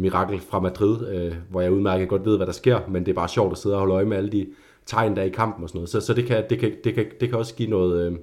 mirakel 0.00 0.40
fra 0.40 0.60
Madrid, 0.60 1.08
øh, 1.08 1.34
hvor 1.50 1.60
jeg 1.60 1.72
udmærket 1.72 2.08
godt 2.08 2.24
ved, 2.24 2.36
hvad 2.36 2.46
der 2.46 2.52
sker, 2.52 2.80
men 2.88 3.06
det 3.06 3.10
er 3.10 3.14
bare 3.16 3.28
sjovt 3.28 3.52
at 3.52 3.58
sidde 3.58 3.76
og 3.76 3.80
holde 3.80 3.94
øje 3.94 4.04
med 4.04 4.16
alle 4.16 4.32
de 4.32 4.46
tegn, 4.86 5.16
der 5.16 5.22
er 5.22 5.26
i 5.26 5.28
kampen 5.28 5.62
og 5.62 5.68
sådan 5.68 5.78
noget. 5.78 5.88
Så, 5.88 6.00
så 6.00 6.14
det, 6.14 6.24
kan, 6.24 6.44
det, 6.50 6.58
kan, 6.58 6.72
det, 6.84 6.94
kan, 6.94 7.06
det 7.20 7.28
kan 7.28 7.38
også 7.38 7.54
give 7.54 7.70
noget, 7.70 8.06
øh, 8.06 8.18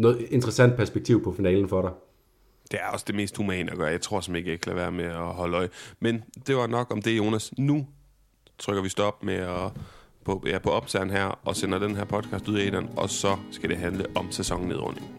noget 0.00 0.26
interessant 0.30 0.76
perspektiv 0.76 1.24
på 1.24 1.32
finalen 1.32 1.68
for 1.68 1.82
dig. 1.82 1.90
Det 2.70 2.80
er 2.82 2.86
også 2.92 3.04
det 3.08 3.14
mest 3.14 3.36
humane 3.36 3.70
at 3.70 3.78
gøre. 3.78 3.88
Jeg 3.88 4.00
tror 4.00 4.20
simpelthen 4.20 4.36
ikke, 4.36 4.50
jeg 4.50 4.60
kan 4.60 4.70
lade 4.70 4.82
være 4.82 4.92
med 4.92 5.04
at 5.04 5.34
holde 5.34 5.56
øje. 5.56 5.68
Men 6.00 6.22
det 6.46 6.56
var 6.56 6.66
nok 6.66 6.92
om 6.92 7.02
det, 7.02 7.16
Jonas. 7.16 7.52
Nu 7.58 7.86
trykker 8.58 8.82
vi 8.82 8.88
stop 8.88 9.22
med 9.22 9.34
at 9.34 9.72
på, 10.24 10.42
ja, 10.46 10.58
på 10.58 10.70
opsageren 10.70 11.10
her 11.10 11.38
og 11.44 11.56
sender 11.56 11.78
den 11.78 11.96
her 11.96 12.04
podcast 12.04 12.48
ud 12.48 12.58
af 12.58 12.82
og 12.96 13.10
så 13.10 13.36
skal 13.50 13.70
det 13.70 13.78
handle 13.78 14.06
om 14.14 14.30
sæsonnedrunding. 14.30 15.17